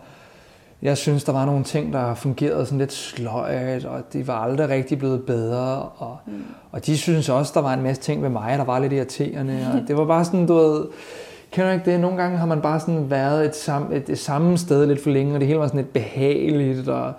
jeg 0.81 0.97
synes, 0.97 1.23
der 1.23 1.31
var 1.31 1.45
nogle 1.45 1.63
ting, 1.63 1.93
der 1.93 2.13
fungerede 2.13 2.65
sådan 2.65 2.79
lidt 2.79 2.93
sløjt, 2.93 3.85
og 3.85 4.13
de 4.13 4.27
var 4.27 4.33
aldrig 4.33 4.69
rigtig 4.69 4.99
blevet 4.99 5.23
bedre, 5.23 5.81
og, 5.81 6.17
mm. 6.25 6.43
og 6.71 6.85
de 6.85 6.97
synes 6.97 7.29
også, 7.29 7.51
der 7.55 7.61
var 7.61 7.73
en 7.73 7.81
masse 7.81 8.01
ting 8.01 8.23
ved 8.23 8.29
mig, 8.29 8.57
der 8.57 8.63
var 8.63 8.79
lidt 8.79 8.93
irriterende, 8.93 9.67
og 9.73 9.81
det 9.87 9.97
var 9.97 10.05
bare 10.05 10.25
sådan, 10.25 10.47
du 10.47 10.53
ved, 10.53 10.85
kender 11.51 11.71
ikke 11.71 11.91
det? 11.91 11.99
Nogle 11.99 12.17
gange 12.17 12.37
har 12.37 12.45
man 12.45 12.61
bare 12.61 12.79
sådan 12.79 13.09
været 13.09 13.45
et, 13.45 13.55
sam, 13.55 13.91
et, 13.93 14.09
et 14.09 14.19
samme 14.19 14.57
sted 14.57 14.85
lidt 14.85 15.03
for 15.03 15.09
længe, 15.09 15.33
og 15.33 15.39
det 15.39 15.47
hele 15.47 15.59
var 15.59 15.67
sådan 15.67 15.81
lidt 15.81 15.93
behageligt, 15.93 16.87
og 16.87 17.13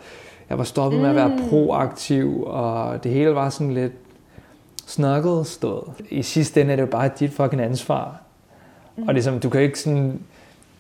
jeg 0.51 0.59
var 0.59 0.65
stoppet 0.65 1.01
med 1.01 1.09
at 1.09 1.17
være 1.17 1.39
proaktiv, 1.51 2.43
og 2.47 3.05
det 3.05 3.13
hele 3.13 3.35
var 3.35 3.51
sådan 3.51 3.75
lidt 3.75 3.93
snakket 4.87 5.47
stået. 5.47 5.85
I 6.11 6.23
sidste 6.23 6.61
ende 6.61 6.73
er 6.73 6.77
det 6.77 6.83
jo 6.83 6.87
bare 6.87 7.11
dit 7.19 7.33
fucking 7.33 7.63
ansvar. 7.63 8.21
Mm. 8.97 9.09
Og 9.09 9.15
ligesom, 9.15 9.41
du 9.41 9.49
kan 9.49 9.61
ikke 9.61 9.81
sådan, 9.81 10.21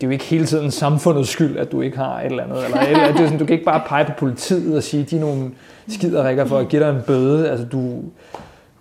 det 0.01 0.07
er 0.07 0.09
jo 0.09 0.13
ikke 0.13 0.25
hele 0.25 0.47
tiden 0.47 0.71
samfundets 0.71 1.29
skyld, 1.31 1.57
at 1.59 1.73
du 1.73 1.81
ikke 1.81 1.97
har 1.97 2.21
et 2.21 2.27
eller 2.27 2.45
andet. 2.45 2.65
Eller, 2.65 2.81
eller 2.81 3.07
det 3.13 3.21
er 3.21 3.25
sådan, 3.25 3.39
du 3.39 3.45
kan 3.45 3.53
ikke 3.53 3.65
bare 3.65 3.83
pege 3.87 4.05
på 4.05 4.13
politiet 4.19 4.77
og 4.77 4.83
sige, 4.83 5.05
de 5.05 5.17
er 5.17 5.21
nogle 5.21 5.51
skiderikker 5.89 6.45
for 6.45 6.59
at 6.59 6.69
give 6.69 6.83
dig 6.83 6.91
en 6.91 7.03
bøde. 7.07 7.51
Altså, 7.51 7.67
du 7.67 8.03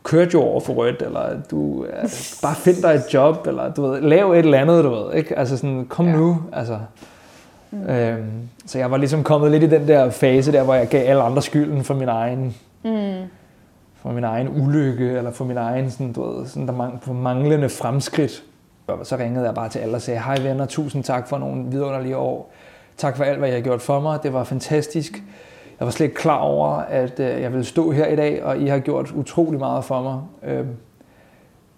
kørte 0.04 0.32
jo 0.34 0.42
over 0.42 0.60
for 0.60 0.74
rødt, 0.74 1.02
eller 1.02 1.22
du 1.52 1.86
altså, 2.02 2.42
bare 2.42 2.56
find 2.56 2.76
dig 2.82 2.90
et 2.90 3.14
job, 3.14 3.48
eller 3.48 3.74
du 3.74 3.82
ved, 3.88 4.02
lav 4.02 4.32
et 4.32 4.38
eller 4.38 4.58
andet, 4.60 4.84
du 4.84 4.90
ved. 4.90 5.14
Ikke? 5.14 5.40
Altså 5.40 5.58
sådan, 5.58 5.86
kom 5.90 6.06
Ja. 6.08 6.16
nu. 6.16 6.42
Altså, 6.54 6.78
mm. 7.72 7.90
øhm, 7.90 8.26
så 8.66 8.78
jeg 8.80 8.92
var 8.92 8.98
ligesom 8.98 9.24
kommet 9.24 9.52
lidt 9.52 9.64
i 9.64 9.68
den 9.68 9.88
der 9.88 10.10
fase 10.10 10.52
der, 10.52 10.64
hvor 10.64 10.74
jeg 10.74 10.88
gav 10.88 11.10
alle 11.10 11.22
andre 11.22 11.42
skylden 11.42 11.84
for 11.84 11.94
min 11.94 12.08
egen 12.08 12.56
Mm. 12.84 12.92
for 14.02 14.12
min 14.12 14.24
egen 14.24 14.50
ulykke, 14.62 15.12
eller 15.12 15.32
for 15.32 15.46
min 15.46 15.58
egen 15.58 15.92
sådan, 15.92 16.14
du 16.14 16.32
ved, 16.38 16.46
sådan, 16.48 16.68
der 16.68 16.74
mang, 16.74 17.22
manglende 17.22 17.70
fremskridt. 17.70 18.44
Og 18.88 19.06
så 19.06 19.18
ringede 19.18 19.46
jeg 19.46 19.56
bare 19.56 19.70
til 19.70 19.80
alle 19.80 19.96
og 19.96 20.02
sagde, 20.02 20.20
hej 20.20 20.38
venner, 20.42 20.66
tusind 20.66 21.04
tak 21.04 21.28
for 21.28 21.38
nogle 21.38 21.66
vidunderlige 21.66 22.18
år. 22.18 22.52
Tak 22.98 23.18
for 23.18 23.24
alt, 23.24 23.40
hvad 23.40 23.50
I 23.50 23.52
har 23.52 23.60
gjort 23.60 23.82
for 23.82 24.00
mig. 24.00 24.24
Det 24.24 24.34
var 24.34 24.44
fantastisk. 24.44 25.24
Jeg 25.80 25.86
var 25.86 25.92
slet 25.92 26.06
ikke 26.06 26.16
klar 26.16 26.38
over, 26.38 26.70
at 26.76 27.20
øh, 27.20 27.42
jeg 27.42 27.52
ville 27.52 27.66
stå 27.66 27.92
her 27.92 28.08
i 28.08 28.16
dag, 28.16 28.44
og 28.44 28.58
I 28.58 28.68
har 28.68 28.80
gjort 28.80 29.12
utrolig 29.12 29.60
meget 29.60 29.84
for 29.86 30.02
mig. 30.02 30.22
Øh, 30.54 30.66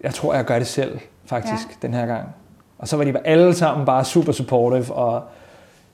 jeg 0.02 0.14
tror, 0.14 0.34
jeg 0.34 0.46
gør 0.46 0.58
det 0.58 0.68
selv, 0.68 1.00
faktisk, 1.26 1.68
ja. 1.70 1.88
den 1.88 1.94
her 1.94 2.06
gang. 2.06 2.28
Og 2.78 2.88
så 2.88 2.98
var 2.98 3.04
de 3.04 3.18
alle 3.26 3.54
sammen 3.54 3.86
bare 3.86 4.06
super 4.06 4.32
supportive, 4.32 4.94
og 4.94 5.24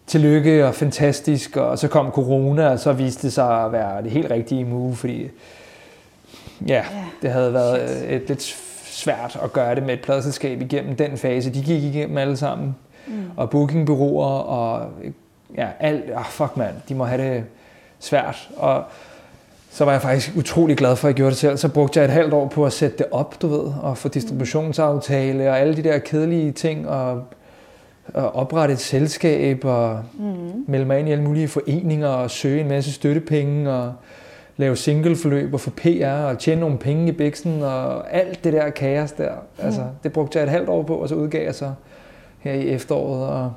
tillykke 0.08 0.68
og 0.68 0.76
fantastisk. 0.76 1.58
Og 1.58 1.80
så 1.80 1.88
kom 1.88 2.12
corona, 2.12 2.70
og 2.70 2.80
så 2.80 2.94
viste 2.94 3.28
det 3.28 3.34
sig 3.34 3.66
at 3.66 3.72
være 3.72 4.04
det 4.04 4.12
helt 4.12 4.32
rigtige 4.32 4.66
move, 4.66 4.96
fordi 4.96 5.30
Ja, 6.68 6.86
det 7.22 7.32
havde 7.32 7.54
været 7.54 7.90
Shit. 7.90 8.12
et 8.12 8.28
lidt 8.28 8.44
svært 8.96 9.40
at 9.44 9.54
gøre 9.54 9.76
det 9.76 9.84
med 9.84 9.94
et 9.94 10.02
pladselskab 10.02 10.62
igennem 10.62 10.96
den 10.96 11.18
fase. 11.18 11.54
De 11.54 11.62
gik 11.64 11.84
igennem 11.84 12.18
alle 12.18 12.38
sammen. 12.38 12.76
Mm. 13.08 13.14
Og 13.38 13.50
bookingbyråer 13.50 14.28
og 14.40 14.88
ja, 15.58 15.68
alt. 15.80 16.04
Oh, 16.16 16.26
fuck 16.26 16.58
mand, 16.58 16.74
de 16.90 16.96
må 16.96 17.04
have 17.04 17.22
det 17.36 17.44
svært. 18.00 18.50
Og 18.58 18.84
så 19.72 19.86
var 19.86 19.92
jeg 19.92 20.02
faktisk 20.02 20.36
utrolig 20.38 20.78
glad 20.78 20.96
for, 20.96 21.08
at 21.08 21.10
jeg 21.10 21.16
gjorde 21.16 21.30
det 21.32 21.38
selv. 21.38 21.58
Så 21.58 21.70
brugte 21.70 22.00
jeg 22.00 22.06
et 22.06 22.12
halvt 22.12 22.34
år 22.34 22.48
på 22.48 22.66
at 22.66 22.74
sætte 22.74 22.98
det 22.98 23.06
op, 23.12 23.42
du 23.42 23.48
ved, 23.48 23.72
og 23.82 23.98
få 23.98 24.08
distributionsaftale 24.10 25.50
og 25.50 25.60
alle 25.60 25.76
de 25.76 25.84
der 25.84 25.98
kedelige 25.98 26.52
ting, 26.52 26.90
og, 26.90 27.24
og 28.14 28.36
oprette 28.36 28.74
et 28.74 28.80
selskab, 28.80 29.66
og 29.66 30.00
Mm. 30.20 30.64
melde 30.68 30.86
mig 30.86 31.00
ind 31.00 31.10
i 31.10 31.12
alle 31.12 31.24
mulige 31.24 31.48
foreninger, 31.48 32.08
og 32.08 32.32
søge 32.32 32.62
en 32.62 32.68
masse 32.68 32.94
støttepenge, 32.94 33.72
og 33.72 33.94
lave 34.58 34.76
singleforløb 34.76 35.54
og 35.54 35.60
få 35.60 35.70
PR 35.70 36.08
og 36.08 36.40
tjene 36.40 36.62
nogle 36.62 36.78
penge 36.78 37.08
i 37.08 37.12
biksen 37.12 37.62
og 37.62 38.14
alt 38.14 38.44
det 38.44 38.54
der 38.54 38.70
kaos 38.70 39.12
der. 39.12 39.32
Altså, 39.60 39.82
Mm. 39.82 39.88
det 40.04 40.14
brugte 40.14 40.38
jeg 40.40 40.44
et 40.44 40.50
halvt 40.52 40.70
år 40.70 40.84
på, 40.84 40.96
og 40.96 41.10
så 41.10 41.16
udgav 41.16 41.44
jeg 41.46 41.56
så 41.56 41.74
her 42.40 42.54
i 42.54 42.68
efteråret, 42.70 43.28
og, 43.30 43.54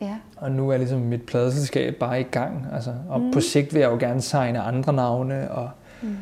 Ja. 0.00 0.14
og 0.36 0.50
nu 0.50 0.70
er 0.70 0.76
ligesom 0.76 1.00
mit 1.00 1.22
pladeselskab 1.22 1.94
bare 1.94 2.20
i 2.20 2.26
gang. 2.30 2.66
Altså, 2.74 2.90
og 3.08 3.20
Mm. 3.20 3.30
på 3.32 3.40
sigt 3.40 3.74
vil 3.74 3.80
jeg 3.80 3.90
jo 3.90 3.96
gerne 3.98 4.20
signe 4.20 4.60
andre 4.60 4.92
navne, 4.92 5.50
og, 5.50 5.70
Mm. 6.02 6.16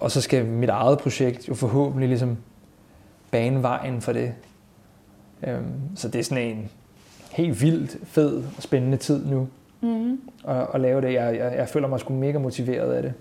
og 0.00 0.10
så 0.10 0.20
skal 0.20 0.44
mit 0.44 0.68
eget 0.68 0.98
projekt 0.98 1.48
jo 1.48 1.54
forhåbentlig 1.54 2.08
ligesom 2.08 2.36
bane 3.30 3.62
vejen 3.62 4.00
for 4.00 4.12
det. 4.12 4.32
Øhm, 5.46 5.64
så 5.96 6.08
det 6.08 6.18
er 6.18 6.22
sådan 6.24 6.44
en 6.44 6.68
helt 7.30 7.62
vildt 7.62 7.96
fed 8.04 8.36
og 8.56 8.62
spændende 8.62 8.96
tid 8.96 9.26
nu 9.26 9.48
Mm. 9.80 10.20
at, 10.48 10.66
at 10.74 10.80
lave 10.80 11.00
det. 11.00 11.12
Jeg, 11.12 11.36
jeg, 11.38 11.54
jeg 11.56 11.68
føler 11.68 11.88
mig 11.88 12.00
sgu 12.00 12.12
mega 12.12 12.38
motiveret 12.38 12.92
af 12.92 13.02
det. 13.02 13.12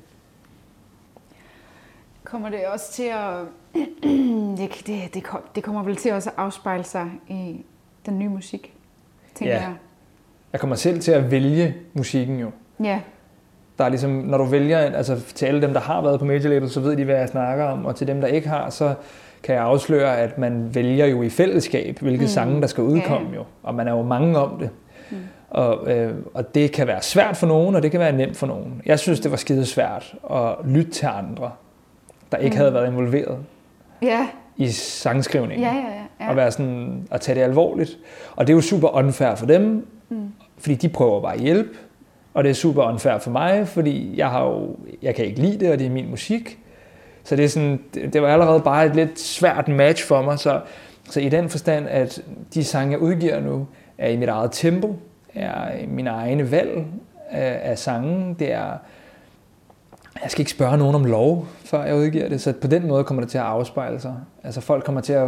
Kommer 2.31 2.49
det 2.49 2.59
også 2.73 2.91
til 2.93 3.03
at... 3.03 3.35
det, 4.57 4.69
det, 4.87 5.13
det, 5.13 5.23
det 5.55 5.63
kommer 5.63 5.83
vel 5.83 5.95
til 5.95 6.13
også 6.13 6.29
at 6.29 6.35
afspejle 6.37 6.83
sig 6.83 7.09
i 7.27 7.65
den 8.05 8.19
nye 8.19 8.29
musik, 8.29 8.73
tænker 9.35 9.53
Ja. 9.55 9.61
jeg. 9.61 9.73
Jeg 10.53 10.59
kommer 10.59 10.75
selv 10.75 10.99
til 10.99 11.11
at 11.11 11.31
vælge 11.31 11.75
musikken 11.93 12.39
jo. 12.39 12.51
Ja. 12.83 12.99
Der 13.77 13.85
er 13.85 13.89
ligesom, 13.89 14.09
når 14.11 14.37
du 14.37 14.43
vælger, 14.43 14.77
altså 14.77 15.19
til 15.35 15.45
alle 15.45 15.61
dem, 15.61 15.73
der 15.73 15.79
har 15.79 16.01
været 16.01 16.19
på 16.19 16.25
major 16.25 16.49
label, 16.49 16.69
så 16.69 16.79
ved 16.79 16.95
de, 16.97 17.05
hvad 17.05 17.15
jeg 17.15 17.29
snakker 17.29 17.65
om, 17.65 17.85
og 17.85 17.95
til 17.95 18.07
dem, 18.07 18.21
der 18.21 18.27
ikke 18.27 18.49
har, 18.49 18.69
så 18.69 18.93
kan 19.43 19.55
jeg 19.55 19.63
afsløre, 19.63 20.17
at 20.17 20.37
man 20.37 20.75
vælger 20.75 21.05
jo 21.05 21.21
i 21.21 21.29
fællesskab, 21.29 21.99
hvilke 21.99 22.21
Mm. 22.21 22.27
sange, 22.27 22.61
der 22.61 22.67
skal 22.67 22.83
udkomme 22.83 23.29
Ja. 23.29 23.35
jo. 23.35 23.43
Og 23.63 23.75
man 23.75 23.87
er 23.87 23.91
jo 23.91 24.01
mange 24.01 24.37
om 24.39 24.59
det. 24.59 24.69
Mm. 25.11 25.17
Og, 25.49 25.91
øh, 25.91 26.15
og 26.33 26.55
det 26.55 26.71
kan 26.71 26.87
være 26.87 27.01
svært 27.01 27.37
for 27.37 27.47
nogen, 27.47 27.75
og 27.75 27.83
det 27.83 27.91
kan 27.91 27.99
være 27.99 28.11
nemt 28.11 28.37
for 28.37 28.47
nogen. 28.47 28.81
Jeg 28.85 28.99
synes, 28.99 29.19
det 29.19 29.31
var 29.31 29.37
skide 29.37 29.65
svært 29.65 30.15
at 30.31 30.55
lytte 30.65 30.91
til 30.91 31.05
andre, 31.05 31.51
der 32.31 32.37
ikke 32.37 32.53
Mm. 32.53 32.57
havde 32.57 32.73
været 32.73 32.87
involveret 32.87 33.37
Ja, 34.01 34.27
i 34.57 34.67
sangskrivningen. 34.69 35.67
ja, 35.67 35.75
ja. 35.75 36.25
ja. 36.25 36.29
og 36.29 36.35
være 36.35 36.51
sådan, 36.51 37.07
at 37.11 37.21
tage 37.21 37.35
det 37.35 37.41
alvorligt. 37.41 37.97
Og 38.35 38.47
det 38.47 38.53
er 38.53 38.55
jo 38.57 38.61
super 38.61 38.87
unfair 38.95 39.35
for 39.35 39.45
dem, 39.45 39.87
Mm. 40.09 40.27
fordi 40.57 40.75
de 40.75 40.89
prøver 40.89 41.21
bare 41.21 41.33
at 41.33 41.39
hjælpe. 41.39 41.69
Og 42.33 42.43
det 42.43 42.49
er 42.49 42.53
super 42.53 42.83
unfair 42.83 43.17
for 43.17 43.31
mig, 43.31 43.67
fordi 43.67 44.13
jeg, 44.17 44.29
har 44.29 44.45
jo, 44.45 44.75
jeg 45.01 45.15
kan 45.15 45.25
ikke 45.25 45.39
lide 45.41 45.59
det, 45.65 45.71
og 45.71 45.79
det 45.79 45.87
er 45.87 45.91
min 45.91 46.09
musik. 46.09 46.59
Så 47.23 47.35
det, 47.35 47.45
er 47.45 47.49
sådan, 47.49 47.79
det, 47.93 48.21
var 48.21 48.27
allerede 48.27 48.59
bare 48.59 48.85
et 48.85 48.95
lidt 48.95 49.19
svært 49.19 49.67
match 49.67 50.07
for 50.07 50.21
mig. 50.21 50.39
Så, 50.39 50.59
så 51.09 51.19
i 51.19 51.29
den 51.29 51.49
forstand, 51.49 51.87
at 51.89 52.21
de 52.53 52.63
sange, 52.63 52.91
jeg 52.91 52.99
udgiver 52.99 53.39
nu, 53.39 53.67
er 53.97 54.09
i 54.09 54.17
mit 54.17 54.29
eget 54.29 54.49
tempo, 54.51 54.95
er 55.35 55.77
i 55.77 55.85
mine 55.85 56.09
egne 56.09 56.51
valg 56.51 56.85
af, 57.29 57.59
af 57.71 57.77
sange. 57.79 58.35
Det 58.39 58.53
er, 58.53 58.71
jeg 60.23 60.31
skal 60.31 60.41
ikke 60.41 60.51
spørge 60.51 60.77
nogen 60.77 60.95
om 60.95 61.05
lov, 61.05 61.47
før 61.65 61.83
jeg 61.83 61.95
udgiver 61.95 62.29
det. 62.29 62.41
Så 62.41 62.53
på 62.61 62.67
den 62.67 62.87
måde 62.87 63.03
kommer 63.03 63.21
det 63.23 63.31
til 63.31 63.37
at 63.37 63.43
afspejle 63.43 63.99
sig. 63.99 64.15
Altså 64.43 64.61
folk 64.61 64.83
kommer 64.83 65.01
til 65.01 65.13
at 65.13 65.27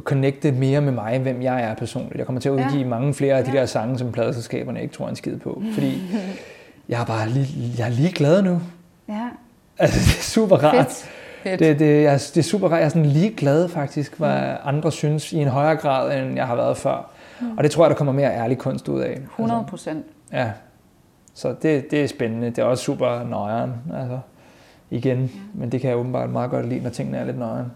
connecte 0.00 0.52
mere 0.52 0.80
med 0.80 0.92
mig, 0.92 1.18
hvem 1.18 1.42
jeg 1.42 1.62
er 1.62 1.74
personligt. 1.74 2.16
Jeg 2.16 2.26
kommer 2.26 2.40
til 2.40 2.48
at 2.48 2.58
Ja. 2.58 2.66
udgive 2.66 2.84
mange 2.88 3.14
flere 3.14 3.34
af 3.38 3.44
de 3.44 3.52
Ja. 3.52 3.60
der 3.60 3.66
sange, 3.66 3.98
som 3.98 4.12
pladeselskaberne 4.12 4.82
ikke 4.82 4.94
tror 4.94 5.08
en 5.08 5.16
skid 5.16 5.36
på. 5.38 5.62
Fordi 5.74 6.02
jeg 6.88 7.00
er 7.00 7.04
bare 7.04 7.28
lige, 7.28 7.74
jeg 7.78 7.86
er 7.86 7.90
lige 7.90 8.12
glad 8.12 8.42
nu. 8.42 8.60
Ja, 9.08 9.28
Altså, 9.78 9.98
det 9.98 10.18
er 10.18 10.22
super 10.22 10.56
rart. 10.56 10.86
fedt. 10.86 11.10
fedt. 11.42 11.60
Det, 11.60 11.78
det, 11.78 12.02
jeg, 12.02 12.12
det 12.12 12.36
er 12.36 12.42
super 12.42 12.68
rart. 12.68 12.78
Jeg 12.78 12.84
er 12.84 12.88
sådan 12.88 13.06
lige 13.06 13.30
glad 13.30 13.68
faktisk, 13.68 14.18
hvad 14.18 14.40
andre 14.64 14.92
synes 14.92 15.32
i 15.32 15.36
en 15.36 15.48
højere 15.48 15.76
grad, 15.76 16.18
end 16.18 16.36
jeg 16.36 16.46
har 16.46 16.54
været 16.56 16.76
før. 16.76 17.10
Mm. 17.40 17.56
Og 17.58 17.64
det 17.64 17.70
tror 17.70 17.84
jeg, 17.84 17.90
der 17.90 17.96
kommer 17.96 18.12
mere 18.12 18.34
ærlig 18.34 18.58
kunst 18.58 18.88
ud 18.88 19.00
af. 19.00 19.18
100 19.30 19.64
procent. 19.68 20.04
Altså, 20.32 20.46
ja. 20.46 20.50
Så 21.34 21.54
det, 21.62 21.90
det 21.90 22.02
er 22.02 22.06
spændende. 22.06 22.46
Det 22.46 22.58
er 22.58 22.64
også 22.64 22.84
super 22.84 23.24
nøjeren. 23.24 23.72
Altså, 23.94 24.20
igen. 24.90 25.22
Ja. 25.22 25.28
Men 25.54 25.72
det 25.72 25.80
kan 25.80 25.90
jeg 25.90 25.98
åbenbart 25.98 26.30
meget 26.30 26.50
godt 26.50 26.68
lide, 26.68 26.82
når 26.82 26.90
tingene 26.90 27.18
er 27.18 27.24
lidt 27.24 27.38
nøjeren. 27.38 27.72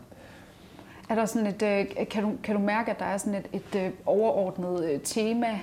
Er 1.09 1.15
der 1.15 1.25
sådan 1.27 1.47
et, 1.47 1.63
øh, 1.63 2.07
kan, 2.11 2.23
du, 2.23 2.33
kan 2.43 2.55
du 2.55 2.61
mærke, 2.61 2.91
at 2.91 2.99
der 2.99 3.05
er 3.05 3.17
sådan 3.17 3.35
et, 3.35 3.47
et 3.53 3.81
øh, 3.85 3.91
overordnet 4.07 4.85
øh, 4.85 5.01
tema 5.01 5.61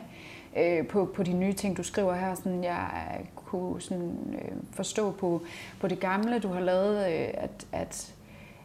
øh, 0.57 0.87
på, 0.87 1.05
på 1.15 1.23
de 1.23 1.33
nye 1.33 1.53
ting, 1.53 1.77
du 1.77 1.83
skriver 1.83 2.13
her? 2.13 2.35
Sådan, 2.35 2.63
jeg 2.63 2.87
kunne 3.35 3.81
sådan, 3.81 4.17
øh, 4.33 4.51
forstå 4.71 5.11
på, 5.11 5.41
på 5.79 5.87
det 5.87 5.99
gamle, 5.99 6.39
du 6.39 6.47
har 6.47 6.59
lavet, 6.59 6.97
øh, 6.97 7.27
at, 7.33 7.65
at, 7.71 8.13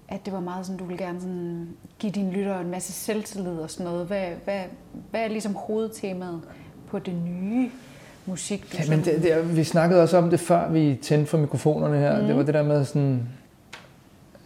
at 0.08 0.24
det 0.24 0.32
var 0.32 0.40
meget 0.40 0.66
sådan, 0.66 0.78
du 0.78 0.84
ville 0.84 1.04
gerne 1.04 1.20
sådan, 1.20 1.68
give 1.98 2.12
dine 2.12 2.30
lyttere 2.30 2.60
en 2.60 2.70
masse 2.70 2.92
selvtillid 2.92 3.58
og 3.58 3.70
sådan 3.70 3.92
noget. 3.92 4.06
Hvad, 4.06 4.28
hvad, 4.44 4.62
hvad 5.10 5.24
er 5.24 5.28
ligesom 5.28 5.54
hovedtemaet 5.54 6.42
på 6.86 6.98
det 6.98 7.14
nye 7.14 7.70
musik, 8.28 8.72
du 8.72 8.76
Ja, 8.78 8.96
men 8.96 9.04
det, 9.04 9.22
det, 9.22 9.56
vi 9.56 9.64
snakkede 9.64 10.02
også 10.02 10.16
om 10.16 10.30
det, 10.30 10.40
før 10.40 10.68
vi 10.68 10.98
tændte 11.02 11.26
for 11.26 11.38
mikrofonerne 11.38 11.98
her. 11.98 12.20
Mm. 12.20 12.26
Det 12.26 12.36
var 12.36 12.42
det 12.42 12.54
der 12.54 12.62
med 12.62 12.84
sådan... 12.84 13.28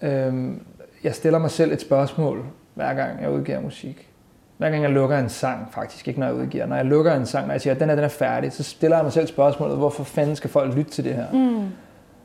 Øhm, 0.03 0.61
jeg 1.05 1.15
stiller 1.15 1.39
mig 1.39 1.51
selv 1.51 1.73
et 1.73 1.81
spørgsmål, 1.81 2.45
hver 2.75 2.95
gang 2.95 3.23
jeg 3.23 3.31
udgiver 3.31 3.61
musik. 3.61 4.09
Hver 4.59 4.71
gang 4.71 4.83
jeg 4.83 4.91
lukker 4.91 5.19
en 5.19 5.29
sang, 5.29 5.69
faktisk 5.73 6.09
ikke 6.09 6.21
når 6.21 6.27
jeg 6.27 6.37
udgiver. 6.37 6.67
Når 6.67 6.77
jeg 6.77 6.85
lukker 6.85 7.15
en 7.15 7.27
sang, 7.27 7.47
når 7.47 7.55
jeg 7.55 7.61
siger, 7.61 7.75
at 7.75 7.81
den 7.81 7.91
er, 7.91 7.95
den 7.95 8.05
er 8.05 8.09
færdig, 8.09 8.53
så 8.53 8.63
stiller 8.63 8.97
jeg 8.97 9.05
mig 9.05 9.13
selv 9.13 9.27
spørgsmålet, 9.27 9.77
hvorfor 9.77 10.05
fanden 10.05 10.37
skal 10.37 10.51
folk 10.51 10.75
lytte 10.75 10.91
til 10.91 11.05
det 11.05 11.15
her? 11.15 11.33
Mm. 11.33 11.67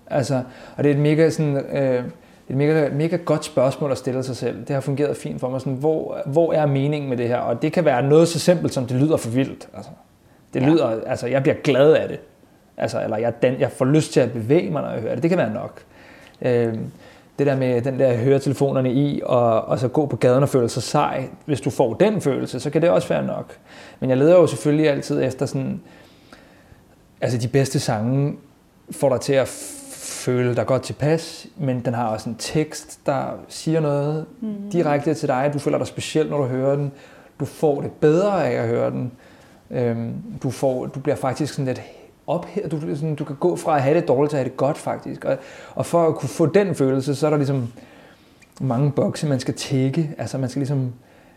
Altså, 0.07 0.43
og 0.75 0.83
det 0.83 0.89
er 0.91 0.95
et 0.95 1.01
mega, 1.01 1.29
sådan, 1.29 1.57
øh, 1.57 2.03
et 2.49 2.55
mega, 2.55 2.89
mega 2.89 3.15
godt 3.15 3.45
spørgsmål 3.45 3.91
at 3.91 3.97
stille 3.97 4.23
sig 4.23 4.35
selv. 4.35 4.59
Det 4.59 4.69
har 4.69 4.81
fungeret 4.81 5.17
fint 5.17 5.39
for 5.39 5.49
mig. 5.49 5.61
Sådan, 5.61 5.73
hvor, 5.73 6.17
hvor 6.25 6.53
er 6.53 6.65
meningen 6.65 7.09
med 7.09 7.17
det 7.17 7.27
her? 7.27 7.37
Og 7.37 7.61
det 7.61 7.73
kan 7.73 7.85
være 7.85 8.03
noget 8.03 8.27
så 8.27 8.39
simpelt, 8.39 8.73
som 8.73 8.87
det 8.87 9.01
lyder 9.01 9.17
for 9.17 9.29
vildt. 9.29 9.67
Altså, 9.73 9.91
det 10.53 10.61
Ja. 10.61 10.69
lyder, 10.69 11.01
altså, 11.05 11.27
jeg 11.27 11.41
bliver 11.43 11.55
glad 11.63 11.93
af 11.93 12.07
det. 12.07 12.19
Altså, 12.77 13.03
eller 13.03 13.17
jeg, 13.17 13.41
den, 13.41 13.59
jeg 13.59 13.71
får 13.71 13.85
lyst 13.85 14.13
til 14.13 14.19
at 14.19 14.31
bevæge 14.31 14.71
mig, 14.71 14.81
når 14.81 14.89
jeg 14.89 15.01
hører 15.01 15.13
det. 15.13 15.23
Det 15.23 15.29
kan 15.29 15.37
være 15.37 15.53
nok. 15.53 15.81
Øh, 16.41 16.73
det 17.39 17.47
der 17.47 17.55
med 17.55 17.81
den 17.81 17.99
der 17.99 18.13
høretelefonerne 18.17 18.93
i, 18.93 19.21
og, 19.25 19.61
og 19.65 19.79
så 19.79 19.87
gå 19.87 20.05
på 20.05 20.15
gaden 20.15 20.43
og 20.43 20.49
føle 20.49 20.69
sig 20.69 20.83
sej. 20.83 21.23
Hvis 21.45 21.61
du 21.61 21.69
får 21.69 21.93
den 21.93 22.21
følelse, 22.21 22.59
så 22.59 22.69
kan 22.69 22.81
det 22.81 22.89
også 22.89 23.07
være 23.07 23.25
nok. 23.25 23.53
Men 23.99 24.09
jeg 24.09 24.17
leder 24.17 24.35
jo 24.35 24.47
selvfølgelig 24.47 24.89
altid 24.89 25.23
efter 25.23 25.45
sådan... 25.45 25.81
Altså, 27.21 27.37
de 27.37 27.47
bedste 27.47 27.79
sange 27.79 28.35
får 28.91 29.09
dig 29.09 29.19
til 29.21 29.33
at 29.33 29.47
føle 30.01 30.55
dig 30.55 30.65
godt 30.65 30.81
tilpas, 30.81 31.47
men 31.57 31.85
den 31.85 31.93
har 31.93 32.07
også 32.07 32.29
en 32.29 32.35
tekst, 32.39 32.99
der 33.05 33.23
siger 33.47 33.79
noget 33.79 34.25
Mm. 34.41 34.55
direkte 34.71 35.13
til 35.13 35.27
dig. 35.27 35.49
Du 35.53 35.59
føler 35.59 35.77
dig 35.77 35.87
speciel, 35.87 36.29
når 36.29 36.37
du 36.37 36.43
hører 36.45 36.75
den. 36.75 36.91
Du 37.39 37.45
får 37.45 37.81
det 37.81 37.91
bedre 37.91 38.47
af 38.47 38.61
at 38.61 38.67
høre 38.67 38.91
den. 38.91 39.11
Øhm, 39.71 40.13
du, 40.43 40.49
får, 40.49 40.85
du 40.85 40.99
bliver 40.99 41.15
faktisk 41.15 41.53
sådan 41.53 41.65
lidt 41.65 41.81
op 42.27 42.45
her. 42.45 42.67
Du, 42.67 42.95
sådan, 42.95 43.15
du 43.15 43.23
kan 43.23 43.35
gå 43.35 43.55
fra 43.55 43.75
at 43.75 43.81
have 43.81 43.99
det 43.99 44.07
dårligt 44.07 44.29
til 44.29 44.37
at 44.37 44.43
have 44.43 44.49
det 44.49 44.57
godt, 44.57 44.77
faktisk. 44.77 45.25
Og, 45.25 45.37
og 45.75 45.85
for 45.85 46.07
at 46.07 46.15
kunne 46.15 46.29
få 46.29 46.45
den 46.45 46.75
følelse, 46.75 47.15
så 47.15 47.25
er 47.25 47.29
der 47.29 47.37
ligesom 47.37 47.67
mange 48.61 48.91
bokse, 48.91 49.27
man 49.27 49.39
skal 49.39 49.53
tække. 49.53 50.15
Altså 50.17 50.37
man 50.37 50.49
skal 50.49 50.59
ligesom 50.59 50.93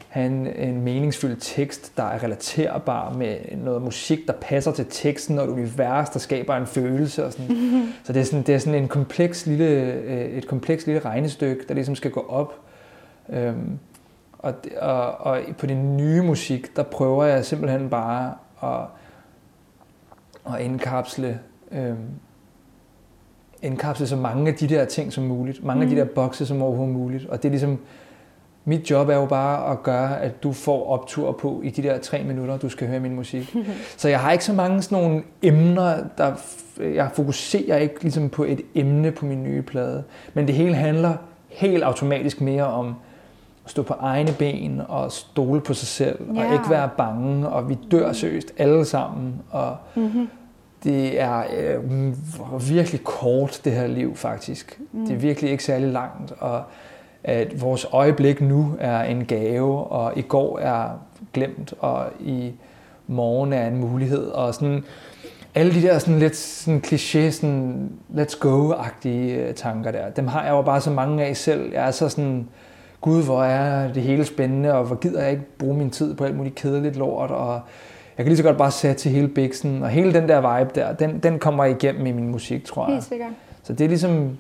have 0.09 0.27
en, 0.27 0.47
en 0.47 0.81
meningsfyldt 0.81 1.39
tekst, 1.41 1.93
der 1.97 2.03
er 2.03 2.23
relaterbar 2.23 3.13
med 3.13 3.37
noget 3.57 3.83
musik, 3.83 4.27
der 4.27 4.33
passer 4.41 4.73
til 4.73 4.87
teksten, 4.91 5.39
og 5.39 5.45
et 5.45 5.49
univers, 5.49 6.09
der 6.09 6.19
skaber 6.19 6.57
en 6.57 6.67
følelse. 6.67 7.27
Og 7.27 7.33
sådan. 7.33 7.49
Så 8.05 8.13
det 8.13 8.21
er 8.21 8.25
sådan, 8.25 8.43
det 8.43 8.55
er 8.55 8.59
sådan 8.59 8.83
en 8.83 8.89
kompleks 8.89 9.47
lille, 9.47 9.65
øh, 9.93 10.31
et 10.31 10.47
kompleks 10.47 10.87
lille 10.87 11.01
regnestykke, 11.01 11.65
der 11.69 11.75
ligesom 11.75 11.95
skal 11.95 12.11
gå 12.11 12.27
op. 12.29 12.55
Øhm, 13.29 13.79
og, 14.43 14.55
og, 14.81 15.21
og 15.21 15.41
på 15.59 15.67
den 15.67 15.97
nye 15.97 16.23
musik, 16.23 16.77
der 16.77 16.83
prøver 16.83 17.25
jeg 17.25 17.45
simpelthen 17.45 17.91
bare 17.91 18.35
at, 18.63 18.87
at 20.55 20.61
indkapsle, 20.61 21.41
øhm, 21.73 21.97
indkapsle 23.63 24.07
så 24.07 24.17
mange 24.17 24.51
af 24.51 24.55
de 24.57 24.69
der 24.69 24.85
ting 24.85 25.13
som 25.13 25.25
muligt. 25.25 25.65
Mange 25.65 25.85
mm. 25.85 25.91
af 25.91 25.97
de 25.97 26.01
Mhm. 26.03 26.09
der 26.09 26.15
bokse 26.15 26.47
som 26.47 26.63
overhovedet 26.63 26.95
muligt. 26.97 27.27
Og 27.27 27.39
det 27.43 27.45
er 27.49 27.51
ligesom, 27.51 27.79
mit 28.65 28.91
job 28.91 29.09
er 29.09 29.15
jo 29.17 29.27
bare 29.27 29.73
at 29.73 29.83
gøre, 29.83 30.21
at 30.21 30.43
du 30.43 30.53
får 30.53 30.87
optur 30.91 31.33
på 31.33 31.61
i 31.65 31.71
de 31.71 31.83
der 31.83 31.99
tre 31.99 32.23
minutter, 32.25 32.59
du 32.59 32.69
skal 32.69 32.89
høre 32.89 33.01
min 33.01 33.15
musik. 33.15 33.57
så 33.97 34.09
jeg 34.09 34.21
har 34.21 34.33
ikke 34.33 34.45
så 34.45 34.53
mange 34.53 34.83
sådan 34.83 35.05
nogle 35.05 35.23
emner, 35.43 36.05
der 36.19 36.33
jeg 36.79 37.11
fokuserer 37.15 37.77
ikke 37.77 38.03
ligesom 38.03 38.29
på 38.29 38.45
et 38.45 38.61
emne 38.75 39.13
på 39.13 39.27
min 39.27 39.43
nye 39.43 39.63
plade. 39.63 40.05
Men 40.35 40.47
det 40.47 40.55
hele 40.55 40.75
handler 40.75 41.15
helt 41.49 41.83
automatisk 41.85 42.41
mere 42.41 42.65
om 42.67 42.95
stå 43.71 43.83
på 43.83 43.95
egne 44.01 44.33
ben 44.39 44.81
og 44.89 45.13
stole 45.13 45.61
på 45.61 45.75
sig 45.75 45.89
selv 45.89 46.19
Ja. 46.35 46.47
og 46.47 46.53
ikke 46.53 46.71
være 46.71 46.89
bange, 46.99 47.49
og 47.49 47.69
vi 47.69 47.79
dør 47.91 48.13
seriøst 48.13 48.53
alle 48.59 48.85
sammen. 48.85 49.35
Og 49.51 49.77
Mm-hmm. 49.95 50.29
det 50.85 51.21
er 51.21 51.43
øh, 51.57 51.79
virkelig 52.69 53.05
kort, 53.05 53.61
det 53.65 53.73
her 53.73 53.87
liv 53.87 54.17
faktisk. 54.17 54.81
Mm. 54.93 55.07
Det 55.07 55.15
er 55.15 55.19
virkelig 55.19 55.51
ikke 55.51 55.65
særlig 55.65 55.89
langt, 55.89 56.33
og 56.39 56.63
at 57.25 57.63
vores 57.63 57.87
øjeblik 57.93 58.41
nu 58.41 58.75
er 58.79 59.03
en 59.03 59.25
gave, 59.25 59.85
og 59.85 60.13
i 60.19 60.23
går 60.23 60.59
er 60.59 60.89
glemt, 61.33 61.75
og 61.81 62.07
i 62.21 62.53
morgen 63.07 63.53
er 63.53 63.67
en 63.67 63.77
mulighed, 63.77 64.27
og 64.27 64.55
sådan 64.55 64.85
alle 65.55 65.75
de 65.75 65.83
der 65.83 65.99
sådan 65.99 66.19
lidt 66.19 66.37
sådan 66.37 66.83
kliché, 66.87 67.31
sådan 67.31 67.91
let's 68.17 68.39
go-agtige 68.39 69.35
øh, 69.35 69.55
tanker 69.55 69.91
der, 69.91 70.11
dem 70.11 70.27
har 70.27 70.43
jeg 70.45 70.51
jo 70.51 70.63
bare 70.63 70.81
så 70.81 70.91
mange 70.91 71.25
af 71.25 71.37
selv. 71.37 71.73
Jeg 71.73 71.87
er 71.87 71.91
så 71.91 72.09
sådan, 72.09 72.49
gud, 73.01 73.25
hvor 73.25 73.43
er 73.43 73.93
det 73.93 74.03
hele 74.03 74.25
spændende, 74.25 74.75
og 74.75 74.85
hvor 74.85 74.97
gider 74.97 75.23
jeg 75.23 75.31
ikke 75.31 75.57
bruge 75.59 75.77
min 75.77 75.91
tid 75.91 76.15
på 76.15 76.25
alt 76.25 76.37
muligt 76.37 76.55
kedeligt 76.55 76.97
lort, 76.97 77.31
og 77.31 77.53
jeg 78.19 78.25
kan 78.25 78.27
lige 78.27 78.37
så 78.37 78.43
godt 78.43 78.57
bare 78.57 78.71
sætte 78.71 79.01
til 79.01 79.11
hele 79.11 79.29
biksen, 79.29 79.83
og 79.83 79.89
hele 79.89 80.15
den 80.15 80.29
der 80.29 80.59
vibe 80.59 80.71
der, 80.75 80.93
den, 80.93 81.19
den 81.19 81.39
kommer 81.39 81.65
igennem 81.65 82.07
i 82.07 82.13
min 82.13 82.29
musik, 82.29 82.65
tror 82.65 82.87
jeg. 82.87 82.95
Helt 82.95 83.05
sikkert. 83.05 83.31
Så 83.63 83.73
det 83.73 83.85
er 83.85 83.89
ligesom, 83.89 84.39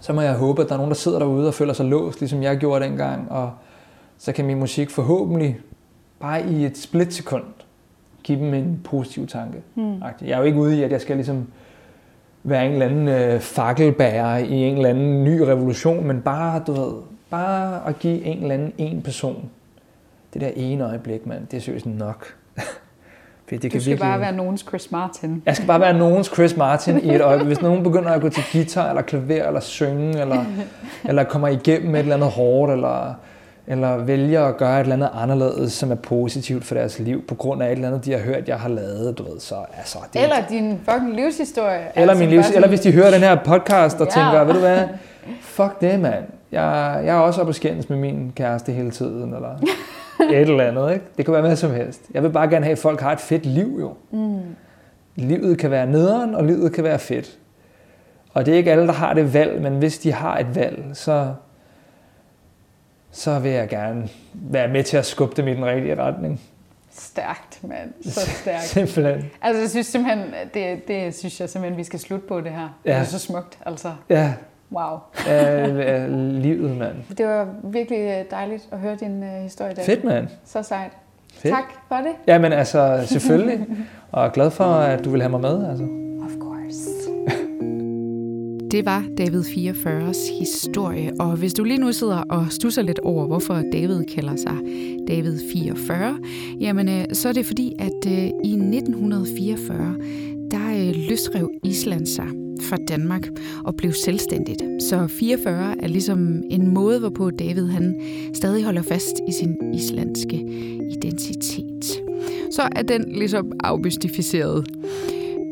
så 0.00 0.12
må 0.12 0.20
jeg 0.20 0.34
håbe, 0.34 0.62
at 0.62 0.68
der 0.68 0.74
er 0.74 0.78
nogen, 0.78 0.90
der 0.90 0.96
sidder 0.96 1.18
derude 1.18 1.48
og 1.48 1.54
føler 1.54 1.72
sig 1.72 1.86
låst, 1.86 2.20
ligesom 2.20 2.42
jeg 2.42 2.56
gjorde 2.56 2.84
dengang, 2.84 3.32
og 3.32 3.50
så 4.18 4.32
kan 4.32 4.44
min 4.44 4.58
musik 4.58 4.90
forhåbentlig 4.90 5.58
bare 6.20 6.46
i 6.50 6.64
et 6.64 6.78
splitsekund 6.78 7.44
give 8.22 8.38
dem 8.38 8.54
en 8.54 8.80
positiv 8.84 9.26
tanke. 9.26 9.58
Mm. 9.74 10.02
Jeg 10.22 10.30
er 10.30 10.38
jo 10.38 10.44
ikke 10.44 10.58
ude 10.58 10.78
i, 10.78 10.82
at 10.82 10.92
jeg 10.92 11.00
skal 11.00 11.16
ligesom 11.16 11.46
være 12.42 12.66
en 12.66 12.72
eller 12.72 12.86
anden 12.86 13.08
øh, 13.08 13.40
fakkelbærer 13.40 14.38
i 14.38 14.52
en 14.52 14.76
eller 14.76 14.88
anden 14.88 15.24
ny 15.24 15.40
revolution, 15.40 16.06
men 16.06 16.20
bare, 16.20 16.62
du 16.66 16.72
ved, 16.72 16.92
bare 17.30 17.88
at 17.88 17.98
give 17.98 18.24
en 18.24 18.42
eller 18.42 18.54
anden 18.54 18.72
en 18.78 19.02
person 19.02 19.50
det 20.34 20.40
der 20.40 20.50
ene 20.56 20.84
øjeblik, 20.84 21.26
mand, 21.26 21.46
det 21.46 21.56
er 21.56 21.60
seriøst 21.60 21.86
nok. 21.86 22.34
det 23.50 23.60
kan 23.60 23.60
du 23.60 23.68
skal 23.68 23.72
virkelig... 23.72 23.98
bare 23.98 24.20
være 24.20 24.32
nogens 24.32 24.60
Chris 24.68 24.90
Martin. 24.90 25.42
Jeg 25.46 25.56
skal 25.56 25.66
bare 25.66 25.80
være 25.80 25.98
nogens 25.98 26.26
Chris 26.26 26.56
Martin 26.56 26.98
i 26.98 27.14
et 27.14 27.20
øjeblik. 27.20 27.46
Hvis 27.46 27.62
nogen 27.62 27.82
begynder 27.82 28.10
at 28.10 28.20
gå 28.20 28.28
til 28.28 28.42
guitar, 28.52 28.88
eller 28.88 29.02
klaver, 29.02 29.46
eller 29.46 29.60
synge, 29.60 30.20
eller, 30.20 30.44
eller 31.08 31.24
kommer 31.24 31.48
igennem 31.48 31.94
et 31.94 31.98
eller 31.98 32.14
andet 32.14 32.30
hårdt, 32.30 32.72
eller, 32.72 33.14
eller 33.66 33.96
vælger 33.96 34.44
at 34.44 34.56
gøre 34.56 34.76
et 34.76 34.80
eller 34.80 34.94
andet 34.94 35.10
anderledes, 35.14 35.72
som 35.72 35.90
er 35.90 35.94
positivt 35.94 36.64
for 36.64 36.74
deres 36.74 36.98
liv, 36.98 37.26
på 37.26 37.34
grund 37.34 37.62
af 37.62 37.66
et 37.66 37.72
eller 37.72 37.88
andet, 37.88 38.04
de 38.04 38.12
har 38.12 38.20
hørt, 38.20 38.48
jeg 38.48 38.60
har 38.60 38.68
lavet, 38.68 39.18
du 39.18 39.22
ved, 39.22 39.40
så 39.40 39.54
altså... 39.78 39.98
Det, 40.12 40.22
eller 40.22 40.36
din 40.48 40.80
fucking 40.90 41.14
livshistorie. 41.14 41.86
Eller, 41.94 42.14
min 42.14 42.28
livs, 42.28 42.44
sådan... 42.44 42.56
eller 42.56 42.68
hvis 42.68 42.80
de 42.80 42.92
hører 42.92 43.10
den 43.10 43.20
her 43.20 43.36
podcast 43.44 44.00
og 44.00 44.06
ja. 44.06 44.22
tænker, 44.22 44.44
ved 44.44 44.54
du 44.54 44.60
hvad, 44.60 44.80
fuck 45.40 45.80
det, 45.80 46.00
mand. 46.00 46.24
Jeg, 46.52 47.00
jeg 47.04 47.16
er 47.16 47.20
også 47.20 47.40
oppe 47.40 47.50
og 47.50 47.54
skændes 47.54 47.88
med 47.88 47.98
min 47.98 48.32
kæreste 48.36 48.72
hele 48.72 48.90
tiden, 48.90 49.34
eller 49.34 49.58
et 50.32 50.40
eller 50.40 50.64
andet. 50.64 50.92
Ikke? 50.92 51.04
Det 51.16 51.24
kan 51.24 51.32
være 51.32 51.42
hvad 51.42 51.56
som 51.56 51.70
helst. 51.70 52.02
Jeg 52.14 52.22
vil 52.22 52.30
bare 52.30 52.48
gerne 52.48 52.64
have, 52.64 52.72
at 52.72 52.78
folk 52.78 53.00
har 53.00 53.12
et 53.12 53.20
fedt 53.20 53.46
liv 53.46 53.76
jo. 53.80 53.94
Mm. 54.10 54.40
Livet 55.16 55.58
kan 55.58 55.70
være 55.70 55.86
nederen, 55.86 56.34
og 56.34 56.44
livet 56.44 56.72
kan 56.72 56.84
være 56.84 56.98
fedt. 56.98 57.38
Og 58.34 58.46
det 58.46 58.54
er 58.54 58.58
ikke 58.58 58.72
alle, 58.72 58.86
der 58.86 58.92
har 58.92 59.14
det 59.14 59.34
valg, 59.34 59.62
men 59.62 59.78
hvis 59.78 59.98
de 59.98 60.12
har 60.12 60.38
et 60.38 60.54
valg, 60.54 60.84
så, 60.92 61.34
så 63.10 63.38
vil 63.38 63.50
jeg 63.50 63.68
gerne 63.68 64.08
være 64.34 64.68
med 64.68 64.84
til 64.84 64.96
at 64.96 65.06
skubbe 65.06 65.34
dem 65.36 65.48
i 65.48 65.54
den 65.54 65.64
rigtige 65.64 66.02
retning. 66.02 66.40
Stærkt, 66.90 67.60
mand. 67.62 67.92
Så 68.02 68.20
stærkt. 68.42 68.62
simpelthen. 68.64 69.30
Altså, 69.42 69.60
jeg 69.60 69.70
synes 69.70 69.86
simpelthen, 69.86 70.24
det, 70.54 70.88
det 70.88 71.14
synes 71.14 71.40
jeg 71.40 71.48
simpelthen, 71.50 71.78
vi 71.78 71.84
skal 71.84 71.98
slutte 71.98 72.26
på 72.26 72.40
det 72.40 72.50
her. 72.52 72.78
Ja. 72.84 72.90
Det 72.90 72.98
er 72.98 73.04
så 73.04 73.18
smukt, 73.18 73.58
altså. 73.66 73.92
Ja, 74.10 74.34
Wow. 74.72 74.98
af, 75.26 76.42
livet, 76.42 76.76
mand. 76.76 76.96
Det 77.18 77.26
var 77.26 77.48
virkelig 77.64 77.98
øh, 77.98 78.24
dejligt 78.30 78.68
at 78.72 78.78
høre 78.78 78.96
din 79.00 79.22
uh, 79.22 79.28
historie 79.28 79.72
i 79.72 79.74
dag. 79.74 79.84
Fedt, 79.84 80.04
mand. 80.04 80.28
Så 80.44 80.62
sejt. 80.62 80.92
Fedt. 81.32 81.54
Tak 81.54 81.64
for 81.88 81.96
det. 81.96 82.12
Jamen 82.26 82.52
altså, 82.52 83.04
selvfølgelig. 83.06 83.66
og 84.12 84.20
jeg 84.20 84.28
er 84.28 84.32
glad 84.32 84.50
for, 84.50 84.64
at 84.64 85.04
du 85.04 85.10
vil 85.10 85.20
have 85.22 85.30
mig 85.30 85.40
med. 85.40 85.68
Altså. 85.68 85.84
Of 86.24 86.32
course. 86.40 86.90
Det 88.70 88.86
var 88.86 89.04
David 89.18 89.42
44's 89.42 90.38
historie, 90.38 91.12
og 91.20 91.36
hvis 91.36 91.54
du 91.54 91.64
lige 91.64 91.78
nu 91.80 91.92
sidder 91.92 92.22
og 92.30 92.46
stusser 92.50 92.82
lidt 92.82 92.98
over, 92.98 93.26
hvorfor 93.26 93.54
David 93.72 94.04
kalder 94.14 94.36
sig 94.36 94.56
David 95.08 95.38
44, 95.52 96.18
jamen 96.60 96.88
øh, 96.88 97.04
så 97.12 97.28
er 97.28 97.32
det 97.32 97.46
fordi, 97.46 97.72
at 97.78 98.10
i 98.44 98.52
1944, 98.52 99.96
der 100.50 100.88
øh, 100.88 100.94
løsrev 101.08 101.50
Island 101.64 102.06
sig 102.06 102.28
fra 102.62 102.76
Danmark 102.76 103.28
og 103.64 103.74
blev 103.76 103.92
selvstændigt. 103.92 104.62
Så 104.80 105.06
44 105.06 105.82
er 105.82 105.86
ligesom 105.86 106.42
en 106.50 106.74
måde, 106.74 106.98
hvorpå 106.98 107.30
David 107.30 107.66
han 107.66 108.00
stadig 108.34 108.64
holder 108.64 108.82
fast 108.82 109.20
i 109.28 109.32
sin 109.32 109.74
islandske 109.74 110.36
identitet. 110.90 111.84
Så 112.50 112.68
er 112.76 112.82
den 112.82 113.04
ligesom 113.12 113.52
afmystificeret. 113.60 114.66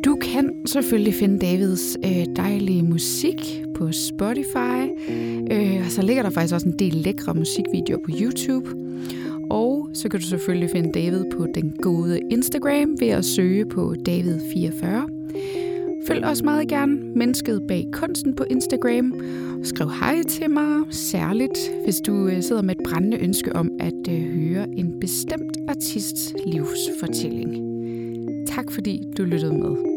Du 0.04 0.16
kan 0.22 0.50
selvfølgelig 0.66 1.14
finde 1.14 1.46
Davids 1.46 1.96
øh, 2.04 2.26
dejlige 2.36 2.82
musik 2.82 3.62
på 3.74 3.92
Spotify, 3.92 4.88
øh, 5.52 5.82
og 5.84 5.90
så 5.90 6.02
ligger 6.02 6.22
der 6.22 6.30
faktisk 6.30 6.54
også 6.54 6.68
en 6.68 6.78
del 6.78 6.94
lækre 6.94 7.34
musikvideoer 7.34 8.02
på 8.04 8.10
YouTube. 8.20 8.70
Og 9.50 9.88
så 9.94 10.08
kan 10.08 10.20
du 10.20 10.26
selvfølgelig 10.26 10.70
finde 10.70 10.92
David 10.92 11.24
på 11.36 11.46
den 11.54 11.76
gode 11.82 12.20
Instagram 12.30 13.00
ved 13.00 13.08
at 13.08 13.24
søge 13.24 13.66
på 13.66 13.94
David44. 14.08 15.12
Følg 16.06 16.24
os 16.24 16.42
meget 16.42 16.68
gerne 16.68 16.96
mennesket 17.16 17.62
bag 17.68 17.86
kunsten 17.92 18.34
på 18.34 18.44
Instagram. 18.50 19.12
Skriv 19.64 19.90
hej 20.00 20.22
til 20.28 20.50
mig, 20.50 20.82
særligt 20.90 21.58
hvis 21.84 21.96
du 22.06 22.28
øh, 22.28 22.42
sidder 22.42 22.62
med 22.62 22.76
et 22.76 22.84
brændende 22.84 23.18
ønske 23.18 23.56
om 23.56 23.70
at 23.80 24.08
øh, 24.08 24.20
høre 24.20 24.66
en 24.76 25.00
bestemt 25.00 25.56
artists 25.68 26.34
livsfortælling. 26.46 27.56
Tak 28.48 28.72
fordi 28.72 29.02
du 29.18 29.22
lyttede 29.22 29.58
med. 29.58 29.95